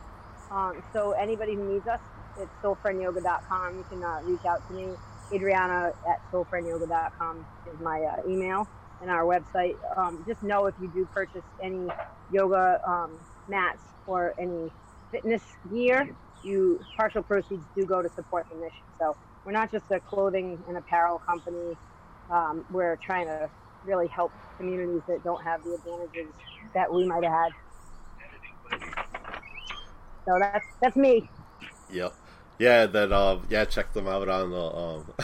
Um, 0.50 0.82
so 0.94 1.12
anybody 1.12 1.56
who 1.56 1.66
needs 1.66 1.86
us, 1.86 2.00
it's 2.36 2.52
soulfriendyoga.com. 2.64 3.76
You 3.76 3.84
can 3.88 4.02
uh, 4.02 4.22
reach 4.26 4.42
out 4.48 4.60
to 4.68 4.74
me. 4.74 4.96
Adriana 5.34 5.90
at 6.08 6.18
soulfriendyoga.com 6.34 7.46
is 7.66 7.80
my 7.80 8.00
uh, 8.12 8.28
email 8.28 8.68
and 9.00 9.10
our 9.10 9.24
website. 9.24 9.74
Um, 9.96 10.24
just 10.26 10.42
know 10.42 10.66
if 10.66 10.74
you 10.78 10.88
do 10.90 11.06
purchase 11.12 11.44
any 11.62 11.88
yoga 12.30 12.78
um, 12.88 13.18
mats 13.48 13.82
or 14.06 14.34
any 14.40 14.72
fitness 15.10 15.42
gear, 15.70 16.08
you 16.42 16.78
partial 16.98 17.22
proceeds 17.22 17.64
do 17.76 17.86
go 17.86 18.02
to 18.02 18.08
support 18.14 18.46
the 18.50 18.56
mission. 18.56 18.86
So 19.00 19.16
we're 19.48 19.52
not 19.52 19.72
just 19.72 19.90
a 19.90 19.98
clothing 19.98 20.62
and 20.68 20.76
apparel 20.76 21.20
company. 21.20 21.74
Um, 22.30 22.66
we're 22.70 22.96
trying 22.96 23.24
to 23.28 23.48
really 23.86 24.06
help 24.06 24.30
communities 24.58 25.00
that 25.08 25.24
don't 25.24 25.42
have 25.42 25.64
the 25.64 25.72
advantages 25.72 26.34
that 26.74 26.92
we 26.92 27.06
might 27.06 27.24
have 27.24 27.32
had. 27.32 27.52
So 30.26 30.38
that's 30.38 30.66
that's 30.82 30.96
me. 30.96 31.30
Yep. 31.90 32.14
Yeah, 32.58 32.84
then 32.84 33.10
um, 33.10 33.46
yeah, 33.48 33.64
check 33.64 33.90
them 33.94 34.06
out 34.06 34.28
on 34.28 34.50
the 34.50 34.60
um, 34.60 35.12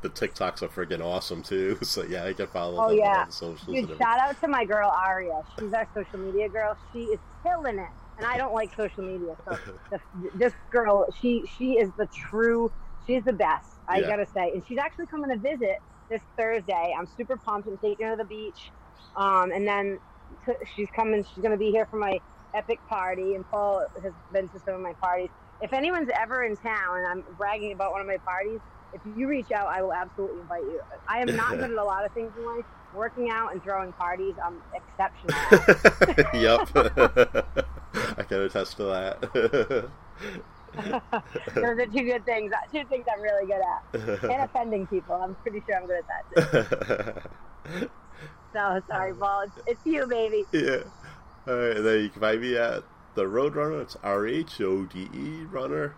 the 0.00 0.10
TikToks 0.10 0.62
are 0.62 0.68
freaking 0.68 1.04
awesome 1.04 1.42
too. 1.42 1.76
So 1.82 2.04
yeah, 2.04 2.24
I 2.24 2.34
can 2.34 2.46
follow 2.46 2.84
oh, 2.84 2.88
them 2.90 2.98
yeah. 2.98 3.22
on 3.22 3.32
socials. 3.32 3.66
Dude, 3.66 3.98
shout 3.98 4.20
out 4.20 4.40
to 4.42 4.46
my 4.46 4.64
girl 4.64 4.92
Aria. 4.96 5.42
She's 5.58 5.72
our 5.72 5.88
social 5.92 6.20
media 6.20 6.48
girl. 6.48 6.76
She 6.92 7.00
is 7.00 7.18
killing 7.42 7.80
it, 7.80 7.90
and 8.16 8.26
I 8.26 8.36
don't 8.36 8.54
like 8.54 8.76
social 8.76 9.02
media. 9.02 9.36
So 9.44 9.58
the, 9.90 10.00
this 10.36 10.52
girl, 10.70 11.12
she 11.20 11.42
she 11.58 11.72
is 11.72 11.90
the 11.98 12.06
true. 12.06 12.70
She's 13.06 13.24
the 13.24 13.32
best. 13.32 13.68
I 13.88 13.98
yeah. 13.98 14.08
gotta 14.08 14.26
say, 14.26 14.52
and 14.52 14.62
she's 14.66 14.78
actually 14.78 15.06
coming 15.06 15.30
to 15.30 15.36
visit 15.36 15.78
this 16.08 16.22
Thursday. 16.36 16.94
I'm 16.96 17.08
super 17.16 17.36
pumped 17.36 17.68
and 17.68 17.80
taking 17.80 18.06
her 18.06 18.16
to 18.16 18.22
the 18.22 18.28
beach, 18.28 18.70
um, 19.16 19.50
and 19.50 19.66
then 19.66 19.98
t- 20.46 20.52
she's 20.74 20.88
coming. 20.94 21.24
She's 21.24 21.42
gonna 21.42 21.56
be 21.56 21.70
here 21.70 21.86
for 21.86 21.96
my 21.96 22.18
epic 22.54 22.78
party, 22.88 23.34
and 23.34 23.48
Paul 23.50 23.84
has 24.02 24.12
been 24.32 24.48
to 24.50 24.60
some 24.60 24.74
of 24.74 24.80
my 24.80 24.92
parties. 24.94 25.30
If 25.60 25.72
anyone's 25.72 26.10
ever 26.20 26.44
in 26.44 26.56
town 26.56 26.98
and 26.98 27.06
I'm 27.06 27.24
bragging 27.36 27.72
about 27.72 27.92
one 27.92 28.00
of 28.00 28.06
my 28.06 28.18
parties, 28.18 28.60
if 28.92 29.00
you 29.16 29.28
reach 29.28 29.50
out, 29.52 29.68
I 29.68 29.82
will 29.82 29.92
absolutely 29.92 30.40
invite 30.40 30.62
you. 30.62 30.80
I 31.08 31.18
am 31.20 31.34
not 31.36 31.52
good 31.52 31.70
at 31.70 31.78
a 31.78 31.84
lot 31.84 32.04
of 32.04 32.12
things 32.12 32.32
in 32.36 32.44
life. 32.44 32.64
Working 32.94 33.30
out 33.30 33.52
and 33.52 33.62
throwing 33.62 33.92
parties, 33.92 34.34
I'm 34.44 34.60
exceptional. 34.74 35.34
yep. 36.40 36.68
I 38.18 38.22
can 38.22 38.40
attest 38.42 38.76
to 38.78 38.84
that. 38.84 39.88
Those 41.54 41.78
are 41.78 41.86
two 41.86 42.04
good 42.04 42.24
things. 42.24 42.52
Two 42.72 42.84
things 42.84 43.04
I'm 43.12 43.20
really 43.20 43.46
good 43.46 43.60
at. 43.60 44.22
And 44.24 44.42
offending 44.42 44.86
people. 44.86 45.14
I'm 45.14 45.34
pretty 45.36 45.62
sure 45.66 45.76
I'm 45.76 45.86
good 45.86 46.02
at 46.02 46.08
that 46.08 47.24
too. 47.64 47.88
So 48.52 48.82
sorry, 48.86 49.14
Paul. 49.14 49.42
It's, 49.42 49.58
it's 49.66 49.86
you, 49.86 50.06
baby. 50.06 50.44
yeah. 50.52 50.82
All 51.46 51.54
right, 51.54 51.76
and 51.76 51.86
then 51.86 52.02
you 52.02 52.08
can 52.10 52.20
find 52.20 52.40
me 52.40 52.56
at 52.56 52.82
the 53.14 53.24
RhodeRunner. 53.24 53.82
It's 53.82 53.96
R 54.02 54.26
H 54.26 54.60
O 54.60 54.84
D 54.84 55.08
E 55.14 55.44
Runner 55.50 55.94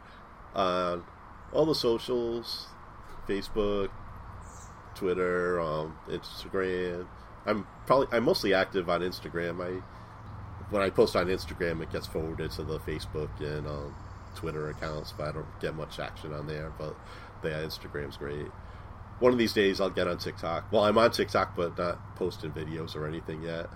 on 0.54 1.04
all 1.52 1.66
the 1.66 1.74
socials, 1.74 2.68
Facebook, 3.28 3.90
Twitter, 4.94 5.60
um, 5.60 5.96
Instagram. 6.08 7.06
I'm 7.44 7.66
probably 7.86 8.06
I'm 8.12 8.24
mostly 8.24 8.54
active 8.54 8.88
on 8.88 9.00
Instagram. 9.00 9.62
I 9.62 9.82
when 10.70 10.82
I 10.82 10.90
post 10.90 11.16
on 11.16 11.26
Instagram, 11.26 11.82
it 11.82 11.92
gets 11.92 12.06
forwarded 12.06 12.52
to 12.52 12.62
the 12.62 12.78
Facebook 12.80 13.28
and 13.40 13.66
um, 13.66 13.94
Twitter 14.34 14.68
accounts, 14.70 15.12
but 15.16 15.28
I 15.28 15.32
don't 15.32 15.60
get 15.60 15.74
much 15.74 15.98
action 15.98 16.32
on 16.32 16.46
there. 16.46 16.72
But 16.78 16.94
yeah, 17.42 17.62
Instagram's 17.62 18.16
great. 18.16 18.46
One 19.20 19.32
of 19.32 19.38
these 19.38 19.52
days, 19.52 19.80
I'll 19.80 19.90
get 19.90 20.08
on 20.08 20.18
TikTok. 20.18 20.70
Well, 20.72 20.84
I'm 20.84 20.98
on 20.98 21.10
TikTok, 21.10 21.56
but 21.56 21.78
not 21.78 22.16
posting 22.16 22.50
videos 22.52 22.96
or 22.96 23.06
anything 23.06 23.42
yet. 23.42 23.66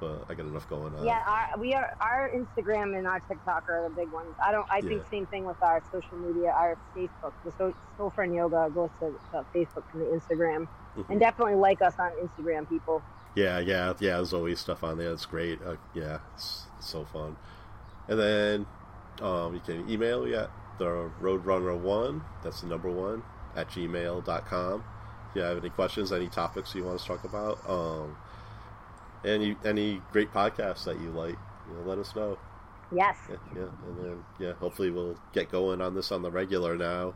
But 0.00 0.24
I 0.28 0.34
got 0.34 0.46
enough 0.46 0.68
going 0.68 0.94
on. 0.96 1.04
Yeah, 1.04 1.22
our, 1.26 1.60
we 1.60 1.74
are 1.74 1.96
our 2.00 2.30
Instagram 2.34 2.96
and 2.98 3.06
our 3.06 3.20
TikTok 3.20 3.68
are 3.68 3.88
the 3.88 3.94
big 3.94 4.10
ones. 4.10 4.34
I 4.44 4.50
don't. 4.50 4.66
I 4.68 4.80
think 4.80 5.04
same 5.08 5.26
thing 5.26 5.44
with 5.44 5.62
our 5.62 5.80
social 5.92 6.16
media, 6.18 6.50
our 6.50 6.76
Facebook. 6.96 7.32
The 7.44 7.52
so, 7.56 7.72
Soul 7.96 8.10
Friend 8.10 8.34
Yoga 8.34 8.68
goes 8.74 8.90
to, 8.98 9.14
to 9.30 9.44
Facebook 9.54 9.84
and 9.92 10.02
the 10.02 10.06
Instagram, 10.06 10.66
Mhm. 10.96 11.08
and 11.08 11.20
definitely 11.20 11.54
like 11.54 11.80
us 11.82 11.94
on 12.00 12.10
Instagram, 12.12 12.68
people. 12.68 13.00
Yeah, 13.36 13.60
yeah, 13.60 13.94
yeah. 14.00 14.16
There's 14.16 14.32
always 14.32 14.58
stuff 14.58 14.82
on 14.82 14.98
there. 14.98 15.12
It's 15.12 15.24
great. 15.24 15.60
Uh, 15.64 15.76
yeah, 15.94 16.18
it's, 16.34 16.64
it's 16.78 16.88
so 16.88 17.04
fun. 17.04 17.36
And 18.08 18.18
then 18.18 18.66
um, 19.20 19.54
you 19.54 19.60
can 19.60 19.88
email 19.90 20.24
me 20.24 20.34
at 20.34 20.50
the 20.78 21.10
RhodeRunner 21.20 21.78
One. 21.78 22.22
That's 22.42 22.62
the 22.62 22.66
number 22.66 22.90
one 22.90 23.22
at 23.56 23.68
gmail.com. 23.70 24.84
If 25.30 25.36
you 25.36 25.42
have 25.42 25.58
any 25.58 25.70
questions, 25.70 26.12
any 26.12 26.28
topics 26.28 26.74
you 26.74 26.84
want 26.84 26.96
us 26.96 27.02
to 27.02 27.08
talk 27.08 27.24
about, 27.24 27.58
um, 27.68 28.16
any 29.24 29.56
any 29.64 30.02
great 30.12 30.32
podcasts 30.32 30.84
that 30.84 31.00
you 31.00 31.10
like, 31.10 31.36
you 31.68 31.74
know, 31.74 31.82
let 31.88 31.98
us 31.98 32.14
know. 32.14 32.38
Yes. 32.94 33.16
Yeah, 33.30 33.36
yeah, 33.54 33.68
and 33.86 34.04
then 34.04 34.24
yeah, 34.38 34.52
hopefully 34.52 34.90
we'll 34.90 35.16
get 35.32 35.50
going 35.50 35.80
on 35.80 35.94
this 35.94 36.12
on 36.12 36.22
the 36.22 36.30
regular 36.30 36.76
now. 36.76 37.14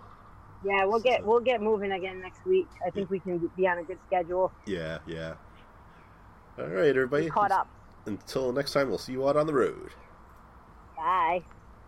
Yeah, 0.64 0.84
we'll 0.86 1.00
get 1.00 1.24
we'll 1.24 1.40
get 1.40 1.60
moving 1.60 1.92
again 1.92 2.20
next 2.20 2.44
week. 2.46 2.68
I 2.86 2.90
think 2.90 3.10
we 3.10 3.20
can 3.20 3.50
be 3.56 3.68
on 3.68 3.78
a 3.78 3.82
good 3.82 3.98
schedule. 4.06 4.52
Yeah, 4.66 4.98
yeah. 5.06 5.34
All 6.58 6.66
right, 6.66 6.88
everybody. 6.88 7.28
Caught 7.28 7.52
up. 7.52 7.68
Until 8.06 8.52
next 8.52 8.72
time, 8.72 8.88
we'll 8.88 8.98
see 8.98 9.12
you 9.12 9.28
out 9.28 9.36
on 9.36 9.46
the 9.46 9.52
road. 9.52 9.90
Bye. 10.96 11.42